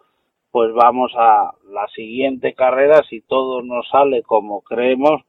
pues 0.51 0.73
vamos 0.75 1.13
a 1.17 1.53
la 1.71 1.87
siguiente 1.95 2.55
carrera, 2.55 3.03
si 3.09 3.21
todo 3.21 3.63
nos 3.63 3.87
sale 3.91 4.23
como 4.23 4.63
creemos, 4.63 5.23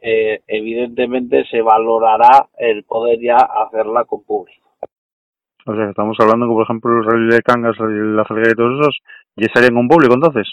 eh, 0.00 0.40
evidentemente 0.46 1.44
se 1.50 1.60
valorará 1.60 2.48
el 2.56 2.84
poder 2.84 3.18
ya 3.20 3.36
hacerla 3.36 4.04
con 4.04 4.22
público. 4.22 4.68
O 5.66 5.74
sea, 5.74 5.90
estamos 5.90 6.16
hablando 6.20 6.46
que, 6.46 6.54
por 6.54 6.62
ejemplo, 6.62 6.90
el 6.92 7.04
Rally 7.04 7.34
de 7.34 7.42
Cangas, 7.42 7.76
la 7.78 8.24
Ferrari 8.24 8.52
y 8.52 8.54
todos 8.54 8.80
esos, 8.80 8.98
ya 9.36 9.46
estarían 9.46 9.74
con 9.74 9.88
público 9.88 10.14
entonces. 10.14 10.46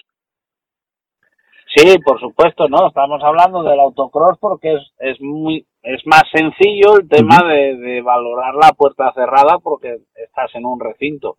Sí, 1.76 1.98
por 2.04 2.20
supuesto, 2.20 2.68
no. 2.68 2.88
Estamos 2.88 3.22
hablando 3.24 3.62
del 3.62 3.80
autocross 3.80 4.38
porque 4.40 4.74
es, 4.74 4.82
es 5.00 5.22
muy 5.22 5.66
es 5.88 6.06
más 6.06 6.24
sencillo 6.32 6.98
el 7.00 7.08
tema 7.08 7.38
de, 7.48 7.78
de 7.78 8.02
valorar 8.02 8.56
la 8.56 8.74
puerta 8.74 9.12
cerrada 9.14 9.60
porque 9.60 10.00
estás 10.16 10.54
en 10.56 10.66
un 10.66 10.80
recinto. 10.80 11.38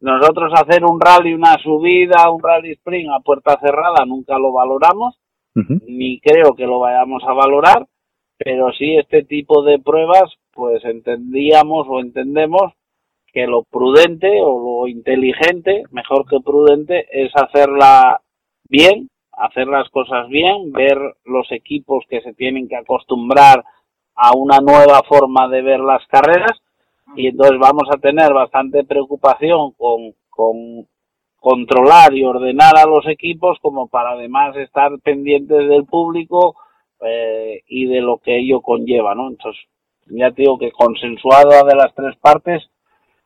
Nosotros 0.00 0.52
hacer 0.54 0.84
un 0.84 1.00
rally, 1.00 1.32
una 1.32 1.56
subida, 1.62 2.28
un 2.30 2.42
rally 2.42 2.72
sprint 2.72 3.08
a 3.10 3.20
puerta 3.20 3.56
cerrada 3.60 4.04
nunca 4.04 4.36
lo 4.36 4.52
valoramos, 4.52 5.16
ni 5.54 6.18
creo 6.20 6.54
que 6.54 6.66
lo 6.66 6.80
vayamos 6.80 7.22
a 7.24 7.32
valorar, 7.32 7.86
pero 8.36 8.72
sí 8.72 8.96
este 8.96 9.22
tipo 9.22 9.62
de 9.62 9.78
pruebas, 9.78 10.34
pues 10.52 10.84
entendíamos 10.84 11.86
o 11.88 12.00
entendemos 12.00 12.72
que 13.32 13.46
lo 13.46 13.62
prudente 13.62 14.40
o 14.42 14.82
lo 14.82 14.88
inteligente, 14.88 15.84
mejor 15.92 16.28
que 16.28 16.40
prudente, 16.44 17.06
es 17.12 17.30
hacerla 17.36 18.20
bien, 18.68 19.08
hacer 19.32 19.66
las 19.66 19.88
cosas 19.90 20.28
bien, 20.28 20.72
ver 20.72 20.98
los 21.24 21.50
equipos 21.52 22.04
que 22.08 22.20
se 22.20 22.34
tienen 22.34 22.68
que 22.68 22.76
acostumbrar 22.76 23.64
a 24.14 24.36
una 24.36 24.58
nueva 24.58 25.02
forma 25.08 25.48
de 25.48 25.62
ver 25.62 25.80
las 25.80 26.06
carreras 26.06 26.60
y 27.16 27.28
entonces 27.28 27.58
vamos 27.58 27.88
a 27.90 27.98
tener 27.98 28.32
bastante 28.32 28.84
preocupación 28.84 29.72
con, 29.72 30.14
con 30.28 30.86
controlar 31.42 32.14
y 32.14 32.24
ordenar 32.24 32.76
a 32.76 32.86
los 32.86 33.06
equipos 33.08 33.58
como 33.60 33.88
para 33.88 34.12
además 34.12 34.56
estar 34.56 34.92
pendientes 35.00 35.68
del 35.68 35.84
público 35.86 36.54
eh, 37.00 37.62
y 37.66 37.86
de 37.86 38.00
lo 38.00 38.18
que 38.18 38.38
ello 38.38 38.60
conlleva, 38.60 39.14
¿no? 39.16 39.28
Entonces, 39.28 39.60
ya 40.06 40.30
te 40.30 40.42
digo 40.42 40.56
que 40.56 40.70
consensuada 40.70 41.64
de 41.64 41.74
las 41.74 41.92
tres 41.94 42.16
partes, 42.18 42.62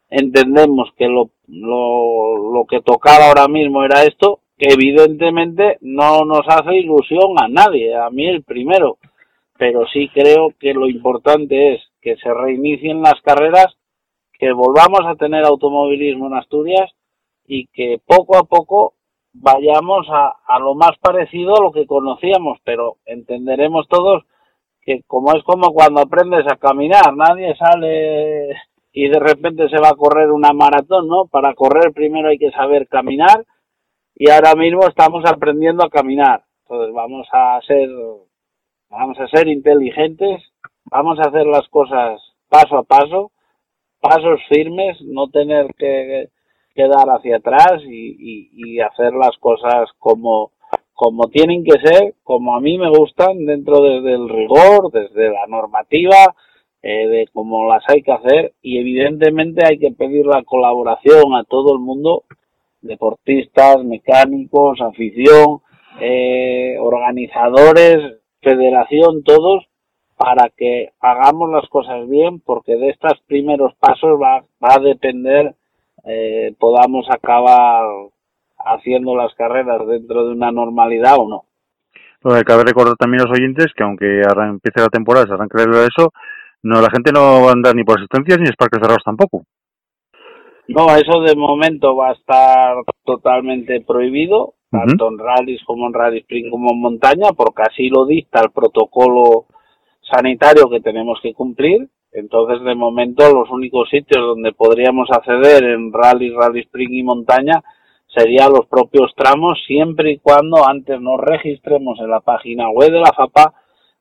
entendemos 0.08 0.90
que 0.96 1.08
lo, 1.08 1.30
lo, 1.46 2.54
lo 2.54 2.64
que 2.64 2.80
tocaba 2.80 3.28
ahora 3.28 3.48
mismo 3.48 3.84
era 3.84 4.02
esto, 4.04 4.40
que 4.58 4.68
evidentemente 4.72 5.78
no 5.82 6.24
nos 6.24 6.42
hace 6.48 6.76
ilusión 6.76 7.34
a 7.38 7.48
nadie, 7.48 7.94
a 7.94 8.10
mí 8.10 8.26
el 8.26 8.42
primero, 8.42 8.98
pero 9.58 9.86
sí 9.92 10.08
creo 10.12 10.48
que 10.58 10.72
lo 10.72 10.88
importante 10.88 11.74
es 11.74 11.82
que 12.00 12.16
se 12.16 12.32
reinicien 12.32 13.02
las 13.02 13.20
carreras, 13.22 13.76
que 14.38 14.52
volvamos 14.52 15.00
a 15.06 15.16
tener 15.16 15.44
automovilismo 15.44 16.26
en 16.26 16.34
Asturias 16.34 16.90
y 17.46 17.66
que 17.68 18.00
poco 18.04 18.36
a 18.36 18.44
poco 18.44 18.94
vayamos 19.32 20.06
a, 20.10 20.36
a 20.46 20.58
lo 20.58 20.74
más 20.74 20.92
parecido 21.00 21.56
a 21.56 21.62
lo 21.62 21.72
que 21.72 21.86
conocíamos, 21.86 22.58
pero 22.64 22.96
entenderemos 23.04 23.86
todos 23.88 24.24
que 24.82 25.02
como 25.06 25.34
es 25.34 25.42
como 25.42 25.72
cuando 25.72 26.00
aprendes 26.00 26.46
a 26.50 26.56
caminar, 26.56 27.14
nadie 27.14 27.54
sale 27.56 28.56
y 28.92 29.08
de 29.08 29.18
repente 29.18 29.68
se 29.68 29.80
va 29.80 29.88
a 29.88 29.96
correr 29.96 30.30
una 30.30 30.52
maratón, 30.52 31.08
¿no? 31.08 31.26
Para 31.26 31.54
correr 31.54 31.92
primero 31.92 32.28
hay 32.28 32.38
que 32.38 32.52
saber 32.52 32.86
caminar 32.88 33.44
y 34.16 34.30
ahora 34.30 34.54
mismo 34.54 34.86
estamos 34.88 35.24
aprendiendo 35.24 35.84
a 35.84 35.90
caminar. 35.90 36.42
Entonces 36.62 36.92
vamos 36.92 37.28
a 37.32 37.60
ser 37.66 37.88
vamos 38.90 39.18
a 39.20 39.28
ser 39.28 39.46
inteligentes, 39.48 40.42
vamos 40.86 41.18
a 41.20 41.28
hacer 41.28 41.46
las 41.46 41.68
cosas 41.68 42.20
paso 42.48 42.78
a 42.78 42.82
paso, 42.82 43.30
pasos 44.00 44.40
firmes, 44.48 44.96
no 45.02 45.28
tener 45.28 45.74
que, 45.76 46.30
que 46.74 46.82
dar 46.88 47.06
hacia 47.08 47.36
atrás 47.36 47.82
y 47.84 48.80
hacer 48.80 49.12
las 49.12 49.36
cosas 49.38 49.90
como 49.98 50.52
como 50.96 51.28
tienen 51.28 51.62
que 51.62 51.78
ser, 51.78 52.14
como 52.22 52.56
a 52.56 52.60
mí 52.60 52.78
me 52.78 52.88
gustan, 52.88 53.44
dentro 53.44 53.82
desde 53.82 54.14
el 54.14 54.30
rigor, 54.30 54.90
desde 54.90 55.30
la 55.30 55.46
normativa, 55.46 56.34
eh, 56.82 57.06
de 57.06 57.28
cómo 57.34 57.68
las 57.68 57.84
hay 57.86 58.02
que 58.02 58.12
hacer 58.12 58.54
y 58.62 58.78
evidentemente 58.78 59.62
hay 59.66 59.78
que 59.78 59.90
pedir 59.90 60.24
la 60.24 60.42
colaboración 60.42 61.34
a 61.34 61.44
todo 61.44 61.74
el 61.74 61.80
mundo, 61.80 62.24
deportistas, 62.86 63.84
mecánicos, 63.84 64.80
afición, 64.80 65.60
eh, 66.00 66.76
organizadores, 66.80 68.18
federación, 68.42 69.22
todos, 69.24 69.66
para 70.16 70.50
que 70.56 70.90
hagamos 71.00 71.50
las 71.50 71.68
cosas 71.68 72.08
bien, 72.08 72.40
porque 72.40 72.76
de 72.76 72.90
estos 72.90 73.20
primeros 73.26 73.74
pasos 73.76 74.18
va, 74.20 74.44
va 74.62 74.74
a 74.74 74.80
depender 74.80 75.54
eh, 76.08 76.54
podamos 76.60 77.06
acabar 77.10 77.84
haciendo 78.58 79.16
las 79.16 79.34
carreras 79.34 79.86
dentro 79.88 80.26
de 80.26 80.32
una 80.32 80.52
normalidad 80.52 81.16
o 81.18 81.28
no. 81.28 81.44
Que 82.22 82.44
cabe 82.44 82.62
recordar 82.64 82.94
también 82.96 83.22
a 83.22 83.24
los 83.24 83.38
oyentes 83.38 83.66
que 83.76 83.82
aunque 83.82 84.22
ahora 84.26 84.48
empiece 84.48 84.80
la 84.80 84.88
temporada, 84.88 85.26
se 85.26 85.34
arranque 85.34 85.58
eso, 85.62 86.12
no, 86.62 86.80
la 86.80 86.90
gente 86.90 87.12
no 87.12 87.42
va 87.42 87.50
a 87.50 87.52
andar 87.52 87.74
ni 87.74 87.84
por 87.84 87.98
asistencias 87.98 88.38
ni 88.38 88.50
parques 88.52 88.80
cerrados 88.80 89.02
tampoco. 89.04 89.44
No, 90.68 90.86
eso 90.96 91.20
de 91.20 91.36
momento 91.36 91.94
va 91.94 92.10
a 92.10 92.14
estar 92.14 92.76
totalmente 93.04 93.80
prohibido, 93.82 94.54
tanto 94.70 95.08
en 95.08 95.18
rallies 95.18 95.62
como 95.64 95.86
en 95.86 95.94
rally 95.94 96.18
sprint 96.18 96.50
como 96.50 96.72
en 96.72 96.80
montaña, 96.80 97.30
porque 97.36 97.62
así 97.62 97.88
lo 97.88 98.04
dicta 98.04 98.40
el 98.40 98.50
protocolo 98.50 99.46
sanitario 100.02 100.68
que 100.68 100.80
tenemos 100.80 101.20
que 101.22 101.34
cumplir. 101.34 101.88
Entonces, 102.12 102.64
de 102.64 102.74
momento, 102.74 103.32
los 103.32 103.50
únicos 103.50 103.88
sitios 103.90 104.24
donde 104.24 104.52
podríamos 104.52 105.08
acceder 105.10 105.64
en 105.64 105.92
rally, 105.92 106.30
rally 106.30 106.60
sprint 106.60 106.92
y 106.92 107.02
montaña 107.02 107.62
serían 108.08 108.50
los 108.52 108.66
propios 108.66 109.12
tramos, 109.14 109.58
siempre 109.66 110.12
y 110.12 110.18
cuando 110.18 110.66
antes 110.66 111.00
nos 111.00 111.20
registremos 111.20 111.98
en 112.00 112.10
la 112.10 112.20
página 112.20 112.70
web 112.70 112.90
de 112.90 113.00
la 113.00 113.12
FAPA, 113.14 113.52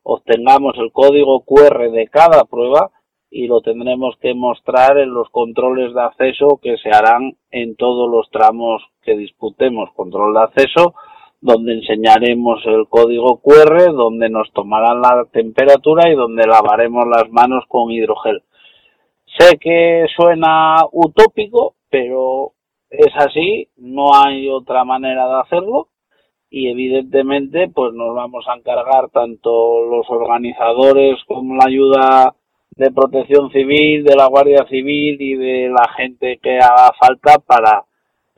obtengamos 0.04 0.76
el 0.78 0.92
código 0.92 1.42
QR 1.42 1.92
de 1.92 2.08
cada 2.08 2.46
prueba 2.46 2.92
y 3.36 3.48
lo 3.48 3.60
tendremos 3.60 4.16
que 4.22 4.34
mostrar 4.34 4.98
en 4.98 5.14
los 5.14 5.30
controles 5.30 5.94
de 5.94 6.02
acceso 6.02 6.58
que 6.64 6.78
se 6.78 6.90
harán 6.90 7.36
en 7.52 7.76
todos 7.76 8.10
los 8.10 8.30
tramos 8.30 8.82
que 9.02 9.18
disputemos. 9.18 9.90
Control 9.94 10.34
de 10.34 10.40
acceso, 10.40 10.94
donde 11.42 11.74
enseñaremos 11.74 12.62
el 12.66 12.88
código 12.88 13.42
QR, 13.42 13.92
donde 13.92 14.30
nos 14.30 14.50
tomarán 14.54 15.02
la 15.02 15.26
temperatura 15.34 16.10
y 16.10 16.16
donde 16.16 16.48
lavaremos 16.48 17.04
las 17.10 17.30
manos 17.30 17.66
con 17.68 17.92
hidrogel. 17.92 18.42
Sé 19.38 19.58
que 19.60 20.06
suena 20.16 20.78
utópico, 20.94 21.76
pero 21.90 22.54
es 22.90 23.14
así, 23.18 23.68
no 23.76 24.16
hay 24.16 24.48
otra 24.48 24.86
manera 24.86 25.28
de 25.28 25.42
hacerlo 25.42 25.90
y 26.50 26.70
evidentemente 26.70 27.68
pues 27.68 27.94
nos 27.94 28.16
vamos 28.16 28.46
a 28.48 28.56
encargar 28.56 29.10
tanto 29.10 29.82
los 29.82 30.10
organizadores 30.10 31.22
como 31.28 31.56
la 31.56 31.66
ayuda 31.68 32.36
de 32.76 32.92
protección 32.92 33.50
civil, 33.52 34.04
de 34.04 34.16
la 34.16 34.28
Guardia 34.28 34.66
Civil 34.70 35.22
y 35.22 35.36
de 35.36 35.70
la 35.70 35.88
gente 35.96 36.40
que 36.42 36.58
haga 36.58 36.92
falta 37.00 37.40
para 37.40 37.84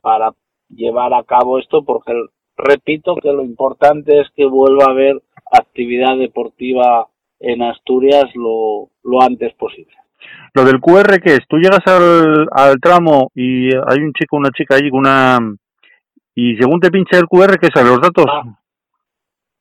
para 0.00 0.32
llevar 0.68 1.12
a 1.12 1.24
cabo 1.24 1.58
esto 1.58 1.84
porque 1.84 2.12
repito 2.56 3.16
que 3.16 3.32
lo 3.32 3.42
importante 3.42 4.20
es 4.20 4.28
que 4.36 4.46
vuelva 4.46 4.84
a 4.86 4.90
haber 4.92 5.22
actividad 5.50 6.16
deportiva 6.16 7.08
en 7.40 7.62
Asturias 7.62 8.26
lo, 8.34 8.90
lo 9.04 9.22
antes 9.22 9.54
posible. 9.54 9.94
Lo 10.54 10.64
del 10.64 10.80
QR, 10.80 11.20
¿qué 11.22 11.34
es? 11.34 11.40
Tú 11.48 11.56
llegas 11.58 11.86
al, 11.86 12.48
al 12.50 12.80
tramo 12.80 13.30
y 13.34 13.68
hay 13.68 13.98
un 14.00 14.12
chico, 14.12 14.36
una 14.36 14.50
chica 14.50 14.76
allí 14.76 14.90
con 14.90 15.00
una... 15.00 15.38
Y 16.34 16.56
según 16.56 16.80
te 16.80 16.90
pincha 16.90 17.18
el 17.18 17.26
QR, 17.28 17.58
¿qué 17.60 17.68
sale? 17.72 17.90
¿Los 17.90 18.00
datos? 18.00 18.26
Ah. 18.28 18.42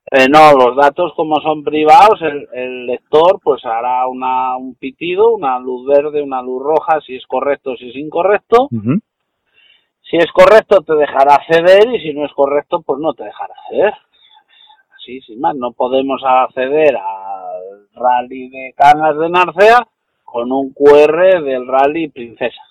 Eh, 0.10 0.28
no, 0.30 0.54
los 0.54 0.76
datos 0.78 1.12
como 1.16 1.36
son 1.42 1.64
privados, 1.64 2.22
el, 2.22 2.48
el 2.54 2.86
lector 2.86 3.40
pues 3.44 3.64
hará 3.66 4.08
una, 4.08 4.56
un 4.56 4.76
pitido, 4.76 5.32
una 5.34 5.60
luz 5.60 5.86
verde, 5.86 6.22
una 6.22 6.42
luz 6.42 6.64
roja, 6.64 7.02
si 7.02 7.16
es 7.16 7.26
correcto, 7.28 7.76
si 7.76 7.90
es 7.90 7.96
incorrecto. 7.98 8.68
Si 10.10 10.16
es 10.16 10.32
correcto 10.32 10.82
te 10.84 10.96
dejará 10.96 11.36
acceder 11.36 11.94
y 11.94 12.00
si 12.00 12.14
no 12.14 12.26
es 12.26 12.32
correcto 12.34 12.82
pues 12.82 13.00
no 13.00 13.14
te 13.14 13.26
dejará 13.26 13.54
acceder. 13.66 13.94
Así, 14.96 15.20
sin 15.22 15.42
más, 15.42 15.56
no 15.58 15.74
podemos 15.74 16.22
acceder 16.26 16.96
al 16.96 17.88
rally 17.94 18.48
de 18.50 18.74
Cangas 18.78 19.18
de 19.18 19.30
Narcea 19.30 19.88
con 20.24 20.50
un 20.54 20.72
QR 20.74 21.42
del 21.44 21.68
rally 21.68 22.08
Princesa. 22.08 22.62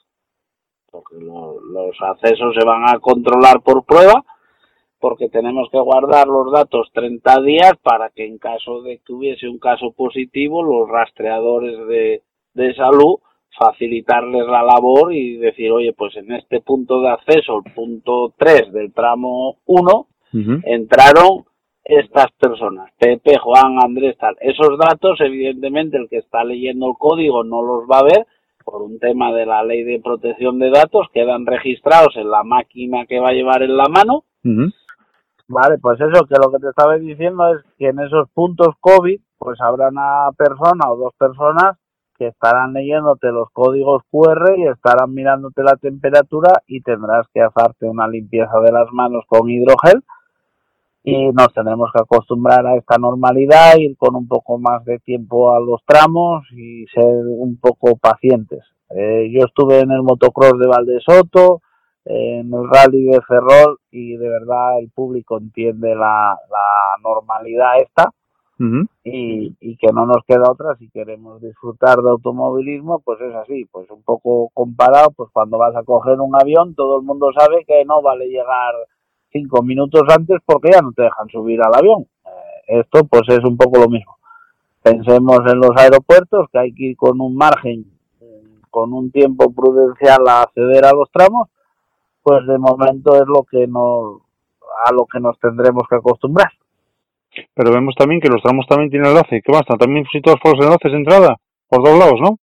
Porque 0.90 1.16
lo- 1.20 1.60
los 1.60 1.94
accesos 2.00 2.54
se 2.58 2.64
van 2.64 2.88
a 2.88 2.98
controlar 2.98 3.60
por 3.60 3.84
prueba 3.84 4.24
porque 5.06 5.28
tenemos 5.28 5.68
que 5.70 5.78
guardar 5.78 6.26
los 6.26 6.50
datos 6.50 6.88
30 6.92 7.40
días 7.42 7.74
para 7.80 8.10
que 8.10 8.26
en 8.26 8.38
caso 8.38 8.82
de 8.82 8.98
que 9.06 9.12
hubiese 9.12 9.48
un 9.48 9.60
caso 9.60 9.92
positivo 9.92 10.64
los 10.64 10.88
rastreadores 10.88 11.86
de, 11.86 12.22
de 12.54 12.74
salud 12.74 13.20
facilitarles 13.56 14.48
la 14.48 14.64
labor 14.64 15.14
y 15.14 15.36
decir, 15.36 15.70
oye, 15.70 15.92
pues 15.92 16.16
en 16.16 16.32
este 16.32 16.60
punto 16.60 17.00
de 17.02 17.10
acceso, 17.10 17.62
el 17.64 17.72
punto 17.72 18.34
3 18.36 18.72
del 18.72 18.92
tramo 18.92 19.58
1, 19.66 20.06
Ujú. 20.34 20.60
entraron 20.64 21.44
estas 21.84 22.32
personas, 22.32 22.90
Pepe, 22.98 23.38
Juan, 23.38 23.78
Andrés, 23.80 24.18
tal. 24.18 24.34
Esos 24.40 24.76
datos, 24.76 25.20
evidentemente, 25.20 25.98
el 25.98 26.08
que 26.08 26.18
está 26.18 26.42
leyendo 26.42 26.88
el 26.88 26.94
código 26.98 27.44
no 27.44 27.62
los 27.62 27.84
va 27.84 28.00
a 28.00 28.02
ver 28.02 28.26
por 28.64 28.82
un 28.82 28.98
tema 28.98 29.32
de 29.32 29.46
la 29.46 29.62
ley 29.62 29.84
de 29.84 30.00
protección 30.00 30.58
de 30.58 30.70
datos, 30.70 31.06
quedan 31.14 31.46
registrados 31.46 32.16
en 32.16 32.28
la 32.28 32.42
máquina 32.42 33.06
que 33.06 33.20
va 33.20 33.28
a 33.28 33.34
llevar 33.34 33.62
en 33.62 33.76
la 33.76 33.88
mano. 33.88 34.24
Ujú. 34.44 34.72
Vale, 35.48 35.78
pues 35.78 36.00
eso, 36.00 36.26
que 36.26 36.34
lo 36.42 36.50
que 36.50 36.58
te 36.58 36.68
estaba 36.68 36.96
diciendo 36.96 37.54
es 37.54 37.62
que 37.78 37.88
en 37.88 38.00
esos 38.00 38.28
puntos 38.30 38.74
COVID, 38.80 39.20
pues 39.38 39.60
habrá 39.60 39.88
una 39.88 40.30
persona 40.36 40.90
o 40.90 40.96
dos 40.96 41.14
personas 41.16 41.76
que 42.18 42.28
estarán 42.28 42.72
leyéndote 42.72 43.30
los 43.30 43.50
códigos 43.52 44.02
QR 44.10 44.54
y 44.56 44.66
estarán 44.66 45.12
mirándote 45.12 45.62
la 45.62 45.76
temperatura 45.76 46.62
y 46.66 46.80
tendrás 46.80 47.26
que 47.32 47.42
hacerte 47.42 47.86
una 47.86 48.08
limpieza 48.08 48.58
de 48.60 48.72
las 48.72 48.90
manos 48.92 49.24
con 49.28 49.48
hidrogel 49.48 50.02
y 51.04 51.28
nos 51.28 51.52
tendremos 51.54 51.90
que 51.92 52.02
acostumbrar 52.02 52.66
a 52.66 52.74
esta 52.76 52.98
normalidad, 52.98 53.76
ir 53.78 53.96
con 53.96 54.16
un 54.16 54.26
poco 54.26 54.58
más 54.58 54.84
de 54.84 54.98
tiempo 54.98 55.54
a 55.54 55.60
los 55.60 55.80
tramos 55.86 56.44
y 56.50 56.84
ser 56.92 57.22
un 57.28 57.58
poco 57.60 57.96
pacientes. 57.96 58.64
Eh, 58.90 59.30
yo 59.32 59.46
estuve 59.46 59.80
en 59.80 59.92
el 59.92 60.02
motocross 60.02 60.58
de 60.58 60.66
Valdesoto, 60.66 61.62
en 62.06 62.54
el 62.54 62.70
rally 62.70 63.04
de 63.04 63.20
Ferrol 63.22 63.78
y 63.90 64.16
de 64.16 64.28
verdad 64.28 64.78
el 64.80 64.90
público 64.90 65.38
entiende 65.38 65.94
la, 65.94 66.38
la 66.50 67.02
normalidad 67.02 67.80
esta 67.82 68.10
y, 69.04 69.54
y 69.60 69.76
que 69.76 69.92
no 69.92 70.06
nos 70.06 70.24
queda 70.26 70.50
otra 70.50 70.76
si 70.76 70.88
queremos 70.88 71.42
disfrutar 71.42 71.98
de 71.98 72.08
automovilismo 72.08 73.00
pues 73.00 73.20
es 73.20 73.34
así 73.34 73.66
pues 73.70 73.90
un 73.90 74.02
poco 74.02 74.48
comparado 74.54 75.10
pues 75.10 75.28
cuando 75.30 75.58
vas 75.58 75.76
a 75.76 75.82
coger 75.82 76.20
un 76.20 76.34
avión 76.34 76.74
todo 76.74 76.98
el 76.98 77.04
mundo 77.04 77.30
sabe 77.36 77.66
que 77.66 77.84
no 77.84 78.00
vale 78.00 78.28
llegar 78.28 78.72
cinco 79.36 79.62
minutos 79.62 80.02
antes 80.08 80.38
porque 80.44 80.70
ya 80.72 80.80
no 80.80 80.92
te 80.92 81.02
dejan 81.02 81.28
subir 81.28 81.60
al 81.62 81.74
avión. 81.74 82.06
Eh, 82.24 82.80
esto 82.80 83.04
pues 83.04 83.22
es 83.28 83.44
un 83.44 83.56
poco 83.56 83.78
lo 83.80 83.88
mismo. 83.88 84.16
Pensemos 84.82 85.40
en 85.46 85.58
los 85.58 85.76
aeropuertos 85.76 86.46
que 86.50 86.58
hay 86.58 86.72
que 86.72 86.84
ir 86.84 86.96
con 86.96 87.20
un 87.20 87.36
margen 87.36 87.84
con 88.70 88.92
un 88.92 89.10
tiempo 89.10 89.50
prudencial 89.52 90.28
a 90.28 90.42
acceder 90.42 90.84
a 90.84 90.92
los 90.92 91.10
tramos 91.10 91.48
pues 92.26 92.44
de 92.44 92.58
momento 92.58 93.14
es 93.14 93.28
lo 93.28 93.44
que 93.44 93.68
nos 93.68 94.20
a 94.84 94.92
lo 94.92 95.06
que 95.06 95.20
nos 95.20 95.38
tendremos 95.38 95.84
que 95.88 95.94
acostumbrar 95.94 96.50
Pero 97.54 97.70
vemos 97.70 97.94
también 97.94 98.20
que 98.20 98.28
los 98.28 98.42
tramos 98.42 98.66
también 98.66 98.90
tienen 98.90 99.10
enlace. 99.10 99.42
¿Qué 99.42 99.52
basta? 99.52 99.76
También 99.76 100.04
situados 100.10 100.40
por 100.42 100.56
los 100.56 100.66
enlaces 100.66 100.90
de 100.90 100.98
entrada. 100.98 101.36
Por 101.68 101.84
dos 101.84 101.96
lados, 101.96 102.20
¿no? 102.20 102.38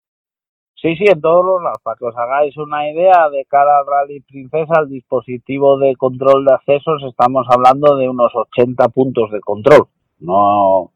Sí, 0.75 0.95
sí, 0.97 1.05
en 1.07 1.19
todos 1.19 1.43
los 1.43 1.63
lados. 1.63 1.79
Para 1.81 1.95
que 1.97 2.05
os 2.05 2.15
hagáis 2.15 2.55
una 2.57 2.91
idea, 2.91 3.27
de 3.31 3.43
cara 3.45 3.79
al 3.79 3.87
Rally 3.87 4.19
Princesa, 4.19 4.81
el 4.81 4.89
dispositivo 4.89 5.79
de 5.79 5.95
control 5.95 6.45
de 6.45 6.53
accesos, 6.53 7.01
estamos 7.09 7.47
hablando 7.49 7.95
de 7.95 8.07
unos 8.07 8.31
80 8.35 8.87
puntos 8.89 9.31
de 9.31 9.41
control. 9.41 9.87
No, 10.19 10.91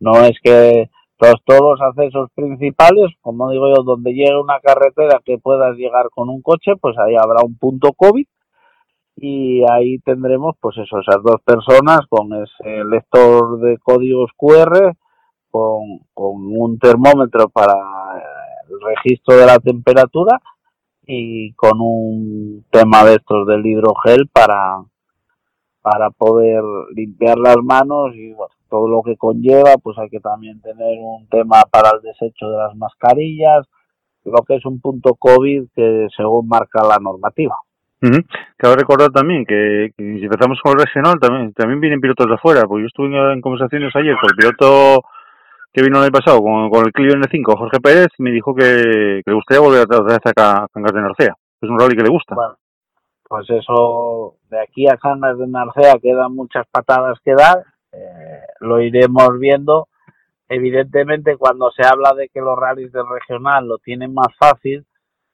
no 0.00 0.24
es 0.24 0.36
que 0.42 0.90
pues, 1.18 1.34
todos 1.44 1.78
los 1.78 1.80
accesos 1.80 2.30
principales, 2.34 3.12
como 3.20 3.50
digo 3.50 3.68
yo, 3.74 3.82
donde 3.82 4.12
llegue 4.12 4.40
una 4.40 4.60
carretera 4.60 5.20
que 5.24 5.38
puedas 5.38 5.76
llegar 5.76 6.10
con 6.10 6.28
un 6.28 6.42
coche, 6.42 6.72
pues 6.80 6.96
ahí 6.98 7.14
habrá 7.16 7.42
un 7.44 7.58
punto 7.58 7.92
COVID. 7.92 8.26
Y 9.20 9.64
ahí 9.68 9.98
tendremos 9.98 10.54
pues 10.60 10.76
eso, 10.78 11.00
esas 11.00 11.20
dos 11.24 11.42
personas 11.44 12.02
con 12.08 12.28
ese 12.34 12.84
lector 12.84 13.58
de 13.60 13.76
códigos 13.78 14.30
QR, 14.36 14.94
con, 15.50 15.98
con 16.14 16.36
un 16.56 16.78
termómetro 16.78 17.48
para 17.48 17.72
eh, 17.74 18.22
el 18.70 18.80
registro 18.80 19.36
de 19.36 19.46
la 19.46 19.58
temperatura 19.58 20.40
y 21.04 21.52
con 21.54 21.80
un 21.80 22.64
tema 22.70 23.02
de 23.04 23.14
estos 23.14 23.44
del 23.48 23.66
hidrogel 23.66 24.28
para 24.28 24.84
para 25.80 26.10
poder 26.10 26.62
limpiar 26.94 27.38
las 27.38 27.56
manos 27.56 28.14
y 28.14 28.32
bueno, 28.34 28.54
todo 28.68 28.88
lo 28.88 29.02
que 29.02 29.16
conlleva, 29.16 29.76
pues 29.82 29.98
hay 29.98 30.08
que 30.08 30.20
también 30.20 30.60
tener 30.60 30.98
un 31.00 31.26
tema 31.28 31.62
para 31.70 31.90
el 31.90 32.02
desecho 32.02 32.48
de 32.50 32.58
las 32.58 32.76
mascarillas, 32.76 33.66
lo 34.24 34.42
que 34.42 34.56
es 34.56 34.64
un 34.64 34.80
punto 34.80 35.14
COVID 35.14 35.68
que 35.74 36.06
según 36.16 36.48
marca 36.48 36.82
la 36.86 36.98
normativa. 36.98 37.56
Ujú. 38.00 38.22
Cabe 38.56 38.76
recordar 38.76 39.10
también 39.10 39.44
que, 39.44 39.92
que 39.96 40.18
si 40.18 40.24
empezamos 40.24 40.60
con 40.62 40.72
el 40.72 40.86
regional, 40.86 41.18
también, 41.18 41.52
también 41.52 41.80
vienen 41.80 42.00
pilotos 42.00 42.28
de 42.28 42.34
afuera, 42.34 42.62
porque 42.66 42.82
yo 42.82 42.86
estuve 42.86 43.32
en, 43.32 43.40
conversaciones 43.40 43.94
ayer 43.96 44.16
con 44.20 44.30
el 44.30 44.36
piloto 44.36 45.02
que 45.72 45.82
vino 45.82 45.98
el 45.98 46.04
año 46.04 46.12
pasado 46.12 46.40
con, 46.40 46.70
con 46.70 46.86
el 46.86 46.92
Clio 46.92 47.14
N5, 47.14 47.58
Jorge 47.58 47.80
Pérez, 47.80 48.08
me 48.18 48.30
dijo 48.30 48.54
que, 48.54 49.22
que 49.24 49.30
le 49.30 49.34
gustaría 49.34 49.60
volver 49.60 49.82
otra 49.82 50.00
vez 50.00 50.20
acá 50.24 50.64
a 50.64 50.68
Cangas 50.72 50.92
de 50.92 51.00
Narcea. 51.00 51.34
Es 51.60 51.68
un 51.68 51.78
rally 51.78 51.96
que 51.96 52.04
le 52.04 52.10
gusta. 52.10 52.34
Bueno, 52.34 52.56
pues 53.28 53.50
eso, 53.50 54.36
de 54.48 54.60
aquí 54.60 54.88
a 54.88 54.96
Cangas 54.96 55.36
de 55.38 55.46
Narcea 55.48 55.94
quedan 56.00 56.34
muchas 56.34 56.66
patadas 56.70 57.18
que 57.24 57.34
dar, 57.34 57.64
eh, 57.92 58.42
lo 58.60 58.80
iremos 58.80 59.38
viendo. 59.38 59.88
Evidentemente, 60.48 61.36
cuando 61.36 61.70
se 61.70 61.86
habla 61.86 62.14
de 62.14 62.28
que 62.28 62.40
los 62.40 62.58
rallies 62.58 62.92
del 62.92 63.04
regional 63.08 63.68
lo 63.68 63.78
tienen 63.78 64.14
más 64.14 64.28
fácil, 64.38 64.86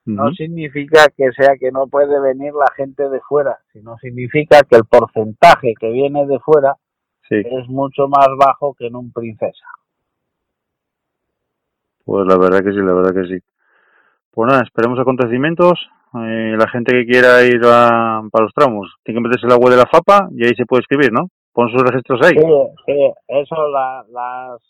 no 0.06 0.32
significa 0.34 1.06
que 1.16 1.32
sea 1.32 1.56
que 1.58 1.72
no 1.72 1.86
puede 1.86 2.20
venir 2.20 2.52
la 2.52 2.70
gente 2.76 3.08
de 3.08 3.20
fuera, 3.20 3.58
sino 3.72 3.96
significa 3.98 4.60
que 4.68 4.76
el 4.76 4.84
porcentaje 4.84 5.72
que 5.80 5.90
viene 5.90 6.26
de 6.26 6.38
fuera 6.40 6.76
Sí, 7.28 7.36
es 7.36 7.68
mucho 7.68 8.06
más 8.06 8.28
bajo 8.38 8.74
que 8.74 8.86
en 8.86 8.96
un 8.96 9.10
princesa. 9.10 9.64
pues 12.04 12.26
la 12.26 12.36
verdad 12.36 12.62
que 12.62 12.72
sí, 12.72 12.78
la 12.78 12.92
verdad 12.92 13.14
que 13.14 13.26
sí. 13.28 13.42
Pues 14.30 14.50
nada, 14.50 14.62
esperemos 14.62 14.98
acontecimientos. 14.98 15.88
Eh, 16.14 16.54
la 16.58 16.68
gente 16.68 16.92
que 16.92 17.06
quiera 17.06 17.42
ir 17.42 17.62
a, 17.64 18.22
para 18.30 18.44
los 18.44 18.52
tramos 18.52 18.94
tiene 19.02 19.18
que 19.18 19.28
meterse 19.28 19.46
en 19.46 19.50
la 19.50 19.56
web 19.56 19.70
de 19.70 19.78
la 19.78 19.86
FAPA 19.86 20.28
y 20.32 20.44
ahí 20.44 20.54
se 20.54 20.66
puede 20.66 20.82
escribir, 20.82 21.12
¿no? 21.12 21.30
Pon 21.54 21.70
sus 21.70 21.82
registros 21.82 22.20
ahí. 22.22 22.34
Sí, 22.36 22.46
sí, 22.84 23.12
eso, 23.28 23.68
la, 23.68 24.04
las, 24.10 24.60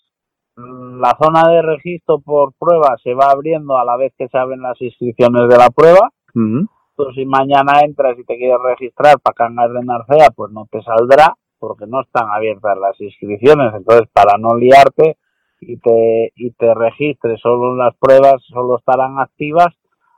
la 0.57 1.17
zona 1.21 1.51
de 1.51 1.63
registro 1.63 2.21
por 2.21 2.53
prueba 2.59 2.97
se 3.03 3.15
va 3.15 3.31
abriendo 3.31 3.79
a 3.79 3.85
la 3.85 3.97
vez 3.97 4.13
que 4.19 4.29
se 4.29 4.39
abren 4.39 4.61
las 4.61 4.81
inscripciones 4.81 5.49
de 5.49 5.57
la 5.57 5.71
prueba. 5.71 6.11
Ujú. 6.35 6.69
Tú 6.97 7.13
si 7.15 7.25
mañana 7.25 7.81
entras 7.83 8.19
y 8.19 8.25
te 8.25 8.37
quieres 8.37 8.59
registrar 8.63 9.19
para 9.21 9.35
Cangas 9.35 9.73
de 9.73 9.83
Narcea, 9.83 10.29
pues 10.37 10.53
no 10.53 10.67
te 10.71 10.83
saldrá 10.83 11.35
porque 11.59 11.87
no 11.87 12.03
están 12.03 12.29
abiertas 12.31 12.77
las 12.79 13.01
inscripciones. 13.01 13.73
Entonces, 13.75 14.07
para 14.13 14.37
no 14.39 14.55
liarte 14.55 15.17
y 15.61 15.79
te, 15.79 16.33
y 16.37 16.51
te 16.53 16.75
registres 16.75 17.41
solo 17.41 17.73
en 17.73 17.79
las 17.79 17.97
pruebas, 17.97 18.43
solo 18.43 18.77
estarán 18.77 19.19
activas 19.19 19.75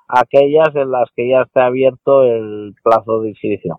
aquellas 0.08 0.74
en 0.74 0.90
las 0.90 1.08
que 1.14 1.28
ya 1.28 1.42
esté 1.42 1.60
abierto 1.60 2.24
el 2.24 2.74
plazo 2.82 3.20
de 3.22 3.30
inscripción. 3.30 3.78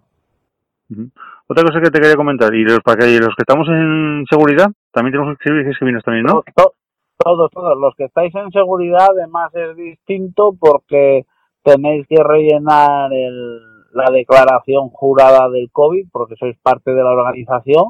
Otra 1.50 1.64
cosa 1.64 1.80
que 1.82 1.90
te 1.92 2.00
quería 2.02 2.16
comentar, 2.16 2.54
y 2.54 2.64
los, 2.64 2.80
para 2.82 2.98
que 2.98 3.20
los 3.20 3.34
que 3.36 3.44
estamos 3.48 3.68
en 3.70 4.26
seguridad, 4.30 4.68
también 4.92 5.14
tenemos 5.14 5.38
que 5.38 5.44
escribir 5.44 5.78
que 5.78 5.86
vienes 5.86 6.04
también, 6.04 6.26
¿no? 6.26 6.42
To- 6.42 6.44
to- 6.56 6.74
Todos, 7.18 7.50
todos. 7.52 7.78
Los 7.80 7.96
que 7.96 8.06
estáis 8.06 8.34
en 8.36 8.52
seguridad, 8.52 9.08
además 9.10 9.50
es 9.56 9.76
distinto 9.76 10.54
porque 10.60 11.26
tenéis 11.64 12.06
que 12.08 12.22
rellenar 12.24 13.12
el, 13.12 13.60
la 13.92 14.12
declaración 14.12 14.90
jurada 14.90 15.50
del 15.50 15.70
COVID 15.72 16.08
porque 16.12 16.36
sois 16.38 16.58
parte 16.62 16.92
de 16.92 17.02
la 17.04 17.12
organización. 17.12 17.86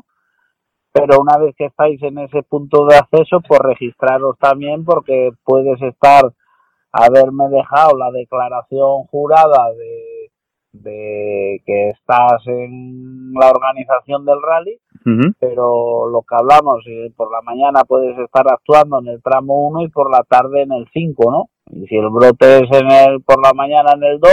Pero 0.93 1.19
una 1.21 1.37
vez 1.37 1.53
que 1.57 1.65
estáis 1.65 2.01
en 2.03 2.17
ese 2.19 2.41
punto 2.43 2.85
de 2.87 2.95
acceso, 2.95 3.41
pues 3.47 3.59
registraros 3.59 4.37
también 4.39 4.83
porque 4.85 5.31
puedes 5.43 5.79
estar, 5.81 6.23
haberme 6.91 7.49
dejado 7.49 7.97
la 7.97 8.09
declaración 8.11 9.03
jurada 9.11 9.71
de, 9.77 9.96
de 10.81 11.61
que 11.65 11.89
estás 11.89 12.45
en 12.47 13.33
la 13.33 13.49
organización 13.49 14.25
del 14.25 14.41
rally, 14.41 14.79
pero 15.39 16.07
lo 16.07 16.21
que 16.23 16.35
hablamos, 16.35 16.83
eh, 16.87 17.11
por 17.15 17.31
la 17.31 17.41
mañana 17.41 17.83
puedes 17.87 18.17
estar 18.19 18.45
actuando 18.51 18.99
en 18.99 19.07
el 19.07 19.21
tramo 19.21 19.67
1 19.69 19.83
y 19.83 19.89
por 19.89 20.11
la 20.11 20.23
tarde 20.23 20.63
en 20.63 20.73
el 20.73 20.87
5, 20.91 21.31
¿no? 21.31 21.49
Y 21.71 21.87
si 21.87 21.95
el 21.95 22.09
brote 22.09 22.57
es 22.57 22.71
en 22.71 22.91
el, 22.91 23.21
por 23.21 23.41
la 23.41 23.53
mañana 23.53 23.91
en 23.95 24.03
el 24.03 24.19
2, 24.19 24.31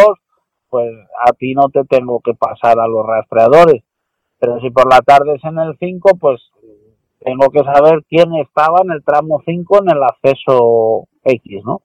pues 0.69 0.91
a 1.25 1.33
ti 1.33 1.55
no 1.55 1.69
te 1.69 1.85
tengo 1.85 2.21
que 2.21 2.35
pasar 2.35 2.81
a 2.81 2.89
los 2.89 3.07
rastreadores. 3.07 3.85
Pero 4.41 4.61
si 4.61 4.71
por 4.71 4.93
la 4.93 4.99
tarde 4.99 5.37
es 5.37 5.45
en 5.45 5.59
el 5.59 5.77
5, 5.79 6.17
pues 6.21 6.41
tengo 7.21 7.51
que 7.51 7.63
saber 7.63 8.05
quién 8.09 8.35
estaba 8.35 8.81
en 8.83 8.91
el 8.91 9.05
tramo 9.05 9.41
5 9.45 9.79
en 9.83 9.91
el 9.91 10.03
acceso 10.03 11.07
X, 11.23 11.63
¿no? 11.65 11.83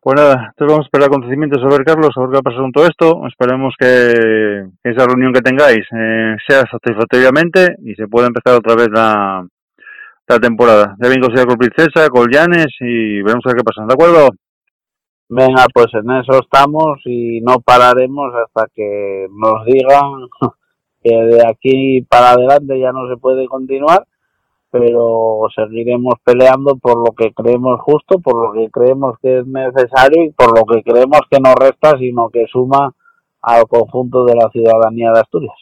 Pues 0.00 0.14
nada, 0.14 0.52
entonces 0.52 0.68
vamos 0.72 0.84
a 0.84 0.86
esperar 0.86 1.08
acontecimientos 1.08 1.62
ver, 1.64 1.84
Carlos, 1.84 2.14
ver 2.16 2.30
qué 2.30 2.38
ha 2.38 2.42
pasado 2.42 2.62
con 2.62 2.72
todo 2.72 2.86
esto. 2.86 3.26
Esperemos 3.26 3.74
que 3.78 4.64
esa 4.84 5.06
reunión 5.06 5.32
que 5.32 5.40
tengáis 5.40 5.84
eh, 5.92 6.36
sea 6.46 6.62
satisfactoriamente 6.70 7.76
y 7.84 7.94
se 7.94 8.06
pueda 8.06 8.28
empezar 8.28 8.54
otra 8.54 8.76
vez 8.76 8.88
la, 8.92 9.44
la 10.28 10.38
temporada. 10.38 10.94
Bien 10.98 11.20
sea 11.34 11.46
con 11.46 11.58
Princesa, 11.58 12.08
con 12.10 12.30
Llanes 12.30 12.68
y 12.80 13.22
veremos 13.22 13.44
a 13.46 13.54
qué 13.54 13.64
pasa, 13.64 13.86
¿de 13.86 13.94
acuerdo? 13.94 14.30
Venga, 15.30 15.66
pues 15.74 15.88
en 15.92 16.10
eso 16.10 16.40
estamos 16.40 17.00
y 17.04 17.40
no 17.42 17.60
pararemos 17.60 18.32
hasta 18.34 18.66
que 18.74 19.26
nos 19.30 19.64
digan 19.66 20.28
que 21.02 21.14
de 21.14 21.42
aquí 21.46 22.02
para 22.02 22.30
adelante 22.30 22.78
ya 22.78 22.92
no 22.92 23.08
se 23.08 23.16
puede 23.16 23.46
continuar, 23.46 24.06
pero 24.70 25.40
seguiremos 25.54 26.14
peleando 26.24 26.76
por 26.76 26.96
lo 26.96 27.14
que 27.16 27.32
creemos 27.32 27.80
justo, 27.80 28.18
por 28.18 28.46
lo 28.46 28.52
que 28.52 28.70
creemos 28.70 29.18
que 29.20 29.38
es 29.38 29.46
necesario 29.46 30.24
y 30.24 30.30
por 30.32 30.58
lo 30.58 30.64
que 30.66 30.82
creemos 30.82 31.20
que 31.30 31.40
no 31.40 31.54
resta, 31.54 31.96
sino 31.98 32.28
que 32.28 32.46
suma 32.50 32.92
al 33.42 33.66
conjunto 33.66 34.24
de 34.24 34.34
la 34.34 34.48
ciudadanía 34.50 35.10
de 35.12 35.20
Asturias. 35.20 35.56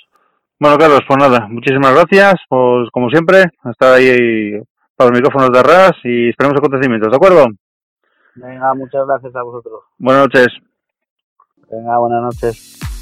Bueno, 0.58 0.78
Carlos, 0.78 1.00
pues 1.06 1.18
nada, 1.18 1.46
muchísimas 1.48 1.92
gracias, 1.92 2.34
pues 2.48 2.88
como 2.90 3.10
siempre, 3.10 3.44
estar 3.70 3.94
ahí 3.94 4.58
para 4.96 5.10
los 5.10 5.18
micrófonos 5.18 5.50
de 5.52 5.62
RAS 5.62 5.96
y 6.04 6.30
esperemos 6.30 6.58
acontecimientos, 6.58 7.10
¿de 7.10 7.16
acuerdo? 7.16 7.46
Venga, 8.34 8.74
muchas 8.74 9.06
gracias 9.06 9.36
a 9.36 9.42
vosotros. 9.42 9.80
Buenas 9.98 10.24
noches. 10.24 10.48
Venga, 11.70 11.98
buenas 11.98 12.22
noches. 12.22 12.95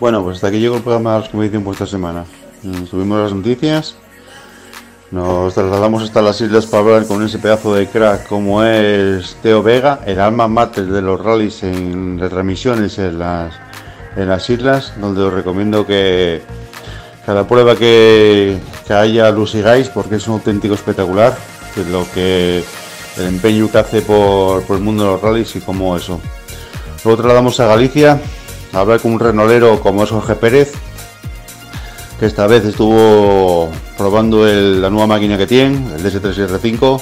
Bueno, 0.00 0.22
pues 0.22 0.36
hasta 0.36 0.46
aquí 0.46 0.60
llegó 0.60 0.76
el 0.76 0.82
programa 0.82 1.14
de 1.14 1.18
la 1.18 1.24
Expedición 1.24 1.64
por 1.64 1.72
esta 1.72 1.86
semana. 1.86 2.24
Mm, 2.62 2.86
Subimos 2.86 3.20
las 3.20 3.32
noticias. 3.32 3.96
Nos 5.10 5.54
trasladamos 5.54 6.04
hasta 6.04 6.22
las 6.22 6.40
islas 6.40 6.66
para 6.66 6.82
hablar 6.84 7.06
con 7.06 7.24
ese 7.24 7.38
pedazo 7.38 7.74
de 7.74 7.88
crack 7.88 8.28
como 8.28 8.62
es 8.62 9.36
Teo 9.42 9.62
Vega, 9.62 10.00
el 10.06 10.20
alma 10.20 10.46
mater 10.46 10.86
de 10.86 11.02
los 11.02 11.20
rallies 11.20 11.62
en 11.64 12.18
retransmisiones 12.18 12.98
en 12.98 13.18
las, 13.18 13.54
en 14.16 14.28
las 14.28 14.48
islas, 14.50 14.92
donde 15.00 15.22
os 15.22 15.32
recomiendo 15.32 15.84
que 15.86 16.42
cada 17.26 17.48
prueba 17.48 17.74
que, 17.74 18.58
que 18.86 18.92
haya 18.92 19.30
lo 19.30 19.46
sigáis 19.46 19.88
porque 19.88 20.16
es 20.16 20.28
un 20.28 20.34
auténtico 20.34 20.74
espectacular, 20.74 21.36
que 21.74 21.80
es 21.80 21.88
lo 21.88 22.06
que 22.12 22.62
el 23.16 23.26
empeño 23.26 23.70
que 23.70 23.78
hace 23.78 24.02
por, 24.02 24.62
por 24.62 24.76
el 24.76 24.82
mundo 24.82 25.04
de 25.04 25.10
los 25.12 25.22
rallies 25.22 25.56
y 25.56 25.60
como 25.60 25.96
eso. 25.96 26.20
Luego 27.02 27.16
trasladamos 27.16 27.58
a 27.60 27.66
Galicia 27.66 28.20
hablar 28.72 29.00
con 29.00 29.12
un 29.12 29.20
renolero 29.20 29.80
como 29.80 30.04
es 30.04 30.10
Jorge 30.10 30.34
Pérez, 30.34 30.72
que 32.18 32.26
esta 32.26 32.46
vez 32.46 32.64
estuvo 32.64 33.70
probando 33.96 34.46
la 34.46 34.90
nueva 34.90 35.06
máquina 35.06 35.38
que 35.38 35.46
tiene, 35.46 35.94
el 35.94 36.02
DS3R5, 36.02 37.00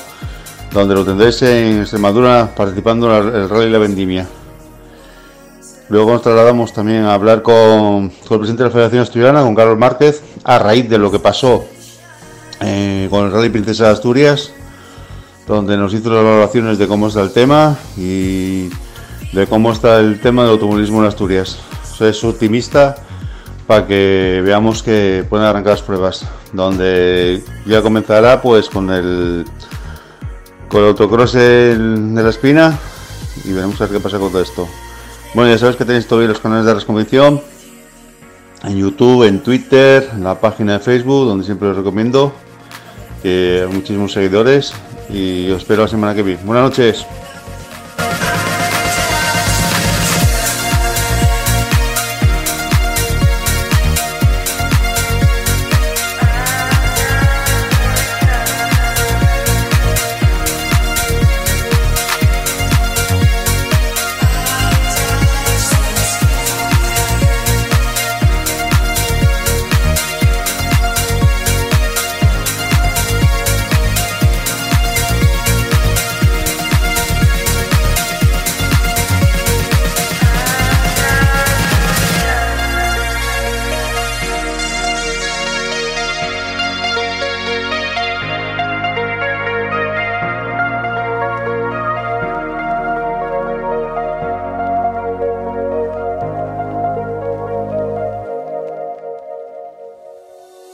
donde 0.72 0.94
lo 0.94 1.04
tendréis 1.04 1.40
en 1.42 1.80
Extremadura 1.80 2.52
participando 2.54 3.16
en 3.16 3.34
el 3.34 3.48
Rally 3.48 3.70
La 3.70 3.78
Vendimia. 3.78 4.26
Luego 5.88 6.12
nos 6.12 6.22
trasladamos 6.22 6.72
también 6.72 7.04
a 7.04 7.14
hablar 7.14 7.42
con, 7.42 8.08
con 8.08 8.32
el 8.32 8.38
presidente 8.38 8.64
de 8.64 8.68
la 8.68 8.72
Federación 8.72 9.02
Asturiana, 9.02 9.42
con 9.42 9.54
Carlos 9.54 9.78
Márquez, 9.78 10.22
a 10.44 10.58
raíz 10.58 10.88
de 10.88 10.98
lo 10.98 11.10
que 11.10 11.20
pasó 11.20 11.64
eh, 12.60 13.06
con 13.10 13.26
el 13.26 13.32
Rally 13.32 13.50
Princesa 13.50 13.86
de 13.86 13.90
Asturias, 13.90 14.50
donde 15.46 15.76
nos 15.76 15.94
hizo 15.94 16.10
las 16.10 16.24
valoraciones 16.24 16.78
de 16.78 16.88
cómo 16.88 17.08
está 17.08 17.20
el 17.22 17.30
tema 17.30 17.76
y 17.96 18.68
de 19.36 19.46
cómo 19.46 19.70
está 19.70 20.00
el 20.00 20.18
tema 20.18 20.42
del 20.42 20.52
automovilismo 20.52 21.00
en 21.00 21.08
Asturias. 21.08 21.58
Soy 21.92 22.10
optimista 22.30 22.96
para 23.66 23.86
que 23.86 24.40
veamos 24.42 24.82
que 24.82 25.26
pueden 25.28 25.46
arrancar 25.46 25.72
las 25.72 25.82
pruebas, 25.82 26.26
donde 26.54 27.44
ya 27.66 27.82
comenzará 27.82 28.40
pues 28.40 28.70
con 28.70 28.90
el 28.90 29.44
con 30.70 30.80
el 30.80 30.88
autocross 30.88 31.34
de 31.34 31.76
la 31.78 32.30
espina 32.30 32.78
y 33.44 33.52
veremos 33.52 33.78
a 33.78 33.84
ver 33.84 33.98
qué 33.98 34.00
pasa 34.00 34.18
con 34.18 34.30
todo 34.30 34.40
esto. 34.40 34.66
Bueno, 35.34 35.50
ya 35.50 35.58
sabes 35.58 35.76
que 35.76 35.84
tenéis 35.84 36.06
todavía 36.06 36.30
los 36.30 36.40
canales 36.40 36.64
de 36.64 36.72
Resconvención 36.72 37.42
en 38.64 38.76
YouTube, 38.78 39.24
en 39.24 39.42
Twitter, 39.42 40.08
en 40.14 40.24
la 40.24 40.40
página 40.40 40.74
de 40.74 40.78
Facebook, 40.78 41.26
donde 41.26 41.44
siempre 41.44 41.68
os 41.68 41.76
recomiendo 41.76 42.32
que 43.22 43.68
muchísimos 43.70 44.14
seguidores 44.14 44.72
y 45.10 45.50
os 45.50 45.60
espero 45.60 45.82
la 45.82 45.88
semana 45.88 46.14
que 46.14 46.22
viene. 46.22 46.40
Buenas 46.42 46.70
noches. 46.70 47.06